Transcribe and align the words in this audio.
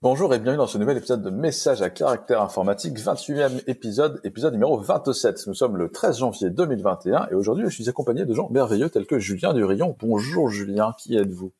Bonjour 0.00 0.32
et 0.32 0.38
bienvenue 0.38 0.58
dans 0.58 0.68
ce 0.68 0.78
nouvel 0.78 0.96
épisode 0.96 1.24
de 1.24 1.30
Message 1.30 1.82
à 1.82 1.90
caractère 1.90 2.40
informatique, 2.40 2.96
28e 3.00 3.64
épisode, 3.66 4.20
épisode 4.22 4.52
numéro 4.52 4.78
27. 4.78 5.48
Nous 5.48 5.54
sommes 5.54 5.76
le 5.76 5.88
13 5.88 6.20
janvier 6.20 6.50
2021 6.50 7.26
et 7.32 7.34
aujourd'hui 7.34 7.64
je 7.66 7.74
suis 7.74 7.88
accompagné 7.88 8.24
de 8.24 8.32
gens 8.32 8.48
merveilleux 8.48 8.90
tels 8.90 9.06
que 9.06 9.18
Julien 9.18 9.52
Durillon. 9.54 9.96
Bonjour 9.98 10.50
Julien, 10.50 10.94
qui 10.96 11.16
êtes-vous? 11.16 11.52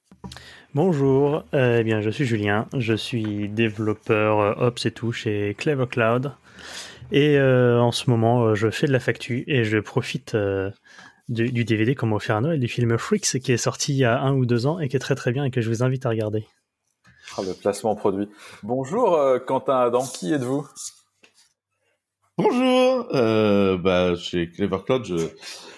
Bonjour, 0.72 1.42
euh, 1.52 1.78
eh 1.80 1.82
bien 1.82 2.00
je 2.00 2.10
suis 2.10 2.26
Julien, 2.26 2.68
je 2.76 2.94
suis 2.94 3.48
développeur 3.48 4.38
euh, 4.38 4.68
Ops 4.68 4.86
et 4.86 4.92
tout 4.92 5.10
chez 5.10 5.56
Clever 5.58 5.88
Cloud 5.90 6.30
et 7.10 7.38
euh, 7.38 7.80
en 7.80 7.90
ce 7.90 8.08
moment 8.08 8.54
je 8.54 8.70
fais 8.70 8.86
de 8.86 8.92
la 8.92 9.00
factu 9.00 9.42
et 9.48 9.64
je 9.64 9.78
profite 9.78 10.36
du, 11.28 11.64
DVD 11.64 11.96
comme 11.96 12.12
offert 12.12 12.36
à 12.36 12.40
Noël 12.40 12.60
du 12.60 12.68
film 12.68 12.98
Freaks 12.98 13.40
qui 13.40 13.50
est 13.50 13.56
sorti 13.56 13.94
il 13.94 13.98
y 13.98 14.04
a 14.04 14.20
un 14.20 14.32
ou 14.32 14.46
deux 14.46 14.66
ans 14.66 14.78
et 14.78 14.88
qui 14.88 14.94
est 14.94 15.00
très 15.00 15.16
très 15.16 15.32
bien 15.32 15.42
et 15.44 15.50
que 15.50 15.60
je 15.60 15.68
vous 15.68 15.82
invite 15.82 16.06
à 16.06 16.10
regarder. 16.10 16.46
Ah, 17.38 17.42
le 17.46 17.54
placement 17.54 17.94
produit. 17.94 18.28
Bonjour 18.64 19.14
euh, 19.14 19.38
Quentin 19.38 19.78
Adam, 19.78 20.02
qui 20.02 20.32
êtes-vous? 20.32 20.66
Bonjour, 22.36 23.06
euh, 23.14 23.78
bah, 23.78 24.16
chez 24.16 24.50
Clever 24.50 24.78
Cloud, 24.84 25.04
je, 25.04 25.28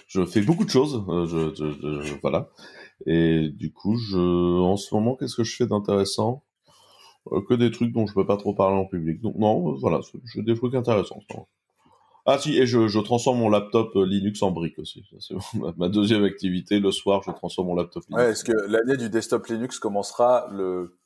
je 0.06 0.24
fais 0.24 0.40
beaucoup 0.40 0.64
de 0.64 0.70
choses, 0.70 1.04
euh, 1.10 1.26
je, 1.26 1.54
je, 1.54 2.00
je, 2.02 2.14
voilà. 2.22 2.48
Et 3.04 3.50
du 3.50 3.74
coup, 3.74 3.98
je, 3.98 4.16
en 4.16 4.78
ce 4.78 4.94
moment, 4.94 5.16
qu'est-ce 5.16 5.36
que 5.36 5.44
je 5.44 5.54
fais 5.54 5.66
d'intéressant? 5.66 6.44
Que 7.46 7.52
des 7.52 7.70
trucs 7.70 7.92
dont 7.92 8.06
je 8.06 8.14
peux 8.14 8.26
pas 8.26 8.38
trop 8.38 8.54
parler 8.54 8.78
en 8.78 8.86
public. 8.86 9.20
Donc 9.20 9.36
non, 9.36 9.76
voilà, 9.76 10.00
je 10.24 10.40
des 10.40 10.54
trucs 10.54 10.74
intéressants. 10.74 11.20
Ah 12.24 12.38
si, 12.38 12.56
et 12.56 12.66
je, 12.66 12.88
je 12.88 12.98
transforme 13.00 13.38
mon 13.38 13.50
laptop 13.50 13.92
Linux 13.96 14.42
en 14.42 14.50
brique 14.50 14.78
aussi. 14.78 15.04
C'est 15.18 15.34
ma 15.76 15.90
deuxième 15.90 16.24
activité. 16.24 16.80
Le 16.80 16.90
soir, 16.90 17.22
je 17.26 17.32
transforme 17.32 17.68
mon 17.68 17.74
laptop 17.74 18.02
Linux. 18.08 18.24
Ouais, 18.24 18.30
est-ce 18.30 18.44
que 18.44 18.56
l'année 18.66 18.96
du 18.96 19.10
desktop 19.10 19.46
Linux 19.48 19.78
commencera 19.78 20.48
le 20.50 20.99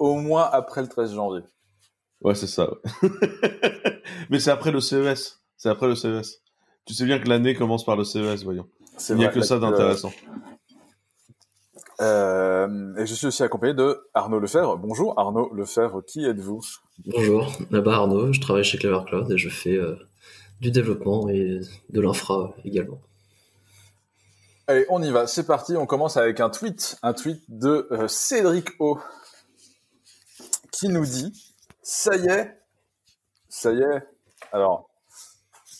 au 0.00 0.16
moins 0.16 0.48
après 0.50 0.80
le 0.80 0.88
13 0.88 1.14
janvier. 1.14 1.42
Ouais, 2.22 2.34
c'est 2.34 2.48
ça. 2.48 2.68
Mais 4.30 4.40
c'est 4.40 4.50
après 4.50 4.72
le 4.72 4.80
CES. 4.80 5.40
C'est 5.56 5.68
après 5.68 5.86
le 5.86 5.94
CES. 5.94 6.40
Tu 6.86 6.94
sais 6.94 7.04
bien 7.04 7.20
que 7.20 7.28
l'année 7.28 7.54
commence 7.54 7.84
par 7.84 7.96
le 7.96 8.04
CES, 8.04 8.42
voyons. 8.42 8.66
Il 9.10 9.16
n'y 9.16 9.24
a 9.24 9.28
que 9.28 9.42
ça 9.42 9.58
d'intéressant. 9.58 10.10
Euh, 12.00 12.96
et 12.96 13.04
je 13.04 13.14
suis 13.14 13.26
aussi 13.26 13.42
accompagné 13.42 13.74
de 13.74 14.00
Arnaud 14.14 14.38
Lefebvre. 14.38 14.78
Bonjour 14.78 15.18
Arnaud 15.18 15.52
Lefebvre, 15.52 16.02
qui 16.02 16.24
êtes-vous? 16.24 16.62
Bonjour, 17.06 17.52
là-bas 17.70 17.96
Arnaud, 17.96 18.32
je 18.32 18.40
travaille 18.40 18.64
chez 18.64 18.78
Clever 18.78 19.00
Cloud 19.06 19.30
et 19.30 19.36
je 19.36 19.50
fais 19.50 19.76
euh, 19.76 19.96
du 20.62 20.70
développement 20.70 21.28
et 21.28 21.60
de 21.90 22.00
l'infra 22.00 22.54
également. 22.64 23.00
Allez, 24.66 24.86
on 24.88 25.02
y 25.02 25.10
va, 25.10 25.26
c'est 25.26 25.46
parti, 25.46 25.76
on 25.76 25.84
commence 25.84 26.16
avec 26.16 26.40
un 26.40 26.48
tweet, 26.48 26.96
un 27.02 27.12
tweet 27.12 27.42
de 27.48 27.86
euh, 27.90 28.08
Cédric 28.08 28.68
O 28.78 28.98
qui 30.80 30.88
nous 30.88 31.04
dit 31.04 31.32
ça 31.82 32.16
y 32.16 32.26
est, 32.26 32.58
ça 33.50 33.70
y 33.72 33.82
est. 33.82 34.02
Alors, 34.52 34.88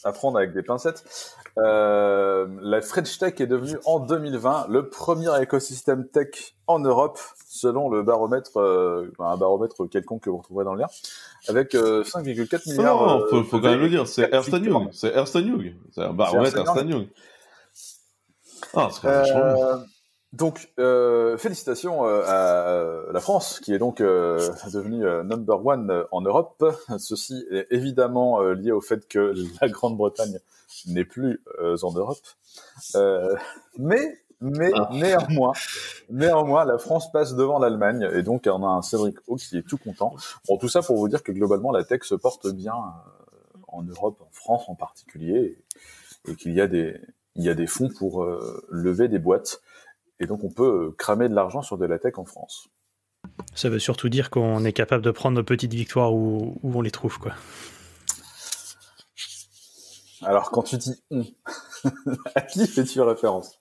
à 0.04 0.12
prendre 0.12 0.38
avec 0.38 0.52
des 0.52 0.62
pincettes. 0.62 1.04
Euh, 1.58 2.46
la 2.60 2.80
French 2.82 3.18
Tech 3.18 3.34
est 3.40 3.46
devenue 3.46 3.78
en 3.86 3.98
2020 4.00 4.66
le 4.68 4.88
premier 4.88 5.30
écosystème 5.42 6.06
tech 6.06 6.54
en 6.66 6.78
Europe, 6.78 7.18
selon 7.48 7.88
le 7.88 8.02
baromètre, 8.02 8.58
euh, 8.58 9.10
un 9.18 9.36
baromètre 9.36 9.88
quelconque 9.88 10.22
que 10.22 10.30
vous 10.30 10.38
retrouverez 10.38 10.64
dans 10.64 10.74
le 10.74 10.80
lien, 10.80 10.88
avec 11.48 11.74
5,4 11.74 11.78
euh, 11.78 12.58
milliards. 12.66 13.06
Non, 13.06 13.26
faut, 13.28 13.42
faut 13.44 13.60
quand 13.60 13.70
même 13.70 13.80
le 13.80 13.88
dire, 13.88 14.06
c'est 14.06 14.32
Ernst 14.32 14.52
Young, 14.52 14.90
c'est 14.92 15.14
Ernst 15.14 15.34
Young, 15.34 15.74
c'est 15.92 16.02
un 16.02 16.12
baromètre 16.12 16.58
Ernst 16.58 16.84
Young. 16.86 17.08
Ah, 18.74 18.88
c'est 18.92 19.08
donc, 20.32 20.72
euh, 20.78 21.36
félicitations 21.38 22.06
euh, 22.06 22.22
à 23.08 23.12
la 23.12 23.20
France, 23.20 23.58
qui 23.58 23.74
est 23.74 23.78
donc 23.78 24.00
euh, 24.00 24.38
devenue 24.72 25.04
euh, 25.04 25.24
number 25.24 25.66
one 25.66 26.04
en 26.12 26.20
Europe. 26.20 26.64
Ceci 26.98 27.44
est 27.50 27.66
évidemment 27.70 28.40
lié 28.40 28.70
au 28.70 28.80
fait 28.80 29.08
que 29.08 29.34
la 29.60 29.68
Grande-Bretagne 29.68 30.38
n'est 30.86 31.04
plus 31.04 31.42
en 31.58 31.92
Europe. 31.92 32.18
mais, 33.76 34.18
mais 34.40 34.70
ah. 34.74 34.88
néanmoins, 34.92 35.52
néanmoins, 36.10 36.64
la 36.64 36.78
France 36.78 37.10
passe 37.10 37.34
devant 37.34 37.58
l'Allemagne, 37.58 38.08
et 38.12 38.22
donc 38.22 38.44
on 38.46 38.64
a 38.64 38.68
un 38.68 38.82
Cédric 38.82 39.16
O 39.26 39.34
qui 39.34 39.58
est 39.58 39.66
tout 39.66 39.78
content. 39.78 40.14
Bon, 40.46 40.58
tout 40.58 40.68
ça 40.68 40.80
pour 40.80 40.96
vous 40.96 41.08
dire 41.08 41.24
que 41.24 41.32
globalement, 41.32 41.72
la 41.72 41.82
tech 41.82 42.04
se 42.04 42.14
porte 42.14 42.48
bien 42.52 42.74
en 43.66 43.82
Europe, 43.82 44.20
en 44.20 44.30
France 44.32 44.62
en 44.68 44.76
particulier, 44.76 45.58
et, 46.26 46.30
et 46.30 46.36
qu'il 46.36 46.54
y 46.54 46.60
a 46.60 46.68
des 46.68 47.00
il 47.36 47.44
y 47.44 47.48
a 47.48 47.54
des 47.54 47.66
fonds 47.66 47.88
pour 47.88 48.24
lever 48.70 49.08
des 49.08 49.18
boîtes. 49.18 49.60
Et 50.20 50.26
donc, 50.26 50.44
on 50.44 50.50
peut 50.50 50.88
euh, 50.88 50.94
cramer 50.96 51.28
de 51.28 51.34
l'argent 51.34 51.62
sur 51.62 51.78
de 51.78 51.86
la 51.86 51.98
tech 51.98 52.18
en 52.18 52.26
France. 52.26 52.68
Ça 53.54 53.70
veut 53.70 53.78
surtout 53.78 54.10
dire 54.10 54.28
qu'on 54.30 54.64
est 54.64 54.72
capable 54.72 55.02
de 55.02 55.10
prendre 55.10 55.36
nos 55.36 55.44
petites 55.44 55.72
victoires 55.72 56.12
où, 56.12 56.60
on 56.62 56.82
les 56.82 56.90
trouve, 56.90 57.18
quoi. 57.18 57.32
Alors, 60.22 60.50
quand 60.50 60.62
tu 60.62 60.76
dis 60.76 61.02
on, 61.10 61.24
à 62.34 62.42
qui 62.42 62.66
fais-tu 62.66 63.00
référence? 63.00 63.58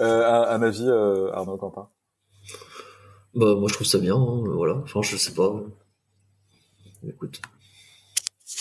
Euh, 0.00 0.26
un, 0.26 0.60
avis, 0.60 0.86
euh, 0.86 1.32
Arnaud 1.32 1.56
Quentin 1.56 1.88
Bah, 3.34 3.54
moi, 3.54 3.68
je 3.68 3.74
trouve 3.74 3.86
ça 3.86 3.98
bien, 3.98 4.14
hein, 4.14 4.42
voilà. 4.44 4.74
Enfin, 4.84 5.00
je 5.00 5.16
sais 5.16 5.32
pas. 5.32 5.50
Écoute. 7.06 7.40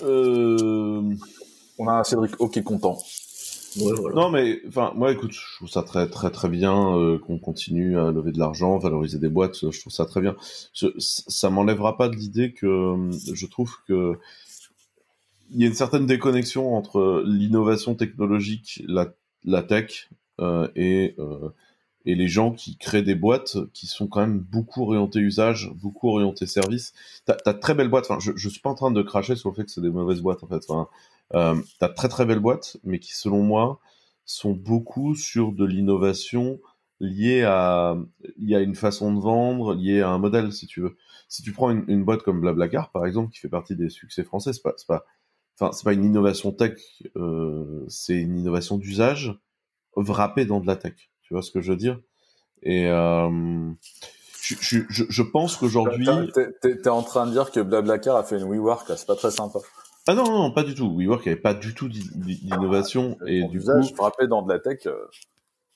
On 0.02 1.88
a 1.88 1.92
un 1.92 2.04
Cédric 2.06 2.40
O 2.40 2.48
qui 2.48 2.60
est 2.60 2.64
content. 2.64 2.98
Non, 4.14 4.30
mais 4.30 4.62
enfin, 4.68 4.94
moi, 4.96 5.12
écoute, 5.12 5.32
je 5.34 5.56
trouve 5.58 5.70
ça 5.70 5.84
très, 5.84 6.10
très, 6.10 6.32
très 6.32 6.50
bien 6.50 6.98
euh, 6.98 7.20
qu'on 7.20 7.38
continue 7.38 7.98
à 7.98 8.12
lever 8.12 8.32
de 8.32 8.40
l'argent, 8.40 8.78
valoriser 8.78 9.20
des 9.20 9.30
boîtes. 9.30 9.70
Je 9.72 9.80
trouve 9.80 9.94
ça 9.94 10.06
très 10.06 10.22
bien. 10.22 10.36
Je, 10.74 10.88
ça 10.98 11.50
m'enlèvera 11.50 11.98
pas 11.98 12.10
de 12.10 12.16
l'idée 12.16 12.54
que 12.54 13.10
je 13.34 13.46
trouve 13.46 13.76
que 13.88 14.18
il 15.50 15.62
y 15.62 15.64
a 15.64 15.68
une 15.68 15.74
certaine 15.74 16.06
déconnexion 16.06 16.76
entre 16.76 17.24
l'innovation 17.26 17.96
technologique, 17.96 18.84
la, 18.88 19.14
la 19.46 19.64
tech 19.64 20.10
euh, 20.42 20.68
et 20.76 21.16
euh, 21.20 21.50
et 22.06 22.16
les 22.16 22.30
gens 22.30 22.52
qui 22.54 22.78
créent 22.78 23.04
des 23.04 23.16
boîtes 23.16 23.58
qui 23.74 23.86
sont 23.86 24.08
quand 24.08 24.22
même 24.22 24.40
beaucoup 24.40 24.84
orientées 24.84 25.20
usage, 25.20 25.72
beaucoup 25.76 26.08
orientées 26.10 26.46
service. 26.46 26.94
T'as 27.26 27.36
as 27.46 27.54
très 27.54 27.74
belles 27.74 27.90
boîtes. 27.90 28.06
Enfin, 28.10 28.20
je, 28.20 28.32
je 28.36 28.48
suis 28.50 28.62
pas 28.62 28.70
en 28.70 28.76
train 28.76 28.92
de 28.92 29.02
cracher 29.02 29.36
sur 29.36 29.50
le 29.50 29.56
fait 29.56 29.66
que 29.66 29.72
c'est 29.72 29.82
des 29.82 29.90
mauvaises 29.90 30.22
boîtes 30.22 30.42
en 30.44 30.48
fait. 30.48 30.64
Euh, 31.34 31.56
t'as 31.80 31.90
très 31.90 32.10
très 32.10 32.26
belles 32.26 32.40
boîtes, 32.40 32.78
mais 32.84 33.00
qui 33.00 33.14
selon 33.14 33.44
moi 33.44 33.80
sont 34.26 34.52
beaucoup 34.52 35.16
sur 35.16 35.52
de 35.54 35.66
l'innovation 35.66 36.60
liée 37.00 37.44
à, 37.44 37.96
liée 38.38 38.56
à 38.56 38.60
une 38.60 38.76
façon 38.76 39.14
de 39.14 39.20
vendre, 39.20 39.76
liée 39.76 40.02
à 40.02 40.10
un 40.10 40.18
modèle, 40.18 40.52
si 40.52 40.68
tu 40.68 40.82
veux. 40.82 40.96
Si 41.30 41.44
tu 41.44 41.52
prends 41.52 41.70
une, 41.70 41.86
une 41.88 42.04
boîte 42.04 42.24
comme 42.24 42.42
Blablacar, 42.42 42.92
par 42.92 43.06
exemple, 43.06 43.32
qui 43.32 43.40
fait 43.40 43.50
partie 43.50 43.76
des 43.76 43.90
succès 43.90 44.24
français, 44.24 44.54
c'est 44.54 44.64
pas, 44.64 44.74
pas, 44.88 45.06
enfin, 45.60 45.72
c'est 45.74 45.84
pas 45.84 45.94
une 45.94 46.06
innovation 46.06 46.52
tech, 46.52 46.80
euh, 47.16 47.86
c'est 47.88 48.16
une 48.16 48.38
innovation 48.38 48.78
d'usage 48.78 49.38
wrappée 49.96 50.46
dans 50.46 50.60
de 50.60 50.68
la 50.68 50.76
tech. 50.76 50.96
Tu 51.22 51.34
vois 51.34 51.44
ce 51.44 51.52
que 51.52 51.62
je 51.62 51.72
veux 51.72 51.78
dire? 51.78 52.00
Et 52.64 52.88
euh, 52.88 53.70
je, 54.42 54.56
je, 54.60 54.80
je, 54.90 55.04
je 55.08 55.22
pense 55.22 55.56
qu'aujourd'hui, 55.58 56.08
t'es, 56.34 56.78
t'es 56.82 56.90
en 56.90 57.04
train 57.04 57.28
de 57.28 57.32
dire 57.32 57.52
que 57.52 57.60
Blablacar 57.60 58.16
a 58.16 58.24
fait 58.24 58.38
une 58.40 58.50
WeWork, 58.50 58.88
c'est 58.96 59.06
pas 59.06 59.16
très 59.16 59.32
sympa. 59.32 59.60
Ah 60.08 60.14
non, 60.14 60.24
non, 60.24 60.52
pas 60.52 60.64
du 60.64 60.74
tout. 60.74 60.90
WeWork 60.90 61.26
n'avait 61.26 61.40
pas 61.40 61.54
du 61.54 61.74
tout 61.74 61.90
d'innovation. 61.90 63.18
et 63.26 63.44
du 63.44 63.60
coup... 63.60 63.66
Je 63.66 63.72
me 63.72 64.28
dans 64.28 64.42
de 64.42 64.52
la 64.52 64.60
tech. 64.60 64.86
Euh, 64.86 64.96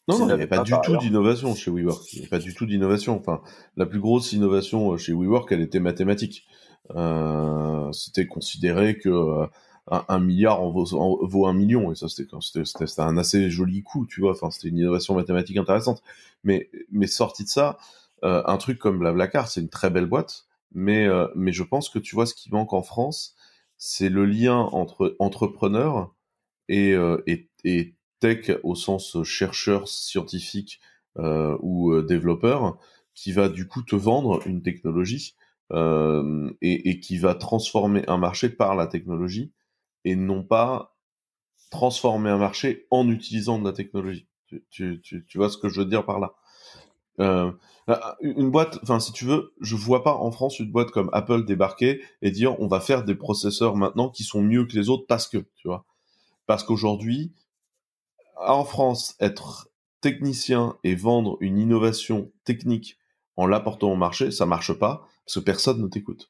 non, 0.08 0.18
non, 0.18 0.24
il 0.26 0.28
n'y 0.28 0.34
avait 0.34 0.48
pas, 0.48 0.64
du 0.64 0.74
tout 0.84 0.98
d'innovation 0.98 1.54
chez 1.54 1.70
WeWork. 1.70 2.14
Il 2.14 2.16
n'y 2.16 2.22
avait 2.22 2.30
pas 2.30 2.40
du 2.40 2.54
tout 2.56 2.66
d'innovation. 2.66 3.18
Enfin, 3.18 3.42
la 3.78 3.86
plus 3.86 4.00
grosse 4.00 4.34
innovation 4.34 4.94
euh, 4.94 4.98
chez 4.98 5.14
WeWork, 5.14 5.52
elle 5.52 5.62
était 5.62 5.80
mathématique. 5.80 6.48
Euh, 6.96 7.92
c'était 7.92 8.26
considéré 8.26 8.98
que 8.98 9.10
euh, 9.10 9.46
un, 9.88 10.20
milliard 10.20 10.62
en 10.62 10.72
vaut, 10.72 10.86
vaut, 11.22 11.46
un 11.46 11.54
million. 11.54 11.92
Et 11.92 11.96
ça, 11.96 12.08
c'était 12.10 12.36
c'était 12.40 13.02
un 13.02 13.18
assez 13.18 13.50
joli 13.50 13.84
coup, 13.84 14.08
tu 14.08 14.22
vois. 14.22 14.32
Enfin, 14.32 14.50
c'était 14.50 14.70
une 14.70 14.78
innovation 14.78 15.14
mathématique 15.14 15.58
intéressante. 15.58 16.02
Mais, 16.44 16.70
mais 16.92 17.08
sorti 17.08 17.44
de 17.44 17.50
ça, 17.50 17.78
un 18.24 18.58
truc 18.58 18.80
comme 18.80 19.00
Blablacar, 19.00 19.48
c'est 19.48 19.62
une 19.62 19.70
très 19.70 19.90
belle 19.92 20.08
boîte. 20.08 20.46
Mais, 20.74 21.08
mais 21.36 21.52
je 21.52 21.64
pense 21.64 21.90
que 21.90 22.00
tu 22.00 22.16
vois 22.16 22.26
ce 22.26 22.34
qui 22.34 22.52
manque 22.52 22.74
en 22.74 22.82
France, 22.82 23.36
c'est 23.84 24.10
le 24.10 24.26
lien 24.26 24.60
entre 24.74 25.16
entrepreneur 25.18 26.14
et, 26.70 26.94
euh, 26.94 27.18
et, 27.26 27.96
tech 28.20 28.52
au 28.62 28.76
sens 28.76 29.24
chercheur 29.24 29.88
scientifique 29.88 30.80
euh, 31.18 31.58
ou 31.62 31.92
euh, 31.92 32.04
développeur 32.04 32.78
qui 33.16 33.32
va 33.32 33.50
du 33.50 33.68
coup 33.68 33.82
te 33.82 33.96
vendre 33.96 34.46
une 34.46 34.62
technologie 34.62 35.36
euh, 35.72 36.54
et, 36.62 37.00
qui 37.00 37.18
va 37.18 37.34
transformer 37.34 38.08
un 38.08 38.18
marché 38.18 38.50
par 38.50 38.76
la 38.76 38.86
technologie 38.86 39.52
et 40.06 40.16
non 40.16 40.44
pas 40.44 40.96
transformer 41.72 42.30
un 42.30 42.38
marché 42.38 42.86
en 42.92 43.10
utilisant 43.10 43.58
de 43.58 43.66
la 43.66 43.74
technologie. 43.74 44.28
Tu, 44.70 45.02
tu, 45.02 45.26
tu 45.28 45.38
vois 45.40 45.50
ce 45.50 45.58
que 45.58 45.70
je 45.70 45.82
veux 45.82 45.88
dire 45.88 46.06
par 46.06 46.20
là? 46.20 46.36
Euh, 47.20 47.52
une 48.22 48.52
boîte, 48.52 48.80
enfin 48.84 49.00
si 49.00 49.12
tu 49.12 49.26
veux, 49.26 49.54
je 49.60 49.76
vois 49.76 50.04
pas 50.04 50.16
en 50.16 50.32
France 50.32 50.60
une 50.60 50.72
boîte 50.72 50.92
comme 50.92 51.10
Apple 51.14 51.46
débarquer 51.46 52.02
et 52.22 52.32
dire 52.32 52.60
on 52.60 52.68
va 52.68 52.80
faire 52.80 53.04
des 53.04 53.16
processeurs 53.16 53.76
maintenant 53.76 54.10
qui 54.10 54.24
sont 54.24 54.42
mieux 54.42 54.66
que 54.66 54.76
les 54.76 54.90
autres 54.90 55.06
parce 55.08 55.28
que, 55.28 55.40
tu 55.56 55.68
vois. 55.68 55.86
Parce 56.46 56.64
qu'aujourd'hui, 56.64 57.34
en 58.38 58.64
France, 58.64 59.16
être 59.20 59.70
technicien 60.02 60.78
et 60.84 60.96
vendre 60.96 61.38
une 61.42 61.60
innovation 61.60 62.32
technique 62.44 62.98
en 63.38 63.46
l'apportant 63.46 63.92
au 63.92 63.96
marché, 63.96 64.32
ça 64.32 64.46
marche 64.46 64.74
pas 64.74 65.08
parce 65.26 65.36
que 65.36 65.40
personne 65.40 65.82
ne 65.82 65.88
t'écoute. 65.88 66.30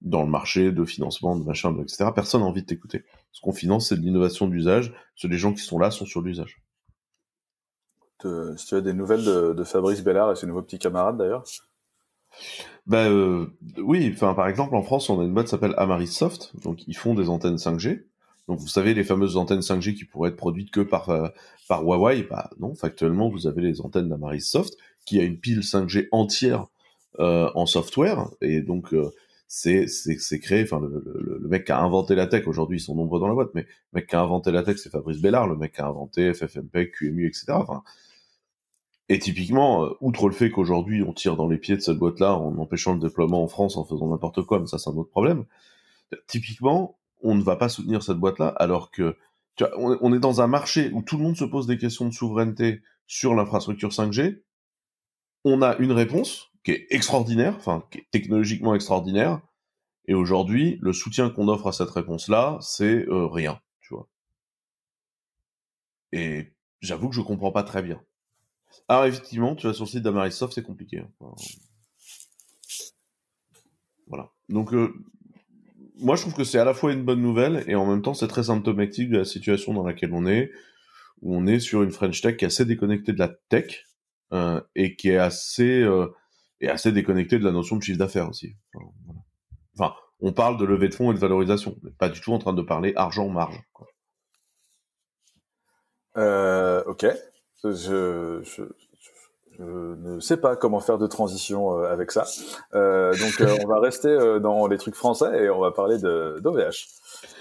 Dans 0.00 0.22
le 0.22 0.30
marché 0.30 0.72
de 0.72 0.84
financement, 0.84 1.36
de 1.36 1.44
machin, 1.44 1.76
etc., 1.78 2.06
personne 2.14 2.40
n'a 2.40 2.46
envie 2.46 2.62
de 2.62 2.66
t'écouter. 2.66 3.04
Ce 3.32 3.40
qu'on 3.40 3.52
finance, 3.52 3.88
c'est 3.88 3.96
de 3.96 4.00
l'innovation 4.00 4.46
d'usage. 4.46 4.94
Ce 5.14 5.26
les 5.26 5.36
gens 5.36 5.52
qui 5.52 5.62
sont 5.62 5.78
là 5.78 5.90
sont 5.90 6.06
sur 6.06 6.22
l'usage. 6.22 6.62
Si 8.56 8.66
tu 8.66 8.74
as 8.74 8.80
des 8.80 8.92
nouvelles 8.92 9.24
de, 9.24 9.64
Fabrice 9.64 10.02
Bellard 10.02 10.32
et 10.32 10.36
ses 10.36 10.46
nouveaux 10.46 10.62
petits 10.62 10.78
camarades 10.78 11.16
d'ailleurs 11.16 11.44
Ben 12.86 13.10
euh, 13.10 13.46
oui, 13.78 14.10
enfin 14.14 14.34
par 14.34 14.48
exemple 14.48 14.74
en 14.74 14.82
France, 14.82 15.10
on 15.10 15.20
a 15.20 15.24
une 15.24 15.32
boîte 15.32 15.46
qui 15.46 15.50
s'appelle 15.50 15.74
Amaris 15.76 16.08
Soft, 16.08 16.52
donc 16.62 16.86
ils 16.86 16.96
font 16.96 17.14
des 17.14 17.28
antennes 17.28 17.56
5G. 17.56 18.04
Donc 18.50 18.58
vous 18.58 18.66
savez 18.66 18.94
les 18.94 19.04
fameuses 19.04 19.36
antennes 19.36 19.60
5G 19.60 19.94
qui 19.94 20.04
pourraient 20.04 20.30
être 20.30 20.36
produites 20.36 20.72
que 20.72 20.80
par 20.80 21.08
euh, 21.10 21.28
par 21.68 21.84
Huawei, 21.84 22.24
bah 22.24 22.50
non, 22.58 22.74
factuellement 22.74 23.28
vous 23.28 23.46
avez 23.46 23.62
les 23.62 23.80
antennes 23.80 24.08
d'Amaris 24.08 24.40
Soft 24.40 24.76
qui 25.06 25.20
a 25.20 25.22
une 25.22 25.38
pile 25.38 25.60
5G 25.60 26.08
entière 26.10 26.66
euh, 27.20 27.48
en 27.54 27.66
software 27.66 28.28
et 28.40 28.60
donc 28.60 28.92
euh, 28.92 29.10
c'est 29.46 29.86
créé. 30.40 30.64
Enfin 30.64 30.80
le, 30.80 31.38
le, 31.40 31.48
mec 31.48 31.66
qui 31.66 31.70
a 31.70 31.80
inventé 31.80 32.16
la 32.16 32.26
tech 32.26 32.48
aujourd'hui 32.48 32.78
ils 32.78 32.82
sont 32.82 32.96
nombreux 32.96 33.20
dans 33.20 33.28
la 33.28 33.34
boîte, 33.34 33.50
mais 33.54 33.62
le 33.62 34.00
mec 34.00 34.08
qui 34.08 34.16
a 34.16 34.20
inventé 34.20 34.50
la 34.50 34.64
tech 34.64 34.78
c'est 34.78 34.90
Fabrice 34.90 35.20
Bellard, 35.20 35.46
le 35.46 35.54
mec 35.54 35.74
qui 35.74 35.80
a 35.80 35.86
inventé 35.86 36.34
FFmpeg, 36.34 36.90
QEMU, 36.90 37.28
etc. 37.28 37.52
et 39.10 39.18
typiquement, 39.18 39.88
outre 40.00 40.28
le 40.28 40.32
fait 40.32 40.50
qu'aujourd'hui 40.50 41.02
on 41.02 41.12
tire 41.12 41.34
dans 41.34 41.48
les 41.48 41.58
pieds 41.58 41.74
de 41.74 41.80
cette 41.80 41.98
boîte-là 41.98 42.36
en 42.36 42.56
empêchant 42.58 42.94
le 42.94 43.00
déploiement 43.00 43.42
en 43.42 43.48
France 43.48 43.76
en 43.76 43.84
faisant 43.84 44.08
n'importe 44.08 44.42
quoi, 44.42 44.60
mais 44.60 44.68
ça 44.68 44.78
c'est 44.78 44.88
un 44.88 44.94
autre 44.94 45.10
problème. 45.10 45.46
Typiquement, 46.28 46.96
on 47.20 47.34
ne 47.34 47.42
va 47.42 47.56
pas 47.56 47.68
soutenir 47.68 48.04
cette 48.04 48.18
boîte-là, 48.18 48.46
alors 48.46 48.92
que 48.92 49.16
tu 49.56 49.64
vois, 49.64 49.98
on, 50.00 50.14
est 50.14 50.20
dans 50.20 50.40
un 50.40 50.46
marché 50.46 50.92
où 50.92 51.02
tout 51.02 51.16
le 51.16 51.24
monde 51.24 51.36
se 51.36 51.44
pose 51.44 51.66
des 51.66 51.76
questions 51.76 52.06
de 52.06 52.14
souveraineté 52.14 52.82
sur 53.08 53.34
l'infrastructure 53.34 53.88
5G. 53.88 54.42
On 55.44 55.60
a 55.60 55.76
une 55.78 55.90
réponse 55.90 56.52
qui 56.62 56.70
est 56.70 56.86
extraordinaire, 56.90 57.56
enfin 57.56 57.82
qui 57.90 57.98
est 57.98 58.06
technologiquement 58.12 58.76
extraordinaire, 58.76 59.40
et 60.06 60.14
aujourd'hui, 60.14 60.78
le 60.82 60.92
soutien 60.92 61.30
qu'on 61.30 61.48
offre 61.48 61.66
à 61.66 61.72
cette 61.72 61.90
réponse-là, 61.90 62.58
c'est 62.60 63.08
euh, 63.08 63.26
rien, 63.26 63.60
tu 63.80 63.92
vois. 63.92 64.06
Et 66.12 66.52
j'avoue 66.80 67.08
que 67.08 67.16
je 67.16 67.22
comprends 67.22 67.50
pas 67.50 67.64
très 67.64 67.82
bien. 67.82 68.00
Alors 68.88 69.04
effectivement, 69.04 69.54
tu 69.54 69.66
vas 69.66 69.72
sur 69.72 69.84
le 69.84 69.90
site 69.90 70.02
d'Amarisoft, 70.02 70.52
c'est 70.52 70.62
compliqué. 70.62 70.98
Hein. 70.98 71.34
Voilà. 74.08 74.30
Donc 74.48 74.74
euh, 74.74 74.92
moi, 76.00 76.16
je 76.16 76.22
trouve 76.22 76.34
que 76.34 76.44
c'est 76.44 76.58
à 76.58 76.64
la 76.64 76.74
fois 76.74 76.92
une 76.92 77.04
bonne 77.04 77.22
nouvelle 77.22 77.64
et 77.68 77.74
en 77.74 77.86
même 77.86 78.02
temps, 78.02 78.14
c'est 78.14 78.28
très 78.28 78.44
symptomatique 78.44 79.10
de 79.10 79.18
la 79.18 79.24
situation 79.24 79.74
dans 79.74 79.84
laquelle 79.84 80.12
on 80.12 80.26
est, 80.26 80.50
où 81.22 81.36
on 81.36 81.46
est 81.46 81.60
sur 81.60 81.82
une 81.82 81.92
French 81.92 82.20
Tech 82.20 82.36
qui 82.36 82.44
est 82.44 82.48
assez 82.48 82.64
déconnectée 82.64 83.12
de 83.12 83.18
la 83.18 83.28
tech 83.28 83.86
euh, 84.32 84.60
et 84.74 84.96
qui 84.96 85.10
est 85.10 85.18
assez 85.18 85.82
euh, 85.82 86.08
et 86.60 86.68
assez 86.68 86.92
déconnectée 86.92 87.38
de 87.38 87.44
la 87.44 87.52
notion 87.52 87.76
de 87.76 87.82
chiffre 87.82 87.98
d'affaires 87.98 88.28
aussi. 88.28 88.56
Enfin, 89.78 89.94
on 90.20 90.32
parle 90.32 90.58
de 90.58 90.64
levée 90.64 90.88
de 90.88 90.94
fonds 90.94 91.10
et 91.10 91.14
de 91.14 91.20
valorisation, 91.20 91.76
mais 91.82 91.90
pas 91.90 92.08
du 92.08 92.20
tout 92.20 92.32
en 92.32 92.38
train 92.38 92.52
de 92.52 92.62
parler 92.62 92.92
argent 92.96 93.28
marge. 93.28 93.62
Ok. 96.86 97.06
Je, 97.64 98.40
je, 98.42 98.62
je 99.60 99.64
ne 99.64 100.20
sais 100.20 100.38
pas 100.38 100.56
comment 100.56 100.80
faire 100.80 100.98
de 100.98 101.06
transition 101.06 101.76
euh, 101.76 101.92
avec 101.92 102.12
ça. 102.12 102.24
Euh, 102.74 103.12
donc 103.12 103.40
euh, 103.40 103.56
on 103.62 103.68
va 103.68 103.78
rester 103.80 104.40
dans 104.40 104.66
les 104.66 104.78
trucs 104.78 104.94
français 104.94 105.44
et 105.44 105.50
on 105.50 105.60
va 105.60 105.70
parler 105.70 105.98
d'OVH. 105.98 106.86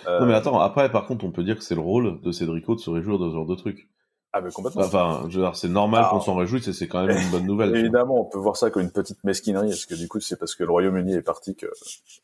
Non 0.07 0.25
mais 0.25 0.33
attends, 0.33 0.59
après 0.59 0.91
par 0.91 1.05
contre 1.05 1.25
on 1.25 1.31
peut 1.31 1.43
dire 1.43 1.57
que 1.57 1.63
c'est 1.63 1.75
le 1.75 1.81
rôle 1.81 2.19
de 2.21 2.31
Cédrico 2.31 2.75
de 2.75 2.79
se 2.79 2.89
réjouir 2.89 3.19
de 3.19 3.29
ce 3.29 3.33
genre 3.33 3.45
de 3.45 3.55
trucs. 3.55 3.87
Ah 4.31 4.41
mais 4.41 4.51
complètement. 4.51 4.83
Enfin, 4.83 5.27
c'est 5.55 5.69
normal 5.69 6.05
qu'on 6.11 6.19
s'en 6.19 6.35
réjouisse 6.35 6.67
et 6.67 6.73
c'est 6.73 6.87
quand 6.87 7.03
même 7.03 7.17
une 7.17 7.31
bonne 7.31 7.47
nouvelle. 7.47 7.75
Évidemment, 7.75 8.21
on 8.21 8.25
peut 8.25 8.37
voir 8.37 8.57
ça 8.57 8.69
comme 8.69 8.83
une 8.83 8.91
petite 8.91 9.23
mesquinerie, 9.23 9.69
parce 9.69 9.87
que 9.87 9.95
du 9.95 10.07
coup 10.07 10.19
c'est 10.19 10.37
parce 10.37 10.55
que 10.55 10.63
le 10.63 10.71
Royaume-Uni 10.71 11.15
est 11.15 11.21
parti 11.21 11.55
que. 11.55 11.67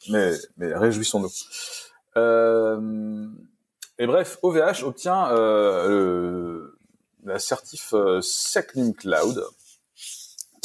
Mais, 0.09 0.33
mais 0.57 0.75
réjouissons-nous. 0.75 1.29
Et 3.97 4.07
bref, 4.07 4.37
OVH 4.43 4.83
obtient 4.83 5.31
le, 5.31 6.74
la 7.25 7.39
certif 7.39 7.93
SecNum 8.21 8.93
Cloud 8.93 9.43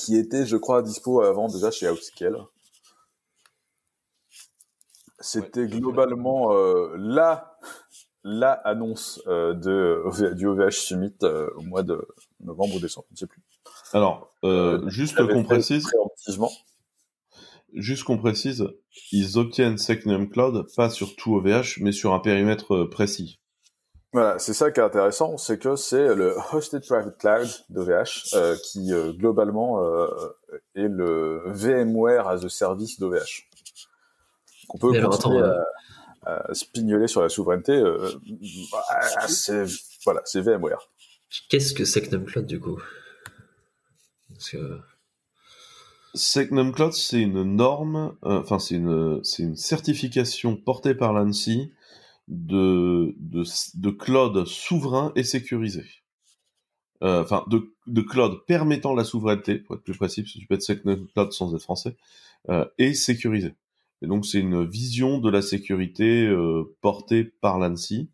qui 0.00 0.16
était, 0.16 0.46
je 0.46 0.56
crois, 0.56 0.82
dispo 0.82 1.20
avant 1.20 1.48
déjà 1.48 1.70
chez 1.70 1.88
Outscale. 1.88 2.38
C'était 5.20 5.66
globalement 5.66 6.54
euh, 6.54 6.94
la, 6.96 7.58
la 8.24 8.52
annonce 8.52 9.20
euh, 9.26 9.52
de, 9.52 10.34
du 10.34 10.46
OVH 10.46 10.70
Summit 10.70 11.14
euh, 11.22 11.50
au 11.56 11.62
mois 11.62 11.82
de 11.82 12.08
novembre 12.40 12.76
ou 12.76 12.80
décembre, 12.80 13.06
je 13.10 13.14
ne 13.14 13.18
sais 13.18 13.26
plus. 13.26 13.42
Alors, 13.92 14.32
juste 14.86 15.16
qu'on 15.16 15.44
précise, 15.44 15.86
juste 17.74 18.04
qu'on 18.04 18.18
précise, 18.18 18.66
ils 19.12 19.36
obtiennent 19.36 19.76
Secnum 19.76 20.30
Cloud 20.30 20.66
pas 20.74 20.88
sur 20.88 21.16
tout 21.16 21.34
OVH, 21.34 21.80
mais 21.80 21.92
sur 21.92 22.14
un 22.14 22.20
périmètre 22.20 22.84
précis. 22.84 23.39
Voilà, 24.12 24.40
c'est 24.40 24.54
ça 24.54 24.72
qui 24.72 24.80
est 24.80 24.82
intéressant, 24.82 25.36
c'est 25.36 25.58
que 25.58 25.76
c'est 25.76 26.16
le 26.16 26.34
Hosted 26.52 26.84
Private 26.84 27.16
Cloud 27.18 27.48
d'OVH 27.68 28.34
euh, 28.34 28.56
qui 28.56 28.92
euh, 28.92 29.12
globalement 29.12 29.84
euh, 29.84 30.08
est 30.74 30.88
le 30.88 31.42
VMware 31.46 32.26
as 32.26 32.44
a 32.44 32.48
service 32.48 32.98
d'OVH. 32.98 33.48
On 34.70 34.78
peut 34.78 35.00
continuer 35.00 35.48
à, 36.24 36.52
spignoler 36.52 37.06
sur 37.06 37.22
la 37.22 37.28
souveraineté. 37.28 37.80
Bah, 38.72 38.82
c'est 39.28 39.64
voilà, 40.04 40.22
c'est 40.24 40.40
VMware. 40.40 40.88
Qu'est-ce 41.48 41.72
que 41.72 41.84
Secnum 41.84 42.24
Cloud 42.24 42.46
du 42.46 42.58
coup? 42.58 42.80
Secnum 46.14 46.72
Cloud, 46.72 46.92
c'est 46.92 47.20
une 47.20 47.44
norme, 47.44 48.16
enfin 48.22 48.58
c'est 48.58 48.74
une, 48.74 49.22
c'est 49.22 49.44
une 49.44 49.56
certification 49.56 50.56
portée 50.56 50.94
par 50.94 51.12
l'ANSI 51.12 51.72
de, 52.30 53.14
de, 53.18 53.44
de 53.74 53.90
cloud 53.90 54.46
souverain 54.46 55.12
et 55.16 55.24
sécurisé. 55.24 55.84
Euh, 57.02 57.22
enfin, 57.22 57.44
de, 57.48 57.74
de 57.86 58.02
cloud 58.02 58.44
permettant 58.46 58.94
la 58.94 59.04
souveraineté, 59.04 59.58
pour 59.58 59.74
être 59.74 59.82
plus 59.82 59.96
précis, 59.96 60.22
parce 60.22 60.34
que 60.34 60.38
tu 60.38 60.46
peux 60.46 60.54
être 60.54 61.12
cloud 61.12 61.32
sans 61.32 61.54
être 61.54 61.62
français, 61.62 61.96
euh, 62.48 62.64
et 62.78 62.94
sécurisé. 62.94 63.54
Et 64.02 64.06
donc, 64.06 64.24
c'est 64.24 64.40
une 64.40 64.64
vision 64.64 65.18
de 65.18 65.28
la 65.28 65.42
sécurité 65.42 66.26
euh, 66.26 66.76
portée 66.80 67.24
par 67.24 67.58
l'ANSI. 67.58 68.08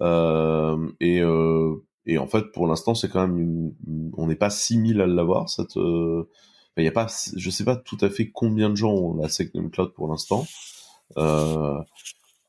Euh, 0.00 0.88
et, 1.00 1.20
euh, 1.20 1.74
et 2.06 2.18
en 2.18 2.26
fait, 2.26 2.52
pour 2.52 2.66
l'instant, 2.66 2.94
c'est 2.94 3.10
quand 3.10 3.26
même 3.26 3.38
une, 3.38 4.12
on 4.16 4.26
n'est 4.28 4.36
pas 4.36 4.50
6000 4.50 5.00
à 5.00 5.06
l'avoir. 5.06 5.48
Cette, 5.50 5.76
il 5.76 6.84
y 6.84 6.88
a 6.88 6.92
pas, 6.92 7.08
je 7.36 7.50
sais 7.50 7.64
pas 7.64 7.76
tout 7.76 7.98
à 8.00 8.08
fait 8.08 8.30
combien 8.30 8.70
de 8.70 8.76
gens 8.76 8.92
ont 8.92 9.16
la 9.16 9.28
SecNum 9.28 9.70
Cloud 9.70 9.92
pour 9.94 10.08
l'instant. 10.08 10.46
Euh, 11.18 11.78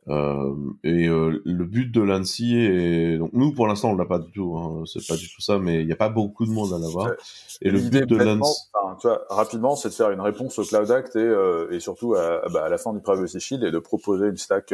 euh, 0.08 0.56
et 0.84 1.08
euh, 1.08 1.42
le 1.46 1.64
but 1.64 1.92
de 1.92 2.02
l'ANSI 2.02 2.58
est 2.58 3.18
donc 3.20 3.34
nous 3.34 3.54
pour 3.54 3.68
l'instant 3.68 3.92
on 3.92 3.96
l'a 3.96 4.06
pas 4.06 4.18
du 4.18 4.32
tout, 4.32 4.58
hein, 4.58 4.84
c'est 4.88 5.06
pas 5.06 5.16
du 5.16 5.32
tout 5.32 5.42
ça, 5.42 5.60
mais 5.60 5.82
il 5.82 5.86
n'y 5.86 5.94
a 5.94 5.98
pas 5.98 6.10
beaucoup 6.10 6.46
de 6.46 6.52
monde 6.52 6.74
à 6.74 6.80
l'avoir. 6.80 7.12
Et 7.62 7.70
le 7.70 7.80
but 7.80 8.08
de 8.08 8.18
l'ANSI, 8.18 8.62
tu 9.00 9.08
vois, 9.08 9.24
rapidement, 9.30 9.76
c'est 9.76 9.90
de 9.90 9.94
faire 9.94 10.10
une 10.10 10.22
réponse 10.22 10.58
au 10.58 10.64
Cloud 10.64 10.90
Act 10.90 11.16
et, 11.16 11.20
euh, 11.20 11.72
et 11.72 11.80
surtout 11.80 12.16
à, 12.16 12.42
bah, 12.50 12.66
à, 12.66 12.70
la 12.70 12.78
fin 12.80 12.94
du 12.94 13.00
Privacy 13.00 13.40
Shield 13.40 13.64
et 13.64 13.72
de 13.72 13.80
proposer 13.80 14.28
une 14.28 14.38
stack 14.38 14.74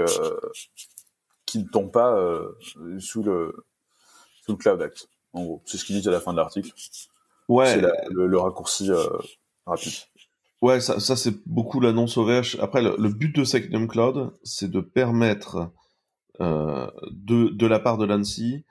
qui 1.46 1.60
ne 1.60 1.68
tombe 1.68 1.92
pas 1.92 2.18
sous 3.00 3.24
le 3.24 3.54
sous 4.46 4.54
le 4.54 4.58
Cloud 4.58 4.82
Act. 4.82 5.10
En 5.34 5.44
gros, 5.44 5.62
c'est 5.66 5.78
ce 5.78 5.84
qu'ils 5.84 5.98
disent 5.98 6.08
à 6.08 6.12
la 6.12 6.22
fin 6.22 6.32
de 6.32 6.38
l'article. 6.38 6.72
Ouais. 7.50 7.68
C'est 7.68 7.82
le, 7.82 8.28
le, 8.28 8.40
raccourci 8.40 8.90
rapide. 9.66 9.94
Ouais, 10.62 10.80
ça, 10.82 11.00
ça 11.00 11.16
c'est 11.16 11.36
beaucoup 11.46 11.80
l'annonce 11.80 12.18
OVH. 12.18 12.58
Après, 12.60 12.82
le, 12.82 13.10
but 13.10 13.36
de 13.36 13.44
Secnum 13.44 13.88
Cloud, 13.88 14.32
c'est 14.44 14.72
de 14.72 14.80
permettre 14.80 15.72
euh, 16.42 16.90
de, 17.12 17.50
de 17.50 17.68
la 17.68 17.80
part 17.80 17.98
de 17.98 18.06
l'ANSI 18.06 18.64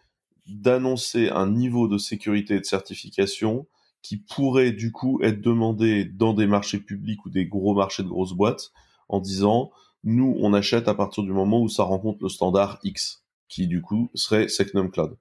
d'annoncer 0.46 1.28
un 1.30 1.50
niveau 1.50 1.88
de 1.88 1.98
sécurité 1.98 2.54
et 2.54 2.60
de 2.60 2.64
certification 2.64 3.66
qui 4.02 4.16
pourrait 4.16 4.70
du 4.72 4.92
coup 4.92 5.20
être 5.22 5.40
demandé 5.40 6.04
dans 6.04 6.32
des 6.32 6.46
marchés 6.46 6.78
publics 6.78 7.24
ou 7.26 7.30
des 7.30 7.46
gros 7.46 7.74
marchés 7.74 8.04
de 8.04 8.08
grosses 8.08 8.34
boîtes 8.34 8.70
en 9.08 9.18
disant 9.18 9.70
nous 10.04 10.36
on 10.40 10.52
achète 10.54 10.86
à 10.86 10.94
partir 10.94 11.24
du 11.24 11.32
moment 11.32 11.60
où 11.60 11.68
ça 11.68 11.82
rencontre 11.82 12.18
le 12.22 12.28
standard 12.28 12.78
X 12.84 13.24
qui 13.48 13.66
du 13.66 13.82
coup 13.82 14.10
serait 14.14 14.48
Secnum 14.48 14.90
Cloud. 14.90 15.16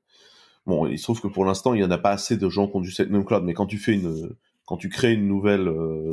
Bon, 0.68 0.86
il 0.86 1.00
se 1.00 1.04
trouve 1.04 1.22
que 1.22 1.28
pour 1.28 1.46
l'instant 1.46 1.74
il 1.74 1.82
y 1.82 1.84
en 1.84 1.92
a 1.92 1.98
pas 1.98 2.12
assez 2.12 2.38
de 2.38 2.50
gens 2.50 2.68
qui 2.68 2.76
ont 2.76 2.82
du 2.82 2.92
Secnum 2.92 3.26
Cloud, 3.26 3.44
mais 3.44 3.56
quand 3.56 3.66
tu 3.66 3.80
fais 3.80 3.94
une 3.94 4.36
quand 4.66 4.78
tu 4.78 4.90
crées 4.90 5.14
une 5.14 5.28
nouvelle 5.28 5.68
euh, 5.68 6.12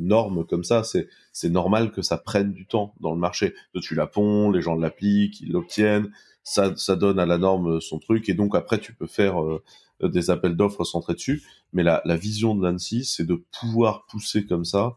norme 0.00 0.44
comme 0.46 0.64
ça, 0.64 0.82
c'est 0.84 1.48
normal 1.48 1.92
que 1.92 2.02
ça 2.02 2.16
prenne 2.16 2.52
du 2.52 2.66
temps 2.66 2.94
dans 3.00 3.12
le 3.12 3.18
marché. 3.18 3.54
Tu 3.82 3.94
la 3.94 4.06
ponds, 4.06 4.50
les 4.50 4.62
gens 4.62 4.74
l'appliquent, 4.74 5.40
ils 5.40 5.52
l'obtiennent, 5.52 6.10
ça 6.42 6.96
donne 6.96 7.18
à 7.18 7.26
la 7.26 7.38
norme 7.38 7.80
son 7.80 7.98
truc 7.98 8.28
et 8.28 8.34
donc 8.34 8.56
après 8.56 8.78
tu 8.78 8.94
peux 8.94 9.06
faire 9.06 9.42
euh, 9.42 9.62
des 10.02 10.30
appels 10.30 10.56
d'offres 10.56 10.84
centrés 10.84 11.14
dessus. 11.14 11.42
Mais 11.72 11.82
la, 11.82 12.02
la 12.04 12.16
vision 12.16 12.54
de 12.54 12.66
l'ANSI, 12.66 13.04
c'est 13.04 13.24
de 13.24 13.42
pouvoir 13.60 14.06
pousser 14.06 14.44
comme 14.44 14.64
ça 14.64 14.94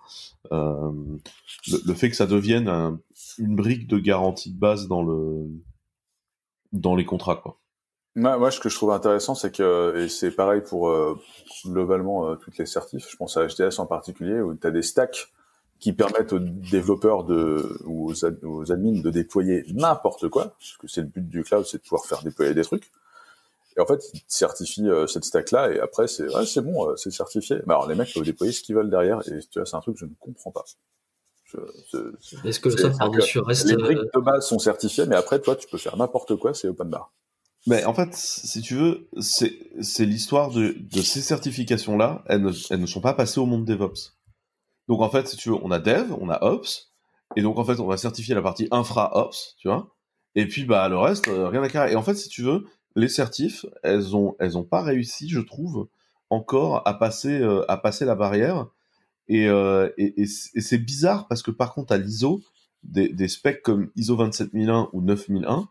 euh, 0.52 0.92
le, 1.86 1.94
fait 1.94 2.10
que 2.10 2.16
ça 2.16 2.28
devienne 2.28 3.00
une 3.38 3.56
brique 3.56 3.88
de 3.88 3.98
garantie 3.98 4.52
de 4.52 4.60
base 4.60 4.88
dans 4.88 5.04
le 5.04 5.48
dans 6.72 6.96
les 6.96 7.06
contrats 7.06 7.38
quoi. 7.38 7.60
Moi, 8.16 8.50
ce 8.50 8.62
que 8.62 8.70
je 8.70 8.76
trouve 8.76 8.92
intéressant, 8.92 9.36
c'est 9.36 9.52
que, 9.52 9.98
et 9.98 10.08
c'est 10.08 10.32
pareil 10.32 10.62
pour 10.62 10.90
globalement 11.66 12.36
toutes 12.38 12.58
les 12.58 12.66
certifs, 12.66 13.08
je 13.10 13.18
pense 13.18 13.36
à 13.36 13.46
HDS 13.46 13.80
en 13.80 13.86
particulier, 13.86 14.40
où 14.40 14.56
tu 14.56 14.66
as 14.66 14.72
des 14.72 14.84
stacks 14.84 15.34
qui 15.80 15.94
permettent 15.94 16.34
aux 16.34 16.40
développeurs 16.40 17.24
de, 17.24 17.78
ou 17.86 18.12
aux, 18.12 18.72
admins 18.72 19.02
de 19.02 19.10
déployer 19.10 19.66
n'importe 19.74 20.30
quoi, 20.30 20.56
parce 20.58 20.78
que 20.78 20.88
c'est 20.88 21.02
le 21.02 21.08
but 21.08 21.28
du 21.28 21.44
cloud, 21.44 21.66
c'est 21.66 21.78
de 21.78 21.84
pouvoir 21.84 22.06
faire 22.06 22.24
déployer 22.24 22.54
des 22.54 22.64
trucs. 22.64 22.92
Et 23.78 23.82
en 23.82 23.86
fait, 23.86 24.02
ils 24.14 24.24
certifient 24.28 24.90
euh, 24.90 25.06
cette 25.06 25.26
stack-là, 25.26 25.72
et 25.72 25.80
après, 25.80 26.08
c'est 26.08 26.34
ouais, 26.34 26.46
c'est 26.46 26.62
bon, 26.62 26.90
euh, 26.90 26.96
c'est 26.96 27.12
certifié. 27.12 27.58
Mais 27.68 27.74
alors, 27.74 27.90
les 27.90 27.96
mecs 27.96 28.14
peuvent 28.14 28.24
déployer 28.24 28.54
ce 28.54 28.62
qu'ils 28.62 28.76
veulent 28.76 28.90
derrière, 28.90 29.20
et 29.28 29.40
tu 29.52 29.60
vois, 29.60 29.66
c'est 29.66 29.76
un 29.76 29.82
truc 29.82 29.96
que 29.96 30.00
je 30.00 30.06
ne 30.06 30.14
comprends 30.20 30.52
pas. 30.52 30.64
Est-ce 32.46 32.60
que 32.60 32.70
ça, 32.70 32.90
par-dessus 32.90 33.40
reste... 33.40 33.68
Les 33.68 33.76
briques 33.76 34.00
de 34.14 34.20
base 34.20 34.48
sont 34.48 34.60
certifiées, 34.60 35.06
mais 35.06 35.16
après, 35.16 35.40
toi, 35.40 35.56
tu 35.56 35.68
peux 35.68 35.78
faire 35.78 35.98
n'importe 35.98 36.36
quoi, 36.38 36.54
c'est 36.54 36.68
open 36.68 36.90
bar. 36.90 37.12
Mais 37.68 37.84
en 37.86 37.94
fait, 37.94 38.14
si 38.14 38.62
tu 38.62 38.76
veux, 38.76 39.10
c'est 39.20 40.06
l'histoire 40.06 40.52
de, 40.52 40.76
de 40.78 41.02
ces 41.02 41.22
certifications-là, 41.22 42.24
elles 42.28 42.52
elles 42.70 42.80
ne 42.80 42.86
sont 42.86 43.02
pas 43.02 43.14
passées 43.14 43.40
au 43.40 43.48
monde 43.48 43.66
DevOps. 43.66 44.14
Donc 44.88 45.02
en 45.02 45.10
fait, 45.10 45.28
si 45.28 45.38
tu 45.38 45.50
veux, 45.50 45.56
on 45.64 45.72
a 45.72 45.80
dev, 45.80 46.14
on 46.20 46.30
a 46.30 46.44
ops, 46.44 46.92
et 47.36 47.42
donc 47.42 47.58
en 47.58 47.66
fait, 47.66 47.80
on 47.80 47.88
va 47.88 47.98
certifier 47.98 48.36
la 48.36 48.42
partie 48.44 48.68
infra 48.72 49.18
ops, 49.18 49.56
tu 49.58 49.68
vois. 49.68 49.96
Et 50.36 50.48
puis 50.48 50.66
bah 50.66 50.88
le 50.90 50.98
reste, 50.98 51.28
euh, 51.28 51.48
rien 51.48 51.64
à 51.64 51.70
carrer. 51.70 51.94
Et 51.94 51.96
en 51.96 52.04
fait, 52.04 52.16
si 52.16 52.30
tu 52.30 52.44
veux, 52.44 52.66
les 52.96 53.10
certifs, 53.10 53.66
elles 53.84 54.16
ont 54.16 54.36
elles 54.40 54.58
ont 54.58 54.64
pas 54.64 54.84
réussi, 54.84 55.30
je 55.30 55.40
trouve, 55.40 55.88
encore 56.30 56.88
à 56.88 56.94
passer 56.94 57.40
euh, 57.40 57.70
à 57.70 57.78
passer 57.78 58.06
la 58.06 58.16
barrière. 58.16 58.68
Et, 59.28 59.48
euh, 59.48 59.90
et, 59.98 60.22
et 60.22 60.28
c'est 60.28 60.78
bizarre 60.78 61.28
parce 61.28 61.42
que 61.42 61.52
par 61.52 61.74
contre 61.74 61.94
à 61.94 61.98
l'ISO, 61.98 62.42
des, 62.84 63.10
des 63.10 63.28
specs 63.28 63.64
comme 63.64 63.90
ISO 63.96 64.16
27001 64.16 64.90
ou 64.94 65.02
9001 65.02 65.68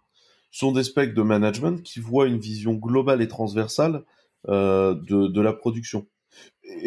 sont 0.58 0.72
des 0.72 0.84
specs 0.84 1.14
de 1.14 1.22
management 1.22 1.82
qui 1.82 2.00
voient 2.00 2.26
une 2.26 2.38
vision 2.38 2.74
globale 2.74 3.22
et 3.22 3.28
transversale 3.28 4.04
euh, 4.48 4.94
de, 4.94 5.26
de 5.26 5.40
la 5.40 5.52
production 5.52 6.06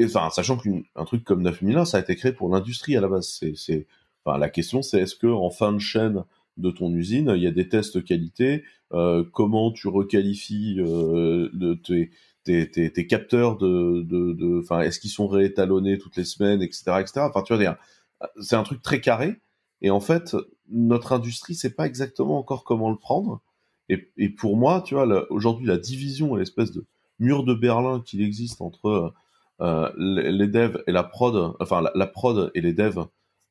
enfin, 0.04 0.30
sachant 0.30 0.58
qu'un 0.58 1.06
truc 1.06 1.24
comme 1.24 1.42
9001, 1.42 1.86
ça 1.86 1.98
a 1.98 2.00
été 2.02 2.16
créé 2.16 2.32
pour 2.32 2.50
l'industrie 2.50 2.96
à 2.98 3.02
la 3.02 3.08
base. 3.08 3.40
C'est, 3.56 3.88
enfin, 4.24 4.38
la 4.38 4.50
question, 4.50 4.82
c'est 4.82 5.00
est-ce 5.00 5.16
que 5.16 5.28
en 5.28 5.50
fin 5.50 5.74
de 5.74 5.80
chaîne 5.80 6.24
de 6.58 6.72
ton 6.72 6.92
usine, 6.94 7.34
il 7.36 7.44
y 7.44 7.48
a 7.48 7.52
des 7.52 7.70
tests 7.70 8.04
qualité, 8.04 8.64
euh, 8.94 9.24
comment 9.32 9.72
tu 9.72 9.88
requalifies 9.88 10.78
euh, 10.80 11.50
de 11.54 11.76
tes, 11.76 12.12
tes, 12.44 12.92
tes, 12.92 13.08
capteurs 13.08 13.58
de, 13.58 14.02
de, 14.02 14.60
enfin, 14.60 14.82
est-ce 14.82 15.00
qu'ils 15.00 15.12
sont 15.12 15.28
réétalonnés 15.28 15.98
toutes 15.98 16.16
les 16.16 16.24
semaines, 16.24 16.62
etc., 16.62 16.84
etc. 17.00 17.12
Enfin, 17.22 17.44
tu 17.44 17.54
vois, 17.56 17.78
c'est 18.42 18.56
un 18.56 18.64
truc 18.64 18.82
très 18.82 19.02
carré. 19.02 19.36
Et 19.82 19.92
en 19.92 20.00
fait, 20.00 20.36
notre 20.70 21.14
industrie 21.14 21.54
sait 21.54 21.74
pas 21.74 21.86
exactement 21.86 22.40
encore 22.40 22.64
comment 22.64 22.90
le 22.90 22.98
prendre. 22.98 23.42
Et, 23.90 24.30
pour 24.30 24.58
moi, 24.58 24.82
tu 24.82 24.96
vois, 24.96 25.32
aujourd'hui, 25.32 25.66
la 25.66 25.78
division 25.78 26.36
l'espèce 26.36 26.72
de 26.72 26.86
mur 27.20 27.44
de 27.44 27.54
Berlin 27.54 28.02
qu'il 28.06 28.22
existe 28.22 28.62
entre 28.62 29.14
euh, 29.62 29.92
les, 29.98 30.48
devs 30.48 30.84
et 30.88 30.92
la 30.92 31.04
prod, 31.04 31.56
enfin 31.60 31.82
la, 31.94 32.08
prod 32.08 32.52
et 32.54 32.62
les 32.62 32.74
devs, 32.74 33.06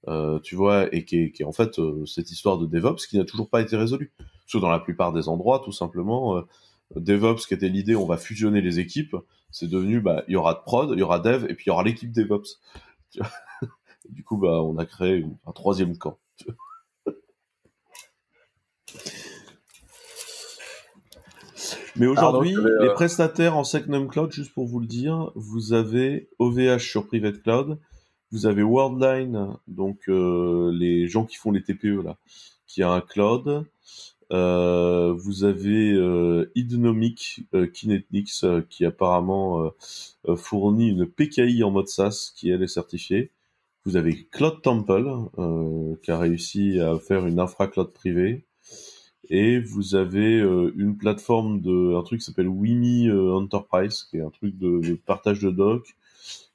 euh, 0.08 0.38
tu 0.40 0.54
vois, 0.54 0.94
et 0.94 1.04
qui 1.04 1.16
est, 1.16 1.44
en 1.44 1.52
fait 1.52 1.78
euh, 1.78 2.04
cette 2.06 2.30
histoire 2.30 2.58
de 2.58 2.66
DevOps 2.66 3.06
qui 3.08 3.18
n'a 3.18 3.24
toujours 3.24 3.48
pas 3.48 3.60
été 3.60 3.76
résolue. 3.76 4.12
Parce 4.18 4.52
que 4.52 4.58
dans 4.58 4.70
la 4.70 4.78
plupart 4.78 5.12
des 5.12 5.28
endroits, 5.28 5.60
tout 5.64 5.72
simplement, 5.72 6.44
DevOps 6.94 7.46
qui 7.48 7.54
était 7.54 7.68
l'idée, 7.68 7.96
on 7.96 8.06
va 8.06 8.16
fusionner 8.16 8.60
les 8.60 8.78
équipes, 8.78 9.16
c'est 9.50 9.68
devenu, 9.68 10.00
bah, 10.00 10.22
il 10.28 10.34
y 10.34 10.36
aura 10.36 10.54
de 10.54 10.60
prod, 10.60 10.90
il 10.92 10.98
y 10.98 11.02
aura 11.02 11.18
dev, 11.18 11.46
et 11.48 11.54
puis 11.54 11.64
il 11.66 11.68
y 11.68 11.72
aura 11.72 11.82
l'équipe 11.82 12.12
DevOps. 12.12 12.60
du 14.10 14.22
coup, 14.22 14.36
bah, 14.36 14.62
on 14.62 14.76
a 14.78 14.86
créé 14.86 15.26
un 15.46 15.52
troisième 15.52 15.96
camp. 15.96 16.18
Mais 21.98 22.06
aujourd'hui, 22.06 22.50
les 22.50 22.88
euh, 22.88 22.94
prestataires 22.94 23.56
en 23.56 23.64
Secnum 23.64 24.08
Cloud, 24.08 24.30
juste 24.30 24.52
pour 24.52 24.66
vous 24.66 24.80
le 24.80 24.86
dire, 24.86 25.30
vous 25.34 25.72
avez 25.72 26.28
OVH 26.38 26.78
sur 26.78 27.06
Private 27.06 27.42
Cloud, 27.42 27.78
vous 28.32 28.46
avez 28.46 28.62
Worldline, 28.62 29.56
donc 29.68 30.08
euh, 30.08 30.70
les 30.72 31.08
gens 31.08 31.24
qui 31.24 31.36
font 31.36 31.52
les 31.52 31.62
TPE 31.62 32.02
là, 32.04 32.18
qui 32.66 32.82
a 32.82 32.90
un 32.90 33.00
cloud. 33.00 33.64
Euh, 34.32 35.14
vous 35.16 35.44
avez 35.44 35.92
euh, 35.92 36.50
Idnomic 36.56 37.46
Kinetix 37.72 38.44
qui 38.68 38.84
apparemment 38.84 39.70
fournit 40.36 40.88
une 40.88 41.06
PKI 41.06 41.62
en 41.62 41.70
mode 41.70 41.88
SaaS 41.88 42.32
qui 42.34 42.50
elle 42.50 42.62
est 42.62 42.68
certifiée. 42.68 43.30
Vous 43.84 43.96
avez 43.96 44.26
Cloud 44.32 44.60
Temple 44.62 45.08
qui 46.02 46.10
a 46.10 46.18
réussi 46.18 46.80
à 46.80 46.98
faire 46.98 47.26
une 47.26 47.38
infra 47.38 47.68
cloud 47.68 47.92
privée 47.92 48.44
et 49.28 49.60
vous 49.60 49.94
avez 49.94 50.40
euh, 50.40 50.72
une 50.76 50.96
plateforme 50.96 51.60
de 51.60 51.94
un 51.96 52.02
truc 52.02 52.20
qui 52.20 52.26
s'appelle 52.26 52.48
Wimi 52.48 53.08
euh, 53.08 53.34
Enterprise 53.34 54.04
qui 54.04 54.18
est 54.18 54.22
un 54.22 54.30
truc 54.30 54.56
de, 54.58 54.94
partage 54.94 55.40
de 55.40 55.50
doc. 55.50 55.96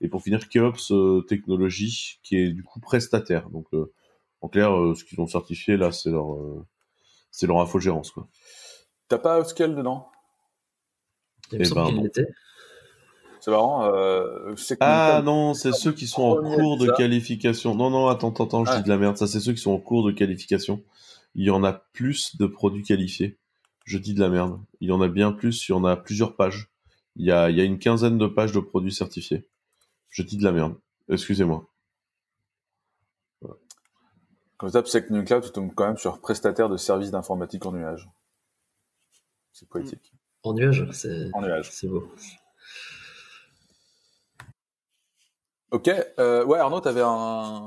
Et 0.01 0.07
pour 0.07 0.21
finir 0.21 0.49
Keops 0.49 0.91
euh, 0.91 1.21
Technologies 1.21 2.19
qui 2.23 2.37
est 2.37 2.49
du 2.49 2.63
coup 2.63 2.79
prestataire. 2.79 3.49
Donc 3.49 3.67
en 4.41 4.47
clair 4.47 4.71
ce 4.95 5.03
qu'ils 5.03 5.21
ont 5.21 5.27
certifié 5.27 5.77
là 5.77 5.91
c'est 5.91 6.09
leur 6.09 6.37
c'est 7.29 7.47
leur 7.47 7.59
infogérance 7.59 8.11
quoi. 8.11 8.27
T'as 9.07 9.19
pas 9.19 9.39
Outscale 9.39 9.75
dedans? 9.75 10.07
Eh 11.53 11.57
ben, 11.57 11.65
c'est 11.65 11.75
marrant. 11.75 11.91
ah 14.79 15.21
non, 15.25 15.53
c'est 15.53 15.73
ceux 15.73 15.91
qui 15.91 16.07
sont 16.07 16.23
en 16.23 16.35
cours 16.35 16.77
de 16.77 16.89
qualification. 16.91 17.75
Non, 17.75 17.89
non, 17.89 18.07
attends, 18.07 18.29
attends, 18.29 18.63
je 18.63 18.77
dis 18.77 18.83
de 18.83 18.89
la 18.89 18.97
merde. 18.97 19.17
Ça, 19.17 19.27
c'est 19.27 19.39
ceux 19.39 19.51
qui 19.51 19.59
sont 19.59 19.71
en 19.71 19.79
cours 19.79 20.05
de 20.05 20.11
qualification 20.11 20.81
il 21.35 21.45
y 21.45 21.49
en 21.49 21.63
a 21.63 21.73
plus 21.73 22.35
de 22.37 22.45
produits 22.45 22.83
qualifiés. 22.83 23.37
Je 23.85 23.97
dis 23.97 24.13
de 24.13 24.19
la 24.19 24.29
merde. 24.29 24.59
Il 24.79 24.89
y 24.89 24.91
en 24.91 25.01
a 25.01 25.07
bien 25.07 25.31
plus, 25.31 25.67
il 25.67 25.71
y 25.71 25.75
en 25.75 25.83
a 25.85 25.95
plusieurs 25.95 26.35
pages. 26.35 26.69
Il 27.15 27.25
y 27.25 27.31
a, 27.31 27.49
il 27.49 27.57
y 27.57 27.61
a 27.61 27.63
une 27.63 27.79
quinzaine 27.79 28.17
de 28.17 28.27
pages 28.27 28.51
de 28.51 28.59
produits 28.59 28.93
certifiés. 28.93 29.47
Je 30.09 30.23
dis 30.23 30.37
de 30.37 30.43
la 30.43 30.51
merde. 30.51 30.75
Excusez-moi. 31.09 31.67
Quand 34.57 34.67
tu 34.67 34.73
tapes 34.73 35.25
Cloud, 35.25 35.43
tu 35.43 35.51
tombes 35.51 35.73
quand 35.73 35.87
même 35.87 35.97
sur 35.97 36.21
prestataire 36.21 36.69
de 36.69 36.77
services 36.77 37.09
d'informatique 37.09 37.65
en 37.65 37.71
nuage. 37.71 38.07
C'est 39.51 39.67
poétique. 39.67 40.13
En 40.43 40.53
nuage, 40.53 40.87
c'est 40.91 41.29
en 41.33 41.41
nuage. 41.41 41.71
C'est 41.71 41.87
beau. 41.87 42.07
Ok. 45.71 45.89
Euh, 46.19 46.45
ouais, 46.45 46.59
Arnaud, 46.59 46.79
t'avais 46.79 47.01
un, 47.01 47.07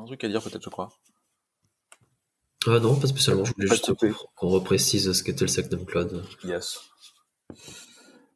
un 0.02 0.04
truc 0.04 0.23
à 0.23 0.28
dire 0.28 0.42
peut-être, 0.42 0.62
je 0.62 0.71
crois. 0.71 0.90
Ah 2.66 2.78
non, 2.80 2.97
pas 2.97 3.06
spécialement. 3.06 3.44
Je 3.44 3.52
voulais 3.52 3.66
juste 3.68 3.92
qu'on 4.37 4.49
reprécise 4.49 5.12
ce 5.12 5.23
qu'était 5.23 5.44
le 5.44 5.49
Secnum 5.49 5.85
Cloud. 5.85 6.25
Yes. 6.44 6.80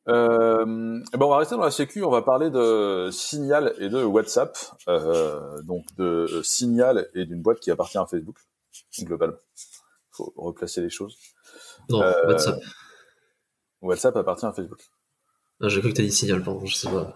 Euh, 0.08 0.64
ben 0.64 1.23
on 1.23 1.28
va 1.28 1.38
rester 1.38 1.54
dans 1.54 1.64
la 1.64 1.70
sécu, 1.70 2.02
on 2.02 2.11
va 2.11 2.23
parler 2.23 2.50
de 2.50 3.11
Signal 3.12 3.75
et 3.78 3.90
de 3.90 4.02
WhatsApp. 4.02 4.56
Euh, 4.88 5.61
donc 5.62 5.85
de 5.97 6.40
Signal 6.42 7.08
et 7.14 7.26
d'une 7.26 7.42
boîte 7.42 7.61
qui 7.61 7.70
appartient 7.70 7.99
à 7.99 8.06
Facebook, 8.06 8.38
globalement. 9.02 9.37
Il 9.56 10.16
faut 10.16 10.32
replacer 10.37 10.80
les 10.80 10.90
choses. 10.90 11.18
Non, 11.90 12.02
euh, 12.02 12.26
WhatsApp. 12.26 12.61
WhatsApp 13.82 14.16
appartient 14.16 14.47
à 14.47 14.52
Facebook. 14.52 14.80
Ah, 15.61 15.68
J'ai 15.68 15.80
cru 15.80 15.90
que 15.90 15.97
tu 15.97 16.02
as 16.02 16.04
dit 16.04 16.12
Signal, 16.12 16.42
pardon, 16.42 16.64
je 16.64 16.75
sais 16.75 16.88
pas. 16.88 17.14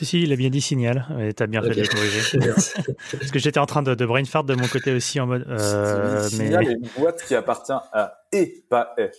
Si, 0.00 0.06
si, 0.06 0.22
il 0.22 0.32
a 0.32 0.36
bien 0.36 0.48
dit 0.48 0.62
signal. 0.62 1.06
Et 1.20 1.34
t'as 1.34 1.46
bien 1.46 1.60
fait 1.60 1.74
de 1.74 1.86
corriger. 1.86 2.38
Parce 3.12 3.30
que 3.30 3.38
j'étais 3.38 3.60
en 3.60 3.66
train 3.66 3.82
de, 3.82 3.94
de 3.94 4.06
brain 4.06 4.24
fart 4.24 4.44
de 4.44 4.54
mon 4.54 4.66
côté 4.66 4.94
aussi 4.94 5.20
en 5.20 5.26
mode. 5.26 5.44
Euh, 5.46 6.26
signal 6.26 6.66
est 6.68 6.72
une 6.72 6.88
boîte 6.96 7.22
qui 7.28 7.34
appartient 7.34 7.72
à 7.92 8.14
E, 8.34 8.46
pas 8.70 8.94
E. 8.98 9.10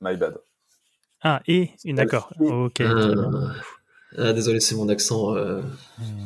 My 0.00 0.16
bad. 0.16 0.38
Ah, 1.22 1.40
E, 1.48 1.68
d'accord. 1.92 2.32
Ok. 2.40 2.80
Ah, 2.80 3.52
ah, 4.18 4.32
désolé, 4.32 4.58
c'est 4.58 4.74
mon 4.74 4.88
accent 4.88 5.36
euh, 5.36 5.62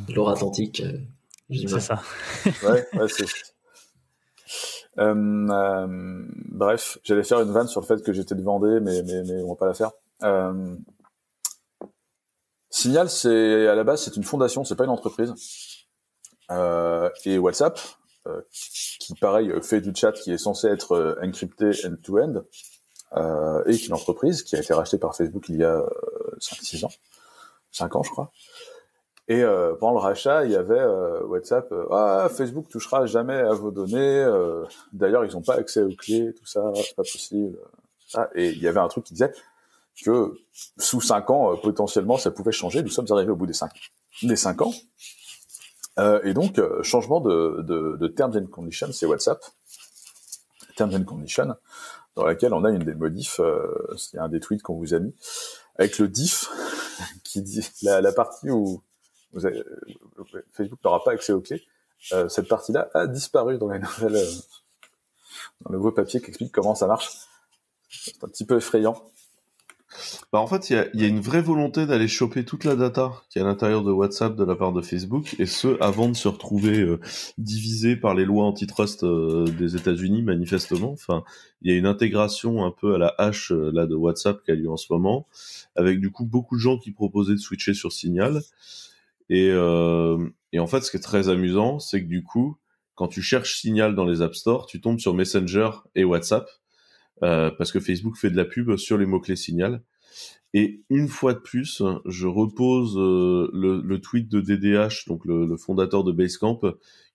de 0.09 0.30
Atlantique. 0.30 0.80
Euh, 0.80 0.97
c'est 1.50 1.80
ça. 1.80 2.00
ouais, 2.62 2.87
ouais 2.95 3.09
c'est. 3.09 3.26
Euh, 4.99 5.47
euh, 5.50 6.25
bref, 6.49 6.97
j'allais 7.04 7.23
faire 7.23 7.42
une 7.42 7.52
vanne 7.52 7.69
sur 7.69 7.83
le 7.83 7.87
fait 7.87 8.02
que 8.02 8.14
j'étais 8.14 8.35
de 8.35 8.42
Vendée, 8.42 8.80
mais, 8.80 9.02
mais, 9.02 9.25
mais 9.25 9.42
on 9.42 9.50
va 9.50 9.57
pas 9.57 9.66
la 9.66 9.75
faire. 9.75 9.90
Euh, 10.23 10.75
Signal, 12.71 13.11
c'est 13.11 13.67
à 13.67 13.75
la 13.75 13.83
base, 13.83 14.05
c'est 14.05 14.17
une 14.17 14.23
fondation, 14.23 14.65
c'est 14.65 14.77
pas 14.77 14.85
une 14.85 14.91
entreprise. 14.91 15.35
Euh, 16.53 17.11
et 17.25 17.37
WhatsApp, 17.39 17.79
euh, 18.27 18.41
qui 18.53 19.15
pareil 19.15 19.53
fait 19.62 19.81
du 19.81 19.93
chat 19.95 20.12
qui 20.12 20.33
est 20.33 20.39
censé 20.39 20.69
être 20.69 20.93
euh, 20.93 21.15
encrypté 21.23 21.71
end-to-end, 21.85 22.43
euh, 23.17 23.65
est 23.65 23.87
une 23.87 23.93
entreprise 23.93 24.43
qui 24.43 24.57
a 24.57 24.61
été 24.61 24.73
rachetée 24.73 24.99
par 24.99 25.17
Facebook 25.17 25.49
il 25.49 25.57
y 25.57 25.65
a 25.65 25.83
5-6 26.39 26.85
ans, 26.85 26.91
5 27.73 27.97
ans 27.97 28.03
je 28.05 28.11
crois. 28.11 28.31
Et 29.27 29.43
euh, 29.43 29.75
pendant 29.75 29.93
le 29.93 29.99
rachat, 29.99 30.45
il 30.45 30.53
y 30.53 30.57
avait 30.57 30.85
WhatsApp. 31.25 31.73
ah, 31.91 32.29
Facebook 32.31 32.69
touchera 32.69 33.07
jamais 33.07 33.39
à 33.39 33.53
vos 33.53 33.71
données. 33.71 34.27
D'ailleurs, 34.93 35.25
ils 35.25 35.33
n'ont 35.33 35.43
pas 35.43 35.55
accès 35.55 35.83
aux 35.83 35.95
clés, 35.95 36.35
tout 36.35 36.47
ça, 36.47 36.73
pas 36.97 37.03
possible. 37.03 37.57
Ah, 38.15 38.29
et 38.35 38.50
il 38.50 38.59
y 38.59 38.67
avait 38.67 38.81
un 38.81 38.89
truc 38.89 39.05
qui 39.05 39.15
disait 39.15 39.33
que 40.04 40.35
sous 40.78 41.00
cinq 41.00 41.30
ans, 41.30 41.52
euh, 41.52 41.57
potentiellement, 41.57 42.16
ça 42.16 42.30
pouvait 42.30 42.52
changer. 42.52 42.83
Nous 42.83 42.90
sommes 42.90 43.07
arrivés 43.11 43.30
au 43.30 43.37
bout 43.37 43.47
des 43.47 43.52
cinq, 43.52 43.73
des 44.23 44.37
cinq 44.37 44.62
ans. 44.62 44.73
Euh, 45.99 46.21
et 46.25 46.35
donc, 46.35 46.59
euh, 46.59 46.83
changement 46.83 47.21
de, 47.21 47.62
de, 47.62 48.09
terms 48.09 48.37
and 48.37 48.47
conditions, 48.47 48.92
c'est 48.92 49.07
WhatsApp. 49.07 49.45
Terms 50.76 50.95
and 50.95 51.04
conditions, 51.04 51.54
dans 52.16 52.25
laquelle 52.25 52.54
on 52.54 52.64
a 52.64 52.71
une 52.71 52.85
des 52.85 52.95
modifs, 52.95 53.38
euh, 53.40 53.66
c'est 53.99 54.19
un 54.19 54.28
des 54.28 54.40
tweets 54.40 54.62
qu'on 54.62 54.76
vous 54.76 54.95
a 54.95 54.99
mis, 54.99 55.14
avec 55.76 55.99
le 55.99 56.09
diff 56.09 56.49
qui 57.25 57.42
dit 57.42 57.69
la, 57.83 58.12
partie 58.12 58.50
où 58.50 58.83
Facebook 60.52 60.78
n'aura 60.83 61.04
pas 61.04 61.12
accès 61.12 61.33
aux 61.33 61.40
clés. 61.40 61.62
cette 62.28 62.49
partie-là 62.49 62.88
a 62.95 63.07
disparu 63.07 63.59
dans 63.59 63.69
le 63.69 63.80
nouveau 65.69 65.92
papier 65.92 66.21
qui 66.21 66.28
explique 66.28 66.52
comment 66.52 66.75
ça 66.75 66.87
marche. 66.87 67.11
C'est 67.90 68.25
un 68.25 68.28
petit 68.28 68.47
peu 68.47 68.57
effrayant. 68.57 69.11
Bah 70.32 70.38
en 70.38 70.47
fait, 70.47 70.70
il 70.70 71.00
y 71.00 71.04
a, 71.04 71.09
une 71.09 71.20
vraie 71.20 71.42
volonté 71.42 71.85
d'aller 71.85 72.06
choper 72.06 72.44
toute 72.44 72.64
la 72.64 72.76
data 72.76 73.12
qui 73.28 73.38
est 73.38 73.42
à 73.42 73.44
l'intérieur 73.44 73.82
de 73.82 73.90
WhatsApp 73.90 74.37
de 74.37 74.44
la 74.44 74.54
part 74.54 74.73
de 74.73 74.82
Facebook, 74.82 75.35
et 75.38 75.47
ce 75.47 75.82
avant 75.82 76.09
de 76.09 76.14
se 76.14 76.28
retrouver 76.28 76.78
euh, 76.78 77.00
divisé 77.38 77.97
par 77.97 78.14
les 78.14 78.25
lois 78.25 78.44
antitrust 78.44 79.02
euh, 79.02 79.44
des 79.44 79.76
États-Unis, 79.76 80.23
manifestement. 80.23 80.92
Enfin, 80.92 81.25
il 81.62 81.73
y 81.73 81.75
a 81.75 81.78
une 81.78 81.87
intégration 81.87 82.64
un 82.64 82.70
peu 82.70 82.94
à 82.94 82.99
la 82.99 83.14
hache 83.18 83.50
euh, 83.50 83.70
là 83.73 83.87
de 83.87 83.97
WhatsApp 83.97 84.42
qui 84.44 84.52
a 84.52 84.54
lieu 84.54 84.70
en 84.70 84.76
ce 84.76 84.92
moment, 84.92 85.26
avec 85.75 86.00
du 86.00 86.11
coup 86.11 86.25
beaucoup 86.25 86.56
de 86.56 86.61
gens 86.61 86.78
qui 86.78 86.92
proposaient 86.92 87.35
de 87.35 87.38
switcher 87.38 87.75
sur 87.75 87.92
Signal. 87.92 88.42
Et, 89.28 89.50
et 90.52 90.59
en 90.59 90.66
fait, 90.66 90.80
ce 90.80 90.90
qui 90.90 90.97
est 90.97 91.00
très 91.00 91.28
amusant, 91.28 91.78
c'est 91.78 92.02
que 92.02 92.09
du 92.09 92.25
coup, 92.25 92.56
quand 92.97 93.06
tu 93.06 93.23
cherches 93.23 93.61
Signal 93.61 93.94
dans 93.94 94.04
les 94.04 94.23
App 94.23 94.35
Store, 94.35 94.66
tu 94.66 94.80
tombes 94.80 94.99
sur 94.99 95.14
Messenger 95.14 95.70
et 95.94 96.02
WhatsApp 96.02 96.50
euh, 97.23 97.50
parce 97.50 97.73
que 97.73 97.81
Facebook 97.81 98.17
fait 98.17 98.31
de 98.31 98.37
la 98.37 98.45
pub 98.45 98.77
sur 98.77 98.99
les 98.99 99.07
mots-clés 99.07 99.37
signal. 99.37 99.83
Et 100.53 100.83
une 100.91 101.09
fois 101.09 101.35
de 101.35 101.39
plus, 101.39 101.83
je 102.07 102.27
repose 102.27 102.97
euh, 102.99 103.49
le, 103.53 103.99
tweet 104.00 104.29
de 104.29 104.41
DDH, 104.41 105.07
donc 105.07 105.25
le, 105.25 105.57
fondateur 105.57 106.03
de 106.03 106.11
Basecamp, 106.11 106.61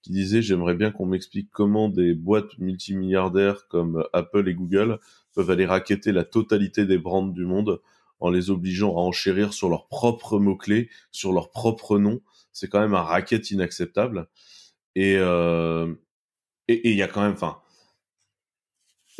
qui 0.01 0.11
disait 0.11 0.41
j'aimerais 0.41 0.75
bien 0.75 0.91
qu'on 0.91 1.05
m'explique 1.05 1.49
comment 1.51 1.89
des 1.89 2.13
boîtes 2.13 2.57
multimilliardaires 2.59 3.67
comme 3.67 4.05
Apple 4.13 4.47
et 4.47 4.53
Google 4.53 4.99
peuvent 5.33 5.49
aller 5.49 5.65
raqueter 5.65 6.13
la 6.13 6.23
totalité 6.23 6.85
des 6.85 6.97
brands 6.97 7.27
du 7.27 7.45
monde 7.45 7.81
en 8.19 8.29
les 8.29 8.49
obligeant 8.49 8.95
à 8.95 9.01
enchérir 9.01 9.53
sur 9.53 9.67
leurs 9.67 9.87
propres 9.87 10.39
mots-clés, 10.39 10.89
sur 11.11 11.33
leurs 11.33 11.51
propres 11.51 11.99
noms. 11.99 12.21
C'est 12.53 12.69
quand 12.69 12.79
même 12.79 12.93
un 12.93 13.01
racket 13.01 13.51
inacceptable. 13.51 14.29
Et 14.95 15.17
euh, 15.17 15.93
et 16.67 16.89
il 16.91 16.97
y 16.97 17.03
a 17.03 17.07
quand 17.07 17.21
même, 17.21 17.33
enfin, 17.33 17.57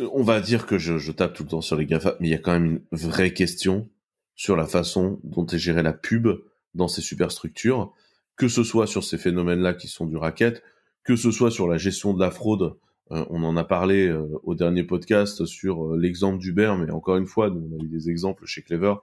on 0.00 0.22
va 0.22 0.40
dire 0.40 0.66
que 0.66 0.78
je, 0.78 1.10
tape 1.12 1.34
tout 1.34 1.42
le 1.44 1.48
temps 1.48 1.60
sur 1.60 1.76
les 1.76 1.86
GAFA, 1.86 2.16
mais 2.20 2.28
il 2.28 2.30
y 2.30 2.34
a 2.34 2.38
quand 2.38 2.52
même 2.52 2.80
une 2.92 2.98
vraie 2.98 3.32
question 3.32 3.88
sur 4.34 4.56
la 4.56 4.66
façon 4.66 5.18
dont 5.24 5.46
est 5.46 5.58
gérée 5.58 5.82
la 5.82 5.92
pub 5.92 6.28
dans 6.74 6.88
ces 6.88 7.00
superstructures, 7.00 7.92
que 8.36 8.48
ce 8.48 8.62
soit 8.64 8.86
sur 8.86 9.02
ces 9.02 9.16
phénomènes-là 9.16 9.74
qui 9.74 9.88
sont 9.88 10.06
du 10.06 10.16
racket, 10.16 10.62
que 11.04 11.16
ce 11.16 11.30
soit 11.30 11.50
sur 11.50 11.68
la 11.68 11.78
gestion 11.78 12.12
de 12.12 12.20
la 12.20 12.30
fraude. 12.30 12.76
Euh, 13.12 13.24
on 13.30 13.42
en 13.44 13.56
a 13.56 13.64
parlé 13.64 14.08
euh, 14.08 14.26
au 14.42 14.54
dernier 14.54 14.82
podcast 14.82 15.46
sur 15.46 15.86
euh, 15.86 15.96
l'exemple 15.96 16.38
d'Uber, 16.38 16.74
mais 16.78 16.90
encore 16.90 17.16
une 17.16 17.26
fois, 17.26 17.48
nous, 17.48 17.66
on 17.72 17.80
a 17.80 17.84
eu 17.84 17.88
des 17.88 18.10
exemples 18.10 18.44
chez 18.46 18.62
Clever. 18.62 18.94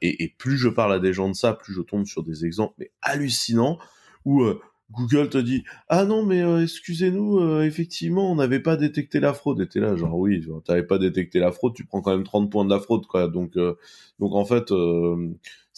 Et, 0.00 0.24
et, 0.24 0.34
plus 0.36 0.56
je 0.56 0.68
parle 0.68 0.92
à 0.92 0.98
des 0.98 1.12
gens 1.12 1.28
de 1.28 1.34
ça, 1.34 1.52
plus 1.52 1.72
je 1.72 1.82
tombe 1.82 2.04
sur 2.04 2.24
des 2.24 2.44
exemples 2.44 2.74
mais 2.78 2.90
hallucinants 3.00 3.78
où 4.24 4.42
Google 4.90 5.28
te 5.28 5.38
dit 5.38 5.64
ah 5.88 6.04
non 6.04 6.24
mais 6.24 6.42
euh, 6.42 6.62
excusez-nous 6.62 7.38
euh, 7.40 7.62
effectivement 7.62 8.32
on 8.32 8.36
n'avait 8.36 8.60
pas 8.60 8.76
détecté 8.76 9.20
la 9.20 9.34
fraude 9.34 9.60
et 9.60 9.68
t'es 9.68 9.80
là 9.80 9.96
genre 9.96 10.16
oui 10.16 10.40
tu 10.40 10.50
n'avais 10.68 10.82
pas 10.82 10.98
détecté 10.98 11.38
la 11.40 11.52
fraude 11.52 11.74
tu 11.74 11.84
prends 11.84 12.00
quand 12.00 12.12
même 12.12 12.24
30 12.24 12.50
points 12.50 12.64
de 12.64 12.70
la 12.70 12.80
fraude 12.80 13.06
quoi. 13.06 13.28
Donc 13.28 13.56
euh, 13.56 13.76
donc 14.18 14.34
en 14.34 14.44
fait 14.44 14.72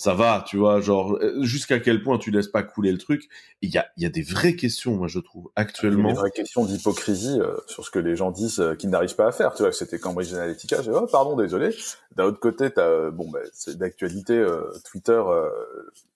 ça 0.01 0.15
va, 0.15 0.43
tu 0.47 0.57
vois, 0.57 0.81
genre 0.81 1.19
euh, 1.21 1.43
jusqu'à 1.43 1.79
quel 1.79 2.03
point 2.03 2.17
tu 2.17 2.31
laisses 2.31 2.49
pas 2.49 2.63
couler 2.63 2.91
le 2.91 2.97
truc. 2.97 3.29
Il 3.61 3.69
y 3.69 3.77
a, 3.77 3.87
y 3.99 4.07
a 4.07 4.09
des 4.09 4.23
vraies 4.23 4.57
questions, 4.57 4.97
moi 4.97 5.09
je 5.09 5.19
trouve 5.19 5.51
actuellement. 5.57 6.09
Il 6.09 6.13
y 6.13 6.13
a 6.13 6.13
des 6.15 6.19
vraies 6.19 6.31
questions 6.31 6.65
d'hypocrisie 6.65 7.39
euh, 7.39 7.55
sur 7.67 7.85
ce 7.85 7.91
que 7.91 7.99
les 7.99 8.17
gens 8.17 8.31
disent 8.31 8.61
euh, 8.61 8.75
qu'ils 8.75 8.89
n'arrivent 8.89 9.15
pas 9.15 9.27
à 9.27 9.33
faire. 9.33 9.53
Tu 9.53 9.63
vois, 9.63 9.73
c'était 9.73 9.99
Cambridge 9.99 10.33
Analytica. 10.33 10.81
J'ai 10.81 10.91
oh 10.91 11.07
pardon, 11.07 11.37
désolé. 11.37 11.77
D'un 12.17 12.25
autre 12.25 12.41
côté, 12.41 12.71
t'as 12.71 13.11
bon, 13.11 13.31
bah, 13.31 13.41
c'est 13.53 13.77
d'actualité 13.77 14.43
Twitter. 14.91 15.23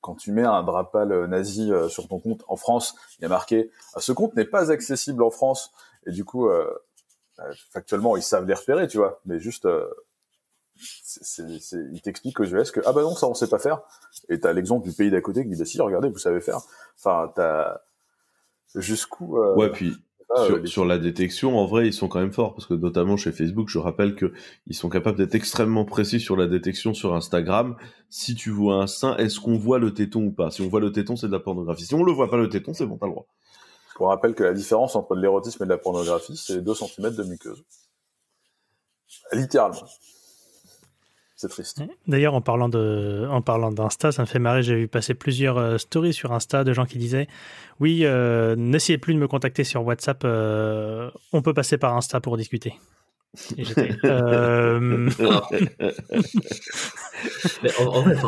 quand 0.00 0.14
tu 0.14 0.32
mets 0.32 0.44
un 0.44 0.62
drapal 0.62 1.26
nazi 1.26 1.70
sur 1.90 2.08
ton 2.08 2.20
compte 2.20 2.42
en 2.48 2.56
France, 2.56 2.94
il 3.18 3.22
y 3.22 3.24
a 3.26 3.28
marqué 3.28 3.70
ce 3.98 4.12
compte 4.12 4.34
n'est 4.34 4.46
pas 4.46 4.72
accessible 4.72 5.22
en 5.22 5.30
France. 5.30 5.72
Et 6.06 6.10
du 6.10 6.24
coup, 6.24 6.48
bah, 7.36 7.44
factuellement, 7.70 8.16
ils 8.16 8.22
savent 8.22 8.46
les 8.46 8.54
repérer, 8.54 8.88
tu 8.88 8.96
vois. 8.96 9.20
Mais 9.26 9.38
juste 9.38 9.68
c'est, 10.76 11.42
il 11.92 12.00
t'explique 12.02 12.40
aux 12.40 12.44
US 12.44 12.70
que 12.70 12.80
ah 12.84 12.92
bah 12.92 13.02
non 13.02 13.14
ça 13.14 13.28
on 13.28 13.34
sait 13.34 13.48
pas 13.48 13.58
faire. 13.58 13.82
Et 14.28 14.40
t'as 14.40 14.52
l'exemple 14.52 14.88
du 14.88 14.94
pays 14.94 15.10
d'à 15.10 15.20
côté 15.20 15.42
qui 15.44 15.50
dit 15.50 15.56
bah 15.56 15.64
si 15.64 15.80
regardez 15.80 16.08
vous 16.08 16.18
savez 16.18 16.40
faire. 16.40 16.60
Enfin 16.98 17.32
t'as 17.34 17.80
jusqu'où 18.74 19.38
euh, 19.38 19.54
ouais 19.54 19.70
puis 19.70 19.92
sur, 20.46 20.66
sur, 20.66 20.84
la 20.84 20.98
détection 20.98 21.58
en 21.58 21.66
vrai 21.66 21.86
ils 21.86 21.92
sont 21.92 22.08
quand 22.08 22.18
même 22.18 22.32
forts. 22.32 22.54
Parce 22.54 22.66
que 22.66 22.74
notamment 22.74 23.16
chez 23.16 23.30
Facebook 23.30 23.68
je 23.68 23.78
rappelle 23.78 24.16
que 24.16 24.32
ils 24.66 24.74
sont 24.74 24.88
capables 24.88 25.16
d'être 25.16 25.34
extrêmement 25.34 25.84
précis 25.84 26.18
sur 26.18 26.36
la 26.36 26.46
détection 26.46 26.92
sur 26.92 27.14
Instagram. 27.14 27.76
Si 28.10 28.34
tu 28.34 28.50
vois 28.50 28.82
un 28.82 28.86
sein 28.88 29.16
est-ce 29.16 29.38
qu'on 29.38 29.56
voit 29.56 29.78
le 29.78 29.94
téton 29.94 30.24
ou 30.24 30.32
pas? 30.32 30.50
Si 30.50 30.60
on 30.62 30.68
voit 30.68 30.80
le 30.80 30.90
téton 30.90 31.14
c'est 31.14 31.28
de 31.28 31.32
la 31.32 31.40
pornographie. 31.40 31.86
Si 31.86 31.94
on 31.94 32.02
le 32.02 32.12
voit 32.12 32.30
pas 32.30 32.36
le 32.36 32.48
téton 32.48 32.74
c'est 32.74 32.86
bon 32.86 32.98
t'as 32.98 33.06
le 33.06 33.12
droit. 33.12 33.26
Vous 33.96 34.06
rappelle 34.06 34.34
que 34.34 34.42
la 34.42 34.54
différence 34.54 34.96
entre 34.96 35.14
l'érotisme 35.14 35.62
et 35.62 35.66
de 35.66 35.70
la 35.70 35.78
pornographie 35.78 36.36
c'est 36.36 36.60
2 36.60 36.74
cm 36.74 37.14
de 37.14 37.22
muqueuse. 37.22 37.62
Littéralement 39.32 39.86
c'est 41.36 41.48
triste. 41.48 41.82
D'ailleurs, 42.06 42.34
en 42.34 42.40
parlant 42.40 42.68
de, 42.68 43.26
en 43.28 43.42
parlant 43.42 43.72
d'Insta, 43.72 44.12
ça 44.12 44.22
me 44.22 44.26
fait 44.26 44.38
marrer. 44.38 44.62
J'ai 44.62 44.76
vu 44.76 44.86
passer 44.88 45.14
plusieurs 45.14 45.58
euh, 45.58 45.78
stories 45.78 46.12
sur 46.12 46.32
Insta 46.32 46.62
de 46.62 46.72
gens 46.72 46.86
qui 46.86 46.98
disaient 46.98 47.26
Oui, 47.80 48.02
euh, 48.04 48.54
n'essayez 48.56 48.98
plus 48.98 49.14
de 49.14 49.18
me 49.18 49.26
contacter 49.26 49.64
sur 49.64 49.84
WhatsApp. 49.84 50.22
Euh, 50.24 51.10
on 51.32 51.42
peut 51.42 51.52
passer 51.52 51.76
par 51.76 51.96
Insta 51.96 52.20
pour 52.20 52.36
discuter. 52.36 52.74
Et 53.56 53.62
en, 53.64 53.66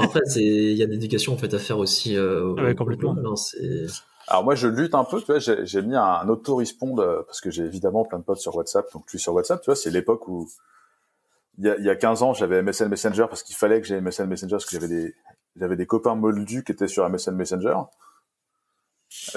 fait, 0.09 0.35
il 0.35 0.75
y 0.75 0.83
a 0.83 0.87
des 0.87 0.97
éducations 0.97 1.35
en 1.35 1.38
fait 1.38 1.55
à 1.55 1.61
faire 1.61 1.79
aussi. 1.79 2.16
complètement. 2.77 3.16
Hein, 3.16 3.35
alors 4.27 4.42
moi 4.42 4.57
je 4.57 4.66
lutte 4.66 4.97
un 4.97 5.05
peu, 5.05 5.21
tu 5.21 5.27
vois, 5.27 5.38
j'ai 5.38 5.83
mis 5.83 5.95
un 5.95 6.29
auto-respond 6.29 6.97
parce 6.97 7.40
que 7.40 7.53
j'ai 7.53 7.62
évidemment 7.62 8.05
plein 8.05 8.19
de 8.19 8.25
potes 8.25 8.40
sur 8.40 8.57
WhatsApp, 8.57 8.92
donc 8.92 9.05
je 9.07 9.11
suis 9.11 9.21
sur 9.21 9.33
WhatsApp, 9.33 9.62
tu 9.62 9.66
vois, 9.66 9.77
c'est 9.77 9.90
l'époque 9.90 10.27
où 10.27 10.49
il 11.59 11.66
y 11.66 11.71
a, 11.71 11.77
il 11.79 11.85
y 11.85 11.90
a 11.90 11.97
15 11.97 12.23
ans, 12.23 12.35
j'avais 12.35 12.62
MSN 12.62 12.88
Messenger 12.88 13.27
parce 13.29 13.42
qu'il 13.42 13.57
fallait 13.57 13.81
que 13.81 13.87
j'aie 13.87 14.01
MSN 14.01 14.27
Messenger 14.27 14.53
parce 14.57 14.66
que 14.66 14.73
j'avais 14.73 14.88
des, 14.88 15.14
j'avais 15.57 15.77
des 15.77 15.87
copains 15.87 16.14
moldus 16.14 16.64
qui 16.64 16.73
étaient 16.73 16.88
sur 16.88 17.09
MSN 17.09 17.35
Messenger. 17.35 17.77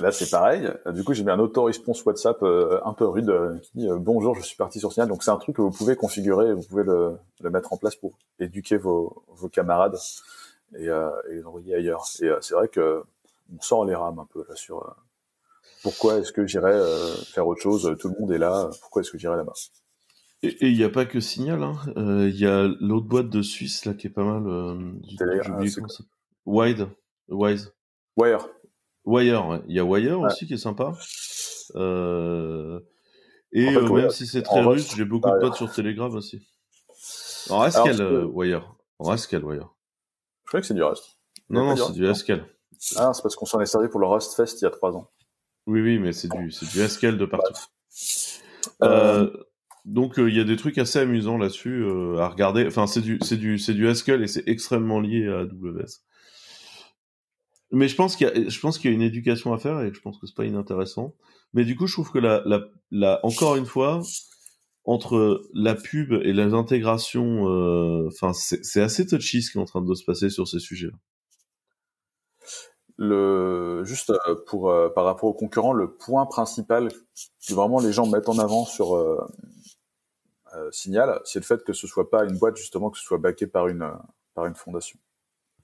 Là, 0.01 0.12
c'est 0.12 0.29
pareil. 0.29 0.69
Du 0.88 1.03
coup, 1.03 1.13
j'ai 1.13 1.23
mis 1.23 1.32
un 1.32 1.39
auto-response 1.39 2.03
WhatsApp 2.03 2.41
euh, 2.43 2.79
un 2.84 2.93
peu 2.93 3.05
rude 3.05 3.29
euh, 3.29 3.58
qui 3.60 3.71
dit 3.75 3.89
euh, 3.89 3.97
bonjour, 3.97 4.36
je 4.36 4.41
suis 4.41 4.58
parti 4.58 4.79
sur 4.79 4.91
Signal. 4.91 5.08
Donc, 5.08 5.23
c'est 5.23 5.32
un 5.32 5.38
truc 5.38 5.55
que 5.55 5.62
vous 5.62 5.71
pouvez 5.71 5.95
configurer, 5.95 6.53
vous 6.53 6.63
pouvez 6.63 6.84
le, 6.84 7.17
le 7.39 7.49
mettre 7.49 7.71
en 7.71 7.77
place 7.77 7.95
pour 7.95 8.13
éduquer 8.39 8.77
vos, 8.77 9.23
vos 9.27 9.47
camarades 9.47 9.97
et, 10.77 10.86
et 10.86 11.36
les 11.36 11.45
envoyer 11.45 11.75
ailleurs. 11.75 12.03
Et 12.21 12.29
c'est 12.41 12.53
vrai 12.53 12.67
que 12.67 13.03
on 13.55 13.62
sort 13.62 13.86
les 13.86 13.95
rames 13.95 14.19
un 14.19 14.27
peu 14.32 14.45
là 14.47 14.55
sur 14.55 14.95
pourquoi 15.82 16.17
est-ce 16.17 16.32
que 16.32 16.45
j'irais 16.45 16.79
faire 17.34 17.47
autre 17.47 17.62
chose? 17.62 17.95
Tout 17.99 18.10
le 18.10 18.15
monde 18.19 18.32
est 18.32 18.38
là. 18.38 18.69
Pourquoi 18.82 19.01
est-ce 19.01 19.12
que 19.12 19.17
j'irais 19.17 19.38
là-bas? 19.38 19.53
Et 20.41 20.67
il 20.67 20.78
n'y 20.78 20.84
a 20.84 20.89
pas 20.89 21.06
que 21.06 21.19
Signal, 21.19 21.63
hein. 21.63 21.75
Euh, 21.97 22.30
il 22.30 22.39
y 22.39 22.45
a 22.45 22.67
l'autre 22.80 23.08
boîte 23.08 23.30
de 23.30 23.41
Suisse 23.41 23.86
là 23.86 23.93
qui 23.93 24.08
est 24.08 24.12
pas 24.12 24.23
mal. 24.23 24.47
Euh, 24.47 24.91
J'ai 25.04 25.82
Wide, 26.45 26.88
Wise. 27.28 27.73
Wire. 28.17 28.47
Wire, 29.06 29.62
Il 29.67 29.75
y 29.75 29.80
a 29.80 29.86
Wire 29.86 30.19
aussi 30.21 30.47
qui 30.47 30.54
est 30.54 30.58
sympa. 30.58 30.93
Euh... 31.75 32.80
Et 33.52 33.75
euh, 33.75 33.89
même 33.89 34.10
si 34.12 34.28
c'est 34.28 34.43
très 34.43 34.62
russe, 34.62 34.95
j'ai 34.95 35.06
beaucoup 35.06 35.30
de 35.30 35.39
potes 35.39 35.56
sur 35.56 35.71
Telegram 35.71 36.13
aussi. 36.13 36.47
En 37.49 37.62
Haskell, 37.62 37.99
euh, 38.02 38.25
Wire. 38.25 38.75
En 38.99 39.10
Haskell, 39.10 39.43
Wire. 39.43 39.73
Je 40.43 40.49
crois 40.49 40.62
que 40.62 40.67
c'est 40.67 40.73
du 40.73 40.84
Rust. 40.84 41.19
Non, 41.49 41.65
non, 41.65 41.75
c'est 41.75 41.93
du 41.93 42.08
Haskell. 42.08 42.45
Ah, 42.95 43.12
c'est 43.13 43.21
parce 43.21 43.36
qu'on 43.36 43.45
s'en 43.45 43.60
est 43.60 43.65
servi 43.65 43.88
pour 43.89 43.99
le 43.99 44.08
Rust 44.08 44.36
Fest 44.36 44.62
il 44.62 44.65
y 44.65 44.67
a 44.67 44.71
trois 44.71 44.95
ans. 44.95 45.10
Oui, 45.65 45.82
oui, 45.82 45.99
mais 45.99 46.13
c'est 46.13 46.28
du, 46.28 46.52
c'est 46.52 46.69
du 46.69 46.82
Haskell 46.82 47.17
de 47.17 47.25
partout. 47.25 47.54
Euh, 48.84 49.32
donc 49.89 50.19
euh, 50.19 50.30
il 50.30 50.38
y 50.38 50.39
a 50.39 50.43
des 50.43 50.56
trucs 50.56 50.78
assez 50.78 50.99
amusants 50.99 51.38
là-dessus 51.38 51.84
euh, 51.84 52.19
à 52.19 52.30
regarder. 52.30 52.65
Enfin 52.67 52.86
c'est 52.86 53.02
du 53.02 53.88
Haskell 53.88 54.23
et 54.23 54.28
c'est 54.28 54.47
extrêmement 54.47 54.99
lié 54.99 55.28
à 55.28 55.39
AWS. 55.39 56.04
Mais 57.71 57.88
je 57.88 57.95
pense 57.95 58.15
qu'il 58.15 58.28
y 58.28 58.88
a 58.88 58.95
une 58.95 59.02
éducation 59.02 59.54
à 59.54 59.58
faire 59.58 59.82
et 59.82 59.91
je 59.93 59.99
pense 59.99 60.19
que 60.19 60.28
c'est 60.28 60.36
pas 60.36 60.45
inintéressant. 60.45 61.15
Mais 61.54 61.65
du 61.65 61.75
coup 61.75 61.88
je 61.88 61.93
trouve 61.93 62.12
que 62.12 62.19
la 62.19 63.19
encore 63.23 63.56
une 63.56 63.65
fois 63.65 64.02
entre 64.86 65.41
la 65.54 65.75
pub 65.75 66.13
et 66.13 66.34
les 66.34 66.54
intégrations, 66.54 67.47
euh, 67.49 68.08
enfin 68.08 68.34
c'est 68.34 68.82
assez 68.82 69.08
touchy 69.08 69.41
ce 69.41 69.52
qui 69.52 69.58
est 69.58 69.62
en 69.62 69.65
train 69.65 69.82
de 69.82 69.93
se 69.95 70.04
passer 70.04 70.30
sur 70.30 70.47
ces 70.47 70.60
sujets-là. 70.60 70.97
Juste 73.86 74.13
par 74.93 75.06
rapport 75.06 75.30
aux 75.30 75.34
concurrents, 75.34 75.73
le 75.73 75.95
point 75.95 76.25
principal 76.28 76.89
que 77.47 77.54
vraiment 77.54 77.80
les 77.80 77.91
gens 77.93 78.06
mettent 78.08 78.30
en 78.30 78.38
avant 78.38 78.65
sur 78.65 78.95
signal, 80.71 81.21
c'est 81.25 81.39
le 81.39 81.45
fait 81.45 81.63
que 81.63 81.73
ce 81.73 81.88
soit 81.88 82.09
pas 82.09 82.23
une 82.23 82.38
boîte 82.38 82.57
justement 82.57 82.89
que 82.89 82.97
ce 82.97 83.03
soit 83.03 83.17
backé 83.17 83.47
par 83.47 83.67
une 83.67 83.91
par 84.33 84.45
une 84.45 84.55
fondation. 84.55 84.99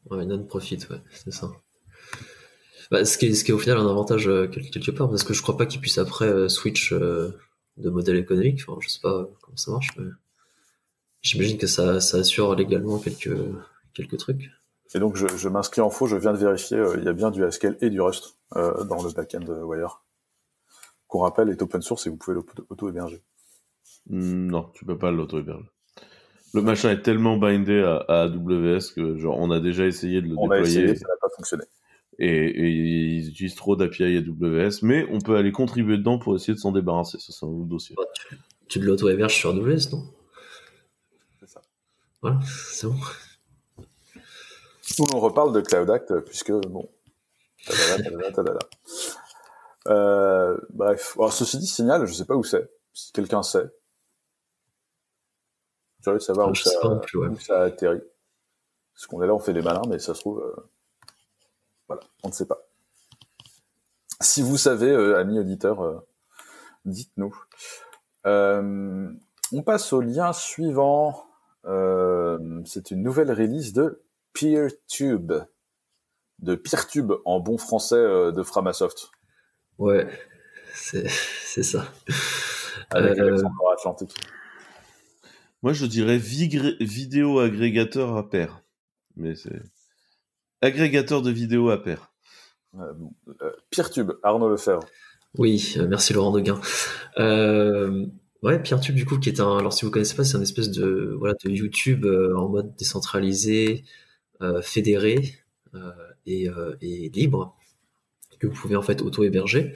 Ouais, 0.09 0.25
non-profit, 0.25 0.79
ouais, 0.89 1.01
c'est 1.11 1.31
ça. 1.31 1.51
Bah, 2.91 3.03
ce, 3.03 3.17
qui 3.17 3.27
est, 3.27 3.33
ce 3.33 3.43
qui 3.43 3.51
est 3.51 3.53
au 3.53 3.59
final 3.59 3.77
un 3.79 3.89
avantage 3.89 4.27
euh, 4.27 4.47
quelque 4.47 4.91
part, 4.91 5.09
parce 5.09 5.23
que 5.23 5.33
je 5.33 5.41
crois 5.41 5.57
pas 5.57 5.65
qu'ils 5.65 5.81
puissent 5.81 5.97
après 5.97 6.27
euh, 6.27 6.47
switch 6.47 6.93
de 6.93 7.33
modèle 7.77 8.17
économique. 8.17 8.61
Enfin, 8.67 8.79
je 8.81 8.89
sais 8.89 8.99
pas 9.01 9.27
comment 9.41 9.57
ça 9.57 9.71
marche, 9.71 9.89
mais 9.97 10.05
j'imagine 11.21 11.57
que 11.57 11.67
ça, 11.67 11.99
ça 11.99 12.17
assure 12.17 12.55
légalement 12.55 12.99
quelques 12.99 13.35
quelques 13.93 14.17
trucs. 14.17 14.51
Et 14.93 14.99
donc, 14.99 15.15
je, 15.17 15.49
m'inscris 15.49 15.81
en 15.81 15.89
faux, 15.89 16.05
je 16.05 16.15
viens 16.15 16.31
de 16.31 16.37
vérifier, 16.37 16.81
il 16.97 17.03
y 17.03 17.07
a 17.07 17.13
bien 17.13 17.31
du 17.31 17.43
Haskell 17.43 17.77
et 17.81 17.89
du 17.89 17.99
Rust 17.99 18.37
dans 18.53 19.03
le 19.03 19.11
backend 19.11 19.49
Wire. 19.63 20.03
Qu'on 21.07 21.19
rappelle, 21.19 21.49
est 21.49 21.61
open 21.61 21.81
source 21.81 22.07
et 22.07 22.09
vous 22.09 22.17
pouvez 22.17 22.35
l'auto-héberger. 22.35 23.21
Non, 24.07 24.69
tu 24.73 24.85
peux 24.85 24.97
pas 24.97 25.11
l'auto-héberger. 25.11 25.69
Le 26.53 26.61
machin 26.61 26.91
est 26.91 27.01
tellement 27.01 27.37
bindé 27.37 27.81
à, 27.81 28.21
AWS 28.21 28.93
que 28.95 29.17
genre 29.17 29.37
on 29.37 29.51
a 29.51 29.59
déjà 29.59 29.85
essayé 29.85 30.21
de 30.21 30.27
le 30.27 30.35
déployer. 30.35 30.61
Essayé, 30.61 30.95
ça 30.95 31.07
n'a 31.07 31.15
pas 31.19 31.27
fonctionné. 31.35 31.63
Et, 32.17 32.61
ils 32.61 33.27
utilisent 33.29 33.55
trop 33.55 33.75
d'API 33.75 34.17
AWS, 34.17 34.79
mais 34.83 35.05
on 35.11 35.19
peut 35.19 35.35
aller 35.35 35.51
contribuer 35.51 35.97
dedans 35.97 36.17
pour 36.17 36.35
essayer 36.35 36.53
de 36.53 36.59
s'en 36.59 36.71
débarrasser. 36.71 37.19
Ça, 37.19 37.33
c'est 37.33 37.45
un 37.45 37.49
autre 37.49 37.67
dossier. 37.67 37.95
Bah, 37.97 38.03
tu, 38.69 38.79
de 38.79 38.85
l'auto-héberges 38.85 39.35
sur 39.35 39.49
AWS, 39.49 39.91
non? 39.91 40.05
C'est 41.41 41.49
ça. 41.49 41.61
Voilà, 42.21 42.39
c'est 42.45 42.87
bon. 42.87 42.95
on 45.13 45.19
reparle 45.19 45.51
de 45.53 45.59
Cloud 45.59 45.89
Act, 45.89 46.21
puisque, 46.21 46.51
bon. 46.51 46.89
Euh, 49.87 50.57
bref. 50.69 51.15
Alors, 51.17 51.33
ceci 51.33 51.57
dit, 51.59 51.67
Signal, 51.67 52.05
je 52.05 52.13
sais 52.13 52.25
pas 52.25 52.35
où 52.35 52.43
c'est. 52.43 52.69
Si 52.93 53.11
quelqu'un 53.11 53.43
sait. 53.43 53.65
Curieux 56.05 56.19
de 56.19 56.23
savoir 56.23 56.51
où, 56.51 56.53
ça, 56.53 56.69
où, 57.15 57.35
ça, 57.39 57.61
a 57.61 57.63
atterri. 57.63 57.99
Parce 58.93 59.07
qu'on 59.07 59.23
est 59.23 59.27
là, 59.27 59.33
on 59.33 59.39
fait 59.39 59.53
des 59.53 59.63
malins, 59.63 59.81
mais 59.89 59.97
ça 59.97 60.13
se 60.13 60.19
trouve. 60.19 60.39
Euh, 60.39 60.69
voilà, 61.87 62.03
on 62.21 62.27
ne 62.27 62.33
sait 62.33 62.45
pas. 62.45 62.59
Si 64.21 64.43
vous 64.43 64.55
savez, 64.55 64.91
euh, 64.91 65.17
amis 65.17 65.39
auditeurs, 65.39 65.83
euh, 65.83 66.07
dites-nous. 66.85 67.35
Euh, 68.27 69.09
on 69.51 69.63
passe 69.63 69.93
au 69.93 70.01
lien 70.01 70.31
suivant. 70.31 71.25
c'est 71.63 72.91
une 72.91 73.01
nouvelle 73.01 73.31
release 73.31 73.73
de 73.73 74.03
PeerTube, 74.33 75.33
de 76.37 76.53
PeerTube 76.53 77.13
en 77.25 77.39
bon 77.39 77.57
français 77.57 78.31
de 78.31 78.43
Framasoft. 78.43 79.09
Ouais, 79.79 80.07
c'est 80.75 81.07
ça. 81.63 81.83
Avec 82.91 83.17
Atlantique. 83.73 84.15
Moi, 85.65 85.73
je 85.73 85.87
dirais 85.87 86.19
vidéo 86.19 87.39
agrégateur 87.39 88.15
à 88.17 88.29
pair. 88.29 88.61
Mais 89.17 89.33
c'est. 89.33 89.63
Agrégateur 90.61 91.23
de 91.23 91.31
vidéos 91.31 91.71
à 91.71 91.81
pair. 91.81 92.13
Euh, 92.75 92.93
euh, 93.41 93.51
Peertube, 93.71 94.11
Arnaud 94.21 94.47
Lefebvre. 94.47 94.85
Oui, 95.39 95.73
euh, 95.77 95.87
merci 95.87 96.13
Laurent 96.13 96.29
Deguin. 96.29 96.61
Euh, 97.17 98.05
ouais, 98.43 98.61
Peertube, 98.61 98.93
du 98.93 99.07
coup, 99.07 99.17
qui 99.17 99.29
est 99.29 99.39
un. 99.39 99.57
Alors, 99.57 99.73
si 99.73 99.85
vous 99.85 99.89
connaissez 99.89 100.15
pas, 100.15 100.23
c'est 100.23 100.37
un 100.37 100.41
espèce 100.43 100.69
de, 100.69 101.15
voilà, 101.17 101.33
de 101.43 101.49
YouTube 101.49 102.05
en 102.05 102.47
mode 102.47 102.75
décentralisé, 102.75 103.85
fédéré 104.61 105.33
et, 106.27 106.47
et, 106.81 107.09
libre, 107.09 107.57
que 108.37 108.45
vous 108.45 108.53
pouvez 108.53 108.75
en 108.75 108.83
fait 108.83 109.01
auto-héberger. 109.01 109.73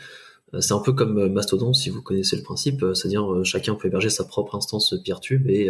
C'est 0.60 0.74
un 0.74 0.80
peu 0.80 0.94
comme 0.94 1.28
Mastodon, 1.32 1.74
si 1.74 1.90
vous 1.90 2.02
connaissez 2.02 2.36
le 2.36 2.44
principe, 2.44 2.84
c'est-à-dire 2.94 3.44
chacun 3.44 3.76
peut 3.76 3.88
héberger 3.88 4.10
sa 4.10 4.24
propre 4.24 4.56
instance 4.56 4.96
Peertube 5.04 5.48
et 5.48 5.70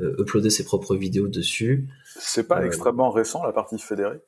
euh, 0.00 0.16
uploader 0.18 0.50
ses 0.50 0.64
propres 0.64 0.96
vidéos 0.96 1.28
dessus. 1.28 1.88
C'est 2.18 2.48
pas 2.48 2.60
euh, 2.60 2.66
extrêmement 2.66 3.12
récent 3.12 3.44
la 3.44 3.52
partie 3.52 3.78
fédérée? 3.78 4.18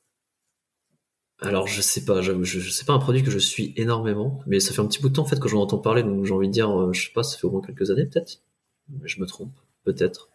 Alors 1.41 1.67
je 1.67 1.81
sais 1.81 2.05
pas, 2.05 2.21
je, 2.21 2.41
je, 2.41 2.69
sais 2.69 2.85
pas 2.85 2.93
un 2.93 2.99
produit 2.99 3.21
que 3.21 3.29
je 3.29 3.37
suis 3.37 3.73
énormément, 3.75 4.39
mais 4.47 4.61
ça 4.61 4.73
fait 4.73 4.79
un 4.79 4.87
petit 4.87 5.01
bout 5.01 5.09
de 5.09 5.15
temps 5.15 5.23
en 5.23 5.25
fait 5.25 5.39
que 5.41 5.49
j'en 5.49 5.59
entends 5.59 5.77
parler, 5.77 6.03
donc 6.03 6.23
j'ai 6.23 6.33
envie 6.33 6.47
de 6.47 6.53
dire, 6.53 6.71
euh, 6.71 6.93
je 6.93 7.07
sais 7.07 7.13
pas, 7.13 7.21
ça 7.21 7.37
fait 7.37 7.45
au 7.45 7.51
moins 7.51 7.61
quelques 7.61 7.91
années 7.91 8.05
peut-être, 8.05 8.41
mais 8.89 9.07
je 9.09 9.19
me 9.19 9.25
trompe, 9.25 9.51
peut-être. 9.83 10.29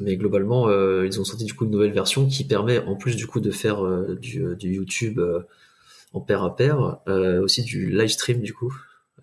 Mais 0.00 0.16
globalement, 0.16 0.70
ils 1.02 1.20
ont 1.20 1.24
sorti 1.24 1.44
du 1.44 1.54
coup 1.54 1.64
une 1.64 1.70
nouvelle 1.70 1.92
version 1.92 2.26
qui 2.26 2.44
permet, 2.44 2.78
en 2.78 2.96
plus 2.96 3.16
du 3.16 3.26
coup 3.26 3.40
de 3.40 3.50
faire 3.50 3.82
du, 4.16 4.44
du, 4.56 4.74
YouTube 4.74 5.20
en 6.12 6.20
pair 6.20 6.42
à 6.42 6.56
pair, 6.56 7.00
aussi 7.42 7.62
du 7.62 7.90
live 7.90 8.08
stream 8.08 8.40
du 8.40 8.54
coup. 8.54 8.72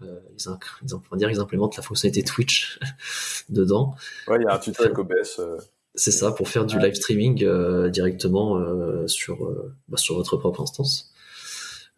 Euh, 0.01 0.19
ils, 0.37 0.45
ils, 0.83 1.17
dire, 1.17 1.29
ils 1.29 1.39
implémentent 1.39 1.77
la 1.77 1.83
fonctionnalité 1.83 2.23
Twitch 2.23 2.79
dedans. 3.49 3.95
Ouais, 4.27 4.37
il 4.39 4.43
y 4.43 4.47
a 4.47 4.55
un 4.55 4.59
tuto 4.59 4.83
avec 4.83 4.97
OBS. 4.97 5.39
Euh. 5.39 5.57
C'est 5.93 6.11
ça, 6.11 6.31
pour 6.31 6.49
faire 6.49 6.65
du 6.65 6.77
live 6.77 6.93
streaming 6.93 7.45
euh, 7.45 7.89
directement 7.89 8.59
sur, 9.07 9.49
bah, 9.87 9.97
sur 9.97 10.15
votre 10.15 10.35
propre 10.35 10.61
instance. 10.61 11.13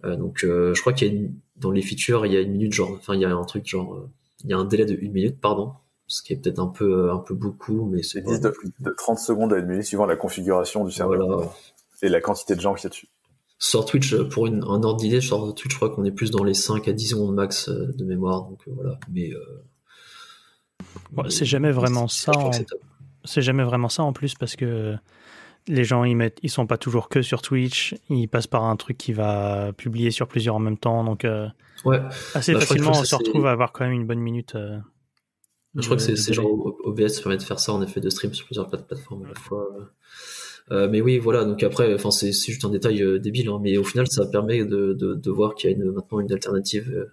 donc, 0.04 0.42
je 0.44 0.80
crois 0.80 0.94
qu'il 0.94 1.08
y 1.08 1.12
a 1.12 1.14
une, 1.14 1.34
dans 1.56 1.72
les 1.72 1.82
features, 1.82 2.28
il 2.28 2.34
y 2.34 2.38
a 2.38 2.42
une 2.42 2.52
minute, 2.52 2.74
genre, 2.74 2.92
enfin, 2.92 3.16
il 3.16 3.22
y 3.22 3.26
a 3.26 3.36
un 3.36 3.44
truc 3.46 3.66
genre, 3.66 4.08
il 4.44 4.52
y 4.52 4.54
a 4.54 4.58
un 4.58 4.66
délai 4.66 4.86
de 4.86 4.94
une 4.94 5.14
minute, 5.14 5.42
pardon, 5.42 5.74
ce 6.08 6.22
qui 6.22 6.34
est 6.34 6.38
peut-être 6.38 6.60
un 6.60 6.68
peu, 6.68 7.12
un 7.12 7.20
peu 7.20 7.36
beaucoup, 7.36 7.86
mais 7.86 8.02
c'est. 8.02 8.22
De, 8.22 8.54
de, 8.80 8.96
30 8.98 9.20
secondes 9.20 9.54
à 9.54 9.58
une 9.58 9.68
minute 9.68 9.84
suivant 9.84 10.06
la 10.06 10.16
configuration 10.16 10.86
du 10.86 10.92
serveur 10.92 11.54
et 12.02 12.10
la 12.10 12.22
quantité 12.22 12.56
de 12.56 12.62
gens 12.62 12.74
qui 12.74 12.84
y 12.84 12.88
a 12.88 12.90
dessus. 12.90 13.10
Sur 13.60 13.86
Twitch, 13.86 14.14
euh, 14.14 14.24
pour 14.30 14.48
une, 14.48 14.64
un 14.64 14.84
ordre 14.84 14.98
d'idée, 14.98 15.20
sur 15.20 15.54
Twitch, 15.54 15.74
je 15.74 15.76
crois 15.76 15.90
qu'on 15.90 16.06
est 16.06 16.12
plus 16.12 16.32
dans 16.32 16.44
les 16.44 16.54
5 16.54 16.88
à 16.88 16.94
10 16.94 17.10
secondes 17.10 17.36
max 17.36 17.70
euh, 17.70 17.92
de 17.94 18.06
mémoire. 18.06 18.44
Donc 18.44 18.60
euh, 18.68 18.72
voilà. 18.76 19.00
Mais. 19.12 19.32
c'est 21.30 21.46
jamais 21.46 21.72
vraiment 21.72 22.08
ça. 22.08 22.32
C'est 23.26 23.42
jamais 23.42 23.64
vraiment 23.64 23.90
ça 23.90 24.04
en 24.04 24.14
plus 24.14 24.36
parce 24.36 24.56
que 24.56 24.96
les 25.68 25.84
gens 25.84 26.06
ils 26.06 26.16
mettent, 26.16 26.40
ils 26.44 26.50
sont 26.50 26.66
pas 26.66 26.78
toujours 26.78 27.10
que 27.10 27.22
sur 27.22 27.42
Twitch. 27.42 27.96
Ils 28.10 28.28
passent 28.28 28.48
par 28.48 28.64
un 28.64 28.78
truc 28.78 28.98
qui 28.98 29.12
va 29.12 29.74
publier 29.74 30.12
sur 30.12 30.30
plusieurs 30.30 30.56
en 30.56 30.60
même 30.60 30.78
temps. 30.78 31.04
Donc 31.04 31.26
ouais. 31.84 32.00
assez 32.36 32.54
bah, 32.54 32.62
facilement, 32.62 32.92
on 32.92 33.04
se 33.04 33.16
retrouve 33.16 33.48
à 33.48 33.52
avoir 33.52 33.74
quand 33.74 33.84
même 33.84 33.94
une 33.94 34.06
bonne 34.06 34.20
minute. 34.20 34.56
Je 35.78 35.86
crois 35.86 35.98
que 35.98 36.02
c'est 36.04 36.34
genre 36.34 36.76
OBS 36.84 37.22
permet 37.22 37.38
de 37.38 37.44
faire 37.44 37.60
ça 37.60 37.72
en 37.72 37.82
effet 37.84 38.00
de 38.00 38.10
stream 38.10 38.34
sur 38.34 38.46
plusieurs 38.46 38.68
plateformes 38.68 39.26
à 39.26 39.30
la 39.30 39.36
fois. 39.36 39.70
Euh, 40.72 40.90
mais 40.90 41.02
oui, 41.02 41.18
voilà. 41.18 41.46
Donc 41.46 41.64
après, 41.64 41.94
enfin, 41.94 42.12
c'est 42.12 42.32
juste 42.32 42.66
un 42.66 42.70
détail 42.70 43.02
euh, 43.02 43.20
débile, 43.20 43.50
hein, 43.50 43.60
mais 43.62 43.78
au 43.78 43.84
final, 43.84 44.08
ça 44.08 44.26
permet 44.26 44.66
de, 44.66 44.94
de, 44.94 45.14
de 45.14 45.32
voir 45.32 45.56
qu'il 45.56 45.70
y 45.70 45.74
a 45.74 45.76
une, 45.78 45.92
maintenant 45.92 46.20
une 46.20 46.32
alternative 46.32 46.92
euh, 46.94 47.06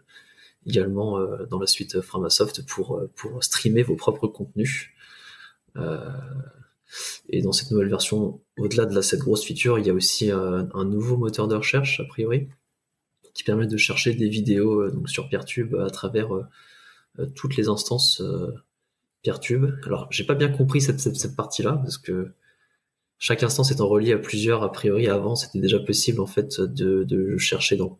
également 0.66 1.18
dans 1.50 1.58
la 1.58 1.66
suite 1.66 2.00
Framasoft 2.00 2.64
pour 2.66 2.98
pour 3.16 3.44
streamer 3.44 3.82
vos 3.82 3.96
propres 3.96 4.28
contenus. 4.28 4.88
et 7.28 7.42
dans 7.42 7.52
cette 7.52 7.70
nouvelle 7.70 7.90
version, 7.90 8.40
au-delà 8.56 8.86
de 8.86 8.94
la, 8.94 9.02
cette 9.02 9.20
grosse 9.20 9.44
feature, 9.44 9.78
il 9.78 9.86
y 9.86 9.90
a 9.90 9.92
aussi 9.92 10.30
un, 10.30 10.68
un 10.72 10.84
nouveau 10.86 11.18
moteur 11.18 11.48
de 11.48 11.54
recherche 11.54 12.00
a 12.00 12.04
priori 12.04 12.48
qui 13.34 13.44
permet 13.44 13.66
de 13.66 13.76
chercher 13.76 14.14
des 14.14 14.28
vidéos 14.28 14.90
donc 14.90 15.10
sur 15.10 15.28
Peertube 15.28 15.74
à 15.74 15.90
travers 15.90 16.30
toutes 17.34 17.56
les 17.56 17.68
instances 17.68 18.22
Peertube. 19.22 19.66
Alors, 19.86 20.06
j'ai 20.10 20.24
pas 20.24 20.34
bien 20.34 20.48
compris 20.48 20.80
cette, 20.80 21.00
cette, 21.00 21.16
cette 21.16 21.34
partie-là 21.34 21.80
parce 21.82 21.98
que 21.98 22.34
chaque 23.18 23.42
instance 23.42 23.70
étant 23.70 23.88
reliée 23.88 24.12
à 24.12 24.18
plusieurs, 24.18 24.62
a 24.62 24.70
priori 24.70 25.08
avant 25.08 25.34
c'était 25.34 25.60
déjà 25.60 25.78
possible 25.80 26.20
en 26.20 26.26
fait 26.26 26.60
de, 26.60 27.04
de 27.04 27.36
chercher 27.38 27.76
dans 27.76 27.98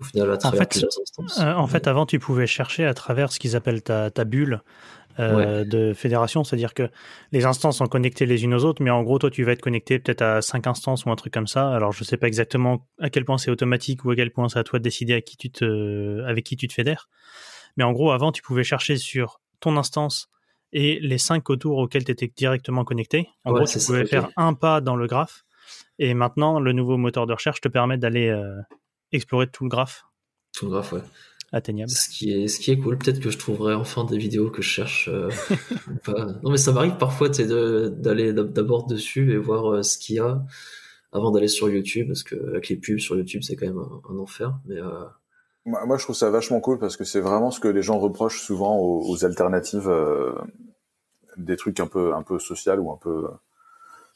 au 0.00 0.04
final 0.04 0.30
à 0.30 0.36
travers 0.36 0.66
plusieurs 0.66 0.90
instances. 1.00 1.38
Euh, 1.40 1.54
en 1.54 1.66
fait, 1.66 1.86
avant 1.86 2.04
tu 2.04 2.18
pouvais 2.18 2.46
chercher 2.46 2.84
à 2.84 2.94
travers 2.94 3.32
ce 3.32 3.38
qu'ils 3.38 3.56
appellent 3.56 3.82
ta, 3.82 4.10
ta 4.10 4.24
bulle. 4.24 4.62
Euh, 5.18 5.64
de 5.64 5.94
fédération, 5.94 6.44
c'est-à-dire 6.44 6.74
que 6.74 6.90
les 7.32 7.46
instances 7.46 7.78
sont 7.78 7.86
connectées 7.86 8.26
les 8.26 8.44
unes 8.44 8.52
aux 8.52 8.66
autres, 8.66 8.82
mais 8.82 8.90
en 8.90 9.02
gros, 9.02 9.18
toi, 9.18 9.30
tu 9.30 9.44
vas 9.44 9.52
être 9.52 9.62
connecté 9.62 9.98
peut-être 9.98 10.20
à 10.20 10.42
cinq 10.42 10.66
instances 10.66 11.06
ou 11.06 11.10
un 11.10 11.16
truc 11.16 11.32
comme 11.32 11.46
ça. 11.46 11.72
Alors, 11.72 11.90
je 11.92 12.04
sais 12.04 12.18
pas 12.18 12.26
exactement 12.26 12.86
à 13.00 13.08
quel 13.08 13.24
point 13.24 13.38
c'est 13.38 13.50
automatique 13.50 14.04
ou 14.04 14.10
à 14.10 14.14
quel 14.14 14.30
point 14.30 14.50
c'est 14.50 14.58
à 14.58 14.62
toi 14.62 14.78
de 14.78 14.84
décider 14.84 15.14
à 15.14 15.22
qui 15.22 15.38
tu 15.38 15.50
te, 15.50 16.22
avec 16.26 16.44
qui 16.44 16.56
tu 16.56 16.68
te 16.68 16.74
fédères. 16.74 17.08
Mais 17.76 17.84
en 17.84 17.92
gros, 17.92 18.10
avant, 18.10 18.32
tu 18.32 18.42
pouvais 18.42 18.64
chercher 18.64 18.96
sur 18.96 19.40
ton 19.60 19.76
instance 19.76 20.30
et 20.72 20.98
les 21.00 21.18
cinq 21.18 21.50
autour 21.50 21.78
auxquels 21.78 22.04
tu 22.04 22.12
étais 22.12 22.32
directement 22.34 22.84
connecté. 22.84 23.28
En 23.44 23.52
gros, 23.52 23.64
tu 23.64 23.78
pouvais 23.78 24.06
faire 24.06 24.28
un 24.36 24.54
pas 24.54 24.80
dans 24.80 24.96
le 24.96 25.06
graphe. 25.06 25.44
Et 25.98 26.14
maintenant, 26.14 26.60
le 26.60 26.72
nouveau 26.72 26.96
moteur 26.96 27.26
de 27.26 27.32
recherche 27.32 27.60
te 27.60 27.68
permet 27.68 27.96
d'aller 27.96 28.28
euh, 28.28 28.60
explorer 29.12 29.46
tout 29.48 29.64
le 29.64 29.70
graphe. 29.70 30.04
Tout 30.52 30.66
le 30.66 30.72
graphe, 30.72 30.92
ouais. 30.92 31.02
Atteignable. 31.52 31.90
Ce 31.90 32.08
qui 32.08 32.32
est, 32.32 32.48
ce 32.48 32.58
qui 32.58 32.72
est 32.72 32.76
cool. 32.76 32.98
Peut-être 32.98 33.20
que 33.20 33.30
je 33.30 33.38
trouverai 33.38 33.74
enfin 33.74 34.04
des 34.04 34.18
vidéos 34.18 34.50
que 34.50 34.62
je 34.62 34.68
cherche. 34.68 35.08
Euh, 35.08 35.30
non, 36.42 36.50
mais 36.50 36.56
ça 36.56 36.72
m'arrive 36.72 36.96
parfois 36.96 37.28
d'aller 37.28 38.32
d'abord 38.32 38.86
dessus 38.86 39.32
et 39.32 39.36
voir 39.36 39.72
euh, 39.72 39.82
ce 39.82 39.96
qu'il 39.96 40.16
y 40.16 40.18
a 40.18 40.44
avant 41.12 41.30
d'aller 41.30 41.48
sur 41.48 41.70
YouTube, 41.70 42.08
parce 42.08 42.24
que 42.24 42.34
avec 42.48 42.68
les 42.68 42.76
pubs 42.76 42.98
sur 42.98 43.16
YouTube, 43.16 43.42
c'est 43.42 43.56
quand 43.56 43.66
même 43.66 43.78
un, 43.78 44.18
enfer. 44.18 44.58
Mais 44.66 44.76
moi, 45.66 45.98
je 45.98 46.04
trouve 46.04 46.14
ça 46.14 46.30
vachement 46.30 46.60
cool 46.60 46.78
parce 46.78 46.96
que 46.96 47.04
c'est 47.04 47.20
vraiment 47.20 47.50
ce 47.50 47.58
que 47.58 47.68
les 47.68 47.82
gens 47.82 47.98
reprochent 47.98 48.40
souvent 48.40 48.78
aux, 48.78 49.24
alternatives, 49.24 49.88
euh, 49.88 50.32
des 51.36 51.56
trucs 51.56 51.80
un 51.80 51.88
peu 51.88 52.14
un 52.14 52.22
peu 52.22 52.38
social 52.38 52.78
ou 52.80 52.92
un 52.92 52.96
peu. 52.96 53.26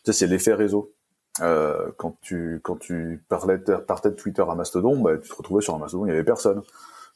Tu 0.05 0.13
sais, 0.13 0.21
c'est 0.21 0.27
l'effet 0.27 0.55
réseau. 0.55 0.95
Euh, 1.41 1.91
quand 1.97 2.17
tu 2.21 2.61
quand 2.63 2.77
tu 2.77 3.25
parlais 3.29 3.59
partais 3.59 4.11
de 4.11 4.15
Twitter 4.15 4.45
à 4.49 4.55
Mastodon, 4.55 5.01
bah, 5.01 5.19
tu 5.19 5.29
te 5.29 5.35
retrouvais 5.35 5.63
sur 5.63 5.75
un 5.75 5.79
Mastodon, 5.79 6.07
il 6.07 6.11
y 6.11 6.13
avait 6.13 6.25
personne. 6.25 6.63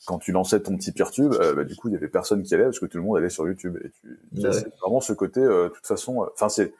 Quand 0.06 0.18
tu 0.18 0.32
lançais 0.32 0.60
ton 0.60 0.76
petit 0.76 0.92
PeerTube, 0.92 1.32
euh, 1.34 1.54
bah, 1.54 1.64
du 1.64 1.76
coup, 1.76 1.88
il 1.88 1.94
y 1.94 1.96
avait 1.96 2.08
personne 2.08 2.42
qui 2.42 2.54
allait 2.54 2.64
parce 2.64 2.80
que 2.80 2.86
tout 2.86 2.98
le 2.98 3.04
monde 3.04 3.16
allait 3.16 3.30
sur 3.30 3.46
YouTube. 3.46 3.78
Et 3.84 3.90
tu, 3.90 4.18
c'est 4.52 4.74
vraiment 4.80 5.00
ce 5.00 5.12
côté, 5.12 5.40
de 5.40 5.68
toute 5.68 5.86
façon. 5.86 6.26
Enfin, 6.34 6.48
c'est 6.48 6.74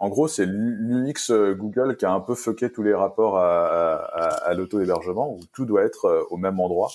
en 0.00 0.08
gros, 0.08 0.28
c'est 0.28 0.46
l'UX 0.46 1.30
euh, 1.30 1.54
Google 1.54 1.94
qui 1.94 2.06
a 2.06 2.12
un 2.12 2.20
peu 2.20 2.34
fucké 2.34 2.72
tous 2.72 2.82
les 2.82 2.94
rapports 2.94 3.36
à, 3.36 4.54
l'auto-hébergement, 4.54 5.34
où 5.34 5.40
tout 5.52 5.66
doit 5.66 5.82
être 5.82 6.06
euh, 6.06 6.24
au 6.30 6.38
même 6.38 6.58
endroit, 6.58 6.90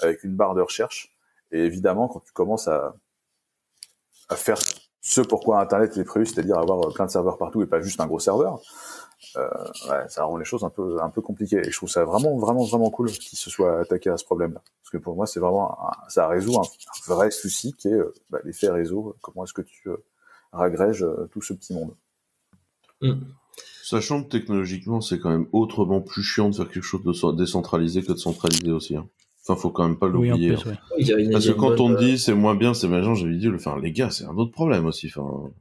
avec 0.00 0.24
une 0.24 0.34
barre 0.34 0.54
de 0.54 0.62
recherche. 0.62 1.14
Et 1.52 1.60
évidemment, 1.60 2.08
quand 2.08 2.20
tu 2.20 2.32
commences 2.32 2.66
à, 2.66 2.94
faire 4.34 4.56
ce 5.02 5.20
pourquoi 5.20 5.60
Internet 5.60 5.98
est 5.98 6.04
prévu, 6.04 6.24
c'est-à-dire 6.24 6.58
avoir 6.58 6.92
plein 6.94 7.04
de 7.04 7.10
serveurs 7.10 7.36
partout 7.36 7.62
et 7.62 7.66
pas 7.66 7.80
juste 7.82 8.00
un 8.00 8.06
gros 8.06 8.18
serveur, 8.18 8.58
euh, 9.36 10.08
ça 10.08 10.24
rend 10.24 10.38
les 10.38 10.46
choses 10.46 10.64
un 10.64 10.70
peu 10.70 11.20
compliquées. 11.20 11.58
Et 11.58 11.70
je 11.70 11.76
trouve 11.76 11.90
ça 11.90 12.04
vraiment 12.04 12.36
vraiment 12.38 12.64
vraiment 12.64 12.90
cool 12.90 13.10
qu'ils 13.10 13.38
se 13.38 13.50
soient 13.50 13.80
attaqués 13.80 14.10
à 14.10 14.16
ce 14.16 14.24
problème-là, 14.24 14.62
parce 14.82 14.90
que 14.90 14.98
pour 14.98 15.14
moi 15.14 15.26
c'est 15.26 15.38
vraiment 15.38 15.78
ça 16.08 16.26
résout 16.26 16.58
un, 16.58 16.64
vrai 17.06 17.30
souci 17.30 17.72
qui 17.74 17.88
est 17.88 18.00
bah, 18.30 18.40
l'effet 18.42 18.68
réseau. 18.68 19.14
Comment 19.20 19.44
est-ce 19.44 19.52
que 19.52 19.62
tu 19.62 19.88
ragrèges 20.52 21.06
tout 21.30 21.42
ce 21.42 21.52
petit 21.52 21.72
monde? 21.72 21.94
Mm. 23.02 23.14
Sachant 23.82 24.24
que 24.24 24.28
technologiquement, 24.28 25.00
c'est 25.00 25.20
quand 25.20 25.30
même 25.30 25.46
autrement 25.52 26.00
plus 26.00 26.22
chiant 26.22 26.50
de 26.50 26.56
faire 26.56 26.68
quelque 26.68 26.82
chose 26.82 27.04
de 27.04 27.36
décentralisé 27.36 28.02
que 28.02 28.12
de 28.12 28.18
centraliser 28.18 28.72
aussi. 28.72 28.96
Hein. 28.96 29.08
Enfin, 29.48 29.60
faut 29.60 29.70
quand 29.70 29.86
même 29.86 29.96
pas 29.96 30.08
l'oublier. 30.08 30.54
Hein. 30.54 30.76
Parce 31.30 31.46
que 31.46 31.52
quand 31.52 31.78
on 31.78 31.94
dit 31.94 32.18
c'est 32.18 32.34
moins 32.34 32.56
bien, 32.56 32.74
c'est 32.74 32.88
gens 32.88 33.14
j'ai 33.14 33.32
dit 33.36 33.46
le 33.46 33.58
faire. 33.58 33.78
Les 33.78 33.92
gars, 33.92 34.10
c'est 34.10 34.24
un 34.24 34.36
autre 34.36 34.50
problème 34.50 34.86
aussi. 34.86 35.06
Enfin. 35.14 35.52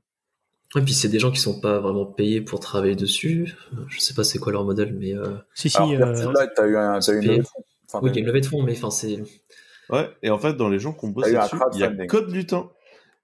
Et 0.76 0.82
puis 0.82 0.94
c'est 0.94 1.08
des 1.08 1.20
gens 1.20 1.32
qui 1.32 1.40
sont 1.40 1.60
pas 1.60 1.80
vraiment 1.80 2.06
payés 2.06 2.42
pour 2.42 2.60
travailler 2.60 2.96
dessus. 2.96 3.54
Je 3.88 4.00
sais 4.00 4.16
pas 4.16 4.24
c'est 4.24 4.40
quoi 4.40 4.52
leur 4.52 4.66
modèle, 4.66 4.96
mais. 5.00 5.14
Euh... 5.14 5.36
Si 5.54 5.70
si. 5.70 5.78
Alors, 5.78 6.10
euh... 6.10 6.32
là, 6.34 6.48
t'as 6.48 6.66
eu, 6.66 6.76
un, 6.76 6.94
as 6.94 7.12
eu 7.12 7.22
une 7.22 7.28
levée 7.28 7.38
de 7.38 7.44
fonds. 7.44 7.64
oui, 8.02 8.10
il 8.12 8.16
y 8.16 8.18
a 8.18 8.22
une 8.22 8.28
levée 8.28 8.42
de 8.42 8.46
fonds, 8.48 8.64
mais 8.64 8.74
enfin 8.74 8.90
c'est. 8.90 9.20
Ouais, 9.90 10.10
et 10.24 10.32
en 10.32 10.40
fait, 10.40 10.56
dans 10.56 10.68
les 10.68 10.80
gens 10.80 10.92
qu'on 10.94 11.10
bosse 11.10 11.32
dessus, 11.32 11.58
il 11.74 11.80
y 11.80 11.84
a 11.84 12.08
Code 12.08 12.32
Lutin. 12.32 12.72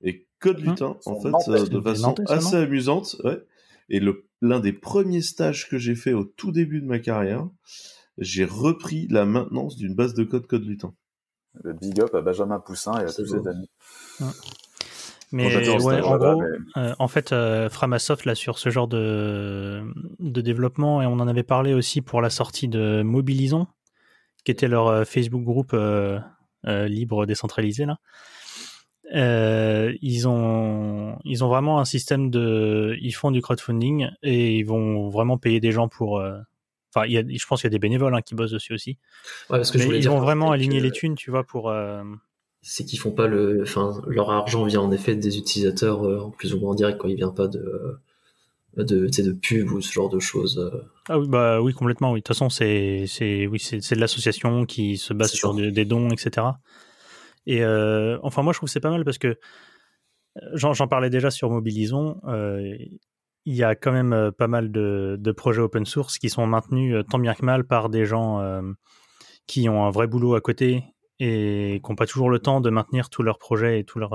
Et 0.03 0.27
Code 0.39 0.59
hum. 0.59 0.65
Lutin, 0.65 0.97
en 1.07 1.19
fait, 1.19 1.49
euh, 1.49 1.65
de 1.65 1.81
façon 1.81 2.13
assez 2.27 2.55
amusante, 2.55 3.15
ouais. 3.23 3.43
Et 3.89 3.99
le 3.99 4.25
l'un 4.41 4.59
des 4.59 4.73
premiers 4.73 5.21
stages 5.21 5.69
que 5.69 5.77
j'ai 5.77 5.95
fait 5.95 6.13
au 6.13 6.23
tout 6.23 6.51
début 6.51 6.81
de 6.81 6.87
ma 6.87 6.99
carrière, 6.99 7.47
j'ai 8.17 8.45
repris 8.45 9.07
la 9.09 9.25
maintenance 9.25 9.75
d'une 9.75 9.95
base 9.95 10.13
de 10.13 10.23
code 10.23 10.47
Code 10.47 10.65
Lutin. 10.65 10.93
Le 11.63 11.73
big 11.73 11.99
up 12.01 12.15
à 12.15 12.21
Benjamin 12.21 12.59
Poussin 12.59 12.99
et 12.99 13.03
à 13.03 13.13
tous 13.13 13.25
ses 13.25 13.47
amis. 13.47 13.69
Mais 15.33 15.55
ouais, 15.55 16.01
en 16.01 16.17
gros, 16.17 16.43
euh, 16.75 16.93
en 16.99 17.07
fait, 17.07 17.31
euh, 17.31 17.69
Framasoft 17.69 18.25
là 18.25 18.35
sur 18.35 18.57
ce 18.57 18.69
genre 18.69 18.89
de, 18.89 19.81
de 20.19 20.41
développement 20.41 21.01
et 21.01 21.05
on 21.05 21.13
en 21.13 21.27
avait 21.27 21.43
parlé 21.43 21.73
aussi 21.73 22.01
pour 22.01 22.21
la 22.21 22.29
sortie 22.29 22.67
de 22.67 23.01
Mobilisons, 23.01 23.67
qui 24.43 24.51
était 24.51 24.67
leur 24.67 24.87
euh, 24.87 25.05
Facebook 25.05 25.43
groupe 25.43 25.75
libre 26.65 27.25
décentralisé 27.25 27.85
là. 27.85 27.97
Euh, 29.13 29.93
ils 30.01 30.27
ont 30.27 31.17
ils 31.25 31.43
ont 31.43 31.49
vraiment 31.49 31.79
un 31.79 31.85
système 31.85 32.29
de 32.29 32.95
ils 33.01 33.11
font 33.11 33.31
du 33.31 33.41
crowdfunding 33.41 34.07
et 34.23 34.55
ils 34.57 34.63
vont 34.63 35.09
vraiment 35.09 35.37
payer 35.37 35.59
des 35.59 35.71
gens 35.73 35.89
pour 35.89 36.19
euh, 36.19 36.37
enfin 36.93 37.05
il 37.05 37.11
y 37.11 37.17
a, 37.17 37.23
je 37.27 37.45
pense 37.45 37.59
qu'il 37.61 37.67
y 37.67 37.71
a 37.71 37.75
des 37.75 37.79
bénévoles 37.79 38.15
hein, 38.15 38.21
qui 38.21 38.35
bossent 38.35 38.51
dessus 38.51 38.73
aussi. 38.73 38.91
Ouais, 39.49 39.57
parce 39.57 39.71
que 39.71 39.79
Mais 39.79 39.99
ils 39.99 40.07
vont 40.07 40.19
vraiment 40.19 40.51
aligner 40.51 40.79
les 40.79 40.91
thunes 40.91 41.15
tu 41.15 41.29
vois 41.29 41.43
pour 41.43 41.69
euh, 41.69 42.03
c'est 42.61 42.85
qu'ils 42.85 42.99
font 42.99 43.11
pas 43.11 43.27
le 43.27 43.63
enfin 43.63 44.01
leur 44.07 44.31
argent 44.31 44.63
vient 44.63 44.81
en 44.81 44.91
effet 44.91 45.15
des 45.15 45.37
utilisateurs 45.37 46.03
en 46.25 46.29
plus 46.29 46.53
ou 46.53 46.59
moins 46.59 46.71
en 46.71 46.75
direct 46.75 46.97
quoi. 46.97 47.09
Il 47.09 47.17
vient 47.17 47.31
pas 47.31 47.49
de 47.49 47.99
de 48.77 49.07
de 49.07 49.31
pub 49.33 49.71
ou 49.71 49.81
ce 49.81 49.91
genre 49.91 50.07
de 50.07 50.19
choses 50.19 50.71
ah 51.09 51.19
oui 51.19 51.27
bah 51.27 51.61
oui 51.61 51.73
complètement 51.73 52.13
oui. 52.13 52.19
De 52.19 52.23
toute 52.23 52.33
façon 52.33 52.49
c'est 52.49 53.03
c'est 53.07 53.45
oui 53.45 53.59
c'est 53.59 53.93
de 53.93 53.99
l'association 53.99 54.65
qui 54.65 54.95
se 54.95 55.13
base 55.13 55.33
sur 55.33 55.53
des 55.53 55.83
dons 55.83 56.11
etc 56.11 56.47
et 57.45 57.63
euh, 57.63 58.17
enfin, 58.23 58.43
moi, 58.43 58.53
je 58.53 58.59
trouve 58.59 58.69
c'est 58.69 58.79
pas 58.79 58.89
mal 58.89 59.03
parce 59.03 59.17
que 59.17 59.27
euh, 59.27 59.35
j'en 60.53 60.87
parlais 60.87 61.09
déjà 61.09 61.31
sur 61.31 61.49
Mobilisons. 61.49 62.21
Euh, 62.27 62.75
il 63.45 63.55
y 63.55 63.63
a 63.63 63.75
quand 63.75 63.91
même 63.91 64.31
pas 64.37 64.47
mal 64.47 64.71
de, 64.71 65.17
de, 65.19 65.31
projets 65.31 65.61
open 65.61 65.85
source 65.85 66.19
qui 66.19 66.29
sont 66.29 66.45
maintenus 66.45 67.03
tant 67.09 67.17
bien 67.17 67.33
que 67.33 67.43
mal 67.43 67.65
par 67.65 67.89
des 67.89 68.05
gens 68.05 68.39
qui 69.47 69.67
ont 69.67 69.83
un 69.83 69.89
vrai 69.89 70.05
boulot 70.05 70.35
à 70.35 70.41
côté 70.41 70.83
et 71.17 71.81
qui 71.83 71.91
n'ont 71.91 71.95
pas 71.95 72.05
toujours 72.05 72.29
le 72.29 72.37
temps 72.37 72.61
de 72.61 72.69
maintenir 72.69 73.09
tous 73.09 73.23
leurs 73.23 73.39
projets 73.39 73.79
et 73.79 73.83
tous 73.83 73.97
leurs, 73.97 74.13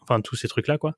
enfin 0.00 0.22
tous 0.22 0.34
ces 0.34 0.48
trucs 0.48 0.66
là 0.66 0.78
quoi. 0.78 0.94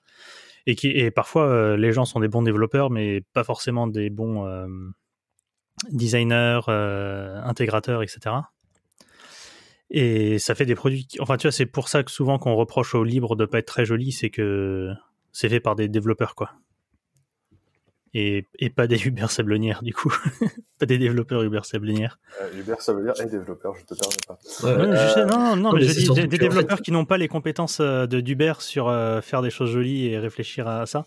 Et 0.67 0.77
qui 0.77 0.91
et 0.91 1.11
parfois 1.11 1.77
les 1.77 1.91
gens 1.91 2.05
sont 2.05 2.21
des 2.21 2.29
bons 2.29 2.43
développeurs 2.43 2.89
mais 2.89 3.23
pas 3.33 3.43
forcément 3.43 3.89
des 3.89 4.11
bons 4.11 4.47
designers, 5.91 6.61
intégrateurs, 6.69 8.05
etc. 8.05 8.31
Et 9.97 10.41
ça 10.41 10.57
fait 10.57 10.67
des 10.67 10.75
produits. 10.75 11.07
Enfin, 11.21 11.37
tu 11.37 11.47
vois, 11.47 11.53
c'est 11.53 11.67
pour 11.67 11.89
ça 11.89 12.03
que 12.03 12.11
souvent 12.11 12.37
qu'on 12.41 12.57
reproche 12.57 12.97
au 12.97 13.05
libre 13.05 13.37
de 13.37 13.45
pas 13.45 13.61
être 13.61 13.67
très 13.67 13.85
joli, 13.85 14.11
c'est 14.11 14.29
que 14.29 14.93
c'est 15.31 15.49
fait 15.49 15.61
par 15.61 15.77
des 15.77 15.87
développeurs, 15.87 16.35
quoi. 16.35 16.51
Et, 18.13 18.49
et 18.59 18.71
pas 18.71 18.89
des 18.89 19.01
Uber 19.07 19.29
Sablonnières, 19.29 19.85
du 19.85 19.95
coup. 19.95 20.13
pas 20.81 20.87
des 20.87 20.99
développeurs 20.99 21.45
Uber 21.45 21.61
Sablonnières. 21.63 22.19
Euh, 22.43 22.59
Uber 22.59 22.75
Sablonnières 22.81 23.21
et 23.21 23.27
développeurs, 23.27 23.77
je 23.77 23.85
te 23.85 23.95
permets 23.95 24.17
pas. 24.27 24.39
Ouais, 24.65 25.27
non, 25.27 25.55
non, 25.55 25.73
mais, 25.73 25.83
je 25.83 25.93
dis 25.93 26.27
des, 26.27 26.39
développeurs 26.39 26.83
qui 26.83 26.91
n'ont 26.91 27.05
pas 27.05 27.17
les 27.17 27.29
compétences 27.29 27.79
euh, 27.79 28.07
de 28.07 28.21
d'Uber 28.21 28.55
sur 28.59 28.89
euh, 28.89 29.21
faire 29.21 29.43
des 29.43 29.51
choses 29.51 29.71
jolies 29.71 30.07
et 30.07 30.19
réfléchir 30.19 30.67
à 30.67 30.87
ça. 30.87 31.05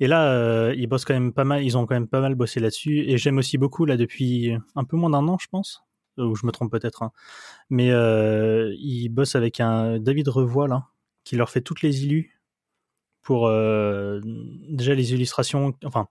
Et 0.00 0.08
là, 0.08 0.32
euh, 0.32 0.74
ils 0.76 0.88
bossent 0.88 1.04
quand 1.04 1.14
même 1.14 1.32
pas 1.32 1.44
mal, 1.44 1.64
ils 1.64 1.78
ont 1.78 1.86
quand 1.86 1.94
même 1.94 2.08
pas 2.08 2.20
mal 2.20 2.34
bossé 2.34 2.58
là-dessus. 2.58 3.04
Et 3.08 3.18
j'aime 3.18 3.38
aussi 3.38 3.56
beaucoup, 3.56 3.84
là, 3.84 3.96
depuis 3.96 4.52
un 4.74 4.82
peu 4.82 4.96
moins 4.96 5.10
d'un 5.10 5.28
an, 5.28 5.38
je 5.40 5.46
pense, 5.48 5.84
ou 6.18 6.34
je 6.34 6.46
me 6.46 6.52
trompe 6.52 6.70
peut-être, 6.70 7.02
hein. 7.02 7.12
mais 7.70 7.90
euh, 7.90 8.74
ils 8.78 9.08
bossent 9.08 9.36
avec 9.36 9.60
un 9.60 9.98
David 9.98 10.28
Revoil 10.28 10.70
là, 10.70 10.86
qui 11.24 11.36
leur 11.36 11.50
fait 11.50 11.60
toutes 11.60 11.82
les 11.82 12.04
illus 12.04 12.40
pour 13.22 13.48
euh, 13.48 14.20
déjà 14.68 14.94
les 14.94 15.12
illustrations, 15.12 15.74
enfin 15.84 16.08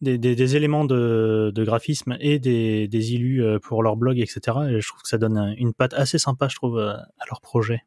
des, 0.00 0.56
éléments 0.56 0.84
de, 0.84 1.52
graphisme 1.56 2.16
et 2.20 2.38
des, 2.38 2.88
des 2.88 3.12
illus 3.12 3.44
euh, 3.44 3.58
pour 3.58 3.82
leur 3.82 3.96
blog, 3.96 4.18
etc. 4.18 4.40
Et 4.70 4.80
je 4.80 4.88
trouve 4.88 5.02
que 5.02 5.08
ça 5.08 5.18
donne 5.18 5.54
une 5.58 5.74
patte 5.74 5.94
assez 5.94 6.18
sympa, 6.18 6.48
je 6.48 6.56
trouve, 6.56 6.78
à 6.78 7.24
leur 7.28 7.40
projet, 7.40 7.82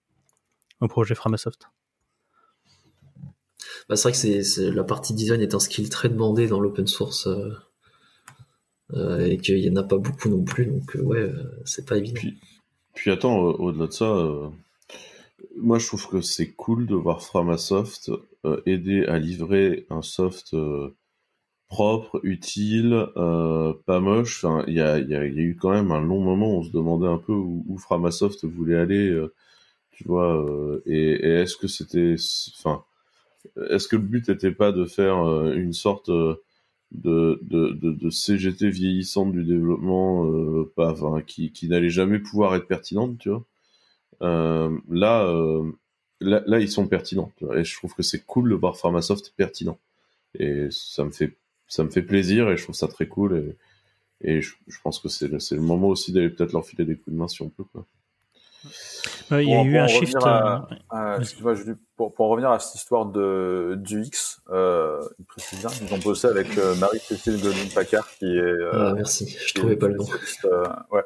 au 0.80 0.88
projet 0.88 1.16
Framasoft. 1.16 1.70
Bah, 3.90 3.96
c'est 3.96 4.10
vrai 4.10 4.12
que 4.12 4.44
c'est, 4.44 4.72
la 4.72 4.84
partie 4.84 5.14
design 5.14 5.42
est 5.42 5.54
un 5.54 5.60
skill 5.60 5.90
très 5.90 6.10
demandé 6.10 6.48
dans 6.48 6.60
l'open 6.60 6.88
source. 6.88 7.28
Euh, 7.28 7.54
et 8.96 9.38
qu'il 9.38 9.60
y 9.60 9.70
en 9.70 9.76
a 9.76 9.84
pas 9.84 9.98
beaucoup 9.98 10.30
non 10.30 10.44
plus, 10.44 10.66
donc 10.66 10.96
euh, 10.96 11.02
ouais, 11.02 11.20
euh, 11.20 11.62
c'est 11.66 11.88
pas 11.88 11.98
évident. 11.98 12.22
Puis, 12.94 13.12
attends, 13.12 13.38
au-delà 13.38 13.88
de 13.88 13.92
ça, 13.92 14.52
moi 15.58 15.80
je 15.80 15.88
trouve 15.88 16.08
que 16.08 16.22
c'est 16.22 16.52
cool 16.52 16.86
de 16.86 16.96
voir 16.96 17.24
Framasoft 17.24 18.12
aider 18.66 19.06
à 19.06 19.18
livrer 19.18 19.88
un 19.90 20.04
soft 20.04 20.56
propre, 21.68 22.20
utile, 22.22 23.08
pas 23.16 24.00
moche. 24.00 24.46
Il 24.68 24.76
y 24.76 24.82
a, 24.82 25.00
y, 25.00 25.08
y 25.08 25.16
a, 25.16 25.26
eu 25.26 25.58
quand 25.60 25.72
même 25.72 25.90
un 25.90 26.02
long 26.02 26.22
moment 26.22 26.54
où 26.54 26.60
on 26.60 26.64
se 26.64 26.72
demandait 26.72 27.08
un 27.08 27.18
peu 27.18 27.34
où, 27.34 27.66
où 27.68 27.80
Framasoft 27.80 28.46
voulait 28.46 28.78
aller, 28.78 29.12
tu 29.90 30.04
vois. 30.04 30.46
et, 30.86 31.14
et 31.14 31.30
est-ce 31.42 31.58
que 31.58 31.68
c'était, 31.68 32.16
enfin, 32.60 32.84
est-ce 33.72 33.88
que 33.88 33.96
le 33.96 34.04
but 34.04 34.30
n'était 34.30 34.52
pas 34.52 34.72
de 34.72 34.86
faire 34.86 35.18
une 35.52 35.74
sorte 35.74 36.12
de, 36.94 37.40
de, 37.44 37.72
de, 37.72 38.10
CGT 38.10 38.70
vieillissante 38.70 39.32
du 39.32 39.44
développement 39.44 40.26
euh, 40.26 40.72
pas, 40.76 40.96
qui, 41.26 41.52
qui 41.52 41.68
n'allait 41.68 41.90
jamais 41.90 42.20
pouvoir 42.20 42.56
être 42.56 42.68
pertinente, 42.68 43.18
tu 43.18 43.30
vois. 43.30 43.44
Euh, 44.22 44.78
là, 44.90 45.26
euh, 45.26 45.72
là, 46.22 46.44
là, 46.46 46.60
ils 46.60 46.70
sont 46.70 46.88
pertinents. 46.88 47.32
Tu 47.38 47.46
vois, 47.46 47.60
et 47.60 47.64
je 47.64 47.76
trouve 47.76 47.94
que 47.96 48.04
c'est 48.04 48.24
cool 48.26 48.50
de 48.50 48.56
voir 48.56 48.78
Pharmasoft 48.78 49.34
pertinent. 49.36 49.80
Et 50.36 50.68
ça 50.72 51.04
me 51.06 51.12
fait, 51.12 51.36
ça 51.68 51.84
me 51.84 51.90
fait 51.90 52.04
plaisir 52.04 52.50
et 52.50 52.58
je 52.58 52.64
trouve 52.64 52.76
ça 52.76 52.88
très 52.88 53.08
cool. 53.08 53.56
Et, 54.22 54.36
et 54.36 54.42
je, 54.42 54.54
je 54.68 54.78
pense 54.84 55.00
que 55.00 55.10
c'est 55.10 55.28
le 55.30 55.62
moment 55.62 55.90
aussi 55.90 56.12
d'aller 56.14 56.30
peut-être 56.30 56.54
leur 56.54 56.66
filer 56.66 56.86
des 56.86 56.96
coups 56.96 57.14
de 57.14 57.20
main 57.20 57.28
si 57.28 57.42
on 57.42 57.50
peut. 57.50 57.66
Quoi. 57.66 57.86
Il 59.32 59.50
y 59.50 59.54
a 59.54 59.64
eu 59.64 59.78
un 59.78 59.88
shift. 59.88 60.18
pour, 61.96 62.14
pour, 62.14 62.30
revenir 62.30 62.50
à 62.52 62.60
cette 62.60 62.76
histoire 62.76 63.06
de, 63.06 63.76
du 63.78 64.04
X, 64.04 64.42
euh, 64.50 65.02
il 65.20 65.26
précise 65.26 65.60
bien 65.60 65.70
qu'ils 65.70 65.94
ont 65.94 65.98
bossé 65.98 66.28
avec 66.28 66.58
euh, 66.58 66.76
Marie-Cécile 66.76 67.42
Godwin-Packard, 67.42 68.08
qui 68.18 68.26
est. 68.26 68.40
Euh, 68.40 68.72
ah, 68.74 68.94
merci, 68.94 69.36
je 69.46 69.54
trouvais 69.54 69.76
pas 69.76 69.88
le 69.88 69.96
nom. 69.96 70.06
Euh, 70.46 70.66
ouais, 70.92 71.04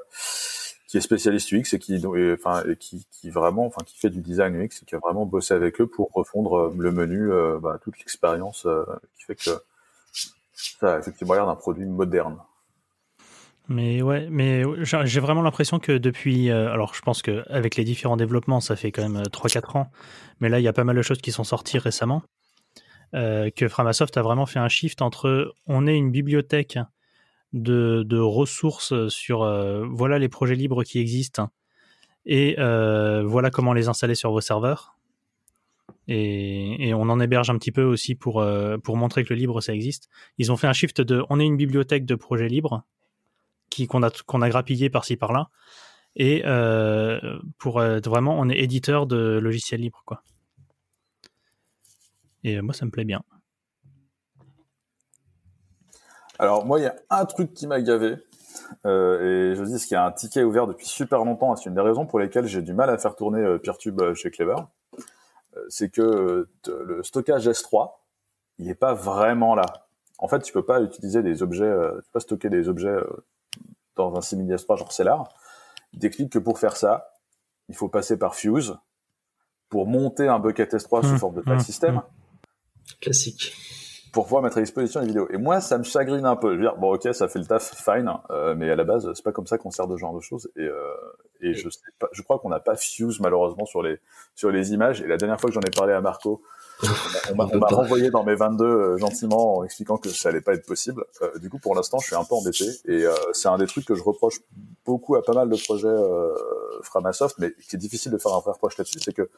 qui 0.88 0.98
est 0.98 1.02
spécialiste 1.02 1.52
UX 1.52 1.74
et 1.74 1.80
qui, 1.80 1.96
et, 1.96 2.34
enfin, 2.34 2.64
et 2.70 2.76
qui, 2.78 3.06
qui 3.12 3.30
vraiment, 3.30 3.66
enfin, 3.66 3.82
qui 3.86 3.98
fait 3.98 4.10
du 4.10 4.22
design 4.22 4.56
UX 4.56 4.82
et 4.82 4.86
qui 4.86 4.96
a 4.96 5.00
vraiment 5.00 5.26
bossé 5.26 5.54
avec 5.54 5.82
eux 5.82 5.88
pour 5.88 6.12
refondre 6.14 6.74
le 6.78 6.92
menu, 6.92 7.30
bah, 7.62 7.78
toute 7.84 8.00
l'expérience 8.00 8.66
qui 9.18 9.26
fait 9.26 9.36
que 9.36 9.52
ça 10.54 10.96
a 10.96 11.00
effectivement 11.00 11.34
l'air 11.34 11.46
d'un 11.46 11.56
produit 11.56 11.86
moderne. 11.86 12.38
Mais 13.70 14.02
ouais, 14.02 14.28
mais 14.30 14.64
j'ai 14.84 15.20
vraiment 15.20 15.42
l'impression 15.42 15.80
que 15.80 15.92
depuis, 15.92 16.50
euh, 16.50 16.72
alors 16.72 16.94
je 16.94 17.02
pense 17.02 17.22
qu'avec 17.22 17.76
les 17.76 17.84
différents 17.84 18.16
développements, 18.16 18.62
ça 18.62 18.78
fait 18.78 18.94
quand 18.94 19.02
même 19.02 19.24
3-4 19.24 19.58
euh, 19.58 19.80
ans, 19.80 19.92
mais 20.40 20.48
là 20.48 20.60
il 20.60 20.64
y 20.64 20.70
a 20.70 20.74
pas 20.74 20.86
mal 20.86 20.96
de 20.96 21.02
choses 21.02 21.18
qui 21.18 21.34
sont 21.34 21.44
sorties 21.44 21.78
récemment, 21.78 22.24
euh, 23.14 23.50
que 23.50 23.68
Framasoft 23.68 24.16
a 24.16 24.22
vraiment 24.22 24.46
fait 24.46 24.60
un 24.60 24.70
shift 24.70 25.02
entre 25.02 25.54
on 25.66 25.86
est 25.86 25.98
une 25.98 26.12
bibliothèque 26.12 26.80
de, 27.52 28.04
de 28.08 28.20
ressources 28.20 29.08
sur 29.10 29.40
voilà 29.90 30.20
les 30.20 30.30
projets 30.30 30.56
libres 30.56 30.84
qui 30.84 31.00
existent 31.00 31.50
et 32.26 32.56
voilà 32.58 33.50
comment 33.52 33.74
les 33.74 33.90
installer 33.90 34.16
sur 34.16 34.32
vos 34.32 34.42
serveurs. 34.42 34.94
Et, 36.10 36.88
et, 36.88 36.94
on 36.94 37.04
en 37.04 37.20
héberge 37.20 37.50
un 37.50 37.58
petit 37.58 37.72
peu 37.72 37.84
aussi 37.84 38.16
pour, 38.16 38.46
pour 38.84 38.98
montrer 38.98 39.26
que 39.26 39.34
le 39.34 39.40
libre 39.40 39.60
ça 39.60 39.74
existe. 39.74 40.10
Ils 40.38 40.54
ont 40.54 40.58
fait 40.58 40.68
un 40.68 40.74
shift 40.74 41.02
de 41.02 41.24
on 41.30 41.40
est 41.40 41.46
une 41.46 41.58
bibliothèque 41.58 42.06
de 42.06 42.16
projets 42.16 42.48
libres 42.48 42.86
qu'on 43.86 44.02
a 44.02 44.50
grappillé 44.50 44.90
par-ci 44.90 45.18
par-là 45.18 45.50
et 46.16 46.42
euh, 46.46 47.20
pour 47.60 47.84
être 47.84 48.10
vraiment 48.10 48.40
on 48.40 48.50
est 48.50 48.58
éditeur 48.58 49.06
de 49.06 49.38
logiciels 49.38 49.82
libres 49.82 50.02
quoi 50.06 50.24
Et 52.44 52.62
moi, 52.62 52.74
ça 52.74 52.86
me 52.86 52.92
plaît 52.92 53.04
bien. 53.04 53.22
Alors 56.40 56.66
moi, 56.66 56.80
il 56.80 56.84
y 56.84 56.88
a 56.88 56.96
un 57.10 57.26
truc 57.26 57.54
qui 57.54 57.68
m'a 57.68 57.82
gavé. 57.82 58.16
Euh, 58.86 59.52
et 59.52 59.56
je 59.56 59.64
dis, 59.64 59.78
qu'il 59.80 59.94
y 59.94 59.96
a 59.96 60.06
un 60.06 60.12
ticket 60.12 60.44
ouvert 60.44 60.68
depuis 60.68 60.86
super 60.86 61.24
longtemps, 61.24 61.56
c'est 61.56 61.70
une 61.70 61.76
des 61.76 61.82
raisons 61.82 62.06
pour 62.06 62.20
lesquelles 62.20 62.48
j'ai 62.48 62.62
du 62.62 62.74
mal 62.74 62.90
à 62.90 62.98
faire 62.98 63.16
tourner 63.16 63.42
euh, 63.42 63.58
Peertube 63.58 64.02
euh, 64.02 64.14
chez 64.14 64.32
Clever, 64.32 64.56
c'est 65.70 65.90
que 65.90 66.48
le 66.68 67.04
stockage 67.04 67.48
S3, 67.48 67.94
il 68.60 68.68
n'est 68.68 68.76
pas 68.76 68.94
vraiment 68.94 69.56
là. 69.56 69.66
En 70.20 70.28
fait, 70.28 70.40
tu 70.42 70.54
peux 70.54 70.66
pas 70.66 70.82
utiliser 70.82 71.24
des 71.24 71.42
objets, 71.42 71.72
tu 71.72 71.96
peux 71.96 72.12
pas 72.14 72.20
stocker 72.20 72.50
des 72.50 72.70
objets 72.70 72.96
dans 73.98 74.16
un 74.16 74.22
simili 74.22 74.54
S3 74.54 74.78
genre 74.78 74.92
Cellar. 74.92 75.30
Il 75.94 76.00
t'explique 76.00 76.32
que 76.32 76.40
pour 76.40 76.60
faire 76.60 76.78
ça, 76.78 77.12
il 77.70 77.76
faut 77.76 77.90
passer 77.90 78.18
par 78.18 78.36
Fuse 78.36 78.78
pour 79.70 79.86
monter 79.86 80.28
un 80.28 80.40
bucket 80.40 80.74
S3 80.74 81.06
sous 81.06 81.14
mmh, 81.14 81.18
forme 81.18 81.36
de 81.36 81.42
file 81.42 81.54
mmh, 81.56 81.60
system. 81.60 81.96
Mmh. 81.96 82.02
Classique 83.02 83.54
pour 84.18 84.26
pouvoir 84.26 84.42
mettre 84.42 84.58
à 84.58 84.62
disposition 84.62 85.00
les 85.02 85.06
vidéos. 85.06 85.28
Et 85.30 85.38
moi, 85.38 85.62
ça 85.62 85.78
me 85.78 85.84
chagrine 85.84 86.26
un 86.26 86.36
peu. 86.36 86.54
Je 86.54 86.56
veux 86.56 86.62
dire, 86.62 86.76
bon, 86.78 86.96
ok, 86.96 87.14
ça 87.14 87.28
fait 87.28 87.38
le 87.38 87.46
taf, 87.46 87.76
fine, 87.76 88.12
euh, 88.32 88.56
mais 88.56 88.68
à 88.72 88.76
la 88.76 88.84
base, 88.84 89.08
c'est 89.14 89.24
pas 89.24 89.32
comme 89.32 89.46
ça 89.46 89.60
qu'on 89.60 89.70
sert 89.70 89.88
de 89.88 89.96
genre 89.96 90.16
de 90.16 90.22
choses. 90.22 90.50
Et, 90.56 90.62
euh, 90.62 90.94
et 91.40 91.54
je 91.54 91.70
sais 91.70 91.80
pas, 92.00 92.08
je 92.12 92.24
crois 92.24 92.40
qu'on 92.40 92.50
n'a 92.50 92.60
pas 92.60 92.76
Fuse 92.76 93.20
malheureusement 93.20 93.66
sur 93.66 93.84
les 93.84 94.00
sur 94.34 94.50
les 94.50 94.74
images. 94.74 95.02
Et 95.02 95.08
la 95.08 95.18
dernière 95.18 95.40
fois 95.40 95.50
que 95.50 95.54
j'en 95.54 95.62
ai 95.62 95.70
parlé 95.70 95.94
à 95.94 96.02
Marco, 96.02 96.42
on 97.32 97.36
m'a 97.36 97.46
renvoyé 97.46 98.10
dans 98.10 98.24
mes 98.24 98.36
22 98.36 98.66
euh, 98.66 98.98
gentiment 98.98 99.58
en 99.58 99.64
expliquant 99.64 99.98
que 99.98 100.10
ça 100.10 100.30
allait 100.30 100.42
pas 100.42 100.54
être 100.54 100.66
possible. 100.66 101.04
Euh, 101.22 101.38
du 101.40 101.50
coup, 101.50 101.60
pour 101.60 101.76
l'instant, 101.76 102.00
je 102.00 102.08
suis 102.08 102.16
un 102.16 102.24
peu 102.24 102.36
embêté. 102.36 102.66
Et 102.86 103.04
euh, 103.04 103.14
c'est 103.34 103.48
un 103.48 103.58
des 103.58 103.68
trucs 103.68 103.86
que 103.86 103.96
je 103.96 104.04
reproche 104.04 104.40
beaucoup 104.86 105.16
à 105.16 105.24
pas 105.24 105.34
mal 105.34 105.50
de 105.50 105.56
projets 105.56 105.88
Framasoft, 106.84 107.38
mais 107.40 107.54
qui 107.68 107.76
est 107.76 107.80
difficile 107.80 108.12
de 108.12 108.18
faire 108.18 108.34
un 108.34 108.40
vrai 108.40 108.52
reproche 108.52 108.78
là-dessus, 108.78 109.00
c'est 109.00 109.14
que 109.14 109.30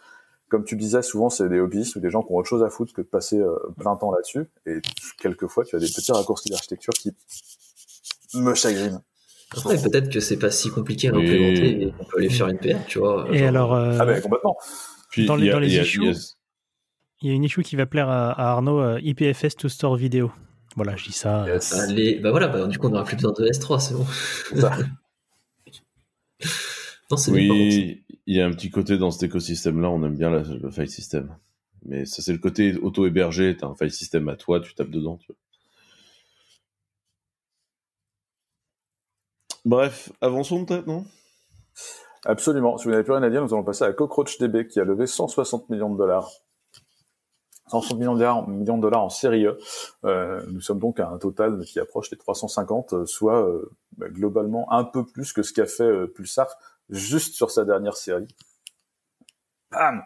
comme 0.50 0.66
tu 0.66 0.76
disais, 0.76 1.02
souvent 1.02 1.30
c'est 1.30 1.48
des 1.48 1.60
hobbyistes 1.60 1.96
ou 1.96 2.00
des 2.00 2.10
gens 2.10 2.24
qui 2.24 2.32
ont 2.32 2.38
autre 2.38 2.50
chose 2.50 2.64
à 2.64 2.70
foutre 2.70 2.92
que 2.94 3.02
de 3.02 3.08
passer 3.08 3.40
euh, 3.40 3.56
plein 3.80 3.96
temps 3.96 4.12
là-dessus. 4.12 4.50
Et 4.66 4.82
quelquefois, 5.20 5.64
tu 5.64 5.76
as 5.76 5.80
des 5.80 5.86
petits 5.86 6.12
raccourcis 6.12 6.50
d'architecture 6.50 6.94
qui 6.94 7.14
me 8.34 8.54
chagrinent. 8.56 9.02
Après, 9.52 9.78
peut-être 9.78 10.10
que 10.10 10.20
c'est 10.20 10.38
pas 10.38 10.52
si 10.52 10.70
compliqué 10.70 11.08
à 11.08 11.12
implémenter 11.12 11.84
et 11.84 11.92
qu'on 11.92 12.04
peut 12.04 12.18
aller 12.18 12.30
faire 12.30 12.48
une 12.48 12.58
PR, 12.58 12.86
tu 12.88 13.00
vois. 13.00 13.28
Et 13.32 13.46
alors, 13.46 13.74
euh, 13.74 13.98
ah 14.00 14.06
ben 14.06 14.22
complètement. 14.22 14.58
dans 15.26 15.36
les, 15.36 15.50
dans 15.50 15.60
les 15.60 15.76
issues, 15.76 16.14
il 17.22 17.30
y 17.30 17.32
a 17.32 17.36
une 17.36 17.44
issue 17.44 17.64
qui 17.64 17.76
va 17.76 17.86
plaire 17.86 18.10
à, 18.10 18.32
Arnaud, 18.52 18.80
euh, 18.80 19.00
IPFS 19.02 19.56
to 19.58 19.70
store 19.70 19.96
vidéo. 19.96 20.32
Voilà, 20.76 20.96
je 20.96 21.06
dis 21.06 21.12
ça. 21.12 21.46
Allez, 21.74 22.20
bah 22.20 22.32
voilà, 22.32 22.48
bah, 22.48 22.68
du 22.68 22.78
coup 22.78 22.88
on 22.88 22.92
n'aura 22.92 23.04
plus 23.04 23.16
besoin 23.16 23.34
de 23.34 23.46
S3, 23.46 23.80
c'est 23.80 23.96
bon. 23.96 24.06
non, 27.12 27.18
c'est 27.18 27.32
oui, 27.32 28.04
il 28.26 28.36
y 28.36 28.42
a 28.42 28.46
un 28.46 28.52
petit 28.52 28.70
côté 28.70 28.98
dans 28.98 29.12
cet 29.12 29.24
écosystème-là, 29.24 29.90
on 29.90 30.04
aime 30.04 30.16
bien 30.16 30.30
le 30.30 30.70
file 30.72 30.90
system. 30.90 31.36
Mais 31.86 32.06
ça, 32.06 32.22
c'est 32.22 32.34
le 32.34 32.40
côté 32.40 32.76
auto-hébergé. 32.76 33.56
Tu 33.58 33.64
as 33.64 33.68
un 33.68 33.76
file 33.76 33.92
system 33.92 34.28
à 34.30 34.36
toi, 34.36 34.60
tu 34.60 34.74
tapes 34.76 34.90
dedans. 34.90 35.20
Bref, 39.66 40.12
avançons 40.22 40.66
peut-être, 40.66 40.88
non? 40.88 41.06
Absolument. 42.26 42.78
Si 42.78 42.86
vous 42.86 42.92
n'avez 42.92 43.04
plus 43.04 43.14
rien 43.14 43.24
à 43.24 43.30
dire, 43.30 43.42
nous 43.42 43.54
allons 43.54 43.64
passer 43.64 43.84
à 43.84 43.94
CockroachDB 43.94 44.68
qui 44.68 44.80
a 44.80 44.84
levé 44.84 45.08
160 45.08 45.70
millions 45.70 45.92
de 45.92 45.98
dollars. 45.98 46.30
160 47.70 47.98
millions 48.00 48.16
de 48.16 48.82
dollars, 48.82 49.04
en 49.04 49.10
série 49.10 49.46
E. 49.46 49.58
Euh, 50.06 50.44
nous 50.48 50.62
sommes 50.62 50.80
donc 50.80 51.00
à 51.00 51.10
un 51.10 51.18
total 51.18 51.64
qui 51.66 51.80
approche 51.80 52.12
les 52.12 52.18
350, 52.18 53.06
soit 53.06 53.46
euh, 53.46 53.72
bah, 53.98 54.10
globalement 54.10 54.72
un 54.72 54.84
peu 54.84 55.06
plus 55.06 55.34
que 55.34 55.44
ce 55.44 55.54
qu'a 55.54 55.66
fait 55.66 55.84
euh, 55.84 56.08
Pulsar 56.08 56.48
juste 56.90 57.36
sur 57.36 57.52
sa 57.52 57.66
dernière 57.66 57.98
série. 57.98 58.28
Bam 59.72 60.04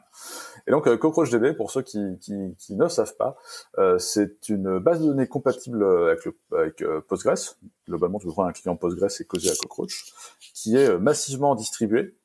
et 0.68 0.72
donc 0.72 0.88
euh, 0.88 0.98
CockroachDB, 0.98 1.56
pour 1.56 1.72
ceux 1.72 1.82
qui, 1.82 2.00
qui, 2.20 2.56
qui, 2.58 2.76
ne 2.76 2.88
savent 2.88 3.16
pas, 3.18 3.36
euh, 3.78 3.98
c'est 4.00 4.50
une 4.50 4.80
base 4.80 5.02
de 5.02 5.08
données 5.08 5.28
compatible 5.28 5.84
avec, 5.84 6.26
le, 6.26 6.38
avec 6.58 6.82
euh, 6.82 7.02
Postgres. 7.02 7.58
Globalement, 7.88 8.20
tu 8.20 8.28
un 8.38 8.52
client 8.52 8.76
Postgres 8.76 9.10
et 9.20 9.26
causer 9.26 9.50
à 9.50 9.56
Cockroach, 9.56 10.06
qui 10.54 10.78
est 10.78 10.98
massivement 10.98 11.56
distribuée 11.56 12.16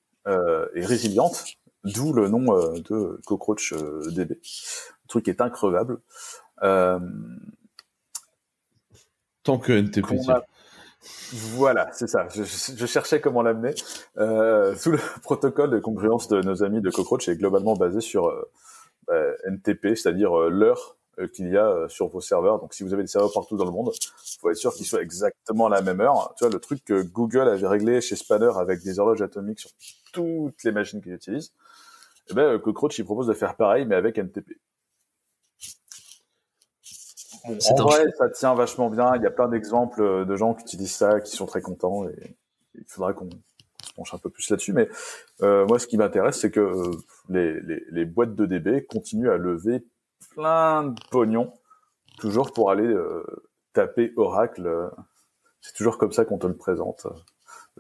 et 0.75 0.85
résiliente, 0.85 1.47
d'où 1.85 2.13
le 2.13 2.29
nom 2.29 2.45
de 2.75 3.19
CockroachDB. 3.27 4.39
Le 5.09 5.11
truc 5.11 5.29
est 5.29 5.41
increvable. 5.41 6.01
Tant 9.43 9.59
que 9.59 9.73
NTP. 9.73 10.15
Voilà, 11.33 11.91
c'est 11.93 12.07
ça. 12.07 12.29
Je, 12.29 12.43
je, 12.43 12.87
cherchais 12.87 13.21
comment 13.21 13.43
l'amener. 13.43 13.75
Euh, 14.19 14.75
sous 14.77 14.91
le 14.91 14.99
protocole 15.23 15.71
de 15.71 15.79
congruence 15.79 16.29
de 16.29 16.43
nos 16.43 16.63
amis 16.63 16.81
de 16.81 16.91
Cockroach 16.91 17.29
est 17.29 17.37
globalement 17.37 17.75
basé 17.75 18.01
sur 18.01 18.27
euh, 18.27 18.51
bah, 19.07 19.23
NTP, 19.47 19.95
c'est-à-dire 19.95 20.39
euh, 20.39 20.51
l'heure 20.51 20.97
euh, 21.19 21.29
qu'il 21.29 21.51
y 21.51 21.57
a 21.57 21.89
sur 21.89 22.09
vos 22.09 22.21
serveurs. 22.21 22.59
Donc, 22.61 22.75
si 22.75 22.83
vous 22.83 22.93
avez 22.93 23.03
des 23.03 23.09
serveurs 23.09 23.33
partout 23.33 23.57
dans 23.57 23.65
le 23.65 23.71
monde, 23.71 23.93
il 23.95 24.39
faut 24.41 24.51
être 24.51 24.57
sûr 24.57 24.75
qu'ils 24.75 24.87
soient 24.87 25.03
exactement 25.03 25.67
à 25.67 25.71
la 25.71 25.83
même 25.83 26.01
heure. 26.01 26.35
Tu 26.37 26.45
vois, 26.45 26.53
le 26.53 26.61
truc 26.61 26.85
que 26.85 27.03
Google 27.03 27.49
avait 27.49 27.69
réglé 27.69 28.01
chez 28.01 28.17
Spanner 28.17 28.51
avec 28.59 28.83
des 28.83 28.99
horloges 28.99 29.23
atomiques 29.23 29.61
sur 29.61 29.71
toutes 30.13 30.65
les 30.65 30.73
machines 30.73 31.01
qu'ils 31.01 31.15
utilisent, 31.15 31.53
eh 32.31 32.35
ben, 32.35 32.59
Cockroach, 32.59 32.99
il 32.99 33.05
propose 33.05 33.27
de 33.27 33.35
faire 33.35 33.57
pareil, 33.57 33.87
mais 33.87 33.95
avec 33.95 34.19
NTP 34.19 34.59
en 37.45 37.75
vrai, 37.85 38.07
ça 38.17 38.29
tient 38.31 38.55
vachement 38.55 38.91
bien. 38.91 39.17
Il 39.17 39.23
y 39.23 39.27
a 39.27 39.31
plein 39.31 39.49
d'exemples 39.49 40.03
euh, 40.03 40.25
de 40.25 40.37
gens 40.37 40.55
qui 40.55 40.63
utilisent 40.63 40.95
ça, 40.95 41.21
qui 41.21 41.35
sont 41.35 41.47
très 41.47 41.61
contents. 41.61 42.09
Et 42.09 42.37
il 42.75 42.85
faudra 42.87 43.13
qu'on 43.13 43.29
se 43.31 43.93
penche 43.95 44.15
un 44.15 44.19
peu 44.19 44.31
plus 44.31 44.49
là-dessus. 44.51 44.73
Mais 44.73 44.89
euh, 45.43 45.67
moi, 45.67 45.79
ce 45.79 45.87
qui 45.87 45.97
m'intéresse, 45.97 46.41
c'est 46.41 46.51
que 46.51 46.61
euh, 46.61 46.91
les, 47.29 47.61
les, 47.61 47.85
les, 47.91 48.05
boîtes 48.05 48.35
de 48.35 48.47
DB 48.47 48.85
continuent 48.87 49.31
à 49.31 49.37
lever 49.37 49.85
plein 50.35 50.85
de 50.85 51.01
pognon, 51.11 51.53
toujours 52.19 52.53
pour 52.53 52.71
aller 52.71 52.95
taper 53.73 54.13
Oracle. 54.17 54.91
C'est 55.61 55.75
toujours 55.75 55.99
comme 55.99 56.13
ça 56.13 56.25
qu'on 56.25 56.39
te 56.39 56.47
le 56.47 56.57
présente 56.57 57.07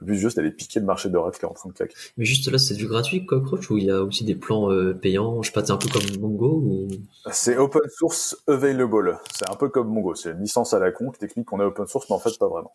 vu 0.00 0.16
juste 0.16 0.36
d'aller 0.36 0.50
piquer 0.50 0.80
le 0.80 0.86
marché 0.86 1.08
d'Oracle 1.08 1.38
qui 1.38 1.44
est 1.44 1.48
en 1.48 1.54
train 1.54 1.68
de 1.68 1.74
claquer. 1.74 1.94
Mais 2.16 2.24
juste 2.24 2.50
là, 2.50 2.58
c'est 2.58 2.74
du 2.74 2.86
gratuit 2.86 3.24
Cockroach 3.24 3.70
ou 3.70 3.78
il 3.78 3.84
y 3.84 3.90
a 3.90 4.02
aussi 4.02 4.24
des 4.24 4.34
plans 4.34 4.70
euh, 4.70 4.94
payants? 4.94 5.42
Je 5.42 5.48
sais 5.48 5.52
pas, 5.52 5.64
c'est 5.64 5.72
un 5.72 5.76
peu 5.76 5.88
comme 5.88 6.20
Mongo 6.20 6.62
ou... 6.64 6.88
C'est 7.30 7.56
open 7.56 7.82
source 7.96 8.36
available. 8.46 9.18
C'est 9.34 9.50
un 9.50 9.56
peu 9.56 9.68
comme 9.68 9.88
Mongo. 9.88 10.14
C'est 10.14 10.30
une 10.30 10.40
licence 10.40 10.74
à 10.74 10.78
la 10.78 10.90
con 10.90 11.10
qui 11.10 11.18
technique 11.18 11.46
qu'on 11.46 11.60
est 11.60 11.64
open 11.64 11.86
source, 11.86 12.08
mais 12.08 12.16
en 12.16 12.20
fait 12.20 12.36
pas 12.38 12.48
vraiment. 12.48 12.72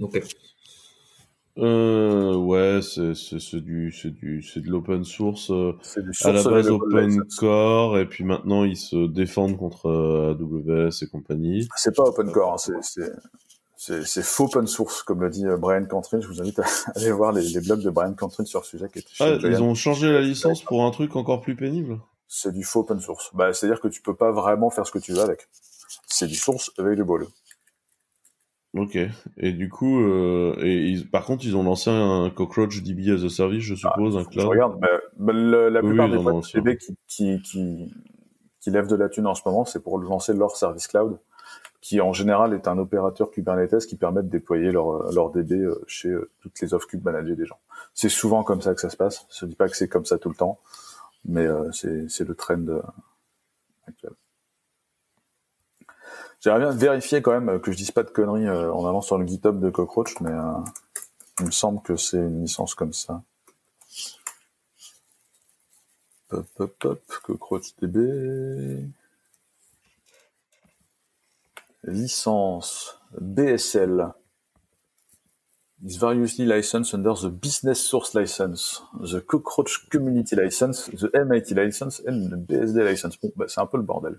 Ok. 0.00 0.22
Euh, 1.56 2.34
ouais, 2.34 2.80
c'est 2.82 3.60
du 3.60 3.92
c'est 3.92 4.10
du 4.10 4.42
c'est 4.42 4.60
de 4.60 4.68
l'open 4.68 5.04
source 5.04 5.52
euh, 5.52 5.72
du 5.98 6.10
à 6.24 6.32
la 6.32 6.42
base 6.42 6.68
open 6.68 7.22
core 7.38 7.96
et 7.96 8.08
puis 8.08 8.24
maintenant 8.24 8.64
ils 8.64 8.76
se 8.76 9.06
défendent 9.06 9.56
contre 9.56 9.88
AWS 9.88 10.90
et 11.02 11.06
compagnie. 11.06 11.68
C'est 11.76 11.94
pas 11.94 12.02
open 12.02 12.32
core, 12.32 12.54
hein, 12.54 12.80
c'est 12.82 13.12
c'est 14.04 14.22
faux 14.22 14.44
open 14.44 14.66
source, 14.66 15.02
comme 15.02 15.20
le 15.20 15.30
dit 15.30 15.46
euh, 15.46 15.56
Brian 15.56 15.84
Cantrin. 15.84 16.20
Je 16.20 16.28
vous 16.28 16.40
invite 16.40 16.58
à 16.58 16.64
aller 16.94 17.10
voir 17.10 17.32
les, 17.32 17.42
les 17.42 17.60
blogs 17.60 17.82
de 17.82 17.90
Brian 17.90 18.14
Cantrin 18.14 18.44
sur 18.44 18.60
le 18.60 18.64
sujet. 18.64 18.88
Qui 18.88 19.04
ah, 19.20 19.36
ils 19.42 19.62
ont 19.62 19.74
changé 19.74 20.10
la 20.10 20.20
licence 20.20 20.62
pour 20.62 20.84
un 20.84 20.90
truc 20.90 21.16
encore 21.16 21.40
plus 21.40 21.54
pénible 21.54 21.98
C'est 22.26 22.52
du 22.52 22.62
faux 22.62 22.80
open 22.80 23.00
source. 23.00 23.30
Bah, 23.34 23.52
C'est-à-dire 23.52 23.80
que 23.80 23.88
tu 23.88 24.00
peux 24.00 24.14
pas 24.14 24.32
vraiment 24.32 24.70
faire 24.70 24.86
ce 24.86 24.92
que 24.92 24.98
tu 24.98 25.12
veux 25.12 25.20
avec. 25.20 25.48
C'est 26.06 26.26
du 26.26 26.34
source 26.34 26.72
available. 26.78 27.26
Ok. 28.74 28.98
Et 29.36 29.52
du 29.52 29.68
coup, 29.68 30.00
euh, 30.00 30.56
et 30.60 30.96
par 31.12 31.24
contre, 31.24 31.44
ils 31.44 31.56
ont 31.56 31.62
lancé 31.62 31.90
un 31.90 32.30
Cockroach 32.30 32.82
DB 32.82 33.10
as 33.10 33.24
a 33.24 33.28
service, 33.28 33.62
je 33.62 33.74
suppose, 33.74 34.16
ah, 34.16 34.20
un 34.20 34.24
cloud. 34.24 34.48
regarde, 34.48 34.80
bah, 34.80 35.32
la 35.32 35.80
plupart 35.80 36.08
des 36.08 36.18
boîtes 36.18 36.52
DB 36.54 36.76
qui, 36.76 36.96
qui, 37.06 37.42
qui, 37.42 37.92
qui 38.60 38.70
lèvent 38.70 38.88
de 38.88 38.96
la 38.96 39.08
thune 39.08 39.26
en 39.26 39.34
ce 39.34 39.42
moment, 39.46 39.64
c'est 39.64 39.82
pour 39.82 39.98
lancer 39.98 40.32
leur 40.32 40.56
service 40.56 40.88
cloud 40.88 41.18
qui 41.84 42.00
en 42.00 42.14
général 42.14 42.54
est 42.54 42.66
un 42.66 42.78
opérateur 42.78 43.30
Kubernetes 43.30 43.84
qui 43.86 43.96
permet 43.96 44.22
de 44.22 44.28
déployer 44.28 44.72
leur, 44.72 45.12
leur 45.12 45.30
DB 45.30 45.56
euh, 45.56 45.84
chez 45.86 46.08
euh, 46.08 46.30
toutes 46.40 46.58
les 46.62 46.72
off 46.72 46.86
kube 46.86 47.04
managées 47.04 47.36
des 47.36 47.44
gens. 47.44 47.58
C'est 47.92 48.08
souvent 48.08 48.42
comme 48.42 48.62
ça 48.62 48.74
que 48.74 48.80
ça 48.80 48.88
se 48.88 48.96
passe. 48.96 49.26
Je 49.38 49.44
dis 49.44 49.54
pas 49.54 49.68
que 49.68 49.76
c'est 49.76 49.86
comme 49.86 50.06
ça 50.06 50.16
tout 50.16 50.30
le 50.30 50.34
temps, 50.34 50.58
mais 51.26 51.46
euh, 51.46 51.70
c'est 51.72 52.26
le 52.26 52.34
trend 52.34 52.64
actuel. 53.86 54.12
J'aimerais 56.40 56.60
bien 56.60 56.70
vérifier 56.70 57.20
quand 57.20 57.38
même 57.38 57.60
que 57.60 57.70
je 57.70 57.76
dise 57.76 57.90
pas 57.90 58.02
de 58.02 58.08
conneries 58.10 58.48
en 58.48 58.86
allant 58.86 59.02
sur 59.02 59.18
le 59.18 59.26
GitHub 59.26 59.60
de 59.60 59.68
Cockroach, 59.68 60.20
mais 60.22 60.32
il 61.40 61.46
me 61.46 61.50
semble 61.50 61.82
que 61.82 61.96
c'est 61.96 62.16
une 62.16 62.40
licence 62.40 62.74
comme 62.74 62.94
ça. 62.94 63.22
Pop, 66.28 66.46
pop, 66.56 66.74
pop, 66.78 67.02
Cockroach 67.24 67.74
DB 67.82 68.88
licence 71.86 72.96
BSL 73.20 74.12
is 75.84 75.96
variously 75.96 76.46
licensed 76.46 76.94
under 76.94 77.14
the 77.14 77.28
Business 77.28 77.80
Source 77.84 78.14
License, 78.14 78.82
the 79.00 79.20
Cockroach 79.20 79.88
Community 79.90 80.34
License, 80.36 80.88
the 80.88 81.10
MIT 81.14 81.54
License 81.54 82.00
and 82.06 82.30
the 82.30 82.36
BSD 82.36 82.84
License. 82.84 83.16
Bon, 83.20 83.32
bah, 83.36 83.46
c'est 83.48 83.60
un 83.60 83.66
peu 83.66 83.76
le 83.76 83.82
bordel. 83.82 84.18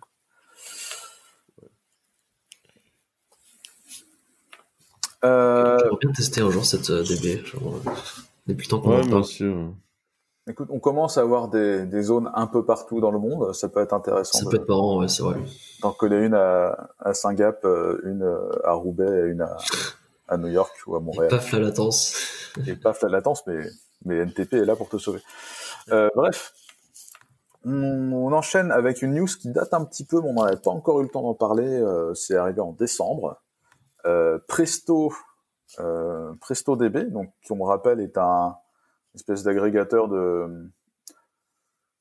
Euh... 5.24 5.80
J'aimerais 5.80 5.98
bien 6.02 6.12
tester 6.12 6.42
un 6.42 6.52
jour 6.52 6.66
cette 6.66 6.92
euh, 6.92 7.04
DB, 7.04 7.44
genre, 7.46 7.82
euh, 7.88 7.92
depuis 8.46 8.68
tant 8.68 8.80
qu'on 8.80 8.92
ouais, 8.92 9.04
en 9.04 9.22
parle. 9.22 9.74
Écoute, 10.48 10.70
on 10.72 10.80
commence 10.80 11.18
à 11.18 11.22
avoir 11.22 11.48
des, 11.48 11.86
des, 11.86 12.04
zones 12.04 12.30
un 12.36 12.46
peu 12.46 12.64
partout 12.64 13.02
dans 13.02 13.10
le 13.10 13.18
monde. 13.18 13.54
Ça 13.54 13.68
peut 13.68 13.82
être 13.82 13.94
intéressant. 13.94 14.38
Ça 14.38 14.46
peut 14.50 14.58
être 14.58 14.68
marrant, 14.68 15.00
ouais, 15.00 15.08
c'est 15.08 15.24
vrai. 15.24 15.38
D'en 15.82 15.92
connais 15.92 16.24
une 16.24 16.36
à, 16.36 16.92
à 17.00 17.16
Singapour, 17.16 17.70
euh, 17.70 18.02
une 18.04 18.24
à 18.64 18.74
Roubaix 18.74 19.10
et 19.10 19.32
une 19.32 19.42
à, 19.42 19.58
à 20.28 20.38
New 20.38 20.50
York 20.50 20.72
ou 20.86 20.96
à 20.96 21.00
Montréal. 21.00 21.34
Et 21.34 21.36
paf 21.36 21.52
la 21.52 21.60
latence. 21.60 22.16
Et 22.68 22.76
paf 22.76 23.02
la 23.02 23.10
latence, 23.10 23.42
mais, 23.48 23.60
mais 24.06 24.18
NTP 24.18 24.54
est 24.54 24.66
là 24.66 24.76
pour 24.76 24.88
te 24.88 24.98
sauver. 24.98 25.22
Euh, 25.92 26.10
bref, 26.16 26.54
on, 27.64 28.12
on, 28.14 28.32
enchaîne 28.32 28.72
avec 28.72 29.02
une 29.02 29.16
news 29.16 29.28
qui 29.28 29.50
date 29.50 29.74
un 29.74 29.84
petit 29.84 30.06
peu, 30.06 30.22
mais 30.22 30.30
on 30.30 30.44
n'avait 30.44 30.58
pas 30.58 30.72
encore 30.72 31.00
eu 31.00 31.04
le 31.04 31.10
temps 31.10 31.24
d'en 31.24 31.34
parler. 31.34 31.68
Euh, 31.68 32.14
c'est 32.14 32.36
arrivé 32.36 32.62
en 32.62 32.72
décembre. 32.72 33.42
Euh, 34.06 34.38
Presto, 34.48 35.12
euh, 35.80 36.34
Presto 36.40 36.76
DB, 36.76 37.06
donc 37.06 37.32
qui 37.42 37.52
on 37.52 37.56
me 37.56 37.64
rappelle 37.64 38.00
est 38.00 38.18
un 38.18 38.56
espèce 39.16 39.44
d'agrégateur 39.44 40.08
de 40.08 40.70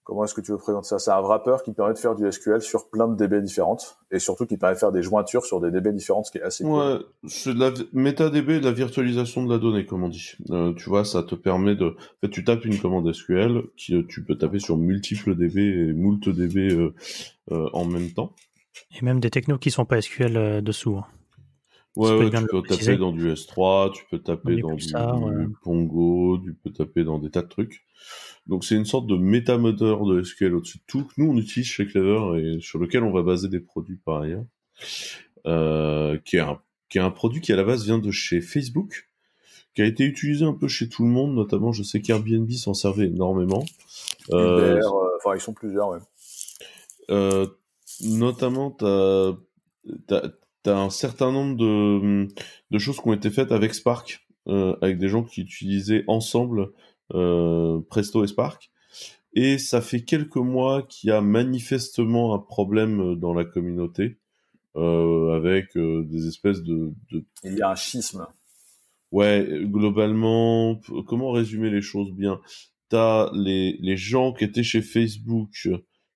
comment 0.05 0.25
est-ce 0.25 0.35
que 0.35 0.43
tu 0.43 0.53
veux 0.53 0.59
présenter 0.59 0.87
ça? 0.87 0.99
C'est 0.99 1.11
un 1.11 1.21
wrapper 1.21 1.57
qui 1.65 1.73
permet 1.73 1.95
de 1.95 1.99
faire 1.99 2.15
du 2.15 2.31
SQL 2.31 2.61
sur 2.61 2.91
plein 2.91 3.09
de 3.09 3.17
DB 3.17 3.41
différentes 3.41 3.99
et 4.11 4.19
surtout 4.19 4.47
qui 4.47 4.59
permet 4.59 4.75
de 4.75 4.79
faire 4.79 4.93
des 4.93 5.03
jointures 5.03 5.47
sur 5.47 5.61
des 5.61 5.71
DB 5.71 5.93
différentes, 5.93 6.27
ce 6.27 6.31
qui 6.31 6.39
est 6.39 6.43
assez 6.43 6.65
ouais, 6.65 6.99
c'est 7.27 7.55
de 7.55 7.59
la 7.59 7.73
MetaDB, 7.93 8.61
de 8.61 8.65
la 8.65 8.73
virtualisation 8.73 9.45
de 9.45 9.51
la 9.53 9.59
donnée, 9.59 9.87
comme 9.87 10.05
on 10.05 10.09
dit. 10.09 10.33
Euh, 10.51 10.75
tu 10.75 10.89
vois, 10.89 11.05
ça 11.05 11.23
te 11.23 11.35
permet 11.35 11.75
de, 11.75 11.87
en 11.87 12.21
fait, 12.21 12.31
tu 12.31 12.45
tapes 12.45 12.65
une 12.67 12.79
commande 12.79 13.11
SQL 13.13 13.63
qui 13.77 13.95
euh, 13.95 14.03
tu 14.07 14.23
peux 14.23 14.37
taper 14.37 14.59
sur 14.59 14.77
multiples 14.77 15.35
DB 15.35 15.61
et 15.61 15.93
moult 15.93 16.29
DB 16.29 16.73
euh, 16.73 16.95
euh, 17.51 17.69
en 17.73 17.87
même 17.87 18.11
temps. 18.13 18.35
Et 18.91 19.05
même 19.05 19.21
des 19.21 19.31
technos 19.31 19.59
qui 19.59 19.71
sont 19.71 19.85
pas 19.85 20.01
SQL 20.01 20.37
euh, 20.37 20.61
dessous. 20.61 20.99
Hein. 20.99 21.07
Ouais, 21.97 22.11
ouais 22.19 22.31
tu 22.31 22.47
peux 22.47 22.63
taper 22.63 22.97
dans 22.97 23.13
du 23.13 23.33
S3, 23.33 23.93
tu 23.93 24.05
peux 24.11 24.19
taper 24.19 24.57
dans 24.57 24.75
du, 24.75 24.85
ouais. 24.85 25.47
Pongo, 25.63 26.39
tu 26.45 26.55
peux 26.55 26.71
taper 26.71 27.05
dans 27.05 27.19
des 27.19 27.31
tas 27.31 27.43
de 27.43 27.49
trucs. 27.49 27.85
Donc 28.47 28.65
c'est 28.65 28.75
une 28.75 28.85
sorte 28.85 29.07
de 29.07 29.17
métamoteur 29.17 30.05
de 30.05 30.23
SQL 30.23 30.55
au-dessus 30.55 30.79
de 30.79 30.83
tout 30.87 31.05
que 31.05 31.15
nous 31.19 31.31
on 31.31 31.37
utilise 31.37 31.67
chez 31.67 31.87
Clever 31.87 32.41
et 32.41 32.61
sur 32.61 32.79
lequel 32.79 33.05
on 33.05 33.13
va 33.13 33.23
baser 33.23 33.49
des 33.49 33.61
produits 33.61 33.99
par 34.05 34.23
ailleurs. 34.23 34.45
Euh, 35.47 36.19
qui, 36.25 36.37
est 36.37 36.41
un, 36.41 36.59
qui 36.89 36.97
est 36.97 37.03
un 37.03 37.11
produit 37.11 37.43
qui 37.43 37.53
à 37.53 37.57
la 37.57 37.65
base 37.65 37.85
vient 37.85 37.99
de 37.99 38.11
chez 38.11 38.41
Facebook, 38.41 39.11
qui 39.75 39.83
a 39.83 39.85
été 39.85 40.05
utilisé 40.05 40.45
un 40.45 40.55
peu 40.55 40.69
chez 40.69 40.89
tout 40.89 41.05
le 41.05 41.11
monde, 41.11 41.35
notamment 41.35 41.71
je 41.73 41.83
sais 41.83 42.01
qu'Airbnb 42.01 42.51
s'en 42.53 42.73
servait 42.73 43.07
énormément. 43.07 43.65
Euh, 44.33 44.77
Uber, 44.77 44.87
euh, 44.87 45.17
enfin 45.19 45.37
ils 45.37 45.41
sont 45.41 45.53
plusieurs, 45.53 45.89
ouais. 45.89 45.99
Euh, 47.11 47.47
notamment 48.01 48.71
t'as 48.71 49.33
t'as 50.65 50.77
un 50.77 50.91
certain 50.91 51.31
nombre 51.31 51.57
de, 51.57 52.27
de, 52.71 52.79
choses 52.79 53.01
qui 53.01 53.09
ont 53.09 53.13
été 53.13 53.31
faites 53.31 53.53
avec 53.53 53.75
Spark, 53.75 54.27
euh, 54.49 54.75
avec 54.83 54.99
des 54.99 55.09
gens 55.09 55.23
qui 55.23 55.43
utilisaient 55.43 56.05
ensemble 56.09 56.73
euh, 57.13 57.81
Presto 57.89 58.25
et 58.25 58.27
Spark. 58.27 58.71
Et 59.35 59.59
ça 59.59 59.81
fait 59.81 60.03
quelques 60.03 60.37
mois 60.37 60.83
qu'il 60.83 61.11
y 61.11 61.13
a 61.13 61.21
manifestement 61.21 62.35
un 62.35 62.39
problème 62.39 63.17
dans 63.17 63.35
la 63.35 63.45
communauté 63.45 64.19
euh, 64.77 65.37
avec 65.37 65.77
euh, 65.77 66.05
des 66.05 66.29
espèces 66.29 66.63
de, 66.63 66.93
de, 67.13 67.25
Il 67.45 67.59
y 67.59 67.63
a 67.63 67.71
un 67.71 67.77
schisme. 67.77 68.27
Ouais, 69.13 69.47
globalement, 69.65 70.81
comment 71.07 71.31
résumer 71.31 71.71
les 71.71 71.83
choses 71.83 72.11
bien? 72.13 72.41
T'as 72.89 73.31
les, 73.35 73.77
les 73.81 73.97
gens 73.97 74.33
qui 74.33 74.45
étaient 74.45 74.63
chez 74.63 74.83
Facebook 74.83 75.69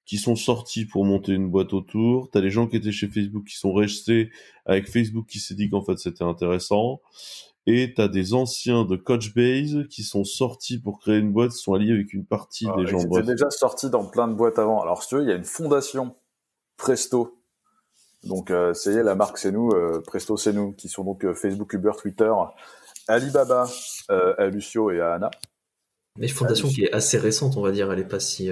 qui 0.08 0.16
sont 0.16 0.36
sortis 0.36 0.86
pour 0.86 1.04
monter 1.04 1.32
une 1.32 1.50
boîte 1.50 1.74
autour. 1.74 2.30
T'as 2.30 2.40
les 2.40 2.50
gens 2.50 2.66
qui 2.66 2.76
étaient 2.76 2.92
chez 2.92 3.08
Facebook 3.08 3.44
qui 3.46 3.56
sont 3.56 3.74
restés 3.74 4.30
avec 4.64 4.90
Facebook 4.90 5.26
qui 5.26 5.38
s'est 5.38 5.54
dit 5.54 5.68
qu'en 5.68 5.84
fait 5.84 5.98
c'était 5.98 6.24
intéressant. 6.24 7.02
Et 7.66 7.92
t'as 7.92 8.08
des 8.08 8.32
anciens 8.32 8.86
de 8.86 8.96
Coachbase 8.96 9.86
qui 9.90 10.02
sont 10.02 10.24
sortis 10.24 10.80
pour 10.80 10.98
créer 10.98 11.18
une 11.18 11.30
boîte, 11.30 11.50
qui 11.50 11.58
sont 11.58 11.74
alliés 11.74 11.92
avec 11.92 12.14
une 12.14 12.24
partie 12.24 12.66
ah, 12.72 12.76
des 12.78 12.86
gens. 12.86 13.00
Ils 13.00 13.18
étaient 13.18 13.32
déjà 13.32 13.50
sortis 13.50 13.90
dans 13.90 14.06
plein 14.06 14.26
de 14.28 14.32
boîtes 14.32 14.58
avant. 14.58 14.80
Alors 14.80 15.02
si 15.02 15.10
tu 15.10 15.16
veux, 15.16 15.22
il 15.24 15.28
y 15.28 15.32
a 15.32 15.36
une 15.36 15.44
fondation 15.44 16.16
Presto. 16.78 17.38
Donc 18.24 18.50
euh, 18.50 18.72
c'est 18.72 19.02
la 19.02 19.14
marque 19.14 19.36
c'est 19.36 19.52
nous, 19.52 19.68
euh, 19.72 20.02
Presto 20.06 20.38
c'est 20.38 20.54
nous, 20.54 20.72
qui 20.72 20.88
sont 20.88 21.04
donc 21.04 21.22
euh, 21.24 21.34
Facebook, 21.34 21.70
Uber, 21.74 21.92
Twitter, 22.00 22.32
Alibaba, 23.08 23.68
euh, 24.10 24.34
à 24.38 24.46
Lucio 24.46 24.90
et 24.90 25.02
à 25.02 25.12
Anna. 25.12 25.30
Mais 26.16 26.28
une 26.28 26.32
fondation 26.32 26.66
qui 26.68 26.84
est 26.84 26.92
assez 26.94 27.18
récente, 27.18 27.58
on 27.58 27.62
va 27.62 27.72
dire, 27.72 27.92
elle 27.92 27.98
est 27.98 28.08
pas 28.08 28.18
si 28.18 28.50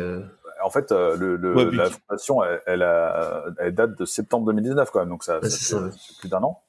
en 0.66 0.70
fait, 0.70 0.90
euh, 0.90 1.16
le, 1.16 1.36
le 1.36 1.54
ouais, 1.54 1.70
la 1.70 1.90
fondation, 1.90 2.42
elle, 2.42 2.60
elle, 2.66 2.82
a, 2.82 3.44
elle, 3.58 3.74
date 3.74 3.96
de 3.96 4.04
septembre 4.04 4.46
2019 4.46 4.90
quand 4.90 4.98
même, 4.98 5.08
donc 5.10 5.22
ça, 5.22 5.38
ça, 5.48 5.80
ouais. 5.80 5.90
plus 6.18 6.28
d'un 6.28 6.42
an. 6.42 6.60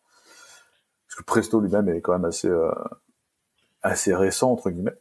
Parce 1.07 1.15
que 1.15 1.23
Presto 1.23 1.59
lui-même 1.59 1.89
est 1.89 2.01
quand 2.01 2.11
même 2.11 2.25
assez 2.25 2.47
euh, 2.47 2.71
assez 3.81 4.13
récent 4.13 4.51
entre 4.51 4.69
guillemets. 4.69 4.97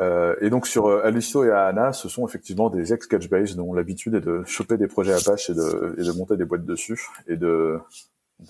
Euh, 0.00 0.34
et 0.40 0.48
donc 0.48 0.66
sur 0.66 0.86
euh, 0.86 1.04
Alucio 1.04 1.44
et 1.44 1.50
Ana, 1.50 1.92
ce 1.92 2.08
sont 2.08 2.26
effectivement 2.26 2.70
des 2.70 2.94
ex 2.94 3.06
Catchbase 3.06 3.54
dont 3.54 3.74
l'habitude 3.74 4.14
est 4.14 4.20
de 4.20 4.44
choper 4.46 4.78
des 4.78 4.86
projets 4.86 5.12
Apache 5.12 5.50
et 5.50 5.54
de, 5.54 5.94
et 5.98 6.04
de 6.04 6.12
monter 6.12 6.38
des 6.38 6.46
boîtes 6.46 6.64
dessus 6.64 7.08
et 7.26 7.36
de 7.36 7.78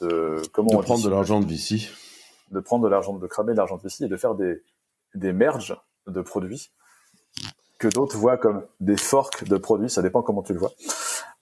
de 0.00 0.36
comment 0.52 0.70
de 0.70 0.76
on 0.76 0.80
prendre 0.80 1.02
de 1.02 1.10
l'argent 1.10 1.40
de 1.40 1.46
VC, 1.46 1.90
de 2.52 2.60
prendre 2.60 2.84
de 2.84 2.88
l'argent, 2.88 3.14
de 3.14 3.26
cramer 3.26 3.52
de 3.52 3.56
l'argent 3.56 3.78
de 3.78 3.82
VC 3.82 4.04
et 4.04 4.08
de 4.08 4.16
faire 4.16 4.36
des 4.36 4.62
des 5.14 5.32
merges 5.32 5.76
de 6.06 6.20
produits 6.20 6.70
que 7.78 7.88
d'autres 7.88 8.16
voient 8.16 8.36
comme 8.36 8.64
des 8.80 8.96
forks 8.96 9.44
de 9.44 9.56
produits, 9.56 9.90
ça 9.90 10.02
dépend 10.02 10.22
comment 10.22 10.42
tu 10.42 10.52
le 10.52 10.58
vois. 10.58 10.72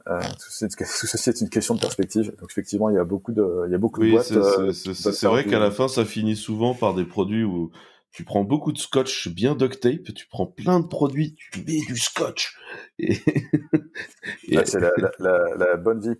Euh, 0.09 0.21
tout, 0.21 0.51
ceci 0.51 1.31
est 1.31 1.41
une 1.41 1.49
question 1.49 1.75
de 1.75 1.81
perspective. 1.81 2.35
Donc 2.39 2.51
effectivement, 2.51 2.91
il 2.91 2.97
y 2.97 2.99
a 2.99 3.05
beaucoup 3.05 3.33
de, 3.33 3.65
il 3.67 3.73
y 3.73 3.75
a 3.75 3.79
beaucoup 3.79 4.01
oui, 4.01 4.09
de 4.09 4.13
boîtes. 4.13 4.33
euh, 4.33 4.73
C'est 4.73 5.27
vrai 5.27 5.45
qu'à 5.45 5.59
la 5.59 5.71
fin, 5.71 5.89
ça 5.89 6.05
finit 6.05 6.37
souvent 6.37 6.75
par 6.75 6.95
des 6.95 7.05
produits 7.05 7.45
où 7.45 7.71
tu 8.13 8.25
prends 8.25 8.45
beaucoup 8.45 8.73
de 8.73 8.79
scotch 8.79 9.29
bien 9.29 9.55
duct 9.55 9.81
tape, 9.81 10.15
tu 10.15 10.27
prends 10.29 10.47
plein 10.47 10.81
de 10.81 10.87
produits, 10.87 11.35
tu 11.35 11.61
mets 11.67 11.85
du 11.87 11.99
scotch. 11.99 12.57
Et... 12.99 13.13
et... 14.49 14.65
C'est 14.65 14.81
la, 14.81 14.91
la, 14.97 15.11
la, 15.19 15.55
la, 15.57 15.77
bonne 15.77 16.01
vie 16.01 16.15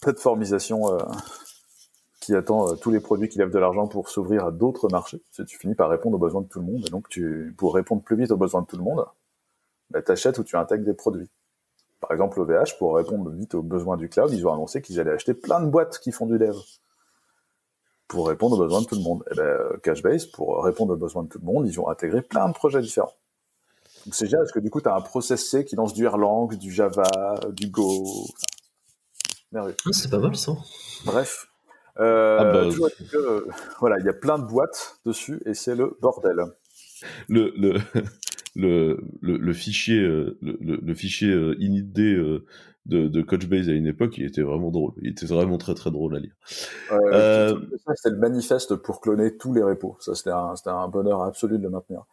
plateformisation 0.00 0.92
euh, 0.92 0.98
qui 2.20 2.34
attend 2.34 2.68
euh, 2.68 2.74
tous 2.76 2.90
les 2.90 3.00
produits 3.00 3.28
qui 3.28 3.38
lèvent 3.38 3.52
de 3.52 3.58
l'argent 3.58 3.86
pour 3.86 4.08
s'ouvrir 4.08 4.46
à 4.46 4.50
d'autres 4.50 4.88
marchés. 4.90 5.22
Tu 5.46 5.58
finis 5.58 5.74
par 5.74 5.90
répondre 5.90 6.16
aux 6.16 6.20
besoins 6.20 6.42
de 6.42 6.48
tout 6.48 6.60
le 6.60 6.66
monde. 6.66 6.84
Et 6.86 6.90
donc, 6.90 7.08
tu, 7.08 7.54
pour 7.56 7.74
répondre 7.74 8.02
plus 8.02 8.16
vite 8.16 8.30
aux 8.30 8.36
besoins 8.36 8.62
de 8.62 8.66
tout 8.66 8.76
le 8.76 8.84
monde, 8.84 9.04
bah, 9.92 10.02
tu 10.02 10.12
achètes 10.12 10.38
ou 10.38 10.44
tu 10.44 10.56
intègres 10.56 10.84
des 10.84 10.94
produits. 10.94 11.30
Par 12.00 12.10
exemple, 12.10 12.40
OVH, 12.40 12.78
pour 12.78 12.96
répondre 12.96 13.30
vite 13.30 13.54
aux 13.54 13.62
besoins 13.62 13.96
du 13.96 14.08
cloud, 14.08 14.32
ils 14.32 14.46
ont 14.46 14.52
annoncé 14.52 14.82
qu'ils 14.82 14.98
allaient 14.98 15.12
acheter 15.12 15.34
plein 15.34 15.60
de 15.60 15.66
boîtes 15.66 15.98
qui 16.00 16.10
font 16.10 16.26
du 16.26 16.38
dev 16.38 16.56
pour 18.08 18.28
répondre 18.28 18.58
aux 18.58 18.64
besoins 18.64 18.82
de 18.82 18.86
tout 18.86 18.96
le 18.96 19.02
monde. 19.02 19.24
Et 19.30 19.36
ben, 19.36 19.58
Cashbase, 19.82 20.26
pour 20.26 20.62
répondre 20.64 20.94
aux 20.94 20.96
besoins 20.96 21.22
de 21.22 21.28
tout 21.28 21.38
le 21.38 21.46
monde, 21.46 21.66
ils 21.66 21.80
ont 21.80 21.88
intégré 21.88 22.20
plein 22.20 22.48
de 22.48 22.52
projets 22.52 22.80
différents. 22.80 23.14
Donc 24.04 24.14
c'est 24.14 24.26
génial 24.26 24.42
parce 24.42 24.52
que 24.52 24.58
du 24.58 24.68
coup, 24.68 24.80
tu 24.80 24.88
as 24.88 24.94
un 24.94 25.00
process 25.00 25.48
C 25.48 25.64
qui 25.64 25.76
lance 25.76 25.94
du 25.94 26.04
Erlang, 26.04 26.48
du 26.48 26.72
Java, 26.72 27.04
du 27.50 27.68
Go. 27.68 28.04
Merveilleux. 29.52 29.76
Ah, 29.86 29.90
c'est 29.92 30.10
pas 30.10 30.18
mal 30.18 30.34
ça. 30.34 30.52
Bref. 31.04 31.46
Euh, 32.00 32.38
ah 32.40 32.44
bah... 32.44 32.88
que, 33.10 33.16
euh, 33.16 33.48
voilà, 33.78 33.98
il 33.98 34.06
y 34.06 34.08
a 34.08 34.14
plein 34.14 34.38
de 34.38 34.44
boîtes 34.44 34.98
dessus 35.04 35.40
et 35.46 35.54
c'est 35.54 35.74
le 35.74 35.96
bordel. 36.00 36.42
Le, 37.28 37.52
le, 37.56 37.80
le, 38.54 39.00
le, 39.20 39.36
le 39.36 39.52
fichier, 39.52 39.98
euh, 40.00 40.36
le, 40.42 40.58
le, 40.60 40.94
fichier 40.94 41.30
euh, 41.30 41.56
init 41.58 41.86
euh, 41.98 42.44
de, 42.86 43.08
de 43.08 43.22
Coachbase 43.22 43.68
à 43.68 43.72
une 43.72 43.86
époque, 43.86 44.18
il 44.18 44.24
était 44.24 44.42
vraiment 44.42 44.70
drôle. 44.70 44.92
Il 45.00 45.08
était 45.08 45.26
vraiment 45.26 45.58
très 45.58 45.74
très 45.74 45.90
drôle 45.90 46.16
à 46.16 46.18
lire. 46.18 46.34
Euh, 46.90 47.58
c'était 47.94 48.10
le 48.10 48.18
manifeste 48.18 48.76
pour 48.76 49.00
cloner 49.00 49.36
tous 49.36 49.54
les 49.54 49.62
repos. 49.62 49.96
Ça, 50.00 50.14
c'était 50.14 50.30
un, 50.30 50.54
un 50.66 50.88
bonheur 50.88 51.22
absolu 51.22 51.58
de 51.58 51.62
le 51.62 51.70
maintenir. 51.70 52.04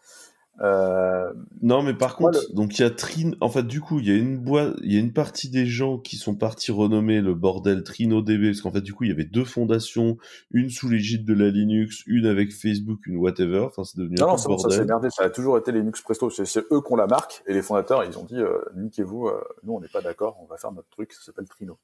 Euh... 0.62 1.32
Non, 1.62 1.84
mais 1.84 1.94
par 1.94 2.16
contre, 2.16 2.40
le... 2.50 2.56
donc 2.56 2.78
il 2.78 2.82
y 2.82 2.86
a 2.86 2.90
Trin. 2.90 3.32
En 3.40 3.50
fait, 3.50 3.64
du 3.64 3.80
coup, 3.82 4.00
il 4.00 4.08
y 4.08 4.12
a 4.12 4.16
une 4.16 4.38
boîte, 4.38 4.76
il 4.84 4.94
y 4.94 4.98
a 4.98 5.00
une 5.00 5.14
partie 5.14 5.50
des 5.50 5.66
gens 5.66 5.98
qui 5.98 6.18
sont 6.18 6.36
partis 6.36 6.72
renommer 6.72 7.22
le 7.22 7.34
bordel 7.34 7.84
TrinoDB, 7.84 8.48
parce 8.48 8.62
qu'en 8.62 8.72
fait, 8.72 8.82
du 8.82 8.94
coup, 8.94 9.06
il 9.06 9.10
y 9.10 9.14
avait 9.14 9.26
deux 9.26 9.46
fondations, 9.46 10.18
une 10.52 10.70
sous 10.70 10.90
l'égide 10.90 11.26
de 11.26 11.34
la 11.34 11.50
Linux, 11.50 12.04
une 12.08 12.26
avec 12.26 12.52
Facebook, 12.52 13.06
une 13.08 13.18
whatever. 13.18 13.60
Enfin, 13.68 13.84
c'est 13.84 13.98
devenu 13.98 14.16
non, 14.20 14.28
un 14.28 14.30
non, 14.32 14.36
peu 14.36 14.50
bordel. 14.50 14.72
ça 14.72 14.78
s'est 14.78 14.86
merdé. 14.86 15.10
Ça 15.10 15.24
a 15.24 15.30
toujours 15.30 15.58
été 15.58 15.72
Linux 15.72 16.02
Presto. 16.02 16.30
C'est 16.30 16.66
eux 16.72 16.82
qu'on 16.82 16.96
la 16.96 17.08
marque, 17.08 17.44
et 17.48 17.54
les 17.54 17.62
fondateurs, 17.62 18.04
ils 18.04 18.18
ont 18.18 18.26
dit, 18.26 18.40
euh, 18.40 18.60
niquez-vous, 18.76 19.28
euh, 19.28 19.42
nous, 19.64 19.74
on 19.74 19.80
n'est 19.80 19.88
pas 19.88 20.02
d'accord, 20.02 20.38
on 20.42 20.46
va 20.46 20.58
faire 20.58 20.72
notre 20.72 20.90
truc, 20.90 21.14
ça 21.14 21.22
s'appelle 21.22 21.48
Trino. 21.48 21.78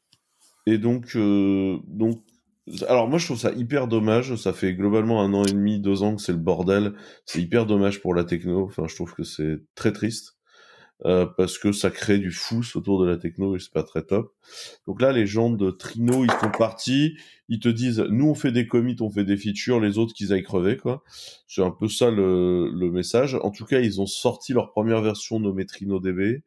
Et 0.66 0.80
donc, 0.80 1.16
donc 1.16 2.22
alors 2.88 3.08
moi 3.08 3.20
je 3.20 3.26
trouve 3.26 3.40
ça 3.40 3.52
hyper 3.52 3.88
dommage, 3.88 4.36
ça 4.36 4.54
fait 4.54 4.74
globalement 4.74 5.22
un 5.22 5.34
an 5.34 5.44
et 5.44 5.52
demi, 5.52 5.80
deux 5.80 6.04
ans 6.04 6.16
que 6.16 6.22
c'est 6.22 6.32
le 6.32 6.40
bordel, 6.40 6.94
c'est 7.26 7.42
hyper 7.42 7.66
dommage 7.66 8.02
pour 8.02 8.16
la 8.16 8.24
techno, 8.24 8.64
enfin 8.64 8.86
je 8.88 8.96
trouve 8.96 9.14
que 9.14 9.24
c'est 9.24 9.60
très 9.76 9.92
triste, 9.92 10.36
euh, 11.06 11.26
parce 11.26 11.60
que 11.60 11.72
ça 11.72 11.92
crée 11.92 12.18
du 12.18 12.32
fous 12.32 12.64
autour 12.76 13.00
de 13.02 13.06
la 13.06 13.18
techno 13.18 13.56
et 13.56 13.60
c'est 13.60 13.72
pas 13.72 13.84
très 13.84 14.02
top. 14.02 14.34
Donc 14.88 15.02
là 15.02 15.12
les 15.12 15.28
gens 15.28 15.52
de 15.52 15.70
Trino 15.70 16.24
ils 16.24 16.32
sont 16.32 16.52
partis, 16.58 17.16
ils 17.50 17.60
te 17.60 17.70
disent 17.70 18.00
nous 18.10 18.30
on 18.30 18.36
fait 18.36 18.52
des 18.52 18.66
commits, 18.66 18.96
on 19.00 19.12
fait 19.12 19.26
des 19.26 19.38
features, 19.38 19.80
les 19.80 20.00
autres 20.00 20.14
qu'ils 20.14 20.34
aillent 20.34 20.44
crever 20.44 20.78
quoi. 20.78 21.04
C'est 21.48 21.64
un 21.64 21.72
peu 21.72 21.88
ça 21.88 22.10
le, 22.10 22.72
le, 22.74 22.92
message. 22.92 23.36
En 23.44 23.52
tout 23.52 23.66
cas 23.66 23.80
ils 23.80 24.02
ont 24.02 24.08
sorti 24.08 24.54
leur 24.54 24.72
première 24.72 25.02
version 25.02 25.40
nommée 25.40 25.66
TrinoDB, 25.68 26.42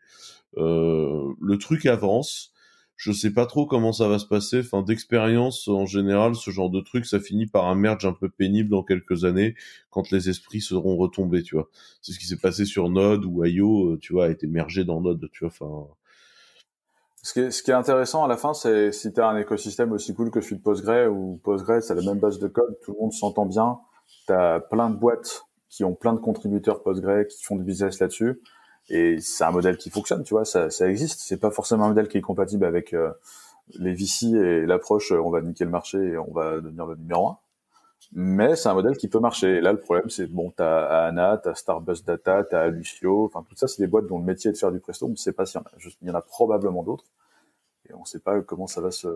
euh, 0.56 1.32
le 1.40 1.58
truc 1.58 1.86
avance 1.86 2.52
je 2.98 3.12
sais 3.12 3.32
pas 3.32 3.46
trop 3.46 3.64
comment 3.64 3.92
ça 3.92 4.08
va 4.08 4.18
se 4.18 4.26
passer. 4.26 4.58
Enfin, 4.58 4.82
d'expérience 4.82 5.68
en 5.68 5.86
général, 5.86 6.34
ce 6.34 6.50
genre 6.50 6.68
de 6.68 6.80
truc, 6.80 7.06
ça 7.06 7.20
finit 7.20 7.46
par 7.46 7.66
un 7.66 7.76
merge 7.76 8.04
un 8.04 8.12
peu 8.12 8.28
pénible 8.28 8.70
dans 8.70 8.82
quelques 8.82 9.24
années, 9.24 9.54
quand 9.90 10.10
les 10.10 10.28
esprits 10.28 10.60
seront 10.60 10.96
retombés, 10.96 11.44
tu 11.44 11.54
vois. 11.54 11.68
C'est 12.02 12.12
ce 12.12 12.18
qui 12.18 12.26
s'est 12.26 12.38
passé 12.38 12.64
sur 12.64 12.90
Node 12.90 13.24
ou 13.24 13.44
IO, 13.44 13.96
tu 13.98 14.12
vois, 14.12 14.26
a 14.26 14.28
été 14.30 14.48
mergé 14.48 14.84
dans 14.84 15.00
Node, 15.00 15.30
tu 15.32 15.44
vois. 15.44 15.52
Enfin. 15.58 15.86
Ce 17.22 17.32
qui, 17.32 17.40
est, 17.40 17.50
ce 17.52 17.62
qui 17.62 17.70
est 17.70 17.74
intéressant 17.74 18.24
à 18.24 18.28
la 18.28 18.36
fin, 18.36 18.52
c'est 18.52 18.90
si 18.90 19.12
tu 19.12 19.20
as 19.20 19.28
un 19.28 19.36
écosystème 19.36 19.92
aussi 19.92 20.12
cool 20.12 20.32
que 20.32 20.40
celui 20.40 20.56
de 20.56 20.62
Postgre, 20.62 21.08
ou 21.08 21.40
Postgre, 21.44 21.80
c'est 21.80 21.94
la 21.94 22.02
même 22.02 22.18
base 22.18 22.40
de 22.40 22.48
code, 22.48 22.76
tout 22.82 22.94
le 22.94 22.98
monde 23.00 23.12
s'entend 23.12 23.46
bien, 23.46 23.78
tu 24.26 24.32
as 24.32 24.58
plein 24.58 24.90
de 24.90 24.96
boîtes 24.96 25.44
qui 25.68 25.84
ont 25.84 25.94
plein 25.94 26.14
de 26.14 26.20
contributeurs 26.20 26.82
Postgre 26.82 27.26
qui 27.28 27.44
font 27.44 27.54
du 27.54 27.62
business 27.62 28.00
là-dessus 28.00 28.40
et 28.90 29.20
c'est 29.20 29.44
un 29.44 29.50
modèle 29.50 29.76
qui 29.76 29.90
fonctionne, 29.90 30.22
tu 30.22 30.34
vois, 30.34 30.44
ça, 30.44 30.70
ça 30.70 30.88
existe. 30.88 31.20
C'est 31.20 31.38
pas 31.38 31.50
forcément 31.50 31.84
un 31.84 31.88
modèle 31.88 32.08
qui 32.08 32.18
est 32.18 32.22
compatible 32.22 32.64
avec 32.64 32.94
euh, 32.94 33.10
les 33.78 33.92
VC 33.92 34.26
et 34.34 34.66
l'approche 34.66 35.12
euh, 35.12 35.20
on 35.20 35.30
va 35.30 35.42
niquer 35.42 35.64
le 35.64 35.70
marché 35.70 35.98
et 35.98 36.18
on 36.18 36.32
va 36.32 36.60
devenir 36.60 36.86
le 36.86 36.96
numéro 36.96 37.28
un. 37.28 37.38
Mais 38.12 38.56
c'est 38.56 38.70
un 38.70 38.74
modèle 38.74 38.96
qui 38.96 39.08
peut 39.08 39.18
marcher. 39.18 39.56
Et 39.56 39.60
là, 39.60 39.72
le 39.72 39.80
problème, 39.80 40.08
c'est 40.08 40.26
bon, 40.26 40.50
t'as 40.56 41.06
Anna, 41.06 41.36
t'as 41.36 41.54
Starbus 41.54 42.04
Data, 42.06 42.44
t'as 42.44 42.68
Lucio, 42.68 43.26
enfin 43.26 43.44
tout 43.46 43.56
ça, 43.56 43.68
c'est 43.68 43.82
des 43.82 43.88
boîtes 43.88 44.06
dont 44.06 44.18
le 44.18 44.24
métier 44.24 44.48
est 44.48 44.54
de 44.54 44.58
faire 44.58 44.72
du 44.72 44.80
presto. 44.80 45.06
On 45.06 45.10
ne 45.10 45.16
sait 45.16 45.32
pas 45.32 45.44
s'il 45.44 45.60
y 45.60 45.62
en 45.62 45.66
a. 45.66 45.70
Il 46.00 46.08
y 46.08 46.10
en 46.10 46.14
a 46.14 46.22
probablement 46.22 46.82
d'autres, 46.82 47.04
et 47.90 47.94
on 47.94 48.00
ne 48.00 48.06
sait 48.06 48.20
pas 48.20 48.40
comment 48.40 48.66
ça 48.66 48.80
va 48.80 48.90
se. 48.90 49.08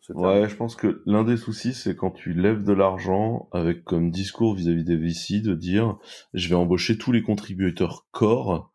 se 0.00 0.12
ouais, 0.12 0.48
je 0.48 0.56
pense 0.56 0.74
que 0.74 1.02
l'un 1.06 1.22
des 1.22 1.36
soucis, 1.36 1.74
c'est 1.74 1.94
quand 1.94 2.10
tu 2.10 2.32
lèves 2.32 2.64
de 2.64 2.72
l'argent 2.72 3.48
avec 3.52 3.84
comme 3.84 4.10
discours 4.10 4.54
vis-à-vis 4.54 4.84
des 4.84 4.96
VC 4.96 5.40
de 5.40 5.54
dire, 5.54 5.98
je 6.34 6.48
vais 6.48 6.56
embaucher 6.56 6.98
tous 6.98 7.12
les 7.12 7.22
contributeurs 7.22 8.06
core 8.10 8.71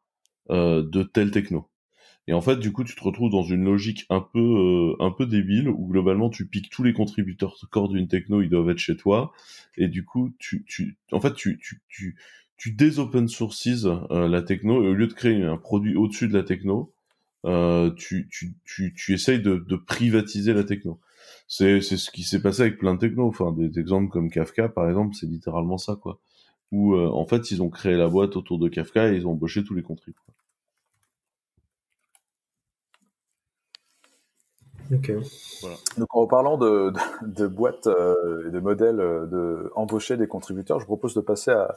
euh, 0.50 0.84
de 0.84 1.04
telle 1.04 1.32
techno. 1.32 1.68
Et 2.28 2.34
en 2.34 2.42
fait, 2.42 2.58
du 2.58 2.74
coup, 2.74 2.84
tu 2.84 2.96
te 2.96 3.04
retrouves 3.04 3.32
dans 3.32 3.44
une 3.44 3.64
logique 3.64 4.06
un 4.10 4.20
peu 4.20 4.40
euh, 4.40 4.96
un 5.00 5.12
peu 5.12 5.26
débile 5.26 5.70
où 5.70 5.88
globalement 5.88 6.30
tu 6.30 6.46
piques 6.46 6.70
tous 6.70 6.84
les 6.84 6.94
contributeurs 6.94 7.56
corps 7.72 7.90
d'une 7.90 8.08
techno, 8.10 8.42
ils 8.42 8.50
doivent 8.50 8.70
être 8.70 8.80
chez 8.80 8.98
toi, 8.98 9.32
et 9.78 9.88
du 9.88 10.04
coup, 10.04 10.34
tu 10.40 10.66
tu 10.66 10.98
en 11.12 11.22
fait 11.22 11.34
tu 11.36 11.58
tu 11.60 11.82
tu 11.88 12.18
tu 12.58 12.72
désopen 12.74 13.28
sources 13.28 13.68
euh, 13.86 14.28
la 14.28 14.42
techno 14.42 14.84
et 14.84 14.88
au 14.88 14.94
lieu 14.94 15.08
de 15.08 15.14
créer 15.14 15.44
un 15.44 15.58
produit 15.58 15.96
au-dessus 15.96 16.28
de 16.28 16.34
la 16.34 16.44
techno, 16.44 16.92
euh, 17.46 17.92
tu, 17.96 18.28
tu, 18.32 18.56
tu, 18.66 18.94
tu 18.96 19.14
essayes 19.14 19.42
de, 19.42 19.58
de 19.58 19.76
privatiser 19.76 20.54
la 20.54 20.64
techno. 20.64 21.00
C'est, 21.48 21.82
c'est 21.82 21.98
ce 21.98 22.10
qui 22.12 22.24
s'est 22.24 22.42
passé 22.42 22.64
avec 22.64 22.80
plein 22.80 22.96
de 22.96 23.00
techno. 23.00 23.28
Enfin, 23.28 23.54
des 23.54 23.80
exemples 23.80 24.10
comme 24.10 24.30
Kafka, 24.32 24.70
par 24.70 24.90
exemple, 24.90 25.16
c'est 25.16 25.28
littéralement 25.28 25.78
ça, 25.78 25.96
quoi. 26.02 26.20
Où, 26.72 26.98
en 26.98 27.26
fait, 27.26 27.52
ils 27.52 27.62
ont 27.62 27.70
créé 27.70 27.96
la 27.96 28.08
boîte 28.08 28.36
autour 28.36 28.60
de 28.60 28.68
Kafka 28.70 29.14
et 29.14 29.18
ils 29.18 29.28
ont 29.28 29.32
embauché 29.32 29.64
tous 29.64 29.76
les 29.76 29.84
contributeurs. 29.84 30.36
Donc 34.90 36.16
en 36.16 36.28
parlant 36.28 36.58
de, 36.58 36.94
de, 37.22 37.48
boîtes 37.48 37.88
euh, 37.88 38.48
et 38.48 38.52
de 38.52 38.60
modèles 38.60 39.00
euh, 39.00 39.26
de 39.26 39.72
embaucher 39.76 40.18
des 40.18 40.28
contributeurs, 40.28 40.80
je 40.80 40.86
propose 40.86 41.14
de 41.14 41.22
passer 41.22 41.52
à, 41.52 41.76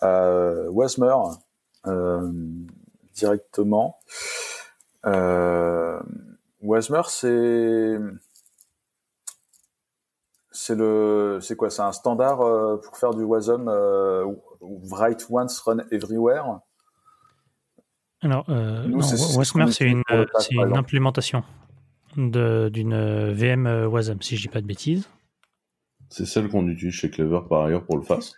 à 0.00 0.70
Wasmer 0.70 1.14
euh, 1.86 2.30
directement. 3.14 3.98
Euh, 5.06 6.00
Wasmer, 6.62 7.02
c'est 7.08 7.98
c'est 10.50 10.74
le 10.74 11.38
c'est 11.40 11.56
quoi? 11.56 11.70
C'est 11.70 11.82
un 11.82 11.92
standard 11.92 12.38
pour 12.82 12.96
faire 12.96 13.14
du 13.14 13.24
Wasm 13.24 13.68
write 14.90 15.26
once 15.30 15.58
run 15.60 15.78
everywhere. 15.90 16.60
Alors, 18.20 18.44
Wasmer, 18.48 19.72
c'est 19.72 19.86
une, 19.86 20.02
une 20.50 20.76
implémentation 20.76 21.42
d'une 22.16 23.32
VM 23.32 23.66
euh, 23.66 23.88
Wasm, 23.88 24.20
si 24.20 24.36
je 24.36 24.42
dis 24.42 24.48
pas 24.48 24.60
de 24.60 24.66
bêtises. 24.66 25.08
C'est 26.10 26.26
celle 26.26 26.48
qu'on 26.48 26.68
utilise 26.68 26.92
chez 26.92 27.10
Clever 27.10 27.40
par 27.48 27.64
ailleurs 27.64 27.84
pour 27.84 27.96
le 27.96 28.02
FAS. 28.02 28.34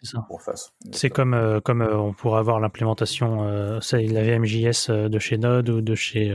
C'est 0.92 1.10
comme, 1.10 1.34
euh, 1.34 1.60
comme 1.60 1.82
euh, 1.82 1.96
on 1.96 2.12
pourrait 2.12 2.38
avoir 2.38 2.60
l'implémentation, 2.60 3.80
c'est 3.80 4.06
la 4.06 4.22
VMJS 4.22 4.90
de 4.90 5.18
chez 5.18 5.38
Node 5.38 5.68
ou 5.70 5.80
de 5.80 5.94
chez. 5.94 6.28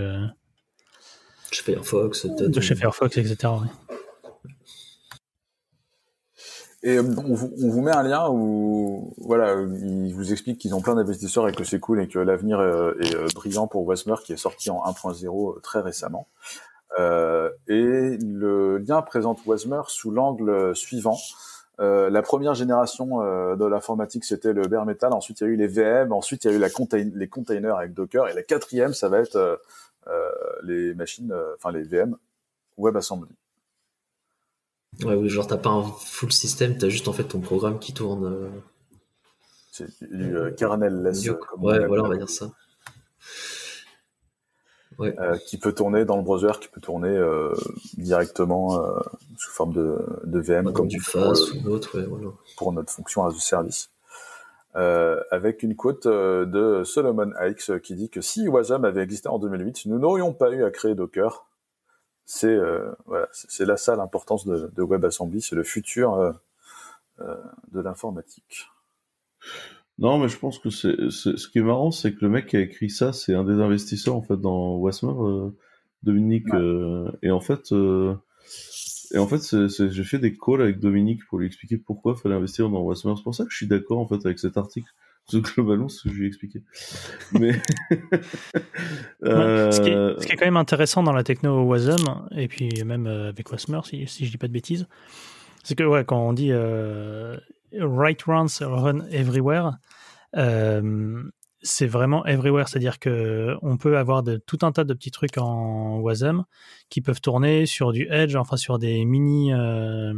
chez 1.51 1.63
Firefox, 1.63 2.25
De 2.25 2.59
chez 2.59 2.75
Firefox, 2.75 3.17
etc. 3.17 3.53
Et 6.81 6.97
on 6.97 7.33
vous, 7.33 7.81
met 7.81 7.91
un 7.91 8.03
lien 8.03 8.29
où 8.29 9.13
voilà, 9.17 9.53
ils 9.53 10.13
vous 10.13 10.31
expliquent 10.31 10.59
qu'ils 10.59 10.73
ont 10.75 10.81
plein 10.81 10.95
d'investisseurs 10.95 11.47
et 11.49 11.51
que 11.51 11.65
c'est 11.65 11.79
cool 11.79 12.01
et 12.01 12.07
que 12.07 12.19
l'avenir 12.19 12.61
est, 12.61 13.33
brillant 13.35 13.67
pour 13.67 13.85
Wasmer 13.85 14.15
qui 14.23 14.31
est 14.31 14.37
sorti 14.37 14.69
en 14.69 14.81
1.0 14.83 15.61
très 15.61 15.81
récemment. 15.81 16.27
Euh, 16.97 17.49
et 17.67 18.17
le 18.17 18.77
lien 18.79 19.01
présente 19.01 19.45
Wasmer 19.45 19.81
sous 19.87 20.11
l'angle 20.11 20.75
suivant. 20.75 21.17
Euh, 21.79 22.09
la 22.09 22.21
première 22.21 22.55
génération 22.55 23.21
euh, 23.21 23.55
de 23.55 23.65
l'informatique, 23.65 24.25
c'était 24.25 24.53
le 24.53 24.63
bare 24.63 24.85
metal. 24.85 25.13
Ensuite, 25.13 25.41
il 25.41 25.43
y 25.43 25.47
a 25.47 25.49
eu 25.49 25.55
les 25.55 25.67
VM. 25.67 26.11
Ensuite, 26.11 26.43
il 26.43 26.51
y 26.51 26.53
a 26.53 26.57
eu 26.57 26.59
la 26.59 26.67
les 27.15 27.27
containers 27.27 27.77
avec 27.77 27.93
Docker. 27.93 28.27
Et 28.27 28.33
la 28.33 28.43
quatrième, 28.43 28.93
ça 28.93 29.09
va 29.09 29.19
être 29.19 29.61
les 30.63 30.93
machines, 30.95 31.33
enfin 31.55 31.71
les 31.71 31.83
VM 31.83 32.17
WebAssembly. 32.77 33.29
Ouais, 35.03 35.13
oui, 35.13 35.29
genre 35.29 35.45
t'as 35.45 35.57
pas 35.57 35.69
un 35.69 35.83
full 35.83 36.31
system, 36.31 36.75
t'as 36.75 36.89
juste 36.89 37.07
en 37.07 37.13
fait 37.13 37.23
ton 37.23 37.39
programme 37.39 37.77
qui 37.77 37.93
tourne. 37.93 38.49
C'est 39.71 39.87
du 40.01 40.35
kernel-less. 40.57 41.29
Ouais, 41.59 41.85
voilà, 41.85 42.03
on 42.03 42.09
va 42.09 42.17
dire 42.17 42.29
ça. 42.29 42.51
Euh, 45.01 45.37
qui 45.37 45.57
peut 45.57 45.73
tourner 45.73 46.03
dans 46.03 46.17
le 46.17 46.23
browser, 46.23 46.51
qui 46.59 46.67
peut 46.67 46.81
tourner 46.81 47.15
euh, 47.15 47.53
directement 47.97 48.83
euh, 48.83 48.99
sous 49.37 49.51
forme 49.51 49.71
de, 49.71 49.97
de 50.25 50.39
VM 50.39 50.73
comme 50.73 50.87
du 50.87 50.99
FAS 50.99 51.51
ou 51.55 51.61
d'autres, 51.61 52.01
voilà. 52.01 52.29
pour 52.57 52.73
notre 52.73 52.91
fonction 52.91 53.25
as 53.25 53.29
a 53.29 53.39
service. 53.39 53.89
avec 54.73 55.63
une 55.63 55.75
quote 55.75 56.05
de 56.05 56.83
Solomon 56.83 57.31
Hikes 57.41 57.79
qui 57.81 57.95
dit 57.95 58.09
que 58.09 58.19
si 58.19 58.47
Wasm 58.49 58.83
avait 58.83 59.01
existé 59.01 59.29
en 59.29 59.39
2008, 59.39 59.85
nous 59.85 59.99
n'aurions 59.99 60.33
pas 60.33 60.51
eu 60.51 60.65
à 60.65 60.71
créer 60.71 60.95
Docker. 60.95 61.45
C'est 62.25 62.57
voilà, 63.05 63.27
c'est 63.31 63.65
là 63.65 63.77
ça 63.77 63.95
l'importance 63.95 64.45
de, 64.45 64.69
de 64.75 64.83
WebAssembly, 64.83 65.41
c'est 65.41 65.55
le 65.55 65.63
futur 65.63 66.35
de 67.19 67.79
l'informatique. 67.79 68.67
Non, 69.99 70.17
mais 70.17 70.29
je 70.29 70.39
pense 70.39 70.59
que 70.59 70.69
c'est, 70.69 71.09
ce 71.09 71.47
qui 71.49 71.59
est 71.59 71.63
marrant, 71.63 71.91
c'est 71.91 72.13
que 72.13 72.19
le 72.21 72.29
mec 72.29 72.47
qui 72.47 72.55
a 72.55 72.61
écrit 72.61 72.89
ça, 72.89 73.11
c'est 73.11 73.33
un 73.33 73.43
des 73.43 73.61
investisseurs 73.61 74.15
en 74.15 74.21
fait 74.21 74.37
dans 74.37 74.77
Wasmer, 74.77 75.11
euh, 75.11 75.49
Dominique. 76.03 76.47
Euh, 76.53 77.11
et 77.21 77.31
en 77.31 77.41
fait, 77.41 77.73
euh, 77.73 78.15
et 79.13 79.17
en 79.17 79.27
fait, 79.27 79.41
j'ai 79.67 80.03
fait 80.05 80.19
des 80.19 80.37
calls 80.37 80.61
avec 80.61 80.79
Dominique 80.79 81.25
pour 81.27 81.37
lui 81.37 81.47
expliquer 81.47 81.77
pourquoi 81.77 82.15
il 82.17 82.21
fallait 82.21 82.35
investir 82.35 82.69
dans 82.69 82.81
Wasmer. 82.81 83.13
C'est 83.17 83.23
pour 83.23 83.35
ça 83.35 83.43
que 83.43 83.51
je 83.51 83.57
suis 83.57 83.67
d'accord 83.67 83.99
en 83.99 84.07
fait 84.07 84.25
avec 84.25 84.39
cet 84.39 84.55
article. 84.55 84.87
Parce 85.25 85.43
que 85.43 85.53
globalement, 85.53 85.89
c'est 85.89 85.97
ce 85.97 86.03
que 86.03 86.09
je 86.11 86.15
lui 86.15 86.23
ai 86.23 86.27
expliqué. 86.27 86.63
Mais 87.33 87.51
ce, 89.21 89.81
qui 89.81 89.89
est, 89.89 90.21
ce, 90.21 90.25
qui 90.25 90.31
est, 90.31 90.37
quand 90.37 90.45
même 90.45 90.55
intéressant 90.55 91.03
dans 91.03 91.11
la 91.11 91.25
techno 91.25 91.61
Wasm, 91.65 92.29
et 92.31 92.47
puis 92.47 92.69
même 92.85 93.05
avec 93.05 93.51
Wasmer, 93.51 93.81
si, 93.83 94.07
si 94.07 94.25
je 94.25 94.31
dis 94.31 94.37
pas 94.37 94.47
de 94.47 94.53
bêtises, 94.53 94.87
c'est 95.61 95.75
que 95.75 95.83
ouais, 95.83 96.05
quand 96.05 96.25
on 96.25 96.31
dit 96.31 96.51
write 97.73 98.23
runs 98.23 98.59
run 98.61 99.05
everywhere, 99.11 99.77
euh, 100.35 101.23
c'est 101.61 101.87
vraiment 101.87 102.25
everywhere, 102.25 102.69
c'est-à-dire 102.69 102.99
que 102.99 103.55
on 103.61 103.77
peut 103.77 103.97
avoir 103.97 104.23
de, 104.23 104.37
tout 104.37 104.59
un 104.61 104.71
tas 104.71 104.83
de 104.83 104.93
petits 104.93 105.11
trucs 105.11 105.37
en 105.37 105.99
Wasm 105.99 106.45
qui 106.89 107.01
peuvent 107.01 107.21
tourner 107.21 107.65
sur 107.65 107.91
du 107.91 108.07
edge, 108.09 108.35
enfin 108.35 108.55
sur 108.55 108.79
des 108.79 109.03
mini, 109.03 109.53
euh, 109.53 110.13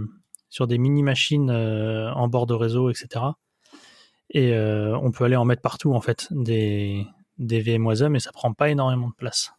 sur 0.49 0.67
des 0.67 0.77
mini 0.77 1.01
machines 1.01 1.49
euh, 1.49 2.11
en 2.13 2.27
bord 2.27 2.45
de 2.45 2.53
réseau, 2.53 2.89
etc. 2.89 3.25
Et 4.33 4.55
on 4.55 5.11
peut 5.11 5.25
aller 5.25 5.35
en 5.35 5.43
mettre 5.43 5.61
partout 5.61 5.93
en 5.93 5.99
fait 5.99 6.27
des, 6.31 7.05
des 7.37 7.59
VM 7.59 7.85
Wasm 7.85 8.15
et 8.15 8.19
ça 8.21 8.31
prend 8.31 8.53
pas 8.53 8.69
énormément 8.69 9.09
de 9.09 9.13
place. 9.13 9.51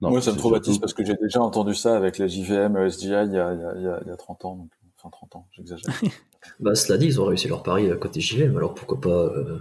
Moi, 0.00 0.20
ça 0.20 0.32
me 0.32 0.36
traumatise 0.36 0.78
parce 0.78 0.94
que 0.94 1.04
j'ai 1.04 1.14
déjà 1.14 1.40
entendu 1.40 1.74
ça 1.74 1.96
avec 1.96 2.18
la 2.18 2.26
JVM 2.26 2.88
SGI 2.88 3.06
il 3.06 3.10
y 3.10 3.14
a, 3.14 3.24
il 3.24 3.36
y 3.36 3.38
a, 3.38 4.00
il 4.02 4.08
y 4.08 4.10
a 4.10 4.16
30 4.16 4.44
ans. 4.44 4.56
Donc 4.56 4.70
enfin 5.08 5.26
30 5.30 5.36
ans, 5.36 5.48
j'exagère. 5.52 5.94
bah, 6.60 6.74
cela 6.74 6.98
dit, 6.98 7.06
ils 7.06 7.20
ont 7.20 7.24
réussi 7.24 7.48
leur 7.48 7.62
pari 7.62 7.90
à 7.90 7.96
côté 7.96 8.20
JVM, 8.20 8.56
alors 8.56 8.74
pourquoi 8.74 9.00
pas, 9.00 9.08
euh, 9.08 9.58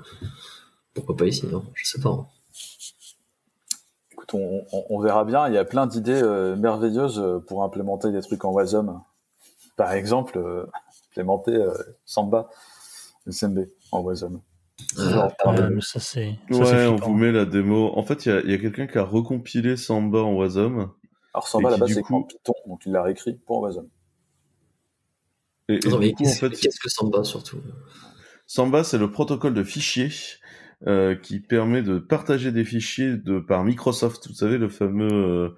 pourquoi 0.93 1.15
pas 1.15 1.25
ici, 1.25 1.47
non? 1.47 1.65
Je 1.73 1.85
sais 1.85 2.01
pas. 2.01 2.09
Hein. 2.09 2.27
Écoute, 4.11 4.33
on, 4.33 4.99
verra 4.99 5.23
bien. 5.25 5.47
Il 5.47 5.53
y 5.53 5.57
a 5.57 5.65
plein 5.65 5.87
d'idées 5.87 6.21
euh, 6.21 6.55
merveilleuses 6.55 7.19
euh, 7.19 7.39
pour 7.39 7.63
implémenter 7.63 8.11
des 8.11 8.21
trucs 8.21 8.43
en 8.45 8.51
Wasm. 8.51 9.01
Par 9.75 9.93
exemple, 9.93 10.67
implémenter 11.11 11.63
Samba, 12.03 12.49
SMB 13.27 13.67
en 13.91 14.01
Wasm. 14.01 14.41
Ah, 14.97 15.29
ça 15.81 15.99
c'est. 15.99 16.39
Ouais, 16.49 16.87
on 16.87 16.95
vous 16.95 17.13
met 17.13 17.31
la 17.31 17.45
démo. 17.45 17.91
En 17.95 18.03
fait, 18.03 18.25
il 18.25 18.49
y 18.49 18.53
a, 18.53 18.57
quelqu'un 18.57 18.87
qui 18.87 18.97
a 18.97 19.03
recompilé 19.03 19.77
Samba 19.77 20.19
en 20.19 20.33
Wasm. 20.33 20.89
Alors 21.33 21.47
Samba 21.47 21.69
là-bas 21.69 21.85
c'est 21.87 22.01
coup... 22.01 22.23
Python, 22.23 22.53
donc 22.65 22.81
il 22.85 22.91
l'a 22.91 23.03
réécrit 23.03 23.33
pour 23.45 23.61
Wasm. 23.61 23.87
Et, 25.69 25.79
mais 25.99 26.13
qu'est-ce 26.13 26.79
que 26.79 26.89
Samba 26.89 27.23
surtout 27.23 27.61
Samba, 28.45 28.83
c'est 28.83 28.97
le 28.97 29.11
protocole 29.11 29.53
de 29.53 29.63
fichier 29.63 30.09
qui 31.23 31.39
permet 31.39 31.81
de 31.81 31.99
partager 31.99 32.51
des 32.51 32.63
fichiers 32.63 33.17
de 33.17 33.39
par 33.39 33.63
Microsoft. 33.63 34.27
Vous 34.27 34.33
savez 34.33 34.57
le 34.57 34.69
fameux 34.69 35.55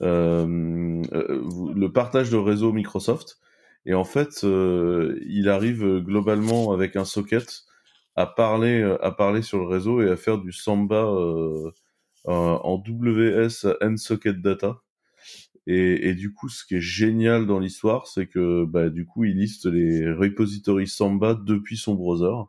le 0.00 1.86
partage 1.88 2.30
de 2.30 2.36
réseau 2.36 2.72
Microsoft. 2.72 3.38
Et 3.86 3.94
en 3.94 4.04
fait, 4.04 4.42
il 4.42 5.48
arrive 5.48 6.00
globalement 6.00 6.72
avec 6.72 6.96
un 6.96 7.04
socket 7.04 7.62
à 8.16 8.26
parler 8.26 8.82
à 9.00 9.10
parler 9.12 9.42
sur 9.42 9.58
le 9.58 9.66
réseau 9.66 10.02
et 10.02 10.10
à 10.10 10.16
faire 10.16 10.38
du 10.38 10.52
Samba 10.52 11.04
en 12.24 12.82
WS 12.86 13.66
and 13.80 13.96
socket 13.96 14.40
data. 14.42 14.81
Et, 15.66 16.08
et, 16.08 16.14
du 16.14 16.32
coup, 16.32 16.48
ce 16.48 16.64
qui 16.64 16.74
est 16.76 16.80
génial 16.80 17.46
dans 17.46 17.60
l'histoire, 17.60 18.06
c'est 18.08 18.26
que 18.26 18.64
bah, 18.64 18.88
du 18.90 19.06
coup, 19.06 19.24
il 19.24 19.36
liste 19.36 19.66
les 19.66 20.12
repositories 20.12 20.88
Samba 20.88 21.34
depuis 21.34 21.76
son 21.76 21.94
browser. 21.94 22.48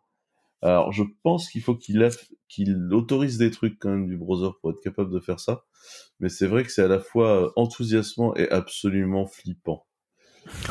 Alors, 0.64 0.92
je 0.92 1.04
pense 1.24 1.50
qu'il 1.50 1.62
faut 1.62 1.76
qu'il 1.76 2.08
qu'il 2.48 2.94
autorise 2.94 3.38
des 3.38 3.52
trucs 3.52 3.78
quand 3.80 3.90
même 3.90 4.08
du 4.08 4.18
browser 4.18 4.50
pour 4.62 4.72
être 4.72 4.82
capable 4.82 5.12
de 5.12 5.20
faire 5.20 5.40
ça. 5.40 5.66
Mais 6.20 6.30
c'est 6.30 6.48
vrai 6.48 6.64
que 6.64 6.72
c'est 6.72 6.84
à 6.84 6.88
la 6.88 7.00
fois 7.00 7.52
enthousiasmant 7.56 8.34
et 8.36 8.50
absolument 8.50 9.28
flippant. 9.28 9.86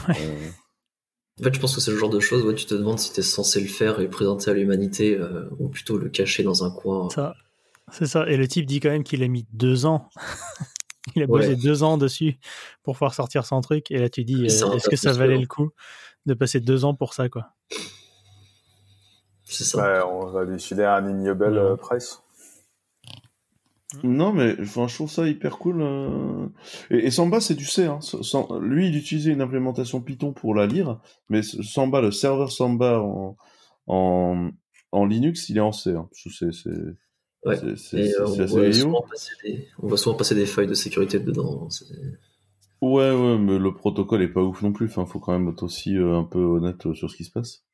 Ouais. 0.08 0.16
Euh... 0.18 0.48
En 1.40 1.44
fait, 1.44 1.54
je 1.54 1.60
pense 1.60 1.74
que 1.74 1.80
c'est 1.80 1.90
le 1.90 1.96
genre 1.96 2.10
de 2.10 2.20
choses 2.20 2.44
où 2.44 2.52
tu 2.52 2.66
te 2.66 2.74
demandes 2.74 2.98
si 2.98 3.12
tu 3.12 3.20
es 3.20 3.22
censé 3.22 3.60
le 3.60 3.68
faire 3.68 3.98
et 4.00 4.04
le 4.04 4.10
présenter 4.10 4.50
à 4.50 4.54
l'humanité 4.54 5.16
euh, 5.16 5.48
ou 5.58 5.68
plutôt 5.68 5.96
le 5.96 6.08
cacher 6.08 6.42
dans 6.42 6.64
un 6.64 6.70
coin. 6.70 7.08
Ça, 7.10 7.34
c'est 7.90 8.06
ça. 8.06 8.28
Et 8.28 8.36
le 8.36 8.46
type 8.46 8.66
dit 8.66 8.80
quand 8.80 8.90
même 8.90 9.02
qu'il 9.02 9.22
a 9.22 9.28
mis 9.28 9.46
deux 9.52 9.86
ans 9.86 10.08
Il 11.16 11.22
a 11.22 11.26
bossé 11.26 11.56
deux 11.56 11.82
ans 11.82 11.98
dessus 11.98 12.38
pour 12.82 12.94
pouvoir 12.94 13.14
sortir 13.14 13.44
son 13.44 13.60
truc. 13.60 13.90
Et 13.90 13.98
là, 13.98 14.08
tu 14.08 14.24
dis, 14.24 14.42
euh, 14.42 14.72
est-ce 14.74 14.88
que 14.88 14.96
ça 14.96 15.12
valait 15.12 15.38
le 15.38 15.46
coup 15.46 15.70
de 16.26 16.34
passer 16.34 16.60
deux 16.60 16.84
ans 16.84 16.94
pour 16.94 17.14
ça, 17.14 17.28
quoi? 17.28 17.48
C'est 19.44 19.64
ça. 19.64 20.06
on 20.06 20.26
va 20.26 20.46
décider 20.46 20.84
un 20.84 21.06
ignoble 21.08 21.58
euh, 21.58 21.76
price. 21.76 22.22
Non, 24.02 24.32
mais 24.32 24.56
enfin, 24.60 24.88
je 24.88 24.94
trouve 24.94 25.10
ça 25.10 25.28
hyper 25.28 25.58
cool. 25.58 25.82
Euh. 25.82 26.46
Et, 26.88 27.10
Samba, 27.10 27.40
c'est 27.40 27.54
du 27.54 27.66
C. 27.66 27.84
Hein. 27.84 27.98
Lui, 28.60 28.88
il 28.88 28.96
utilisait 28.96 29.32
une 29.32 29.42
implémentation 29.42 30.00
Python 30.00 30.32
pour 30.32 30.54
la 30.54 30.66
lire, 30.66 30.98
mais 31.28 31.42
Samba, 31.42 32.00
le 32.00 32.10
serveur 32.10 32.50
Samba 32.50 33.00
en, 33.00 33.36
en, 33.88 34.50
en 34.92 35.04
Linux, 35.04 35.50
il 35.50 35.58
est 35.58 35.60
en 35.60 35.72
C. 35.72 35.90
Hein. 35.90 36.08
C'est 36.12 36.52
Ouais. 37.44 37.58
Euh, 37.64 37.76
on, 38.20 38.46
voit 38.46 38.72
souvent 38.72 39.02
passer 39.02 39.32
des, 39.42 39.68
on 39.80 39.88
va 39.88 39.96
souvent 39.96 40.16
passer 40.16 40.34
des 40.34 40.46
feuilles 40.46 40.68
de 40.68 40.74
sécurité 40.74 41.18
dedans. 41.18 41.68
Ouais, 42.80 43.12
ouais, 43.12 43.38
mais 43.38 43.58
le 43.58 43.74
protocole 43.74 44.22
est 44.22 44.28
pas 44.28 44.42
ouf 44.42 44.62
non 44.62 44.72
plus. 44.72 44.86
Enfin, 44.86 45.06
faut 45.06 45.18
quand 45.18 45.32
même 45.32 45.48
être 45.48 45.62
aussi 45.64 45.96
euh, 45.96 46.16
un 46.16 46.24
peu 46.24 46.38
honnête 46.40 46.86
euh, 46.86 46.94
sur 46.94 47.10
ce 47.10 47.16
qui 47.16 47.24
se 47.24 47.32
passe. 47.32 47.64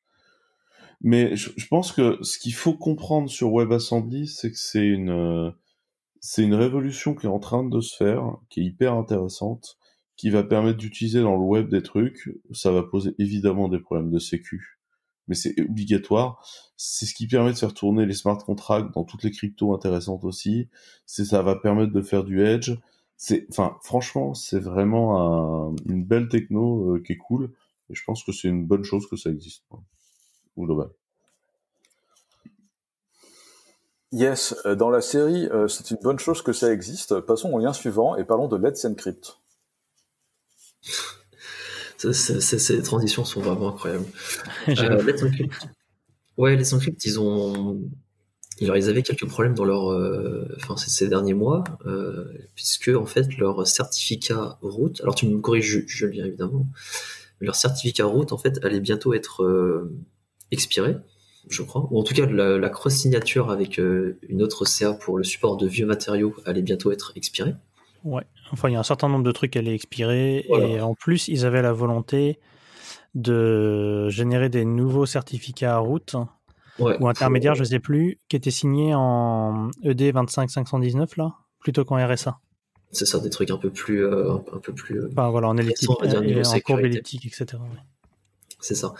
Mais 1.01 1.35
je, 1.35 1.67
pense 1.67 1.91
que 1.91 2.17
ce 2.23 2.37
qu'il 2.39 2.53
faut 2.53 2.73
comprendre 2.73 3.29
sur 3.29 3.53
WebAssembly, 3.53 4.27
c'est 4.27 4.51
que 4.51 4.57
c'est 4.57 4.85
une, 4.85 5.53
c'est 6.19 6.43
une 6.43 6.55
révolution 6.55 7.15
qui 7.15 7.27
est 7.27 7.29
en 7.29 7.39
train 7.39 7.63
de 7.63 7.79
se 7.79 7.95
faire, 7.95 8.35
qui 8.49 8.59
est 8.59 8.65
hyper 8.65 8.95
intéressante, 8.95 9.77
qui 10.17 10.29
va 10.29 10.43
permettre 10.43 10.77
d'utiliser 10.77 11.21
dans 11.21 11.37
le 11.37 11.43
web 11.43 11.69
des 11.69 11.83
trucs. 11.83 12.29
Ça 12.51 12.71
va 12.71 12.83
poser 12.83 13.15
évidemment 13.17 13.69
des 13.69 13.79
problèmes 13.79 14.11
de 14.11 14.19
sécu 14.19 14.78
mais 15.29 15.35
c'est 15.35 15.57
obligatoire. 15.61 16.45
C'est 16.75 17.05
ce 17.05 17.13
qui 17.13 17.27
permet 17.27 17.53
de 17.53 17.57
faire 17.57 17.73
tourner 17.73 18.05
les 18.05 18.13
smart 18.13 18.37
contracts 18.37 18.93
dans 18.93 19.05
toutes 19.05 19.23
les 19.23 19.31
cryptos 19.31 19.73
intéressantes 19.73 20.25
aussi. 20.25 20.67
C'est 21.05 21.25
ça 21.25 21.41
va 21.41 21.55
permettre 21.55 21.93
de 21.93 22.01
faire 22.01 22.23
du 22.25 22.43
hedge. 22.43 22.71
C'est, 23.15 23.45
enfin, 23.49 23.77
franchement, 23.83 24.33
c'est 24.33 24.59
vraiment 24.59 25.75
une 25.85 26.05
belle 26.05 26.29
techno 26.29 26.95
euh, 26.95 27.03
qui 27.03 27.13
est 27.13 27.17
cool. 27.17 27.51
Et 27.89 27.95
je 27.95 28.03
pense 28.03 28.23
que 28.23 28.31
c'est 28.31 28.47
une 28.47 28.65
bonne 28.65 28.83
chose 28.83 29.07
que 29.07 29.15
ça 29.15 29.29
existe. 29.29 29.63
Ou 30.55 30.65
global. 30.65 30.89
Yes, 34.11 34.55
euh, 34.65 34.75
dans 34.75 34.89
la 34.89 35.01
série, 35.01 35.47
euh, 35.47 35.67
c'est 35.67 35.91
une 35.91 35.99
bonne 36.01 36.17
chose 36.17 36.41
que 36.41 36.53
ça 36.53 36.71
existe. 36.73 37.19
Passons 37.21 37.53
au 37.53 37.59
lien 37.59 37.73
suivant 37.73 38.15
et 38.15 38.23
parlons 38.23 38.47
de 38.47 38.57
Let's 38.57 38.83
Encrypt 38.85 39.39
ces 41.99 42.81
transitions 42.81 43.25
sont 43.25 43.41
vraiment 43.41 43.69
incroyables. 43.69 44.05
euh, 44.69 45.03
Let's 45.03 45.23
Encrypt. 45.23 45.69
Ouais, 46.39 46.55
les 46.55 46.73
Encrypt, 46.73 47.03
ils 47.05 47.19
ont. 47.19 47.81
ils 48.61 48.71
avaient 48.71 49.03
quelques 49.03 49.27
problèmes 49.27 49.55
dans 49.55 49.65
leur, 49.65 49.91
euh, 49.91 50.47
enfin, 50.55 50.77
ces, 50.77 51.09
derniers 51.09 51.33
mois, 51.33 51.65
euh, 51.85 52.25
puisque 52.55 52.87
en 52.87 53.05
fait 53.05 53.37
leur 53.37 53.67
certificat 53.67 54.57
route, 54.61 55.01
alors 55.01 55.15
tu 55.15 55.27
me 55.27 55.39
corriges, 55.39 55.85
Julien 55.85 56.25
évidemment, 56.25 56.65
mais 57.41 57.47
leur 57.47 57.55
certificat 57.55 58.05
route 58.05 58.31
en 58.31 58.37
fait 58.37 58.63
allait 58.63 58.79
bientôt 58.79 59.13
être 59.13 59.43
euh, 59.43 59.93
expiré, 60.51 60.95
je 61.49 61.61
crois, 61.61 61.89
ou 61.91 61.99
en 61.99 62.03
tout 62.03 62.13
cas 62.13 62.25
la, 62.25 62.57
la 62.57 62.69
cross 62.69 62.93
signature 62.93 63.51
avec 63.51 63.77
une 63.77 64.41
autre 64.41 64.63
CA 64.63 64.93
pour 64.93 65.17
le 65.17 65.25
support 65.25 65.57
de 65.57 65.67
vieux 65.67 65.85
matériaux 65.85 66.33
allait 66.45 66.61
bientôt 66.61 66.93
être 66.93 67.11
expirée. 67.17 67.55
Ouais. 68.05 68.23
Enfin, 68.51 68.69
il 68.69 68.73
y 68.73 68.75
a 68.75 68.79
un 68.79 68.83
certain 68.83 69.09
nombre 69.09 69.23
de 69.23 69.31
trucs 69.31 69.51
qui 69.51 69.57
allaient 69.57 69.75
expirer. 69.75 70.45
Et 70.49 70.81
en 70.81 70.95
plus, 70.95 71.27
ils 71.27 71.45
avaient 71.45 71.61
la 71.61 71.73
volonté 71.73 72.39
de 73.15 74.09
générer 74.09 74.49
des 74.49 74.65
nouveaux 74.65 75.05
certificats 75.05 75.75
à 75.75 75.79
route 75.79 76.15
ou 76.79 77.07
intermédiaires, 77.07 77.55
je 77.55 77.61
ne 77.61 77.65
sais 77.65 77.79
plus, 77.79 78.19
qui 78.29 78.35
étaient 78.35 78.51
signés 78.51 78.93
en 78.95 79.69
ED 79.83 80.13
25519 80.13 81.17
là, 81.17 81.33
plutôt 81.59 81.83
qu'en 81.83 81.95
RSA. 81.95 82.39
C'est 82.91 83.05
ça, 83.05 83.19
des 83.19 83.29
trucs 83.29 83.51
un 83.51 83.57
peu 83.57 83.69
plus, 83.69 84.03
euh, 84.03 84.33
un 84.33 84.59
peu 84.59 84.73
plus. 84.73 84.99
Euh, 84.99 85.09
enfin, 85.11 85.29
voilà, 85.29 85.47
en 85.49 85.57
elliptique, 85.57 85.89
en 85.89 85.95
courbe 86.65 86.79
elliptique, 86.79 87.25
etc. 87.25 87.61
C'est 88.61 88.75
ça. 88.75 88.93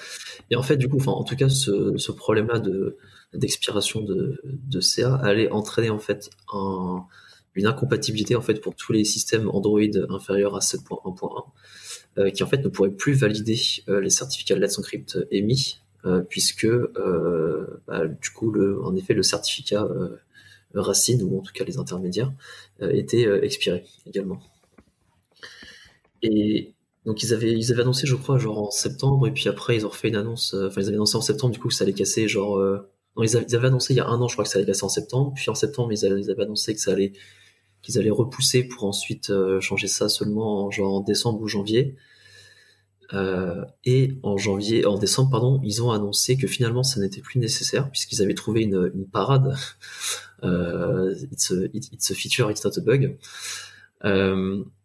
Et 0.52 0.56
en 0.56 0.62
fait, 0.62 0.78
du 0.78 0.88
coup, 0.88 0.98
enfin, 0.98 1.12
en 1.12 1.24
tout 1.24 1.36
cas, 1.36 1.50
ce, 1.50 1.98
ce 1.98 2.12
problème-là 2.12 2.60
de 2.60 2.98
d'expiration 3.34 4.02
de, 4.02 4.42
de 4.44 4.80
CA 4.80 5.16
allait 5.16 5.52
entraîner 5.52 5.92
en 5.92 6.00
fait 6.00 6.32
un 6.52 7.06
une 7.56 7.66
incompatibilité 7.66 8.36
en 8.36 8.42
fait 8.42 8.62
pour 8.62 8.76
tous 8.76 8.94
les 8.94 9.04
systèmes 9.04 9.50
Android 9.50 9.80
inférieurs 10.10 10.56
à 10.56 10.60
7.1.1 10.60 11.46
euh, 12.18 12.30
qui 12.32 12.44
en 12.44 12.48
fait 12.48 12.58
ne 12.58 12.70
pourraient 12.70 12.92
plus 12.92 13.14
valider 13.14 13.60
euh, 13.88 14.02
les 14.02 14.10
certificats 14.10 14.56
de 14.56 14.60
Let's 14.60 14.78
Encrypt 14.78 15.18
émis 15.32 15.80
euh, 16.06 16.22
puisque 16.22 16.68
bah, 17.88 18.08
du 18.08 18.30
coup 18.32 18.52
le, 18.52 18.84
en 18.84 18.96
effet 18.96 19.14
le 19.14 19.24
certificat 19.24 19.88
racine 20.74 21.24
ou 21.24 21.40
en 21.40 21.42
tout 21.42 21.52
cas 21.54 21.64
les 21.64 21.78
intermédiaires 21.78 22.32
était 22.82 23.28
expiré 23.44 23.86
également. 24.06 24.40
Et 26.22 26.74
donc 27.06 27.24
ils 27.24 27.34
avaient 27.34 27.54
ils 27.54 27.72
avaient 27.72 27.82
annoncé 27.82 28.06
je 28.06 28.16
crois 28.16 28.38
genre 28.38 28.60
en 28.60 28.72
septembre 28.72 29.28
et 29.28 29.32
puis 29.32 29.50
après 29.50 29.76
ils 29.76 29.86
ont 29.86 29.90
refait 29.90 30.10
une 30.10 30.16
annonce 30.16 30.54
enfin 30.54 30.82
ils 30.82 30.88
avaient 30.88 30.96
annoncé 30.96 31.16
en 31.16 31.22
septembre 31.22 31.54
du 31.54 31.60
coup 31.60 31.70
que 31.70 31.74
ça 31.74 31.86
allait 31.86 31.94
casser 31.94 32.28
genre 32.28 32.60
ils, 33.18 33.36
avaient, 33.36 33.68
annoncé 33.68 33.94
il 33.94 33.98
y 33.98 34.00
a 34.00 34.08
un 34.08 34.20
an, 34.22 34.28
je 34.28 34.36
crois 34.36 34.46
que 34.46 34.50
ça 34.50 34.60
allait 34.60 34.66
casser 34.66 34.84
en 34.84 34.90
septembre. 34.90 35.34
Puis 35.36 35.50
en 35.50 35.56
septembre, 35.56 35.92
ils 35.92 36.06
avaient, 36.06 36.22
ils 36.22 36.32
avaient 36.32 36.44
annoncé 36.44 36.74
que 36.74 36.82
ça 36.82 36.92
allait 36.92 37.14
qu'ils 37.82 37.98
allaient 37.98 38.10
repousser 38.10 38.64
pour 38.64 38.84
ensuite 38.84 39.30
euh, 39.30 39.60
changer 39.62 39.88
ça 39.88 40.10
seulement 40.10 40.66
en, 40.66 40.72
genre 40.72 40.96
en 40.96 41.02
décembre 41.02 41.42
ou 41.42 41.48
janvier. 41.48 41.96
Euh, 43.14 43.66
et 43.86 44.20
en 44.22 44.38
janvier, 44.38 44.86
en 44.86 44.98
décembre, 44.98 45.32
pardon, 45.32 45.60
ils 45.64 45.82
ont 45.82 45.92
annoncé 45.92 46.38
que 46.38 46.46
finalement 46.46 46.84
ça 46.84 47.00
n'était 47.00 47.22
plus 47.22 47.40
nécessaire 47.40 47.90
puisqu'ils 47.90 48.22
avaient 48.22 48.36
trouvé 48.36 48.62
une, 48.62 49.06
parade. 49.12 49.56
Euh, 50.42 51.14
it's, 51.34 51.52
a, 51.52 51.66
it's, 51.74 52.14
feature, 52.14 52.50
it's 52.50 52.64
not 52.64 52.72
a 52.78 52.80
bug. 52.80 53.18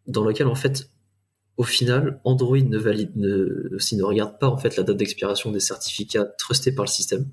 Dans 0.09 0.25
lequel 0.25 0.49
en 0.49 0.57
fait, 0.57 0.91
au 1.57 1.63
final, 1.63 2.21
Android 2.25 2.59
ne 2.59 2.77
valide, 2.77 3.15
ne 3.15 4.03
regarde 4.03 4.37
pas 4.41 4.49
en 4.49 4.57
fait 4.57 4.77
la 4.77 4.83
date 4.83 4.97
d'expiration 4.97 5.53
des 5.53 5.61
certificats 5.61 6.25
trustés 6.39 6.73
par 6.73 6.85
le 6.85 6.91
système. 6.91 7.31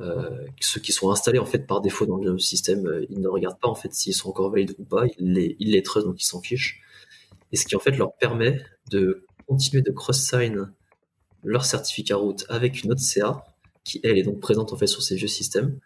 Euh, 0.00 0.44
ceux 0.60 0.80
qui 0.80 0.92
sont 0.92 1.10
installés 1.10 1.38
en 1.38 1.46
fait 1.46 1.66
par 1.66 1.80
défaut 1.80 2.06
dans 2.06 2.18
le 2.18 2.38
système, 2.38 2.86
euh, 2.86 3.06
ils 3.08 3.20
ne 3.20 3.28
regardent 3.28 3.58
pas 3.58 3.68
en 3.68 3.74
fait 3.74 3.94
s'ils 3.94 4.14
sont 4.14 4.28
encore 4.28 4.50
valides 4.50 4.74
ou 4.78 4.84
pas, 4.84 5.06
ils 5.18 5.32
les, 5.32 5.56
ils 5.58 5.82
donc 6.04 6.20
ils 6.20 6.26
s'en 6.26 6.40
fichent. 6.40 6.82
Et 7.52 7.56
ce 7.56 7.64
qui 7.66 7.76
en 7.76 7.80
fait 7.80 7.96
leur 7.96 8.14
permet 8.16 8.60
de 8.90 9.24
continuer 9.46 9.82
de 9.82 9.90
cross-sign 9.90 10.70
leur 11.44 11.64
certificat 11.64 12.16
route 12.16 12.44
avec 12.48 12.82
une 12.82 12.92
autre 12.92 13.00
CA 13.00 13.44
qui 13.84 14.00
elle 14.02 14.18
est 14.18 14.22
donc 14.22 14.40
présente 14.40 14.72
en 14.72 14.76
fait 14.76 14.88
sur 14.88 15.02
ces 15.02 15.16
vieux 15.16 15.28
systèmes 15.28 15.78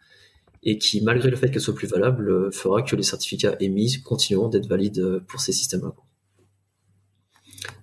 et 0.62 0.78
qui 0.78 1.02
malgré 1.02 1.30
le 1.30 1.36
fait 1.36 1.50
qu'elle 1.50 1.60
soit 1.60 1.74
plus 1.74 1.88
valable 1.88 2.30
euh, 2.30 2.50
fera 2.50 2.82
que 2.82 2.96
les 2.96 3.02
certificats 3.02 3.56
émis 3.60 4.02
continueront 4.02 4.48
d'être 4.48 4.66
valides 4.66 5.22
pour 5.28 5.40
ces 5.40 5.52
systèmes-là. 5.52 5.94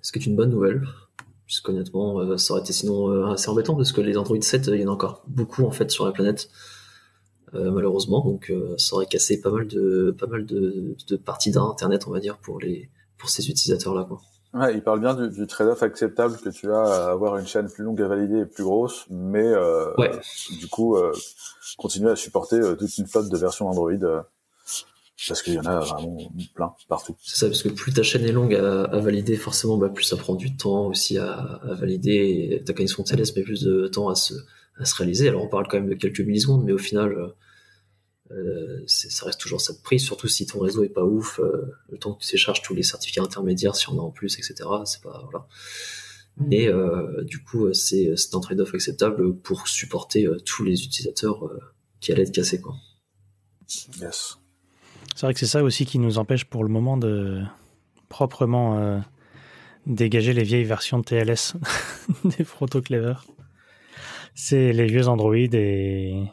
Ce 0.02 0.12
qui 0.12 0.20
est 0.20 0.26
une 0.26 0.36
bonne 0.36 0.50
nouvelle? 0.50 0.84
Puisqu'honnêtement, 1.48 2.20
euh, 2.20 2.38
ça 2.38 2.54
aurait 2.54 2.62
été 2.62 2.74
sinon 2.74 3.10
euh, 3.10 3.32
assez 3.32 3.50
embêtant 3.50 3.76
parce 3.76 3.94
que 3.94 4.02
les 4.02 4.18
Android 4.18 4.40
7, 4.40 4.68
il 4.68 4.82
y 4.82 4.86
en 4.86 4.90
a 4.90 4.94
encore 4.94 5.24
beaucoup 5.28 5.66
en 5.66 5.72
fait 5.72 5.90
sur 5.90 6.06
la 6.06 6.12
planète, 6.12 6.50
euh, 7.56 7.72
malheureusement. 7.72 8.24
Donc, 8.24 8.54
ça 8.78 8.96
aurait 8.96 9.08
cassé 9.08 9.42
pas 9.42 9.50
mal 9.50 9.66
de 9.66 10.16
pas 10.18 10.28
mal 10.28 10.46
de, 10.46 10.96
de 11.08 11.16
parties 11.16 11.52
d'internet, 11.52 12.04
on 12.08 12.12
va 12.12 12.20
dire, 12.20 12.38
pour 12.38 12.60
les 12.60 12.90
pour 13.18 13.30
ces 13.30 13.50
utilisateurs-là. 13.50 14.04
Quoi. 14.04 14.22
Ouais, 14.54 14.76
il 14.76 14.84
parle 14.84 15.00
bien 15.00 15.14
du, 15.16 15.30
du 15.30 15.48
trade-off 15.48 15.82
acceptable 15.84 16.38
que 16.38 16.50
tu 16.50 16.72
as 16.72 16.84
à 16.84 17.12
avoir 17.12 17.38
une 17.38 17.48
chaîne 17.48 17.70
plus 17.70 17.84
longue 17.84 18.02
à 18.02 18.08
valider 18.08 18.40
et 18.42 18.46
plus 18.46 18.64
grosse, 18.64 19.06
mais 19.10 19.54
du 20.60 20.68
coup, 20.68 20.98
continuer 21.78 22.12
à 22.12 22.16
supporter 22.16 22.60
toute 22.78 22.98
une 22.98 23.08
flotte 23.08 23.30
de 23.30 23.38
versions 23.38 23.68
Android 23.70 24.26
parce 25.28 25.42
qu'il 25.42 25.54
y 25.54 25.60
en 25.60 25.66
a 25.66 25.80
vraiment 25.80 26.32
plein 26.54 26.74
partout. 26.88 27.16
C'est 27.24 27.38
ça, 27.38 27.48
parce 27.48 27.64
que 27.64 27.70
plus 27.70 27.92
ta 27.92 28.04
chaîne 28.04 28.24
est 28.24 28.32
longue 28.32 28.54
à, 28.54 28.84
à 28.84 29.00
valider, 29.00 29.36
forcément, 29.36 29.78
bah, 29.78 29.90
plus 29.90 30.04
ça 30.04 30.16
prend 30.16 30.36
du 30.36 30.56
temps 30.56 30.88
aussi 30.88 31.18
à, 31.18 31.32
à 31.34 31.74
valider. 31.74 32.62
Ta 32.66 32.74
connexion 32.74 33.04
TLS 33.04 33.36
met 33.36 33.42
plus 33.42 33.64
de 33.64 33.88
temps 33.88 34.10
à 34.10 34.16
se, 34.16 34.36
à 34.78 34.86
se 34.86 34.96
réaliser. 34.96 35.28
Alors 35.28 35.44
on 35.44 35.48
parle 35.48 35.68
quand 35.68 35.78
même 35.78 35.90
de 35.90 35.96
quelques 35.96 36.20
millisecondes, 36.20 36.64
mais 36.64 36.72
au 36.72 36.78
final, 36.78 37.34
euh, 38.32 38.84
ça 38.86 39.26
reste 39.26 39.40
toujours 39.40 39.60
ça 39.60 39.74
de 39.74 39.80
prix, 39.80 40.00
surtout 40.00 40.28
si 40.28 40.46
ton 40.46 40.60
réseau 40.60 40.84
est 40.84 40.90
pas 40.90 41.04
ouf, 41.04 41.40
le 41.90 41.98
temps 41.98 42.14
que 42.14 42.22
tu 42.22 42.30
télécharges 42.30 42.62
tous 42.62 42.76
les 42.76 42.84
certificats 42.84 43.24
intermédiaires, 43.24 43.76
si 43.76 43.90
on 43.90 44.00
a 44.00 44.02
en 44.02 44.12
plus, 44.12 44.38
etc. 44.38 44.70
C'est 44.86 45.02
pas 45.02 45.24
voilà. 45.24 45.48
Mais 46.38 46.70
du 47.24 47.44
coup, 47.44 47.74
c'est 47.74 48.14
un 48.34 48.40
trade-off 48.40 48.76
acceptable 48.76 49.36
pour 49.38 49.68
supporter 49.68 50.28
tous 50.46 50.64
les 50.64 50.84
utilisateurs 50.84 51.50
qui 52.00 52.12
allaient 52.12 52.22
être 52.22 52.32
cassés, 52.32 52.62
quoi. 52.62 52.76
Yes. 54.00 54.38
C'est 55.16 55.26
vrai 55.26 55.34
que 55.34 55.40
c'est 55.40 55.48
ça 55.48 55.64
aussi 55.64 55.86
qui 55.86 56.00
nous 56.00 56.18
empêche 56.20 56.46
pour 56.46 56.64
le 56.64 56.70
moment 56.70 56.98
de 56.98 57.44
proprement 58.10 59.02
dégager 59.88 60.34
les 60.34 60.44
vieilles 60.44 60.66
versions 60.66 61.00
de 61.00 61.04
TLS 61.04 61.54
des 62.38 62.44
Proto 62.44 62.82
Clever. 62.82 63.16
C'est 64.36 64.74
les 64.74 64.86
vieux 64.86 65.08
Android 65.08 65.36
et, 65.36 66.24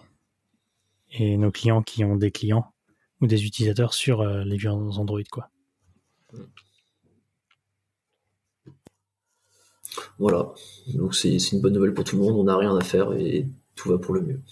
et 1.12 1.36
nos 1.36 1.50
clients 1.50 1.82
qui 1.82 2.04
ont 2.04 2.16
des 2.16 2.30
clients 2.30 2.72
ou 3.20 3.26
des 3.26 3.46
utilisateurs 3.46 3.94
sur 3.94 4.20
euh, 4.20 4.44
les 4.44 4.56
vieux 4.56 4.70
Android 4.70 5.22
quoi. 5.30 5.48
Voilà, 10.18 10.52
donc 10.94 11.14
c'est 11.14 11.36
une 11.36 11.60
bonne 11.60 11.72
nouvelle 11.72 11.94
pour 11.94 12.04
tout 12.04 12.16
le 12.16 12.22
monde, 12.22 12.36
on 12.36 12.44
n'a 12.44 12.56
rien 12.56 12.76
à 12.76 12.82
faire 12.82 13.12
et 13.12 13.48
tout 13.76 13.88
va 13.88 13.98
pour 13.98 14.14
le 14.14 14.22
mieux. 14.22 14.42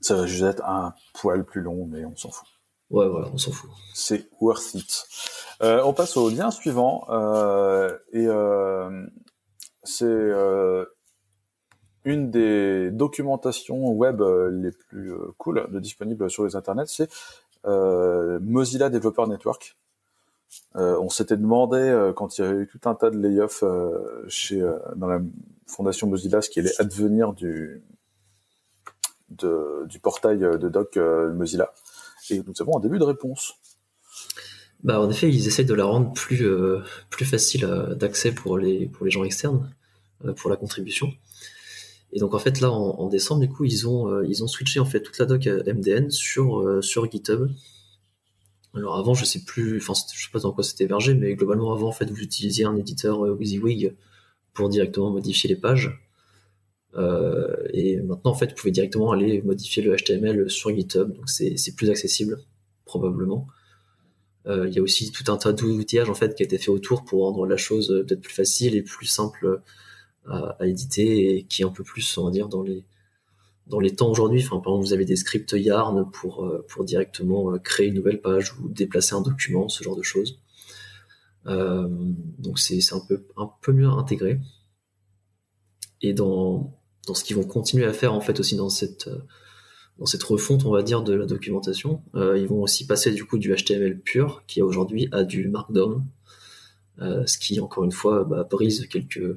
Ça 0.00 0.14
va 0.14 0.26
juste 0.26 0.42
être 0.42 0.64
un 0.64 0.94
poil 1.14 1.44
plus 1.44 1.62
long, 1.62 1.86
mais 1.86 2.04
on 2.04 2.14
s'en 2.16 2.30
fout. 2.30 2.46
Ouais, 2.94 3.06
on 3.32 3.38
s'en 3.38 3.50
fout. 3.50 3.70
C'est 3.92 4.28
worth 4.40 4.74
it. 4.74 5.04
Euh, 5.62 5.82
on 5.84 5.92
passe 5.92 6.16
au 6.16 6.30
lien 6.30 6.52
suivant. 6.52 7.04
Euh, 7.08 7.98
et 8.12 8.24
euh, 8.28 9.04
c'est 9.82 10.30
une 12.04 12.30
des 12.30 12.92
documentations 12.92 13.90
web 13.90 14.22
les 14.22 14.70
plus 14.70 15.12
cool 15.38 15.66
disponibles 15.80 16.30
sur 16.30 16.44
les 16.44 16.54
internets. 16.54 16.86
C'est 16.86 17.10
Mozilla 17.64 18.90
Developer 18.90 19.26
Network. 19.26 19.76
on 20.76 21.08
s'était 21.08 21.36
demandé 21.36 22.12
quand 22.14 22.38
il 22.38 22.42
y 22.42 22.44
avait 22.44 22.58
eu 22.58 22.68
tout 22.68 22.88
un 22.88 22.94
tas 22.94 23.10
de 23.10 23.18
layoffs 23.18 23.64
chez 24.28 24.60
dans 24.94 25.08
la 25.08 25.20
fondation 25.66 26.06
Mozilla 26.06 26.42
ce 26.42 26.48
qui 26.50 26.60
allait 26.60 26.80
advenir 26.80 27.32
du 27.32 27.82
du 29.30 29.98
portail 30.00 30.38
de 30.38 30.68
doc 30.68 30.96
Mozilla. 30.96 31.72
Et 32.30 32.40
nous 32.46 32.54
avons 32.60 32.78
un 32.78 32.80
début 32.80 32.98
de 32.98 33.04
réponse. 33.04 33.54
Bah, 34.82 35.00
en 35.00 35.10
effet, 35.10 35.30
ils 35.30 35.46
essayent 35.46 35.64
de 35.64 35.74
la 35.74 35.86
rendre 35.86 36.12
plus, 36.12 36.46
euh, 36.46 36.80
plus 37.08 37.24
facile 37.24 37.64
euh, 37.64 37.94
d'accès 37.94 38.32
pour 38.32 38.58
les, 38.58 38.86
pour 38.86 39.06
les 39.06 39.10
gens 39.10 39.24
externes, 39.24 39.70
euh, 40.24 40.34
pour 40.34 40.50
la 40.50 40.56
contribution. 40.56 41.12
Et 42.12 42.20
donc 42.20 42.32
en 42.32 42.38
fait 42.38 42.60
là 42.60 42.70
en, 42.70 43.08
décembre 43.08 43.40
du 43.40 43.48
coup 43.48 43.64
ils 43.64 43.88
ont 43.88 44.22
ils 44.22 44.44
ont 44.44 44.46
switché 44.46 44.78
en 44.78 44.84
fait 44.84 45.00
toute 45.00 45.18
la 45.18 45.26
doc 45.26 45.46
MDN 45.46 46.12
sur 46.12 46.78
sur 46.80 47.10
GitHub. 47.10 47.50
Alors 48.72 48.96
avant 48.96 49.14
je 49.14 49.24
sais 49.24 49.42
plus, 49.42 49.78
enfin 49.78 49.94
je 50.14 50.22
sais 50.22 50.30
pas 50.32 50.38
dans 50.38 50.52
quoi 50.52 50.62
c'était 50.62 50.84
hébergé, 50.84 51.14
mais 51.14 51.34
globalement 51.34 51.72
avant 51.72 51.88
en 51.88 51.92
fait 51.92 52.08
vous 52.08 52.20
utilisiez 52.20 52.66
un 52.66 52.76
éditeur 52.76 53.18
WYSIWYG 53.18 53.96
pour 54.52 54.68
directement 54.68 55.10
modifier 55.10 55.48
les 55.48 55.56
pages. 55.56 56.03
Et 56.96 58.00
maintenant 58.02 58.30
en 58.30 58.34
fait 58.34 58.50
vous 58.50 58.56
pouvez 58.56 58.70
directement 58.70 59.10
aller 59.10 59.42
modifier 59.42 59.82
le 59.82 59.96
HTML 59.96 60.48
sur 60.48 60.74
GitHub, 60.74 61.12
donc 61.12 61.28
c'est 61.28 61.74
plus 61.76 61.90
accessible 61.90 62.38
probablement. 62.84 63.46
Euh, 64.46 64.68
il 64.68 64.74
y 64.74 64.78
a 64.78 64.82
aussi 64.82 65.10
tout 65.10 65.32
un 65.32 65.36
tas 65.38 65.52
d'outillages 65.52 66.10
en 66.10 66.14
fait 66.14 66.34
qui 66.34 66.42
a 66.42 66.44
été 66.44 66.58
fait 66.58 66.70
autour 66.70 67.04
pour 67.04 67.22
rendre 67.22 67.46
la 67.46 67.56
chose 67.56 67.90
euh, 67.90 68.04
peut-être 68.04 68.20
plus 68.20 68.34
facile 68.34 68.76
et 68.76 68.82
plus 68.82 69.06
simple 69.06 69.62
à, 70.26 70.56
éditer 70.66 71.36
et 71.36 71.44
qui 71.44 71.62
est 71.62 71.64
un 71.64 71.70
peu 71.70 71.84
plus, 71.84 72.18
on 72.18 72.24
va 72.24 72.30
dire, 72.30 72.48
dans 72.48 72.62
les 72.62 72.84
dans 73.66 73.80
les 73.80 73.94
temps 73.94 74.10
aujourd'hui. 74.10 74.42
Par 74.42 74.58
exemple, 74.58 74.80
vous 74.80 74.92
avez 74.92 75.04
des 75.06 75.16
scripts 75.16 75.52
Yarn 75.52 76.10
pour 76.10 76.44
euh, 76.44 76.64
pour 76.68 76.84
directement 76.84 77.58
créer 77.58 77.88
une 77.88 77.94
nouvelle 77.94 78.20
page 78.20 78.54
ou 78.58 78.68
déplacer 78.68 79.14
un 79.14 79.22
document, 79.22 79.68
ce 79.68 79.82
genre 79.82 79.96
de 79.96 80.02
choses. 80.02 80.40
Euh, 81.46 81.88
donc 82.38 82.58
c'est 82.58 82.80
un 82.92 83.00
peu 83.00 83.26
un 83.36 83.50
peu 83.62 83.72
mieux 83.72 83.88
intégré. 83.88 84.40
Et 86.02 86.12
dans 86.12 86.78
dans 87.06 87.14
ce 87.14 87.24
qu'ils 87.24 87.36
vont 87.36 87.44
continuer 87.44 87.84
à 87.84 87.92
faire 87.92 88.14
en 88.14 88.20
fait 88.20 88.40
aussi 88.40 88.56
dans 88.56 88.68
cette 88.68 89.08
dans 89.98 90.06
cette 90.06 90.22
refonte, 90.22 90.64
on 90.64 90.70
va 90.70 90.82
dire, 90.82 91.02
de 91.02 91.14
la 91.14 91.26
documentation. 91.26 92.02
Euh, 92.14 92.38
ils 92.38 92.46
vont 92.46 92.62
aussi 92.62 92.86
passer 92.86 93.12
du 93.12 93.24
coup 93.24 93.38
du 93.38 93.54
HTML 93.54 94.00
pur, 94.00 94.42
qui 94.46 94.60
aujourd'hui 94.62 95.08
a 95.12 95.24
du 95.24 95.48
Markdown, 95.48 96.04
euh, 97.00 97.24
ce 97.26 97.38
qui, 97.38 97.60
encore 97.60 97.84
une 97.84 97.92
fois, 97.92 98.24
bah, 98.24 98.44
brise 98.44 98.86
quelques, 98.88 99.36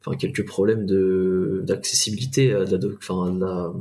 enfin, 0.00 0.16
quelques 0.16 0.46
problèmes 0.46 0.86
de, 0.86 1.62
d'accessibilité 1.66 2.52
à, 2.54 2.64
la, 2.64 2.78
enfin, 2.96 3.36
la, 3.38 3.72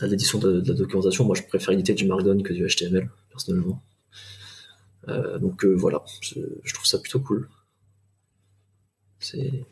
à 0.00 0.06
l'édition 0.06 0.38
de, 0.38 0.62
la 0.66 0.74
documentation. 0.74 1.24
Moi, 1.24 1.36
je 1.36 1.42
préfère 1.44 1.72
éditer 1.72 1.94
du 1.94 2.06
Markdown 2.06 2.42
que 2.42 2.52
du 2.52 2.66
HTML, 2.66 3.08
personnellement. 3.30 3.82
Euh, 5.08 5.38
donc 5.38 5.64
voilà, 5.64 6.04
je, 6.20 6.74
trouve 6.74 6.86
ça 6.86 6.98
plutôt 6.98 7.20
cool. 7.20 7.48
C'est... 9.18 9.64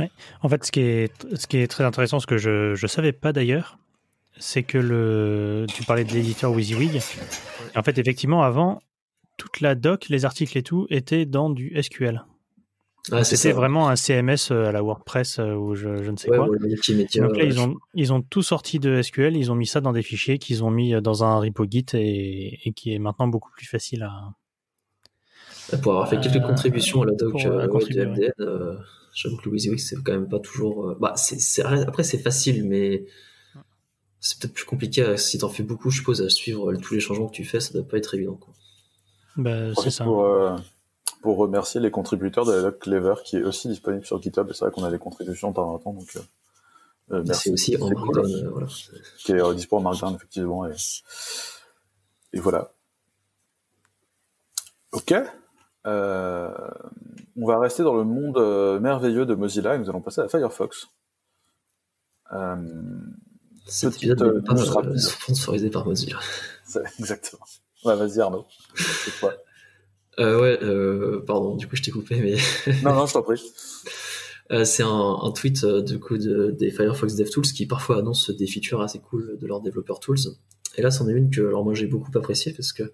Ouais. 0.00 0.10
En 0.42 0.48
fait, 0.48 0.64
ce 0.64 0.72
qui 0.72 0.80
est, 0.80 1.12
ce 1.36 1.46
qui 1.46 1.58
est 1.58 1.66
très 1.66 1.84
intéressant, 1.84 2.18
ce 2.18 2.26
que 2.26 2.38
je 2.38 2.80
ne 2.80 2.88
savais 2.88 3.12
pas 3.12 3.32
d'ailleurs, 3.32 3.78
c'est 4.38 4.62
que 4.62 4.78
le, 4.78 5.66
tu 5.72 5.84
parlais 5.84 6.04
de 6.04 6.12
l'éditeur 6.12 6.52
WYSIWYG. 6.52 7.00
En 7.76 7.82
fait, 7.82 7.98
effectivement, 7.98 8.42
avant, 8.42 8.80
toute 9.36 9.60
la 9.60 9.74
doc, 9.74 10.08
les 10.08 10.24
articles 10.24 10.56
et 10.56 10.62
tout 10.62 10.86
étaient 10.90 11.26
dans 11.26 11.50
du 11.50 11.74
SQL. 11.80 12.24
Ah, 13.12 13.24
C'était 13.24 13.52
vraiment 13.52 13.88
un 13.88 13.96
CMS 13.96 14.50
euh, 14.50 14.68
à 14.68 14.72
la 14.72 14.82
WordPress 14.82 15.38
euh, 15.38 15.54
ou 15.54 15.74
je, 15.74 15.88
ne 15.88 16.16
sais 16.16 16.28
quoi. 16.28 16.46
Donc 16.46 17.36
là, 17.36 17.44
ils 17.44 17.58
ont, 17.58 17.76
ils 17.94 18.12
ont 18.12 18.20
tout 18.20 18.42
sorti 18.42 18.78
de 18.78 19.00
SQL, 19.00 19.36
ils 19.36 19.50
ont 19.50 19.54
mis 19.54 19.66
ça 19.66 19.80
dans 19.80 19.92
des 19.92 20.02
fichiers 20.02 20.38
qu'ils 20.38 20.62
ont 20.64 20.70
mis 20.70 20.92
dans 21.00 21.24
un 21.24 21.38
repo 21.38 21.64
Git 21.68 21.86
et, 21.94 22.72
qui 22.76 22.94
est 22.94 22.98
maintenant 22.98 23.26
beaucoup 23.26 23.50
plus 23.52 23.66
facile 23.66 24.02
à. 24.02 24.34
Pour 25.82 25.92
avoir 25.92 26.08
fait 26.08 26.20
quelques 26.20 26.44
contributions 26.44 27.02
à 27.02 27.06
la 27.06 27.12
doc 27.12 27.34
euh, 27.46 27.66
de 27.66 28.04
MDN, 28.04 28.32
j'avoue 29.14 29.36
que 29.36 29.44
le 29.44 29.52
WYSIWYG, 29.52 29.78
c'est 29.78 29.96
quand 30.02 30.12
même 30.12 30.28
pas 30.28 30.40
toujours. 30.40 30.96
Bah, 31.00 31.14
après, 31.86 32.04
c'est 32.04 32.18
facile, 32.18 32.66
mais 32.66 33.06
c'est 34.20 34.38
peut-être 34.38 34.54
plus 34.54 34.64
compliqué 34.64 35.16
si 35.16 35.38
t'en 35.38 35.48
fais 35.48 35.62
beaucoup, 35.62 35.90
je 35.90 35.98
suppose, 35.98 36.22
à 36.22 36.28
suivre 36.28 36.74
tous 36.74 36.94
les 36.94 37.00
changements 37.00 37.28
que 37.28 37.34
tu 37.34 37.44
fais, 37.44 37.60
ça 37.60 37.72
doit 37.72 37.86
pas 37.86 37.96
être 37.96 38.14
évident. 38.14 38.36
Quoi. 38.36 38.52
Bah, 39.36 39.74
c'est 39.74 39.90
ça. 39.90 40.04
Pour, 40.04 40.24
euh, 40.24 40.56
pour, 41.22 41.38
remercier 41.38 41.80
les 41.80 41.90
contributeurs 41.90 42.44
de 42.44 42.52
la 42.52 42.62
doc 42.62 42.80
Clever 42.80 43.14
qui 43.24 43.36
est 43.36 43.42
aussi 43.42 43.68
disponible 43.68 44.04
sur 44.04 44.20
GitHub. 44.20 44.50
C'est 44.52 44.64
vrai 44.64 44.70
qu'on 44.70 44.84
a 44.84 44.90
des 44.90 44.98
contributions 44.98 45.50
de 45.50 45.54
temps 45.56 45.72
en 45.72 45.78
temps, 45.78 45.92
donc 45.94 46.16
euh, 46.16 46.20
euh 47.12 47.22
merci. 47.26 47.44
C'est 47.44 47.50
aussi 47.50 47.76
en 47.82 47.88
Markdown, 47.88 48.48
voilà. 48.50 48.66
Qui 49.18 49.32
est 49.32 49.54
disponible 49.54 49.86
en 49.86 49.90
Markdown, 49.90 50.14
effectivement. 50.14 50.66
Et, 50.66 50.74
et 52.34 52.40
voilà. 52.40 52.72
Ok. 54.92 55.14
Euh, 55.86 56.50
on 57.40 57.46
va 57.46 57.58
rester 57.58 57.82
dans 57.82 57.94
le 57.94 58.04
monde 58.04 58.80
merveilleux 58.80 59.26
de 59.26 59.34
Mozilla 59.34 59.74
et 59.74 59.78
nous 59.78 59.88
allons 59.88 60.00
passer 60.00 60.20
à 60.20 60.28
Firefox. 60.28 60.88
Euh, 62.32 62.56
cet 63.66 63.96
épisode 63.96 64.22
euh, 64.22 64.42
pas 64.42 64.54
euh, 64.54 64.96
sponsorisé 64.96 65.70
par 65.70 65.86
Mozilla. 65.86 66.18
Exactement. 66.98 67.44
Ouais, 67.84 67.96
vas-y 67.96 68.20
Arnaud. 68.20 68.46
C'est 68.74 69.18
quoi 69.20 69.34
euh, 70.18 70.40
Ouais, 70.40 70.58
euh, 70.62 71.22
pardon, 71.26 71.56
du 71.56 71.66
coup 71.66 71.76
je 71.76 71.82
t'ai 71.82 71.90
coupé, 71.90 72.20
mais. 72.20 72.36
non, 72.82 72.94
non, 72.94 73.06
je 73.06 73.12
t'en 73.12 73.22
prie. 73.22 73.40
Euh, 74.50 74.64
c'est 74.64 74.82
un, 74.82 75.18
un, 75.22 75.30
tweet 75.30 75.64
du 75.64 76.00
coup 76.00 76.18
de, 76.18 76.50
des 76.50 76.70
Firefox 76.70 77.14
DevTools 77.14 77.44
qui 77.44 77.66
parfois 77.66 77.98
annoncent 77.98 78.32
des 78.32 78.46
features 78.48 78.80
assez 78.80 78.98
cool 78.98 79.38
de 79.38 79.46
leurs 79.46 79.60
développeurs 79.60 80.00
tools. 80.00 80.18
Et 80.76 80.82
là, 80.82 80.90
c'en 80.90 81.08
est 81.08 81.12
une 81.12 81.30
que 81.30 81.40
alors 81.40 81.64
moi 81.64 81.74
j'ai 81.74 81.86
beaucoup 81.86 82.10
apprécié 82.18 82.52
parce 82.52 82.72
que 82.72 82.92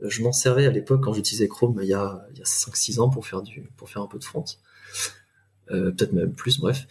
je 0.00 0.22
m'en 0.22 0.32
servais 0.32 0.66
à 0.66 0.70
l'époque 0.70 1.02
quand 1.02 1.12
j'utilisais 1.12 1.48
Chrome 1.48 1.78
il 1.82 1.88
y 1.88 1.94
a, 1.94 2.26
il 2.32 2.38
y 2.38 2.42
a 2.42 2.44
5-6 2.44 3.00
ans 3.00 3.10
pour 3.10 3.26
faire 3.26 3.42
du 3.42 3.70
pour 3.76 3.88
faire 3.90 4.02
un 4.02 4.06
peu 4.06 4.18
de 4.18 4.24
front. 4.24 4.44
peut-être 5.68 6.12
même 6.12 6.32
plus, 6.32 6.58
bref. 6.60 6.86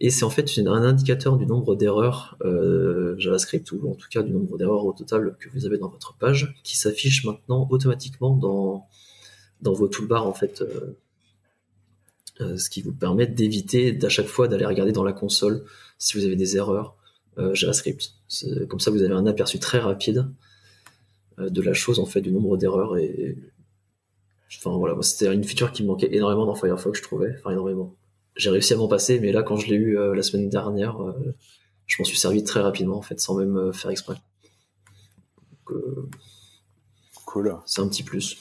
Et 0.00 0.08
c'est 0.08 0.24
en 0.24 0.30
fait 0.30 0.50
un 0.58 0.82
indicateur 0.82 1.36
du 1.36 1.46
nombre 1.46 1.76
d'erreurs 1.76 2.38
euh, 2.42 3.14
JavaScript, 3.18 3.70
ou 3.72 3.90
en 3.90 3.94
tout 3.94 4.08
cas 4.10 4.22
du 4.22 4.32
nombre 4.32 4.56
d'erreurs 4.56 4.86
au 4.86 4.92
total 4.94 5.36
que 5.38 5.50
vous 5.50 5.66
avez 5.66 5.76
dans 5.76 5.88
votre 5.88 6.16
page, 6.16 6.54
qui 6.64 6.78
s'affiche 6.78 7.24
maintenant 7.24 7.68
automatiquement 7.70 8.34
dans, 8.34 8.86
dans 9.60 9.74
vos 9.74 9.88
toolbars, 9.88 10.26
en 10.26 10.32
fait, 10.32 10.62
euh, 10.62 10.98
euh, 12.40 12.56
ce 12.56 12.70
qui 12.70 12.80
vous 12.80 12.94
permet 12.94 13.26
d'éviter 13.26 13.92
d'à 13.92 14.08
chaque 14.08 14.26
fois 14.26 14.48
d'aller 14.48 14.64
regarder 14.64 14.92
dans 14.92 15.04
la 15.04 15.12
console 15.12 15.64
si 15.98 16.16
vous 16.16 16.24
avez 16.24 16.36
des 16.36 16.56
erreurs 16.56 16.96
JavaScript. 17.54 18.12
Comme 18.68 18.80
ça, 18.80 18.90
vous 18.90 19.02
avez 19.02 19.14
un 19.14 19.24
aperçu 19.24 19.58
très 19.58 19.78
rapide 19.78 20.28
de 21.48 21.62
la 21.62 21.72
chose, 21.72 21.98
en 21.98 22.06
fait, 22.06 22.20
du 22.20 22.32
nombre 22.32 22.56
d'erreurs. 22.56 22.96
Et 22.96 23.36
enfin 24.58 24.76
voilà, 24.76 25.00
c'était 25.02 25.32
une 25.32 25.44
feature 25.44 25.72
qui 25.72 25.82
me 25.82 25.88
manquait 25.88 26.14
énormément 26.14 26.46
dans 26.46 26.54
Firefox, 26.54 26.98
je 26.98 27.04
trouvais, 27.04 27.34
enfin 27.38 27.52
énormément 27.52 27.94
j'ai 28.36 28.50
réussi 28.50 28.72
à 28.72 28.76
m'en 28.76 28.88
passer, 28.88 29.20
mais 29.20 29.32
là, 29.32 29.42
quand 29.42 29.56
je 29.56 29.68
l'ai 29.68 29.76
eu 29.76 29.98
euh, 29.98 30.14
la 30.14 30.22
semaine 30.22 30.48
dernière, 30.48 31.02
euh, 31.02 31.34
je 31.86 31.96
m'en 32.00 32.04
suis 32.04 32.16
servi 32.16 32.42
très 32.44 32.60
rapidement, 32.60 32.96
en 32.96 33.02
fait, 33.02 33.20
sans 33.20 33.34
même 33.34 33.56
euh, 33.56 33.72
faire 33.72 33.90
exprès. 33.90 34.16
cool. 37.26 37.56
C'est 37.66 37.80
un 37.80 37.88
petit 37.88 38.02
plus. 38.02 38.36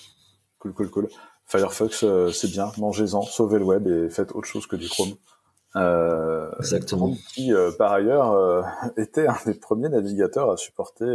Cool, 0.60 0.74
cool, 0.74 0.90
cool. 0.90 1.10
Firefox, 1.46 2.06
c'est 2.32 2.52
bien, 2.52 2.72
mangez-en, 2.78 3.24
sauvez 3.24 3.58
le 3.58 3.66
web 3.66 3.88
et 3.88 4.10
faites 4.10 4.32
autre 4.34 4.48
chose 4.48 4.68
que 4.68 4.76
du 4.76 4.88
Chrome. 4.88 5.16
Exactement. 6.60 7.16
Qui, 7.34 7.52
par 7.78 7.92
ailleurs, 7.92 8.64
était 8.98 9.26
un 9.26 9.38
des 9.46 9.56
premiers 9.56 9.90
navigateurs 9.90 10.52
à 10.52 10.58
supporter 10.58 11.08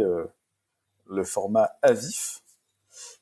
le 1.09 1.23
format 1.23 1.71
AVIF, 1.81 2.41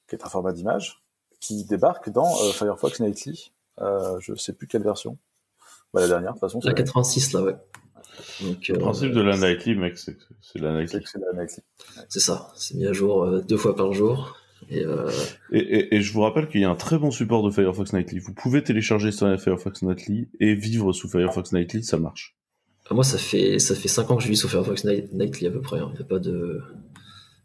qui 0.08 0.16
est 0.16 0.24
un 0.24 0.30
format 0.30 0.54
d'image, 0.54 1.04
qui 1.40 1.66
débarque 1.66 2.10
dans 2.10 2.34
Firefox 2.54 3.00
Nightly. 3.00 3.52
je 3.80 4.32
ne 4.32 4.38
sais 4.38 4.54
plus 4.54 4.68
quelle 4.68 4.84
version. 4.84 5.18
Bah, 5.94 6.02
la 6.02 6.08
dernière, 6.08 6.34
de 6.34 6.40
toute 6.40 6.42
façon. 6.42 6.60
La 6.64 6.74
86, 6.74 7.34
là, 7.34 7.44
ouais. 7.44 7.56
Donc, 8.42 8.68
le 8.68 8.78
principe 8.78 9.12
de 9.12 9.22
la 9.22 9.38
Nightly, 9.38 9.76
mec, 9.76 9.98
c'est 9.98 10.16
la 10.56 10.74
Nightly. 10.74 11.04
C'est 12.10 12.20
ça, 12.20 12.52
c'est 12.56 12.76
mis 12.76 12.86
à 12.86 12.94
jour 12.94 13.42
deux 13.42 13.58
fois 13.58 13.76
par 13.76 13.94
jour. 13.94 14.38
Euh, 14.72 15.12
et, 15.52 15.96
et, 15.96 16.02
je 16.02 16.14
vous 16.14 16.22
rappelle 16.22 16.48
qu'il 16.48 16.62
y 16.62 16.66
a 16.66 16.70
un 16.70 16.76
très 16.76 16.98
bon 16.98 17.12
support 17.12 17.44
de 17.44 17.52
Firefox 17.52 17.94
Nightly. 17.94 18.20
Vous 18.20 18.34
pouvez 18.34 18.64
télécharger 18.64 19.12
sur 19.12 19.28
Firefox 19.40 19.82
Nightly 19.82 20.30
et 20.40 20.56
vivre 20.56 20.94
sous 20.94 21.10
Firefox 21.10 21.52
Nightly, 21.52 21.84
ça 21.84 21.98
marche. 21.98 22.36
Ah, 22.90 22.94
moi, 22.94 23.04
ça 23.04 23.18
fait 23.18 23.60
ça 23.60 23.76
fait 23.76 23.88
5 23.88 24.12
ans 24.12 24.18
que 24.18 24.24
je 24.24 24.28
vis 24.28 24.38
sous 24.38 24.48
Firefox 24.48 24.86
Nightly 24.86 25.48
à 25.48 25.52
peu 25.52 25.62
près. 25.62 25.80
Hein. 25.80 25.92
Il 25.96 26.02
a 26.02 26.06
pas 26.06 26.20
de. 26.20 26.62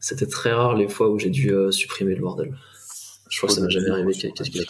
C'était 0.00 0.26
très 0.26 0.52
rare 0.52 0.74
les 0.74 0.88
fois 0.88 1.10
où 1.10 1.18
j'ai 1.18 1.30
dû 1.30 1.52
euh, 1.52 1.70
supprimer 1.70 2.14
le 2.14 2.20
bordel. 2.20 2.56
Je 3.28 3.36
crois 3.36 3.48
que 3.48 3.54
ça 3.54 3.60
m'a 3.60 3.68
jamais 3.68 3.90
arrivé. 3.90 4.12
Qu'est-ce 4.12 4.50
qu'il 4.50 4.64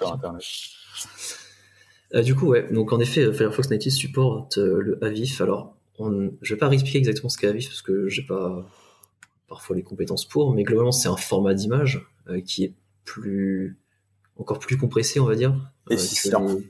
euh, 2.15 2.23
Du 2.23 2.35
coup, 2.35 2.47
ouais. 2.49 2.67
Donc 2.73 2.93
en 2.93 3.01
effet, 3.01 3.33
Firefox 3.33 3.71
Nightly 3.71 3.91
supporte 3.91 4.57
le 4.57 5.03
AVIF. 5.05 5.41
Alors, 5.41 5.77
on... 5.99 6.33
je 6.43 6.55
vais 6.55 6.59
pas 6.59 6.69
réexpliquer 6.69 6.99
exactement 6.99 7.29
ce 7.29 7.39
qu'est 7.39 7.47
AVIF 7.47 7.69
parce 7.69 7.83
que 7.83 8.09
j'ai 8.09 8.23
pas 8.23 8.67
parfois 9.49 9.75
les 9.75 9.83
compétences 9.83 10.27
pour, 10.27 10.55
mais 10.55 10.63
globalement 10.63 10.93
c'est 10.93 11.09
un 11.09 11.17
format 11.17 11.55
d'image 11.55 12.07
euh, 12.29 12.41
qui 12.41 12.65
est 12.65 12.75
plus 13.05 13.79
encore 14.37 14.59
plus 14.59 14.77
compressé, 14.77 15.19
on 15.19 15.25
va 15.25 15.35
dire. 15.35 15.55
Euh. 15.91 16.61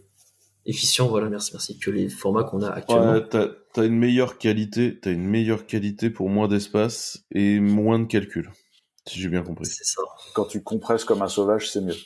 Efficient, 0.68 1.08
voilà, 1.08 1.30
merci, 1.30 1.50
merci. 1.54 1.78
Que 1.78 1.90
les 1.90 2.10
formats 2.10 2.44
qu'on 2.44 2.60
a 2.60 2.68
actuellement. 2.68 3.12
Ouais, 3.12 3.26
t'as 3.26 3.46
as 3.76 3.84
une 3.84 3.96
meilleure 3.96 4.36
qualité, 4.36 5.00
t'as 5.00 5.12
une 5.12 5.26
meilleure 5.26 5.64
qualité 5.64 6.10
pour 6.10 6.28
moins 6.28 6.46
d'espace 6.46 7.24
et 7.32 7.58
moins 7.58 7.98
de 7.98 8.04
calcul, 8.04 8.50
si 9.06 9.18
j'ai 9.18 9.30
bien 9.30 9.42
compris. 9.42 9.64
C'est 9.64 9.84
ça. 9.84 10.02
Quand 10.34 10.44
tu 10.44 10.62
compresses 10.62 11.04
comme 11.04 11.22
un 11.22 11.28
sauvage, 11.28 11.70
c'est 11.70 11.80
mieux. 11.80 11.96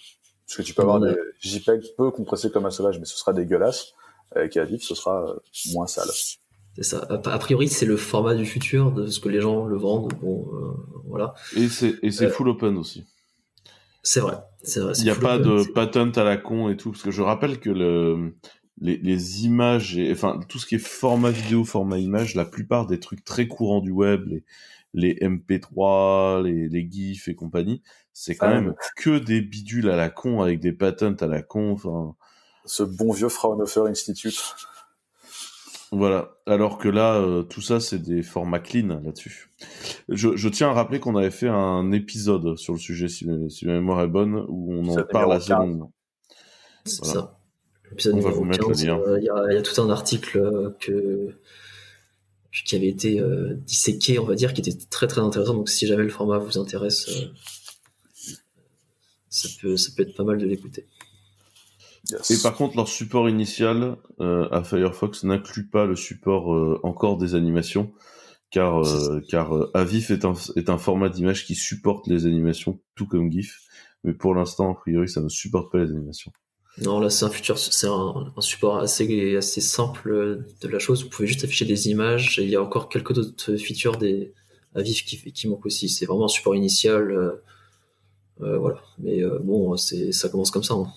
Parce 0.47 0.59
que 0.59 0.63
tu 0.63 0.75
peux 0.75 0.83
avoir 0.83 1.01
des 1.01 1.13
JPEG 1.41 1.83
peu 1.99 2.13
compressés 2.13 2.53
comme 2.53 2.65
un 2.65 2.71
sauvage, 2.71 3.01
mais 3.01 3.05
ce 3.05 3.19
sera 3.19 3.33
dégueulasse. 3.33 3.95
Avec 4.31 4.57
Adif, 4.57 4.85
ce 4.85 4.95
sera 4.95 5.29
euh, 5.29 5.37
moins 5.73 5.89
sale. 5.89 6.09
C'est 6.77 6.85
ça. 6.85 7.05
A, 7.11 7.39
priori, 7.39 7.69
c'est 7.69 7.85
le 7.85 7.97
format 7.97 8.37
du 8.37 8.47
futur 8.47 8.93
de 8.93 9.09
ce 9.09 9.19
que 9.19 9.29
les 9.29 9.41
gens 9.41 9.67
le 9.67 9.77
vendent. 9.77 10.13
Bon, 10.23 10.47
voilà. 11.07 11.35
Et 11.57 11.69
c'est 11.69 12.29
full 12.29 12.49
open 12.49 12.79
aussi. 12.79 13.05
C'est 14.03 14.21
vrai, 14.21 14.37
c'est 14.63 14.81
vrai. 14.81 14.93
Il 14.99 15.05
n'y 15.05 15.11
a 15.11 15.15
pas 15.15 15.39
de 15.39 15.65
patent 15.73 16.19
à 16.19 16.25
la 16.25 16.37
con 16.37 16.69
et 16.69 16.77
tout, 16.77 16.91
parce 16.91 17.03
que 17.03 17.11
je 17.11 17.23
rappelle 17.23 17.61
que 17.61 17.71
le, 17.71 18.35
les, 18.81 19.45
images, 19.45 19.97
et, 19.97 20.11
enfin 20.11 20.41
tout 20.49 20.59
ce 20.59 20.67
qui 20.67 20.75
est 20.75 20.85
format 20.85 21.31
vidéo, 21.31 21.65
format 21.65 21.99
image, 21.99 22.35
la 22.35 22.45
plupart 22.45 22.87
des 22.87 22.99
trucs 22.99 23.25
très 23.25 23.47
courants 23.47 23.81
du 23.81 23.93
web, 23.93 24.27
les, 24.27 24.45
les 24.95 25.15
MP3, 25.15 26.43
les, 26.43 26.69
les 26.69 26.89
GIFs 26.91 27.29
et 27.29 27.35
compagnie, 27.35 27.83
c'est 28.13 28.35
quand 28.35 28.49
ah 28.49 28.61
même 28.61 28.75
que 28.97 29.19
des 29.19 29.41
bidules 29.41 29.89
à 29.89 29.97
la 29.97 30.11
con 30.11 30.43
avec 30.43 30.61
des 30.61 30.73
patents 30.73 31.17
à 31.21 31.27
la 31.27 31.43
con. 31.43 31.73
Enfin, 31.73 32.15
ce 32.65 32.83
bon 32.83 33.13
vieux 33.13 33.29
Fraunhofer 33.29 33.87
Institute. 33.87 34.39
Voilà. 35.93 36.39
Alors 36.47 36.79
que 36.79 36.89
là, 36.89 37.17
euh, 37.17 37.43
tout 37.43 37.61
ça, 37.61 37.79
c'est 37.79 37.99
des 37.99 38.23
formats 38.23 38.61
clean 38.61 39.01
là-dessus. 39.05 39.51
Je, 40.09 40.49
tiens 40.49 40.71
à 40.71 40.73
rappeler 40.73 41.01
qu'on 41.01 41.17
avait 41.17 41.31
fait 41.31 41.49
un 41.49 41.93
épisode 41.93 42.57
sur 42.57 42.73
le 42.73 42.79
sujet, 42.79 43.09
si, 43.09 43.27
ma 43.27 43.73
mémoire 43.73 44.01
est 44.01 44.09
bonne, 44.09 44.43
où 44.49 44.73
on 44.73 44.89
en 44.89 45.03
parle 45.05 45.35
assez 45.35 45.53
longuement. 45.53 45.93
C'est 46.87 47.05
ça. 47.05 47.39
L'épisode 47.91 48.15
numéro 48.15 48.43
15, 48.43 48.87
euh, 48.87 49.19
il 49.21 49.25
y, 49.25 49.29
a 49.29 49.63
tout 49.63 49.81
un 49.83 49.91
article 49.91 50.39
euh, 50.39 50.71
que 50.81 51.37
qui 52.65 52.77
avait 52.77 52.89
été 52.89 53.23
disséqué, 53.67 54.19
on 54.19 54.25
va 54.25 54.35
dire, 54.35 54.53
qui 54.53 54.61
était 54.61 54.77
très 54.91 55.07
très 55.07 55.21
intéressant. 55.21 55.55
Donc 55.55 55.69
si 55.69 55.87
jamais 55.87 56.03
le 56.03 56.11
format 56.11 56.39
vous 56.39 56.59
intéresse, 56.59 57.07
ça 59.29 59.49
peut 59.61 59.77
ça 59.77 59.91
peut 59.97 60.03
être 60.03 60.15
pas 60.15 60.25
mal 60.25 60.39
de 60.39 60.47
l'écouter. 60.47 60.87
Et 62.31 62.37
par 62.43 62.55
contre, 62.55 62.77
leur 62.77 62.89
support 62.89 63.29
initial 63.29 63.97
euh, 64.21 64.49
à 64.51 64.65
Firefox 64.65 65.23
n'inclut 65.25 65.69
pas 65.69 65.87
le 65.87 65.95
support 65.95 66.53
euh, 66.53 66.81
encore 66.83 67.17
des 67.17 67.35
animations, 67.35 67.93
car 68.51 68.85
euh, 68.85 69.21
car 69.29 69.53
Avif 69.75 70.11
est 70.11 70.25
un 70.25 70.35
est 70.57 70.69
un 70.69 70.79
format 70.79 71.09
d'image 71.09 71.47
qui 71.47 71.55
supporte 71.55 72.09
les 72.09 72.27
animations, 72.27 72.81
tout 72.97 73.07
comme 73.07 73.31
GIF, 73.31 73.61
mais 74.03 74.15
pour 74.15 74.35
l'instant, 74.35 74.73
a 74.73 74.75
priori, 74.75 75.09
ça 75.09 75.21
ne 75.21 75.29
supporte 75.29 75.71
pas 75.71 75.79
les 75.79 75.91
animations. 75.91 76.33
Non, 76.79 76.99
là, 76.99 77.11
c'est 77.11 77.27
un 77.27 77.31
futur, 77.31 77.59
c'est 77.59 77.87
un, 77.87 78.33
support 78.41 78.79
assez 78.79 79.37
assez 79.37 79.61
simple 79.61 80.43
de 80.61 80.69
la 80.69 80.79
chose. 80.79 81.05
Vous 81.05 81.11
pouvez 81.11 81.29
juste 81.29 81.45
afficher 81.45 81.67
des 81.67 81.89
images. 81.89 82.39
Et 82.39 82.45
il 82.45 82.49
y 82.49 82.57
a 82.57 82.63
encore 82.63 82.89
quelques 82.89 83.17
autres 83.17 83.57
features 83.57 83.97
des 83.99 84.33
Avif 84.75 85.05
qui 85.05 85.19
qui 85.33 85.49
manquent 85.49 85.67
aussi. 85.67 85.91
C'est 85.91 86.07
vraiment 86.07 86.25
un 86.25 86.29
support 86.29 86.57
initial. 86.57 87.41
voilà. 88.39 88.81
Mais 88.99 89.23
bon, 89.45 89.77
c'est 89.77 90.13
ça 90.13 90.31
commence 90.31 90.51
comme 90.51 90.65
ça. 90.65 90.75
Hein. 90.75 90.91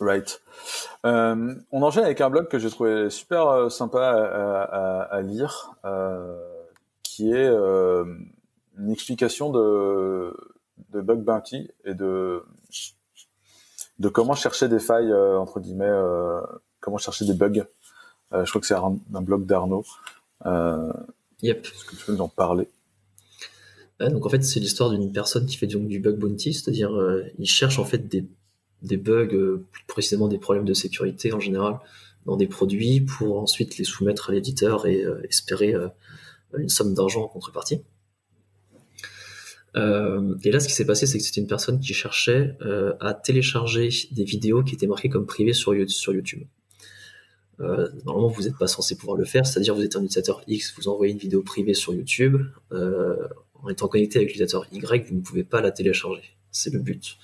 Right. 0.00 0.40
Euh, 1.04 1.54
on 1.70 1.82
enchaîne 1.82 2.04
avec 2.04 2.22
un 2.22 2.30
blog 2.30 2.48
que 2.48 2.58
j'ai 2.58 2.70
trouvé 2.70 3.10
super 3.10 3.48
euh, 3.48 3.68
sympa 3.68 4.00
à, 5.10 5.20
lire, 5.20 5.74
euh, 5.84 6.38
qui 7.02 7.30
est 7.32 7.48
une 7.48 8.90
explication 8.90 9.50
de, 9.50 10.34
de 10.90 11.00
bug 11.02 11.20
bounty 11.20 11.70
et 11.84 11.94
de 11.94 12.42
de 13.98 14.08
comment 14.08 14.34
chercher 14.34 14.68
des 14.68 14.78
failles 14.78 15.12
entre 15.12 15.60
guillemets, 15.60 15.92
comment 16.80 16.96
chercher 16.96 17.26
des 17.26 17.34
bugs. 17.34 17.66
je 18.32 18.48
crois 18.48 18.60
que 18.60 18.66
c'est 18.66 18.74
un, 18.74 19.20
blog 19.20 19.44
d'Arnaud. 19.44 19.84
yep. 21.42 21.66
Est-ce 21.66 21.84
que 21.84 21.96
tu 21.96 22.06
peux 22.06 22.12
nous 22.14 22.22
en 22.22 22.28
parler? 22.28 22.70
Donc 24.00 24.24
en 24.24 24.30
fait 24.30 24.42
c'est 24.42 24.60
l'histoire 24.60 24.88
d'une 24.88 25.12
personne 25.12 25.44
qui 25.44 25.58
fait 25.58 25.66
donc 25.66 25.86
du 25.88 26.00
bug 26.00 26.16
bounty, 26.16 26.54
c'est-à-dire 26.54 26.90
il 27.38 27.46
cherche 27.46 27.78
en 27.78 27.84
fait 27.84 28.08
des 28.08 28.24
des 28.82 28.96
bugs, 28.96 29.28
euh, 29.32 29.64
plus 29.72 29.84
précisément 29.86 30.28
des 30.28 30.38
problèmes 30.38 30.64
de 30.64 30.74
sécurité 30.74 31.32
en 31.32 31.40
général, 31.40 31.78
dans 32.26 32.36
des 32.36 32.46
produits 32.46 33.00
pour 33.00 33.40
ensuite 33.40 33.78
les 33.78 33.84
soumettre 33.84 34.30
à 34.30 34.32
l'éditeur 34.32 34.86
et 34.86 35.02
euh, 35.02 35.22
espérer 35.28 35.74
euh, 35.74 35.88
une 36.56 36.68
somme 36.68 36.94
d'argent 36.94 37.22
en 37.22 37.28
contrepartie. 37.28 37.82
et 39.76 40.50
là, 40.50 40.58
ce 40.58 40.66
qui 40.66 40.74
s'est 40.74 40.84
passé, 40.84 41.06
c'est 41.06 41.18
que 41.18 41.24
c'était 41.24 41.40
une 41.40 41.46
personne 41.46 41.78
qui 41.78 41.94
cherchait 41.94 42.56
à 42.98 43.14
télécharger 43.14 43.88
des 44.10 44.24
vidéos 44.24 44.64
qui 44.64 44.74
étaient 44.74 44.88
marquées 44.88 45.08
comme 45.08 45.26
privées 45.26 45.52
sur, 45.52 45.72
YouTube. 45.72 46.42
normalement, 47.60 48.26
vous 48.26 48.42
n'êtes 48.42 48.58
pas 48.58 48.66
censé 48.66 48.96
pouvoir 48.96 49.16
le 49.16 49.24
faire, 49.24 49.46
c'est-à-dire 49.46 49.76
vous 49.76 49.84
êtes 49.84 49.94
un 49.94 50.02
utilisateur 50.02 50.42
X, 50.48 50.74
vous 50.76 50.88
envoyez 50.88 51.12
une 51.12 51.20
vidéo 51.20 51.42
privée 51.42 51.74
sur 51.74 51.94
YouTube, 51.94 52.42
en 52.72 53.68
étant 53.68 53.86
connecté 53.86 54.18
avec 54.18 54.30
l'utilisateur 54.30 54.66
Y, 54.72 55.08
vous 55.08 55.14
ne 55.14 55.20
pouvez 55.20 55.44
pas 55.44 55.60
la 55.60 55.70
télécharger. 55.70 56.36
C'est 56.50 56.72
le 56.72 56.80
but. 56.80 57.16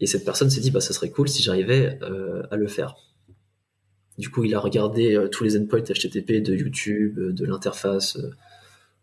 Et 0.00 0.06
cette 0.06 0.24
personne 0.24 0.50
s'est 0.50 0.60
dit, 0.60 0.70
bah, 0.70 0.80
ça 0.80 0.92
serait 0.92 1.10
cool 1.10 1.28
si 1.28 1.42
j'arrivais 1.42 1.98
euh, 2.02 2.42
à 2.50 2.56
le 2.56 2.66
faire. 2.66 2.96
Du 4.18 4.30
coup, 4.30 4.44
il 4.44 4.54
a 4.54 4.60
regardé 4.60 5.14
euh, 5.14 5.28
tous 5.28 5.44
les 5.44 5.56
endpoints 5.56 5.80
HTTP 5.80 6.42
de 6.42 6.54
YouTube, 6.54 7.18
de 7.18 7.44
l'interface, 7.46 8.18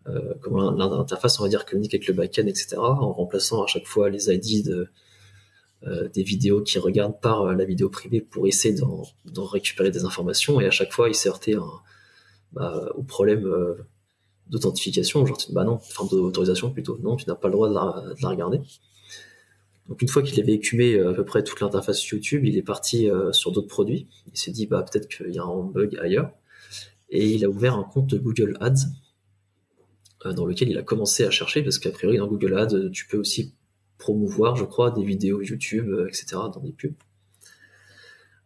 euh, 0.07 0.33
comment 0.41 0.71
l'interface, 0.71 1.39
on 1.39 1.43
va 1.43 1.49
dire, 1.49 1.65
communique 1.65 1.93
avec 1.93 2.07
le 2.07 2.13
backend, 2.13 2.47
etc., 2.47 2.77
en 2.77 3.11
remplaçant 3.13 3.63
à 3.63 3.67
chaque 3.67 3.85
fois 3.85 4.09
les 4.09 4.29
ID 4.29 4.65
de, 4.65 4.89
des 6.13 6.23
vidéos 6.23 6.61
qui 6.61 6.79
regardent 6.79 7.19
par 7.19 7.53
la 7.53 7.65
vidéo 7.65 7.89
privée 7.89 8.21
pour 8.21 8.47
essayer 8.47 8.73
d'en 8.73 9.45
récupérer 9.45 9.91
des 9.91 10.05
informations. 10.05 10.61
Et 10.61 10.65
à 10.65 10.71
chaque 10.71 10.93
fois, 10.93 11.09
il 11.09 11.15
s'est 11.15 11.29
heurté 11.29 11.57
bah, 12.53 12.89
au 12.95 13.03
problème 13.03 13.45
d'authentification, 14.47 15.25
genre, 15.25 15.37
bah 15.51 15.63
non, 15.63 15.73
enfin 15.73 16.05
d'autorisation 16.05 16.71
plutôt, 16.71 16.97
non, 17.01 17.15
tu 17.15 17.27
n'as 17.27 17.35
pas 17.35 17.49
le 17.49 17.53
droit 17.53 17.69
de 17.69 17.73
la 18.21 18.29
regarder. 18.29 18.61
Donc 19.89 20.01
une 20.01 20.07
fois 20.07 20.21
qu'il 20.21 20.39
avait 20.39 20.53
écumé 20.53 20.95
euh, 20.95 21.11
à 21.11 21.13
peu 21.13 21.25
près 21.25 21.43
toute 21.43 21.59
l'interface 21.59 22.05
YouTube, 22.07 22.45
il 22.45 22.57
est 22.57 22.63
parti 22.63 23.09
euh, 23.09 23.31
sur 23.31 23.51
d'autres 23.51 23.67
produits. 23.67 24.07
Il 24.31 24.37
s'est 24.37 24.51
dit 24.51 24.65
bah 24.65 24.83
peut-être 24.83 25.07
qu'il 25.07 25.33
y 25.33 25.39
a 25.39 25.43
un 25.43 25.63
bug 25.63 25.97
ailleurs 26.01 26.31
et 27.09 27.29
il 27.29 27.43
a 27.45 27.49
ouvert 27.49 27.75
un 27.75 27.83
compte 27.83 28.15
Google 28.15 28.57
Ads 28.61 28.87
euh, 30.25 30.33
dans 30.33 30.45
lequel 30.45 30.69
il 30.69 30.77
a 30.77 30.83
commencé 30.83 31.25
à 31.25 31.31
chercher 31.31 31.63
parce 31.63 31.79
qu'a 31.79 31.91
priori 31.91 32.17
dans 32.17 32.27
Google 32.27 32.57
Ads 32.57 32.89
tu 32.91 33.07
peux 33.07 33.17
aussi 33.17 33.53
promouvoir, 33.97 34.55
je 34.55 34.65
crois, 34.65 34.91
des 34.91 35.03
vidéos 35.03 35.41
YouTube, 35.41 35.87
etc. 36.07 36.25
dans 36.53 36.59
des 36.59 36.73
pubs. 36.73 36.95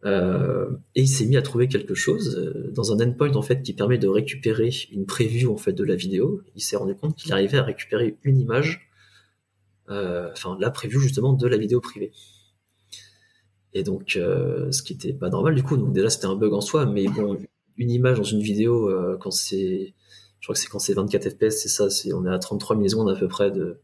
et 0.06 1.02
il 1.02 1.08
s'est 1.08 1.26
mis 1.26 1.38
à 1.38 1.42
trouver 1.42 1.68
quelque 1.68 1.96
chose 1.96 2.54
dans 2.74 2.92
un 2.92 3.00
endpoint 3.00 3.34
en 3.36 3.42
fait 3.42 3.64
qui 3.64 3.74
permet 3.74 3.98
de 3.98 4.08
récupérer 4.08 4.70
une 4.92 5.06
preview 5.06 5.52
en 5.52 5.58
fait 5.58 5.74
de 5.74 5.84
la 5.84 5.96
vidéo. 5.96 6.42
Il 6.56 6.62
s'est 6.62 6.78
rendu 6.78 6.96
compte 6.96 7.16
qu'il 7.16 7.32
arrivait 7.32 7.58
à 7.58 7.64
récupérer 7.64 8.18
une 8.24 8.40
image 8.40 8.87
euh, 8.87 8.87
enfin 9.90 10.58
la 10.60 10.72
preview 10.72 11.00
justement 11.00 11.34
de 11.34 11.48
la 11.48 11.58
vidéo 11.58 11.82
privée. 11.82 12.12
Et 13.74 13.84
donc, 13.84 14.16
euh, 14.16 14.72
ce 14.72 14.82
qui 14.82 14.94
était 14.94 15.14
pas 15.14 15.30
normal 15.30 15.56
du 15.56 15.64
coup. 15.64 15.78
Donc 15.78 15.94
déjà 15.94 16.10
c'était 16.10 16.26
un 16.26 16.36
bug 16.36 16.54
en 16.54 16.62
soi, 16.62 16.86
mais 16.86 17.08
bon, 17.08 17.38
une 17.78 17.92
image 17.92 18.18
dans 18.18 18.24
une 18.24 18.42
vidéo 18.42 18.90
euh, 18.90 19.18
quand 19.20 19.32
c'est, 19.32 19.94
je 20.40 20.46
crois 20.46 20.56
que 20.56 20.60
c'est 20.60 20.68
quand 20.68 20.80
c'est 20.80 20.94
24 20.94 21.30
fps, 21.30 21.50
c'est 21.50 21.70
ça, 21.70 21.90
c'est 21.90 22.14
on 22.14 22.26
est 22.26 22.30
à 22.30 22.40
33 22.40 22.76
millisecondes 22.76 23.10
à 23.10 23.16
peu 23.16 23.28
près 23.28 23.52
de, 23.52 23.80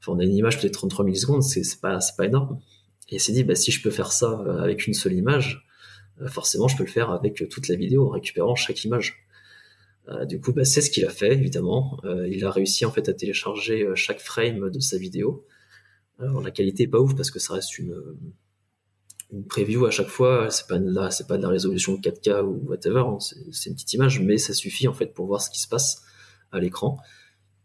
enfin 0.00 0.12
on 0.12 0.18
a 0.18 0.24
une 0.24 0.34
image 0.34 0.60
peut-être 0.60 0.74
33 0.74 1.04
millisecondes, 1.04 1.42
c'est 1.42 1.62
pas 1.80 2.00
c'est 2.00 2.16
pas 2.16 2.26
énorme. 2.26 2.58
Et 3.10 3.18
s'est 3.18 3.32
dit 3.32 3.44
bah 3.44 3.54
si 3.54 3.70
je 3.70 3.82
peux 3.82 3.90
faire 3.90 4.12
ça 4.12 4.44
avec 4.60 4.86
une 4.86 4.94
seule 4.94 5.12
image, 5.12 5.68
forcément 6.26 6.66
je 6.66 6.76
peux 6.76 6.84
le 6.84 6.90
faire 6.90 7.10
avec 7.10 7.48
toute 7.48 7.68
la 7.68 7.76
vidéo 7.76 8.08
en 8.08 8.10
récupérant 8.10 8.56
chaque 8.56 8.84
image. 8.84 9.26
Du 10.26 10.40
coup, 10.40 10.52
bah, 10.52 10.64
c'est 10.64 10.80
ce 10.80 10.90
qu'il 10.90 11.04
a 11.04 11.10
fait, 11.10 11.32
évidemment. 11.32 12.00
il 12.28 12.44
a 12.44 12.50
réussi 12.50 12.84
en 12.84 12.90
fait 12.90 13.08
à 13.08 13.14
télécharger 13.14 13.86
chaque 13.94 14.20
frame 14.20 14.70
de 14.70 14.80
sa 14.80 14.98
vidéo. 14.98 15.46
Alors 16.18 16.40
la 16.40 16.50
qualité 16.50 16.84
est 16.84 16.88
pas 16.88 17.00
ouf 17.00 17.16
parce 17.16 17.30
que 17.30 17.38
ça 17.38 17.54
reste 17.54 17.78
une, 17.78 17.94
une 19.32 19.44
preview 19.44 19.86
à 19.86 19.90
chaque 19.90 20.08
fois. 20.08 20.50
C'est 20.50 20.66
pas 20.66 20.78
là, 20.78 21.10
c'est 21.10 21.26
pas 21.26 21.36
de 21.36 21.42
la 21.42 21.48
résolution 21.48 21.96
4K 21.96 22.42
ou 22.42 22.68
whatever. 22.68 23.04
Hein. 23.06 23.18
c'est 23.20 23.70
une 23.70 23.74
petite 23.74 23.92
image, 23.94 24.20
mais 24.20 24.38
ça 24.38 24.52
suffit 24.52 24.88
en 24.88 24.94
fait 24.94 25.14
pour 25.14 25.26
voir 25.26 25.40
ce 25.40 25.50
qui 25.50 25.60
se 25.60 25.68
passe 25.68 26.02
à 26.52 26.60
l'écran. 26.60 26.98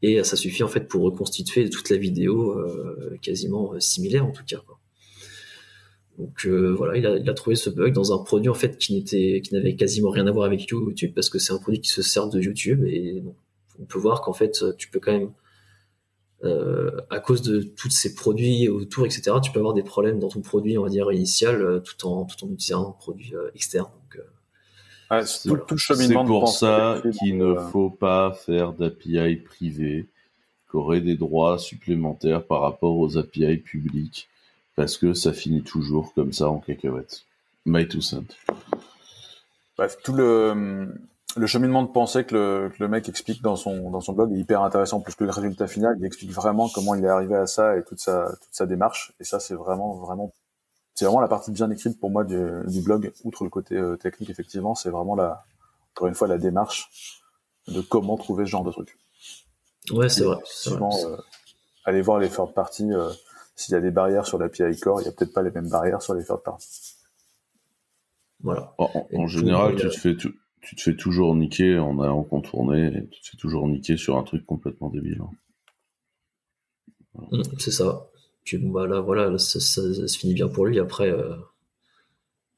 Et 0.02 0.24
ça 0.24 0.36
suffit 0.36 0.64
en 0.64 0.68
fait 0.68 0.88
pour 0.88 1.04
reconstituer 1.04 1.70
toute 1.70 1.90
la 1.90 1.98
vidéo 1.98 2.52
euh, 2.52 3.18
quasiment 3.22 3.74
euh, 3.74 3.80
similaire 3.80 4.26
en 4.26 4.32
tout 4.32 4.44
cas. 4.46 4.62
Donc 6.18 6.46
euh, 6.46 6.74
voilà, 6.74 6.98
il 6.98 7.06
a, 7.06 7.18
il 7.18 7.30
a, 7.30 7.34
trouvé 7.34 7.56
ce 7.56 7.70
bug 7.70 7.94
dans 7.94 8.12
un 8.12 8.24
produit 8.24 8.50
en 8.50 8.56
fait 8.56 8.78
qui 8.78 8.96
n'était, 8.96 9.42
qui 9.44 9.54
n'avait 9.54 9.76
quasiment 9.76 10.10
rien 10.10 10.26
à 10.26 10.32
voir 10.32 10.46
avec 10.46 10.68
YouTube 10.68 11.12
parce 11.14 11.30
que 11.30 11.38
c'est 11.38 11.54
un 11.54 11.60
produit 11.60 11.80
qui 11.80 11.90
se 11.90 12.02
sert 12.02 12.28
de 12.28 12.42
YouTube 12.42 12.84
et 12.86 13.24
on 13.80 13.86
peut 13.86 14.00
voir 14.00 14.22
qu'en 14.22 14.34
fait 14.34 14.64
tu 14.78 14.90
peux 14.90 15.00
quand 15.00 15.12
même 15.12 15.32
euh, 16.44 16.92
à 17.10 17.20
cause 17.20 17.42
de 17.42 17.62
tous 17.62 17.90
ces 17.90 18.14
produits 18.14 18.70
autour, 18.70 19.06
etc., 19.06 19.32
tu 19.44 19.52
peux 19.52 19.60
avoir 19.60 19.74
des 19.74 19.84
problèmes 19.84 20.20
dans 20.20 20.30
ton 20.30 20.42
produit, 20.42 20.78
on 20.78 20.84
va 20.84 20.90
dire, 20.90 21.12
initial, 21.12 21.62
euh, 21.62 21.80
tout 21.80 22.06
en, 22.06 22.26
tout 22.26 22.46
en 22.46 22.52
utilisant 22.52 22.90
un 22.90 22.92
produit 22.92 23.34
euh, 23.34 23.50
externe. 23.56 23.88
Donc, 23.88 24.24
ah, 25.10 25.26
c'est 25.26 25.50
pour 25.50 26.48
ça 26.50 27.02
qu'il 27.18 27.38
ne 27.38 27.56
faut 27.56 27.90
pas 27.90 28.34
faire 28.34 28.74
d'API 28.74 29.38
privé, 29.38 30.10
qui 30.70 30.76
aurait 30.76 31.02
des 31.02 31.16
droits 31.16 31.58
supplémentaires 31.58 32.46
par 32.46 32.62
rapport 32.62 32.98
aux 32.98 33.18
API 33.18 33.58
publics, 33.58 34.28
parce 34.78 34.98
que 34.98 35.14
ça 35.14 35.34
finit 35.34 35.64
toujours 35.64 36.14
comme 36.14 36.32
ça 36.32 36.50
en 36.50 36.60
cacahuètes. 36.60 37.26
My 37.66 37.88
two 37.88 38.00
cents. 38.00 38.28
Bref, 39.76 39.98
tout 40.04 40.14
le, 40.14 40.94
le 41.36 41.48
cheminement 41.48 41.82
de 41.82 41.90
pensée 41.90 42.26
que 42.26 42.36
le, 42.36 42.70
que 42.70 42.84
le, 42.84 42.88
mec 42.88 43.10
explique 43.10 43.42
dans 43.42 43.56
son, 43.56 43.90
dans 43.90 44.02
son 44.02 44.14
blog 44.14 44.32
est 44.32 44.38
hyper 44.38 44.62
intéressant, 44.62 45.02
plus 45.02 45.16
que 45.16 45.24
le 45.24 45.32
résultat 45.32 45.68
final. 45.68 45.96
Il 46.00 46.06
explique 46.06 46.32
vraiment 46.32 46.70
comment 46.70 46.94
il 46.94 47.04
est 47.04 47.10
arrivé 47.10 47.36
à 47.36 47.48
ça 47.48 47.76
et 47.76 47.84
toute 47.84 48.00
sa, 48.00 48.28
toute 48.28 48.52
sa 48.52 48.68
démarche. 48.68 49.14
Et 49.20 49.24
ça, 49.24 49.40
c'est 49.40 49.56
vraiment, 49.56 49.96
vraiment, 49.96 50.32
c'est 50.94 51.06
vraiment 51.06 51.22
la 51.22 51.28
partie 51.28 51.52
bien 51.52 51.72
écrite 51.72 52.00
pour 52.00 52.12
moi 52.12 52.24
du, 52.24 52.40
du 52.68 52.82
blog, 52.82 53.12
outre 53.24 53.44
le 53.46 53.50
côté 53.50 53.76
euh, 53.76 53.98
technique, 53.98 54.30
effectivement. 54.30 54.76
C'est 54.76 54.92
vraiment 54.92 55.16
la, 55.16 55.44
encore 55.96 56.08
une 56.08 56.16
fois, 56.16 56.28
la 56.28 56.38
démarche 56.38 57.24
de 57.68 57.82
comment 57.82 58.16
trouver 58.16 58.46
ce 58.46 58.52
genre 58.52 58.64
de 58.64 58.72
truc. 58.72 58.96
Ouais, 59.90 60.08
c'est 60.08 60.24
vrai. 60.24 60.38
Euh, 60.68 61.18
allez 61.84 62.02
voir 62.02 62.20
les 62.20 62.30
third 62.30 62.54
parties. 62.54 62.94
Euh, 62.94 63.10
S'il 63.58 63.74
y 63.74 63.76
a 63.76 63.82
des 63.82 63.92
barrières 63.92 64.26
sur 64.26 64.38
l'API 64.38 64.80
Core, 64.80 65.02
il 65.02 65.06
y 65.06 65.08
a 65.10 65.12
peut-être 65.12 65.34
pas 65.34 65.44
les 65.44 65.52
mêmes 65.52 65.70
barrières 65.70 66.02
sur 66.02 66.14
les 66.14 66.24
third 66.24 66.42
parties. 66.44 66.94
Voilà. 68.40 68.74
En, 68.78 69.06
en 69.14 69.28
général, 69.28 69.76
tu 69.76 69.90
te 69.90 69.98
fais 69.98 70.16
tout 70.16 70.32
tu 70.68 70.76
te 70.76 70.82
fais 70.82 70.96
toujours 70.98 71.34
niquer 71.34 71.80
en 71.80 71.98
allant 72.02 72.24
contourner, 72.24 72.88
et 72.88 73.08
tu 73.08 73.22
te 73.22 73.30
fais 73.30 73.38
toujours 73.38 73.68
niquer 73.70 73.96
sur 73.96 74.18
un 74.18 74.24
truc 74.24 74.46
complètement 74.46 74.90
débile. 74.90 75.22
Hein. 75.22 75.30
Mmh, 77.32 77.42
c'est 77.58 77.72
ça. 77.72 78.10
Puis 78.44 78.58
bah 78.58 78.86
là, 78.86 79.00
voilà, 79.00 79.38
ça, 79.38 79.62
se 79.62 80.18
finit 80.18 80.34
bien 80.34 80.50
pour 80.50 80.66
lui. 80.66 80.78
Après, 80.78 81.10
euh, 81.10 81.36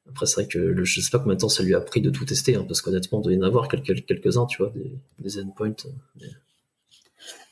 après 0.08 0.26
c'est 0.26 0.42
vrai 0.42 0.48
que 0.48 0.84
je 0.84 1.02
sais 1.02 1.12
pas 1.12 1.20
combien 1.20 1.36
de 1.36 1.40
temps 1.40 1.50
ça 1.50 1.62
lui 1.62 1.76
a 1.76 1.82
pris 1.82 2.02
de 2.02 2.10
tout 2.10 2.26
tester, 2.26 2.56
hein, 2.56 2.66
parce 2.68 2.82
qu'honnêtement, 2.82 3.20
il 3.22 3.24
doit 3.24 3.34
y 3.34 3.38
en 3.38 3.44
avoir 3.44 3.68
quelques, 3.68 4.06
quelques-uns, 4.06 4.48
tu 4.48 4.64
vois, 4.64 4.74
des, 5.20 5.40
endpoints. 5.40 5.76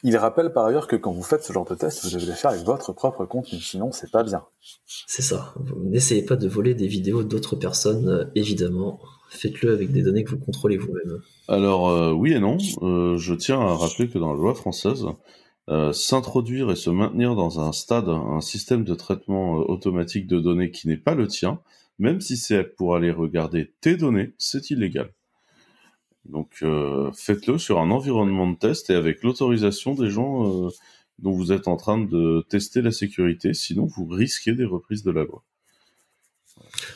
Il 0.04 0.16
rappelle 0.18 0.54
par 0.54 0.66
ailleurs 0.66 0.88
que 0.88 0.96
quand 0.96 1.12
vous 1.12 1.24
faites 1.24 1.44
ce 1.44 1.52
genre 1.52 1.66
de 1.66 1.76
test, 1.76 2.06
vous 2.06 2.12
devez 2.12 2.26
le 2.26 2.34
faire 2.34 2.52
avec 2.52 2.64
votre 2.64 2.94
propre 2.94 3.26
contenu, 3.26 3.60
sinon 3.60 3.92
c'est 3.92 4.12
pas 4.12 4.24
bien. 4.24 4.44
C'est 5.08 5.22
ça. 5.22 5.54
N'essayez 5.84 6.24
pas 6.24 6.36
de 6.36 6.48
voler 6.48 6.76
des 6.76 6.88
vidéos 6.88 7.24
d'autres 7.24 7.56
personnes, 7.56 8.08
euh, 8.08 8.26
évidemment. 8.36 9.00
Faites-le 9.30 9.74
avec 9.74 9.92
des 9.92 10.04
données 10.04 10.24
que 10.24 10.32
vous 10.32 10.40
contrôlez 10.40 10.78
vous-même. 10.78 11.20
Alors 11.48 11.90
euh, 11.90 12.12
oui 12.12 12.34
et 12.34 12.40
non. 12.40 12.58
Euh, 12.82 13.18
je 13.18 13.34
tiens 13.34 13.60
à 13.60 13.76
rappeler 13.76 14.08
que 14.08 14.18
dans 14.18 14.32
la 14.32 14.40
loi 14.40 14.56
française, 14.56 15.06
euh, 15.70 15.92
s'introduire 15.92 16.72
et 16.72 16.76
se 16.78 16.90
maintenir 16.90 17.36
dans 17.36 17.60
un 17.60 17.74
stade, 17.74 18.08
un 18.08 18.40
système 18.40 18.86
de 18.86 18.96
traitement 18.96 19.56
automatique 19.56 20.28
de 20.28 20.40
données 20.40 20.72
qui 20.72 20.88
n'est 20.88 20.98
pas 20.98 21.14
le 21.14 21.28
tien, 21.28 21.60
même 22.00 22.22
si 22.22 22.38
c'est 22.38 22.64
pour 22.64 22.96
aller 22.96 23.12
regarder 23.12 23.74
tes 23.82 23.98
données, 23.98 24.34
c'est 24.38 24.70
illégal. 24.70 25.12
Donc 26.30 26.64
faites-le 27.14 27.58
sur 27.58 27.80
un 27.80 27.90
environnement 27.92 28.50
de 28.50 28.58
test 28.58 28.90
et 28.90 28.94
avec 28.96 29.24
l'autorisation 29.24 29.94
des 29.94 30.10
gens 30.10 30.70
dont 31.20 31.32
vous 31.32 31.52
êtes 31.52 31.68
en 31.68 31.78
train 31.78 31.98
de 31.98 32.46
tester 32.50 32.82
la 32.82 32.92
sécurité, 32.92 33.54
sinon 33.54 33.86
vous 33.86 34.06
risquez 34.08 34.54
des 34.54 34.66
reprises 34.66 35.04
de 35.04 35.12
la 35.12 35.24
loi. 35.24 35.44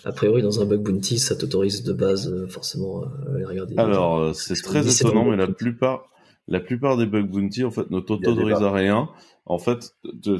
A 0.06 0.12
priori, 0.12 0.42
dans 0.42 0.62
un 0.62 0.66
bug 0.66 0.82
bounty, 0.82 1.20
ça 1.20 1.36
t'autorise 1.36 1.84
de 1.84 1.94
base 1.94 2.28
euh, 2.28 2.48
forcément 2.48 3.04
à 3.04 3.36
aller 3.36 3.46
regarder. 3.46 3.76
Alors, 3.78 4.18
euh, 4.18 4.34
c'est 4.34 4.60
très 4.62 4.88
étonnant, 4.88 5.26
mais 5.26 5.38
la 5.38 5.48
plupart, 5.48 6.10
la 6.48 6.60
plupart 6.60 6.98
des 6.98 7.06
bug 7.06 7.30
bounty 7.30 7.64
en 7.64 7.72
fait 7.72 7.90
ne 7.90 8.00
t'autorisent 8.00 8.64
à 8.64 8.72
rien. 8.72 9.10
En 9.46 9.58
fait, 9.58 9.96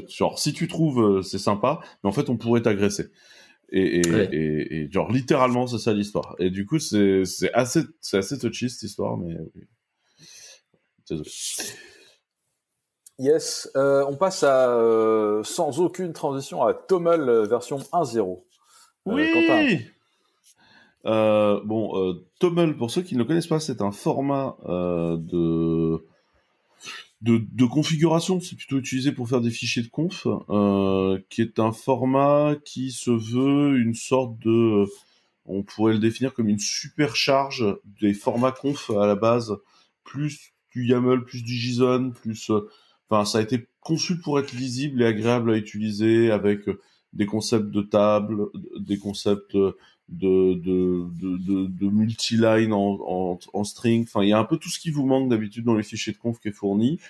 genre 0.08 0.38
si 0.38 0.52
tu 0.52 0.68
trouves 0.68 1.02
euh, 1.02 1.22
c'est 1.22 1.38
sympa, 1.38 1.80
mais 2.02 2.08
en 2.08 2.12
fait 2.12 2.30
on 2.30 2.36
pourrait 2.36 2.62
t'agresser. 2.62 3.10
Et, 3.74 4.00
et, 4.00 4.90
genre 4.92 5.10
littéralement 5.10 5.66
c'est 5.66 5.78
ça 5.78 5.94
l'histoire. 5.94 6.36
Et 6.38 6.50
du 6.50 6.66
coup 6.66 6.78
c'est 6.78 7.22
assez 7.54 7.80
c'est 8.00 8.18
assez 8.18 8.38
touchy 8.38 8.68
cette 8.68 8.82
histoire, 8.82 9.16
mais 9.16 9.34
désolé. 11.08 11.30
Yes, 13.18 13.70
on 13.74 14.16
passe 14.16 14.42
à 14.42 15.40
sans 15.42 15.80
aucune 15.80 16.12
transition 16.12 16.62
à 16.62 16.74
Toml 16.74 17.46
version 17.48 17.78
1.0. 17.78 18.44
Euh, 19.08 19.12
oui. 19.12 19.86
Euh, 21.04 21.60
bon, 21.64 21.98
euh, 21.98 22.72
pour 22.78 22.90
ceux 22.90 23.02
qui 23.02 23.14
ne 23.14 23.20
le 23.20 23.24
connaissent 23.24 23.46
pas, 23.46 23.60
c'est 23.60 23.82
un 23.82 23.90
format 23.90 24.56
euh, 24.66 25.98
de, 27.22 27.64
configuration. 27.64 28.40
C'est 28.40 28.56
plutôt 28.56 28.78
utilisé 28.78 29.12
pour 29.12 29.28
faire 29.28 29.40
des 29.40 29.50
fichiers 29.50 29.82
de 29.82 29.88
conf, 29.88 30.26
qui 31.30 31.42
est 31.42 31.58
un 31.58 31.72
format 31.72 32.56
qui 32.64 32.90
se 32.90 33.10
veut 33.10 33.78
une 33.78 33.94
sorte 33.94 34.38
de, 34.40 34.84
on 35.46 35.62
pourrait 35.62 35.94
le 35.94 35.98
définir 35.98 36.34
comme 36.34 36.48
une 36.48 36.58
supercharge 36.58 37.64
des 38.00 38.14
formats 38.14 38.52
conf 38.52 38.90
à 38.90 39.06
la 39.06 39.14
base, 39.14 39.56
plus 40.04 40.52
du 40.72 40.86
YAML, 40.86 41.24
plus 41.24 41.42
du 41.42 41.54
JSON, 41.54 42.10
plus, 42.10 42.50
enfin, 43.08 43.24
ça 43.24 43.38
a 43.38 43.42
été 43.42 43.68
conçu 43.80 44.18
pour 44.18 44.38
être 44.38 44.52
lisible 44.52 45.02
et 45.02 45.06
agréable 45.06 45.52
à 45.52 45.56
utiliser 45.56 46.30
avec 46.30 46.62
des 47.12 47.26
concepts 47.26 47.70
de 47.70 47.82
table, 47.82 48.46
des 48.80 48.98
concepts 48.98 49.56
de, 50.12 50.54
de, 50.54 51.06
de, 51.20 51.66
de, 51.66 51.86
multi-line 51.88 52.72
en, 52.72 53.38
en, 53.52 53.64
string. 53.64 54.04
Enfin, 54.04 54.22
il 54.22 54.28
y 54.28 54.32
a 54.32 54.38
un 54.38 54.44
peu 54.44 54.58
tout 54.58 54.68
ce 54.68 54.78
qui 54.78 54.90
vous 54.90 55.06
manque 55.06 55.28
d'habitude 55.28 55.64
dans 55.64 55.74
les 55.74 55.82
fichiers 55.82 56.12
de 56.12 56.18
conf 56.18 56.38
qui 56.38 56.48
est 56.48 56.52
fourni. 56.52 57.00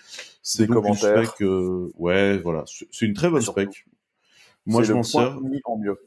C'est 0.43 0.67
une 0.67 0.95
spec, 0.95 1.31
euh, 1.43 1.91
ouais, 1.99 2.39
voilà. 2.39 2.65
C'est 2.91 3.07
une 3.07 3.15
très 3.15 3.29
bonne 3.29 3.43
spec. 3.43 3.87
Moi, 4.67 4.83
je 4.83 4.93
m'en 4.93 5.03
sers. 5.03 5.39
En 5.65 5.79
mieux. 5.79 5.99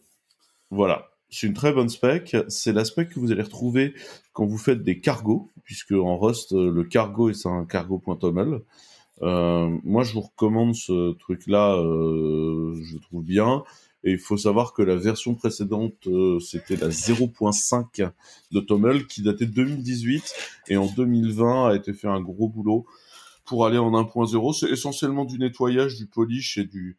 Voilà. 0.72 1.10
C'est 1.30 1.48
une 1.48 1.54
très 1.54 1.74
bonne 1.74 1.90
spec. 1.90 2.36
C'est 2.48 2.72
la 2.72 2.86
spec 2.86 3.10
que 3.10 3.20
vous 3.20 3.32
allez 3.32 3.42
retrouver 3.42 3.94
quand 4.34 4.46
vous 4.46 4.58
faites 4.58 4.84
des 4.84 5.00
cargos, 5.00 5.52
puisque 5.64 5.92
en 5.92 6.18
Rust, 6.18 6.54
le 6.54 6.84
cargo 6.84 7.30
est 7.30 7.46
un 7.46 7.66
cargo.toml. 7.66 8.62
Euh, 9.22 9.78
moi, 9.84 10.04
je 10.04 10.14
vous 10.14 10.22
recommande 10.22 10.76
ce 10.76 11.14
truc-là, 11.14 11.76
euh, 11.76 12.76
je 12.84 12.98
trouve 12.98 13.24
bien. 13.24 13.64
Et 14.06 14.12
il 14.12 14.20
faut 14.20 14.38
savoir 14.38 14.74
que 14.74 14.84
la 14.84 14.96
version 14.96 15.34
précédente, 15.34 16.06
euh, 16.06 16.40
c'était 16.40 16.76
la 16.76 16.90
0.5 16.90 18.12
de 18.52 18.60
Toml 18.60 19.08
qui 19.08 19.24
datait 19.24 19.48
de 19.48 19.52
2018 19.52 20.34
et 20.68 20.78
en 20.78 20.86
2020 20.86 21.70
a 21.70 21.76
été 21.76 21.92
fait 21.92 22.08
un 22.08 22.22
gros 22.22 22.48
boulot 22.48 22.86
pour 23.46 23.66
aller 23.66 23.80
en 23.80 23.92
1.0. 23.92 24.60
C'est 24.60 24.70
essentiellement 24.70 25.26
du 25.26 25.40
nettoyage, 25.40 25.96
du 25.96 26.06
polish 26.06 26.60
et 26.60 26.66
du, 26.66 26.98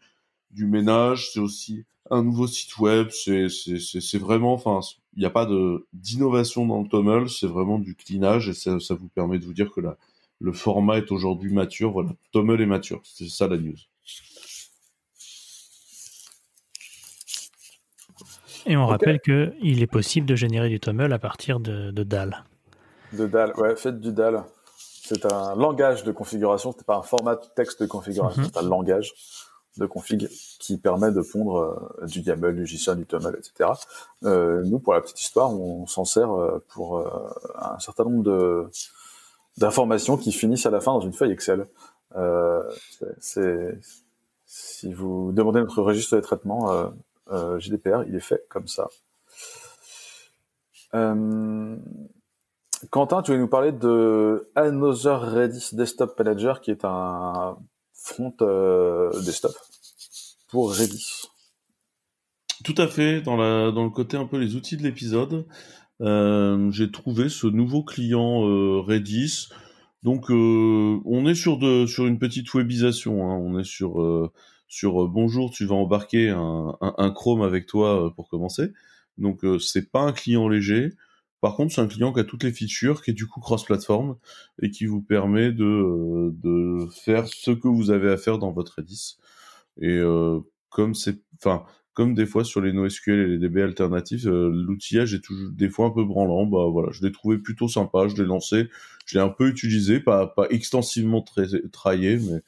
du 0.51 0.67
ménage. 0.67 1.31
C'est 1.33 1.39
aussi 1.39 1.85
un 2.11 2.25
nouveau 2.25 2.49
site 2.49 2.77
web. 2.79 3.09
C'est, 3.11 4.19
vraiment, 4.19 4.53
enfin, 4.55 4.81
il 5.15 5.21
n'y 5.21 5.27
a 5.27 5.31
pas 5.31 5.49
d'innovation 5.93 6.67
dans 6.67 6.83
le 6.83 6.89
Toml. 6.89 7.31
C'est 7.31 7.47
vraiment 7.47 7.79
du 7.79 7.95
cleanage 7.95 8.49
et 8.49 8.55
ça, 8.55 8.95
vous 8.95 9.09
permet 9.09 9.39
de 9.39 9.45
vous 9.45 9.55
dire 9.55 9.71
que 9.71 9.81
la, 9.81 9.97
le 10.41 10.53
format 10.53 10.99
est 10.99 11.13
aujourd'hui 11.13 11.53
mature. 11.53 11.93
Voilà, 11.93 12.11
Toml 12.33 12.61
est 12.61 12.67
mature. 12.67 13.01
C'est 13.05 13.29
ça 13.29 13.47
la 13.47 13.59
news. 13.59 13.77
Et 18.67 18.77
on 18.77 18.87
rappelle 18.87 19.21
qu'il 19.21 19.83
est 19.83 19.87
possible 19.87 20.27
de 20.27 20.35
générer 20.35 20.69
du 20.69 20.81
TOML 20.81 21.13
à 21.13 21.19
partir 21.19 21.61
de, 21.61 21.91
de 21.91 22.03
DAL. 22.03 22.45
De 23.13 23.27
DAL, 23.27 23.53
ouais, 23.57 23.77
faites 23.77 24.01
du 24.01 24.13
DAL. 24.13 24.43
C'est 24.77 25.33
un 25.33 25.55
langage 25.55 26.03
de 26.03 26.11
configuration, 26.11 26.75
c'est 26.77 26.85
pas 26.85 26.97
un 26.97 27.03
format 27.03 27.37
texte 27.37 27.81
de 27.81 27.87
configuration, 27.87 28.43
mhm. 28.43 28.49
c'est 28.53 28.59
un 28.59 28.69
langage 28.69 29.15
de 29.79 29.87
config 29.87 30.29
qui 30.59 30.79
permet 30.79 31.13
de 31.13 31.21
pondre 31.21 31.59
euh, 32.03 32.07
du 32.07 32.21
YAML, 32.21 32.57
du 32.57 32.67
JSON, 32.67 32.97
du 32.97 33.07
TOML, 33.07 33.37
etc. 33.39 33.71
Euh, 34.25 34.63
nous, 34.65 34.81
pour 34.81 34.95
la 34.95 35.01
petite 35.01 35.21
histoire, 35.21 35.53
on 35.53 35.87
s'en 35.87 36.05
sert 36.05 36.33
euh, 36.33 36.65
pour 36.71 37.07
un 37.57 37.79
certain 37.79 38.05
nombre 38.05 38.71
d'informations 39.59 40.17
qui 40.17 40.33
finissent 40.33 40.67
à 40.67 40.71
la 40.71 40.81
fin 40.81 40.93
dans 40.93 41.03
une 41.03 41.13
feuille 41.13 41.31
Excel. 41.33 41.67
si 44.47 44.93
vous 44.93 45.31
demandez 45.33 45.61
notre 45.61 45.83
registre 45.83 46.17
de 46.17 46.21
traitement, 46.21 46.91
euh, 47.31 47.59
GDPR, 47.59 48.05
il 48.07 48.15
est 48.15 48.21
fait 48.21 48.45
comme 48.49 48.67
ça. 48.67 48.89
Euh, 50.95 51.77
Quentin, 52.91 53.23
tu 53.23 53.31
voulais 53.31 53.43
nous 53.43 53.49
parler 53.49 53.73
de 53.73 54.51
Another 54.55 55.33
Redis 55.33 55.71
Desktop 55.73 56.19
Manager, 56.19 56.61
qui 56.61 56.71
est 56.71 56.85
un 56.85 57.57
front 57.93 58.35
desktop 59.25 59.53
pour 60.49 60.77
Redis. 60.77 61.29
Tout 62.65 62.75
à 62.79 62.89
fait, 62.89 63.21
dans, 63.21 63.37
le 63.37 63.91
côté 63.91 64.17
un 64.17 64.27
peu 64.27 64.39
les 64.39 64.57
outils 64.57 64.77
de 64.77 64.83
l'épisode, 64.83 65.47
euh, 66.01 66.71
j'ai 66.71 66.91
trouvé 66.91 67.29
ce 67.29 67.47
nouveau 67.47 67.83
client 67.83 68.45
euh, 68.45 68.81
Redis. 68.81 69.49
Donc 70.03 70.31
euh, 70.31 70.99
on 71.05 71.27
est 71.27 71.35
sur, 71.35 71.59
une 71.63 72.19
petite 72.19 72.53
webisation, 72.55 73.31
hein. 73.31 73.37
on 73.37 73.59
est 73.59 73.65
sur, 73.65 74.01
euh, 74.01 74.33
sur 74.69 75.09
bonjour, 75.09 75.51
tu 75.51 75.65
vas 75.67 75.75
embarquer 75.75 76.31
un, 76.31 76.77
un, 76.81 76.95
un 76.99 77.11
Chrome 77.11 77.43
avec 77.43 77.67
toi 77.67 78.13
pour 78.15 78.29
commencer. 78.29 78.73
Donc 79.19 79.43
c'est 79.61 79.91
pas 79.91 80.03
un 80.03 80.13
client 80.13 80.49
léger. 80.49 80.93
Par 81.41 81.55
contre, 81.55 81.73
c'est 81.75 81.81
un 81.81 81.87
client 81.87 82.13
qui 82.13 82.21
a 82.21 82.25
toutes 82.25 82.43
les 82.45 82.53
features, 82.53 83.03
qui 83.03 83.13
est 83.13 83.15
du 83.15 83.27
coup 83.27 83.41
cross-platform 83.41 84.17
et 84.63 84.71
qui 84.71 84.87
vous 84.87 85.03
permet 85.03 85.53
de, 85.53 86.33
de 86.43 86.87
faire 86.91 87.29
ce 87.29 87.51
que 87.51 87.69
vous 87.69 87.91
avez 87.91 88.11
à 88.11 88.17
faire 88.17 88.39
dans 88.39 88.53
votre 88.53 88.77
Redis. 88.79 89.19
Et 89.81 90.01
comme 90.71 90.95
c'est, 90.95 91.21
enfin, 91.39 91.65
comme 91.97 92.15
des 92.15 92.27
fois 92.27 92.45
sur 92.45 92.61
les 92.61 92.75
NoSQL 92.75 93.19
et 93.21 93.27
les 93.27 93.39
DB 93.39 93.63
alternatifs, 93.63 94.27
euh, 94.27 94.51
l'outillage 94.53 95.15
est 95.15 95.21
toujours 95.21 95.51
des 95.51 95.71
fois 95.71 95.87
un 95.87 95.91
peu 95.91 96.05
branlant. 96.05 96.45
Bah 96.45 96.67
voilà, 96.71 96.91
je 96.93 97.03
l'ai 97.03 97.11
trouvé 97.11 97.39
plutôt 97.39 97.69
sympa, 97.69 98.07
je 98.09 98.17
l'ai 98.17 98.29
lancé, 98.29 98.69
je 99.07 99.17
l'ai 99.17 99.25
un 99.25 99.31
peu 99.31 99.49
utilisé, 99.49 99.99
pas, 99.99 100.27
pas 100.27 100.47
extensivement 100.51 101.25
traillé, 101.73 102.19
mais 102.19 102.43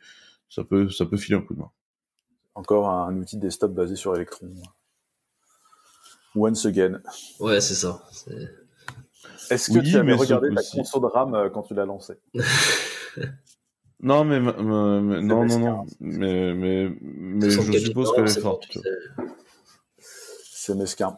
ça 0.50 0.64
peut, 0.64 0.90
ça 0.90 1.06
peut 1.06 1.16
filer 1.16 1.38
un 1.38 1.40
coup 1.40 1.54
de 1.54 1.60
main. 1.60 1.70
Encore 2.58 2.88
un 2.88 3.16
outil 3.16 3.36
desktop 3.36 3.72
basé 3.72 3.94
sur 3.94 4.16
Electron. 4.16 4.48
Once 6.34 6.66
again. 6.66 7.00
Ouais, 7.38 7.60
c'est 7.60 7.74
ça. 7.74 8.02
Est-ce 9.48 9.70
que 9.70 9.78
tu 9.78 9.96
avais 9.96 10.14
regardé 10.14 10.52
ta 10.52 10.62
console 10.74 11.02
de 11.02 11.06
RAM 11.06 11.34
euh, 11.36 11.50
quand 11.50 11.62
tu 11.62 11.74
l'as 11.74 11.86
lancé 11.86 12.14
Non, 14.00 14.24
mais, 14.24 14.40
non, 14.40 15.22
non, 15.22 15.44
non, 15.46 15.86
mais, 16.00 16.52
mais, 16.52 16.96
mais 17.00 17.48
je 17.48 17.78
suppose 17.78 18.12
qu'elle 18.12 18.26
est 18.28 18.40
forte. 18.40 18.66
C'est 19.98 20.74
mesquin. 20.74 21.16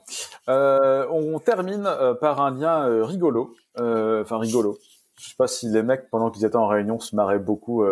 Euh, 0.51 1.07
on 1.09 1.38
termine 1.38 1.86
euh, 1.86 2.12
par 2.12 2.43
un 2.43 2.51
lien 2.51 2.86
euh, 2.86 3.03
rigolo. 3.03 3.55
Euh, 3.78 4.20
enfin, 4.22 4.38
rigolo. 4.38 4.78
Je 5.18 5.30
sais 5.30 5.36
pas 5.38 5.49
si 5.49 5.70
les 5.70 5.82
mecs, 5.82 6.11
pendant 6.11 6.30
qu'ils 6.30 6.45
étaient 6.45 6.57
en 6.57 6.68
réunion, 6.68 7.01
se 7.01 7.16
marraient 7.16 7.38
beaucoup 7.38 7.82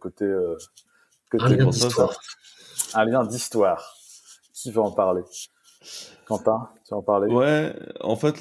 côté, 0.00 0.26
côté. 1.30 1.44
Un 1.44 1.48
lien 1.50 1.66
d'histoire. 1.66 2.18
Un 2.94 3.04
lien 3.04 3.24
d'histoire. 3.24 3.94
Qui 4.52 4.70
va 4.70 4.82
en 4.82 4.90
parler? 4.92 5.22
Quentin, 6.26 6.70
tu 6.86 6.92
vas 6.92 6.98
en 6.98 7.02
parler? 7.02 7.32
Ouais, 7.32 7.74
en 8.00 8.16
fait, 8.16 8.38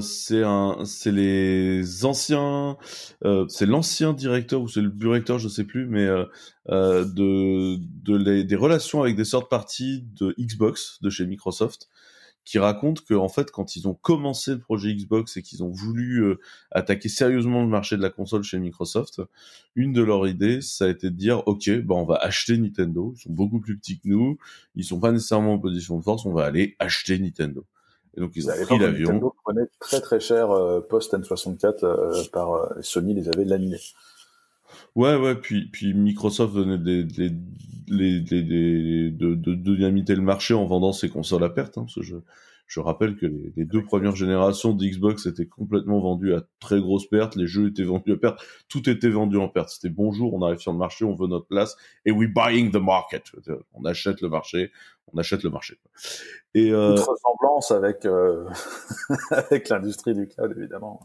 c'est 0.00 1.10
les 1.12 2.04
anciens, 2.04 2.76
euh, 3.24 3.46
c'est 3.48 3.66
l'ancien 3.66 4.12
directeur 4.12 4.60
ou 4.60 4.68
c'est 4.68 4.80
le 4.80 4.90
directeur, 4.90 5.38
je 5.38 5.48
sais 5.48 5.64
plus, 5.64 5.86
mais 5.86 6.06
euh, 6.06 6.24
euh, 6.68 7.04
de, 7.04 7.78
de 8.04 8.42
des 8.42 8.56
relations 8.56 9.02
avec 9.02 9.16
des 9.16 9.24
sortes 9.24 9.50
parties 9.50 10.04
de 10.20 10.34
Xbox 10.38 10.98
de 11.02 11.10
chez 11.10 11.26
Microsoft 11.26 11.88
qui 12.46 12.58
raconte 12.60 13.04
que 13.04 13.12
en 13.12 13.28
fait 13.28 13.50
quand 13.50 13.76
ils 13.76 13.86
ont 13.88 13.94
commencé 13.94 14.52
le 14.52 14.60
projet 14.60 14.94
Xbox 14.94 15.36
et 15.36 15.42
qu'ils 15.42 15.62
ont 15.64 15.68
voulu 15.68 16.22
euh, 16.22 16.40
attaquer 16.70 17.10
sérieusement 17.10 17.60
le 17.60 17.68
marché 17.68 17.96
de 17.96 18.02
la 18.02 18.08
console 18.08 18.44
chez 18.44 18.58
Microsoft, 18.58 19.20
une 19.74 19.92
de 19.92 20.02
leurs 20.02 20.26
idées 20.28 20.62
ça 20.62 20.86
a 20.86 20.88
été 20.88 21.10
de 21.10 21.16
dire 21.16 21.42
ok 21.46 21.68
bah 21.80 21.96
on 21.96 22.04
va 22.04 22.14
acheter 22.16 22.56
Nintendo, 22.56 23.12
ils 23.16 23.20
sont 23.20 23.32
beaucoup 23.32 23.60
plus 23.60 23.76
petits 23.76 23.98
que 23.98 24.08
nous, 24.08 24.38
ils 24.76 24.84
sont 24.84 25.00
pas 25.00 25.12
nécessairement 25.12 25.54
en 25.54 25.58
position 25.58 25.98
de 25.98 26.04
force, 26.04 26.24
on 26.24 26.32
va 26.32 26.44
aller 26.44 26.76
acheter 26.78 27.18
Nintendo. 27.18 27.66
Et 28.16 28.20
donc 28.20 28.30
ils 28.34 28.48
ont 28.48 28.52
pris 28.64 28.78
l'avion. 28.78 29.08
Nintendo 29.08 29.34
prenait 29.44 29.66
très 29.80 30.00
très 30.00 30.20
cher 30.20 30.50
euh, 30.52 30.80
post 30.80 31.12
N64 31.12 31.84
euh, 31.84 32.24
par 32.32 32.72
Sony 32.80 33.12
les 33.12 33.28
avait 33.28 33.44
laminés. 33.44 33.80
Ouais, 34.96 35.14
ouais, 35.14 35.34
puis, 35.34 35.68
puis 35.70 35.92
Microsoft 35.92 36.54
venait 36.54 36.78
de, 36.78 37.02
de, 37.02 37.28
de, 39.10 39.34
de, 39.34 39.54
dynamiter 39.54 40.14
le 40.14 40.22
marché 40.22 40.54
en 40.54 40.64
vendant 40.64 40.94
ses 40.94 41.10
consoles 41.10 41.44
à 41.44 41.50
perte. 41.50 41.76
Hein, 41.76 41.82
parce 41.82 41.96
que 41.96 42.02
je, 42.02 42.16
je 42.66 42.80
rappelle 42.80 43.16
que 43.16 43.26
les, 43.26 43.52
les 43.56 43.64
deux 43.66 43.84
premières 43.84 44.16
générations 44.16 44.72
d'Xbox 44.72 45.26
étaient 45.26 45.46
complètement 45.46 46.00
vendues 46.00 46.34
à 46.34 46.42
très 46.60 46.80
grosse 46.80 47.06
perte, 47.08 47.36
les 47.36 47.46
jeux 47.46 47.68
étaient 47.68 47.84
vendus 47.84 48.12
à 48.12 48.16
perte, 48.16 48.40
tout 48.70 48.88
était 48.88 49.10
vendu 49.10 49.36
en 49.36 49.48
perte. 49.48 49.68
C'était 49.68 49.94
bonjour, 49.94 50.32
on 50.32 50.40
arrive 50.40 50.60
sur 50.60 50.72
le 50.72 50.78
marché, 50.78 51.04
on 51.04 51.14
veut 51.14 51.28
notre 51.28 51.46
place, 51.46 51.76
et 52.06 52.10
we 52.10 52.26
buying 52.26 52.72
the 52.72 52.76
market. 52.76 53.24
On 53.74 53.84
achète 53.84 54.22
le 54.22 54.30
marché, 54.30 54.72
on 55.12 55.18
achète 55.18 55.42
le 55.42 55.50
marché. 55.50 55.78
Et 56.54 56.70
euh... 56.72 56.94
ressemblance 56.94 57.70
avec, 57.70 58.06
euh... 58.06 58.48
avec 59.30 59.68
l'industrie 59.68 60.14
du 60.14 60.26
cloud, 60.26 60.54
évidemment. 60.56 61.00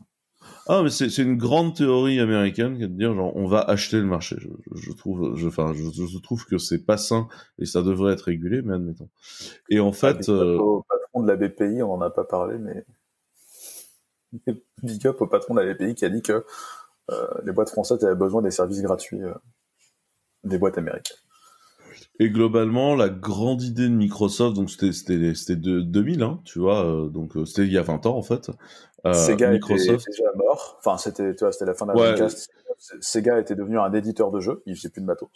Ah, 0.67 0.81
mais 0.83 0.89
c'est 0.89 1.17
une 1.17 1.37
grande 1.37 1.75
théorie 1.75 2.19
américaine 2.19 2.77
qui 2.77 2.83
est 2.83 2.87
de 2.87 2.93
dire 2.93 3.13
genre 3.13 3.35
on 3.35 3.47
va 3.47 3.61
acheter 3.61 3.97
le 3.97 4.05
marché. 4.05 4.35
Je, 4.39 4.49
je 4.73 4.91
trouve, 4.91 5.35
je, 5.35 5.47
enfin, 5.47 5.73
je, 5.73 6.05
je 6.05 6.17
trouve 6.19 6.45
que 6.45 6.57
c'est 6.57 6.85
pas 6.85 6.97
sain 6.97 7.27
et 7.59 7.65
ça 7.65 7.81
devrait 7.81 8.13
être 8.13 8.21
régulé, 8.21 8.61
mais 8.61 8.75
admettons. 8.75 9.09
Et 9.69 9.79
en 9.79 9.91
fait, 9.91 10.29
euh... 10.29 10.57
au 10.57 10.83
patron 10.87 11.23
de 11.23 11.27
la 11.27 11.35
BPI, 11.35 11.81
on 11.81 11.93
en 11.93 12.01
a 12.01 12.09
pas 12.09 12.23
parlé, 12.23 12.57
mais 12.57 12.85
big 14.83 15.07
up 15.07 15.21
au 15.21 15.27
patron 15.27 15.55
de 15.55 15.61
la 15.61 15.73
BPI 15.73 15.95
qui 15.95 16.05
a 16.05 16.09
dit 16.09 16.21
que 16.21 16.45
euh, 17.09 17.27
les 17.43 17.51
boîtes 17.51 17.69
françaises 17.69 18.03
avaient 18.03 18.15
besoin 18.15 18.41
des 18.41 18.51
services 18.51 18.81
gratuits 18.81 19.23
euh, 19.23 19.33
des 20.43 20.57
boîtes 20.57 20.77
américaines. 20.77 21.17
Et 22.19 22.29
globalement, 22.29 22.95
la 22.95 23.09
grande 23.09 23.61
idée 23.61 23.87
de 23.87 23.93
Microsoft, 23.93 24.55
donc 24.55 24.69
c'était 24.69 24.91
c'était 24.91 25.33
c'était 25.35 25.55
de 25.55 25.81
2000, 25.81 26.23
hein, 26.23 26.39
tu 26.45 26.59
vois, 26.59 26.85
euh, 26.85 27.09
donc 27.09 27.35
euh, 27.35 27.45
c'était 27.45 27.63
il 27.63 27.71
y 27.71 27.77
a 27.77 27.81
20 27.81 28.05
ans 28.05 28.17
en 28.17 28.21
fait. 28.21 28.51
Euh, 29.05 29.13
Sega 29.13 29.49
Microsoft... 29.51 30.07
était 30.07 30.11
déjà 30.11 30.31
mort. 30.35 30.77
Enfin, 30.79 30.97
c'était 30.97 31.33
tu 31.35 31.43
vois, 31.43 31.51
c'était 31.51 31.65
la 31.65 31.73
fin 31.73 31.85
de 31.85 31.93
la 31.93 31.97
ouais. 31.97 32.27
Sega 32.99 33.39
était 33.39 33.55
devenu 33.55 33.79
un 33.79 33.91
éditeur 33.93 34.31
de 34.31 34.39
jeux, 34.39 34.61
il 34.65 34.75
faisait 34.75 34.89
plus 34.89 35.01
de 35.01 35.07
matos. 35.07 35.29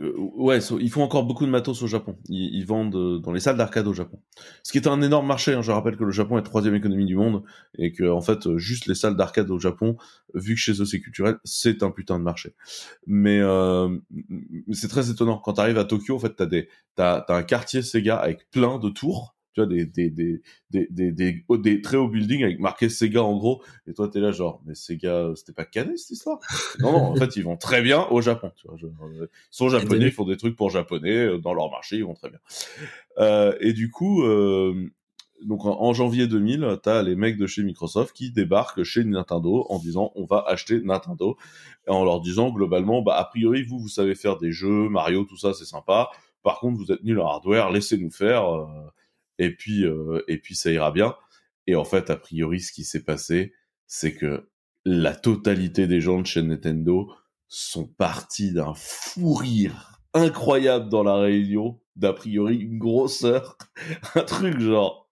Euh, 0.00 0.14
ouais, 0.16 0.58
ils 0.80 0.90
font 0.90 1.02
encore 1.02 1.24
beaucoup 1.24 1.46
de 1.46 1.50
matos 1.50 1.82
au 1.82 1.86
Japon. 1.86 2.16
Ils, 2.28 2.64
vendent 2.64 2.94
euh, 2.94 3.18
dans 3.18 3.32
les 3.32 3.40
salles 3.40 3.56
d'arcade 3.56 3.86
au 3.86 3.92
Japon. 3.92 4.20
Ce 4.62 4.72
qui 4.72 4.78
est 4.78 4.86
un 4.86 5.00
énorme 5.02 5.26
marché. 5.26 5.54
Hein. 5.54 5.62
Je 5.62 5.72
rappelle 5.72 5.96
que 5.96 6.04
le 6.04 6.10
Japon 6.10 6.38
est 6.38 6.42
troisième 6.42 6.74
économie 6.74 7.06
du 7.06 7.16
monde 7.16 7.42
et 7.78 7.92
que 7.92 8.08
en 8.08 8.20
fait, 8.20 8.46
euh, 8.46 8.58
juste 8.58 8.86
les 8.86 8.94
salles 8.94 9.16
d'arcade 9.16 9.50
au 9.50 9.58
Japon, 9.58 9.96
vu 10.34 10.54
que 10.54 10.60
chez 10.60 10.80
eux 10.80 10.84
c'est 10.84 11.00
culturel, 11.00 11.36
c'est 11.44 11.82
un 11.82 11.90
putain 11.90 12.18
de 12.18 12.24
marché. 12.24 12.54
Mais 13.06 13.40
c'est 14.72 14.88
très 14.88 15.10
étonnant 15.10 15.38
quand 15.38 15.54
tu 15.54 15.60
arrives 15.60 15.78
à 15.78 15.84
Tokyo. 15.84 16.16
En 16.16 16.18
fait, 16.18 16.34
t'as 16.96 17.24
un 17.28 17.42
quartier 17.42 17.82
Sega 17.82 18.16
avec 18.16 18.50
plein 18.50 18.78
de 18.78 18.88
tours 18.88 19.34
tu 19.54 19.60
vois, 19.60 19.66
des, 19.66 19.86
des, 19.86 20.10
des, 20.10 20.40
des, 20.70 21.12
des, 21.12 21.80
très 21.82 21.96
hauts 21.96 22.08
buildings 22.08 22.42
avec 22.44 22.60
marqué 22.60 22.88
Sega 22.88 23.22
en 23.22 23.36
gros, 23.36 23.62
et 23.86 23.92
toi 23.92 24.08
t'es 24.08 24.20
là 24.20 24.32
genre, 24.32 24.62
mais 24.66 24.74
Sega, 24.74 25.32
c'était 25.36 25.52
pas 25.52 25.64
cané 25.64 25.96
cette 25.96 26.10
histoire? 26.10 26.38
Non, 26.80 26.92
non, 26.92 26.98
en 26.98 27.16
fait 27.16 27.36
ils 27.36 27.44
vont 27.44 27.56
très 27.56 27.82
bien 27.82 28.06
au 28.10 28.20
Japon, 28.20 28.50
tu 28.56 28.66
vois, 28.66 28.76
ils 28.78 29.28
sont 29.50 29.68
japonais, 29.68 30.06
ils 30.06 30.12
font 30.12 30.24
des 30.24 30.36
trucs 30.36 30.56
pour 30.56 30.70
japonais, 30.70 31.16
euh, 31.16 31.38
dans 31.38 31.54
leur 31.54 31.70
marché, 31.70 31.96
ils 31.96 32.04
vont 32.04 32.14
très 32.14 32.30
bien. 32.30 32.38
Euh, 33.18 33.56
et 33.60 33.72
du 33.72 33.90
coup, 33.90 34.22
euh, 34.22 34.90
donc 35.44 35.64
en, 35.64 35.92
janvier 35.92 36.26
2000, 36.26 36.78
t'as 36.82 37.02
les 37.02 37.16
mecs 37.16 37.36
de 37.36 37.46
chez 37.46 37.62
Microsoft 37.62 38.14
qui 38.14 38.30
débarquent 38.30 38.84
chez 38.84 39.04
Nintendo 39.04 39.66
en 39.68 39.78
disant 39.78 40.12
on 40.14 40.24
va 40.24 40.44
acheter 40.46 40.80
Nintendo, 40.80 41.36
et 41.86 41.90
en 41.90 42.04
leur 42.04 42.20
disant 42.20 42.50
globalement, 42.50 43.02
bah 43.02 43.16
a 43.16 43.24
priori 43.24 43.62
vous, 43.64 43.78
vous 43.78 43.88
savez 43.88 44.14
faire 44.14 44.38
des 44.38 44.52
jeux, 44.52 44.88
Mario, 44.88 45.24
tout 45.24 45.36
ça 45.36 45.52
c'est 45.52 45.64
sympa, 45.64 46.10
par 46.42 46.58
contre 46.60 46.78
vous 46.78 46.92
êtes 46.92 47.02
nul 47.04 47.20
en 47.20 47.26
hardware, 47.26 47.70
laissez-nous 47.70 48.10
faire... 48.10 48.54
Euh, 48.54 48.66
et 49.42 49.54
puis 49.54 49.84
euh, 49.84 50.22
et 50.28 50.38
puis 50.38 50.54
ça 50.54 50.70
ira 50.70 50.92
bien. 50.92 51.16
Et 51.66 51.74
en 51.74 51.84
fait, 51.84 52.10
a 52.10 52.16
priori, 52.16 52.60
ce 52.60 52.72
qui 52.72 52.84
s'est 52.84 53.04
passé, 53.04 53.52
c'est 53.86 54.14
que 54.14 54.48
la 54.84 55.14
totalité 55.14 55.86
des 55.86 56.00
gens 56.00 56.20
de 56.20 56.26
chez 56.26 56.42
Nintendo 56.42 57.12
sont 57.48 57.86
partis 57.86 58.52
d'un 58.52 58.74
fou 58.74 59.34
rire 59.34 60.00
incroyable 60.14 60.88
dans 60.88 61.02
la 61.02 61.16
réunion, 61.16 61.80
d'a 61.96 62.12
priori 62.12 62.56
une 62.56 62.78
grosseur, 62.78 63.56
un 64.14 64.22
truc 64.22 64.58
genre 64.60 65.10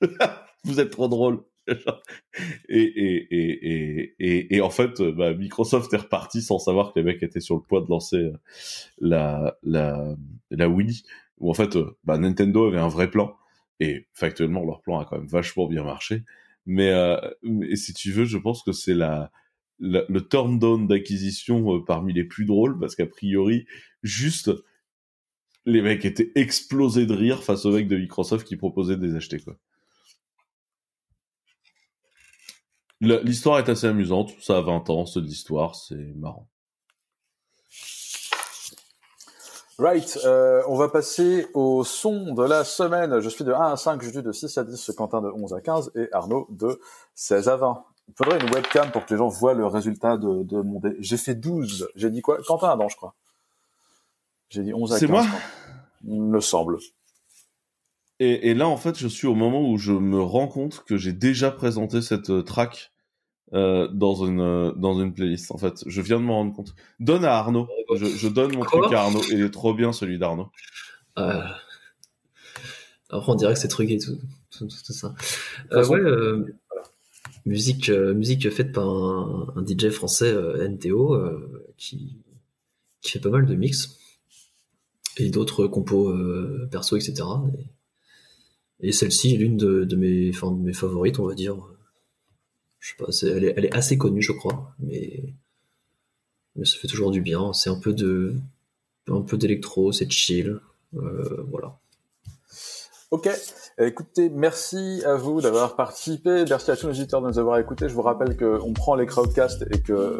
vous 0.64 0.80
êtes 0.80 0.90
trop 0.90 1.08
drôle. 1.08 1.44
et, 2.68 2.82
et, 2.82 4.14
et, 4.18 4.56
et, 4.56 4.60
en 4.60 4.70
fait, 4.70 5.00
bah, 5.00 5.32
Microsoft 5.32 5.94
est 5.94 5.98
reparti 5.98 6.42
sans 6.42 6.58
savoir 6.58 6.92
que 6.92 6.98
les 6.98 7.04
mecs 7.04 7.22
étaient 7.22 7.40
sur 7.40 7.54
le 7.54 7.62
point 7.62 7.80
de 7.80 7.88
lancer 7.88 8.16
euh, 8.16 8.32
la, 8.98 9.56
la, 9.62 10.16
la 10.50 10.68
Wii, 10.68 11.04
où 11.38 11.50
en 11.50 11.54
fait, 11.54 11.76
euh, 11.76 11.96
bah, 12.02 12.18
Nintendo 12.18 12.66
avait 12.66 12.80
un 12.80 12.88
vrai 12.88 13.08
plan 13.08 13.36
et 13.80 14.06
factuellement, 14.12 14.64
leur 14.64 14.80
plan 14.80 14.98
a 15.00 15.04
quand 15.04 15.18
même 15.18 15.26
vachement 15.26 15.66
bien 15.66 15.84
marché. 15.84 16.24
Mais, 16.66 16.90
euh, 16.90 17.18
si 17.74 17.92
tu 17.94 18.12
veux, 18.12 18.24
je 18.24 18.38
pense 18.38 18.62
que 18.62 18.72
c'est 18.72 18.94
la, 18.94 19.32
le 19.80 20.20
turn 20.20 20.58
down 20.58 20.86
d'acquisition 20.86 21.76
euh, 21.76 21.84
parmi 21.84 22.12
les 22.12 22.24
plus 22.24 22.44
drôles 22.44 22.78
parce 22.78 22.94
qu'a 22.94 23.06
priori, 23.06 23.66
juste 24.02 24.50
les 25.64 25.82
mecs 25.82 26.04
étaient 26.04 26.32
explosés 26.34 27.06
de 27.06 27.14
rire 27.14 27.42
face 27.42 27.64
aux 27.64 27.72
mecs 27.72 27.88
de 27.88 27.96
Microsoft 27.96 28.46
qui 28.46 28.56
proposaient 28.56 28.96
de 28.96 29.06
les 29.06 29.14
acheter. 29.14 29.38
L'histoire 33.00 33.58
est 33.58 33.68
assez 33.68 33.86
amusante, 33.86 34.32
ça 34.40 34.58
a 34.58 34.60
20 34.60 34.90
ans, 34.90 35.06
c'est 35.06 35.20
de 35.20 35.26
l'histoire, 35.26 35.74
c'est 35.74 36.14
marrant. 36.14 36.48
Right, 39.82 40.16
euh, 40.24 40.62
on 40.68 40.76
va 40.76 40.88
passer 40.88 41.48
au 41.54 41.82
son 41.82 42.34
de 42.34 42.44
la 42.44 42.62
semaine. 42.62 43.18
Je 43.18 43.28
suis 43.28 43.42
de 43.42 43.52
1 43.52 43.72
à 43.72 43.76
5, 43.76 44.00
Juju 44.00 44.22
de 44.22 44.30
6 44.30 44.56
à 44.56 44.62
10, 44.62 44.92
Quentin 44.96 45.20
de 45.20 45.28
11 45.28 45.54
à 45.54 45.60
15 45.60 45.90
et 45.96 46.06
Arnaud 46.12 46.46
de 46.50 46.80
16 47.16 47.48
à 47.48 47.56
20. 47.56 47.84
Il 48.06 48.14
faudrait 48.14 48.38
une 48.38 48.54
webcam 48.54 48.92
pour 48.92 49.04
que 49.04 49.12
les 49.12 49.18
gens 49.18 49.26
voient 49.26 49.54
le 49.54 49.66
résultat 49.66 50.18
de, 50.18 50.44
de 50.44 50.62
mon 50.62 50.78
dé. 50.78 50.94
J'ai 51.00 51.16
fait 51.16 51.34
12. 51.34 51.88
J'ai 51.96 52.10
dit 52.10 52.22
quoi? 52.22 52.38
Quentin 52.46 52.68
Adam, 52.68 52.88
je 52.88 52.94
crois. 52.94 53.16
J'ai 54.50 54.62
dit 54.62 54.72
11 54.72 54.92
à 54.92 54.94
15. 54.94 55.00
C'est 55.00 55.08
moi? 55.08 55.26
Il 56.04 56.22
me 56.22 56.38
semble. 56.38 56.78
Et, 58.20 58.50
et, 58.50 58.54
là, 58.54 58.68
en 58.68 58.76
fait, 58.76 58.96
je 58.96 59.08
suis 59.08 59.26
au 59.26 59.34
moment 59.34 59.68
où 59.68 59.78
je 59.78 59.90
me 59.90 60.22
rends 60.22 60.46
compte 60.46 60.84
que 60.84 60.96
j'ai 60.96 61.12
déjà 61.12 61.50
présenté 61.50 62.02
cette 62.02 62.30
euh, 62.30 62.42
track 62.44 62.91
euh, 63.54 63.86
dans 63.88 64.14
une 64.24 64.40
euh, 64.40 64.72
dans 64.72 64.98
une 64.98 65.12
playlist. 65.12 65.52
En 65.52 65.58
fait, 65.58 65.84
je 65.86 66.00
viens 66.00 66.18
de 66.18 66.24
m'en 66.24 66.36
rendre 66.36 66.54
compte. 66.54 66.74
Donne 67.00 67.24
à 67.24 67.34
Arnaud. 67.34 67.68
Je, 67.94 68.06
je 68.06 68.28
donne 68.28 68.54
mon 68.54 68.64
truc 68.64 68.90
à 68.92 69.02
Arnaud. 69.02 69.20
Il 69.30 69.42
est 69.42 69.50
trop 69.50 69.74
bien 69.74 69.92
celui 69.92 70.18
d'Arnaud. 70.18 70.48
Euh... 71.18 71.42
Après, 73.10 73.30
on 73.30 73.34
dirait 73.34 73.52
que 73.52 73.60
c'est 73.60 73.68
truqué 73.68 73.98
tout, 73.98 74.18
tout, 74.50 74.66
tout, 74.66 74.92
ça. 74.94 75.14
Ouais, 75.70 76.00
musique, 77.44 77.90
musique 77.90 78.48
faite 78.48 78.72
par 78.72 78.88
un, 78.88 79.52
un 79.54 79.66
DJ 79.66 79.90
français, 79.90 80.34
NTO, 80.66 81.20
qui, 81.76 82.16
qui 83.02 83.10
fait 83.10 83.20
pas 83.20 83.28
mal 83.28 83.44
de 83.44 83.54
mix 83.54 83.98
et 85.18 85.28
d'autres 85.28 85.66
compos 85.66 86.10
perso, 86.70 86.96
etc. 86.96 87.22
Et, 88.80 88.88
et 88.88 88.92
celle-ci 88.92 89.34
est 89.34 89.36
l'une 89.36 89.58
de, 89.58 89.84
de, 89.84 89.96
mes, 89.96 90.30
enfin, 90.30 90.50
de 90.50 90.62
mes 90.62 90.72
favorites, 90.72 91.18
on 91.18 91.26
va 91.26 91.34
dire. 91.34 91.56
Je 92.82 92.90
sais 92.90 92.96
pas, 92.98 93.28
elle, 93.28 93.64
est, 93.64 93.74
assez 93.74 93.96
connue, 93.96 94.22
je 94.22 94.32
crois, 94.32 94.74
mais, 94.80 95.22
ça 96.64 96.76
fait 96.78 96.88
toujours 96.88 97.12
du 97.12 97.20
bien. 97.20 97.52
C'est 97.52 97.70
un 97.70 97.78
peu 97.78 97.92
de, 97.92 98.34
un 99.08 99.20
peu 99.22 99.36
d'électro, 99.36 99.92
c'est 99.92 100.10
chill, 100.10 100.58
voilà. 100.92 101.78
Ok, 103.12 103.28
écoutez, 103.78 104.30
merci 104.30 105.02
à 105.04 105.16
vous 105.16 105.42
d'avoir 105.42 105.76
participé, 105.76 106.46
merci 106.48 106.70
à 106.70 106.76
tous 106.76 106.86
nos 106.86 106.94
auditeurs 106.94 107.20
de 107.20 107.28
nous 107.28 107.38
avoir 107.38 107.58
écoutés. 107.58 107.86
Je 107.86 107.94
vous 107.94 108.00
rappelle 108.00 108.38
qu'on 108.38 108.72
prend 108.72 108.94
les 108.94 109.04
crowdcasts 109.04 109.66
et 109.70 109.80
que 109.80 109.92
euh, 109.92 110.18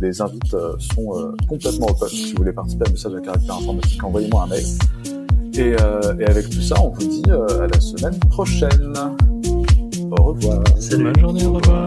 les 0.00 0.20
invites 0.20 0.52
euh, 0.52 0.76
sont 0.80 1.16
euh, 1.16 1.32
complètement 1.48 1.86
open. 1.86 2.08
Si 2.08 2.32
vous 2.32 2.38
voulez 2.38 2.52
participer 2.52 2.86
à 2.86 2.88
un 2.88 2.90
message 2.90 3.14
à 3.14 3.20
caractère 3.20 3.54
informatique, 3.54 4.02
envoyez-moi 4.02 4.42
un 4.42 4.46
mail. 4.48 4.64
Euh, 5.58 6.18
et, 6.18 6.26
avec 6.26 6.50
tout 6.50 6.60
ça, 6.60 6.74
on 6.82 6.88
vous 6.88 7.06
dit 7.06 7.22
à 7.30 7.68
la 7.68 7.80
semaine 7.80 8.18
prochaine. 8.18 8.92
Au 10.16 10.22
revoir. 10.22 10.62
Salut. 10.78 11.04
Bonne 11.04 11.20
journée, 11.20 11.46
au 11.46 11.54
revoir. 11.54 11.86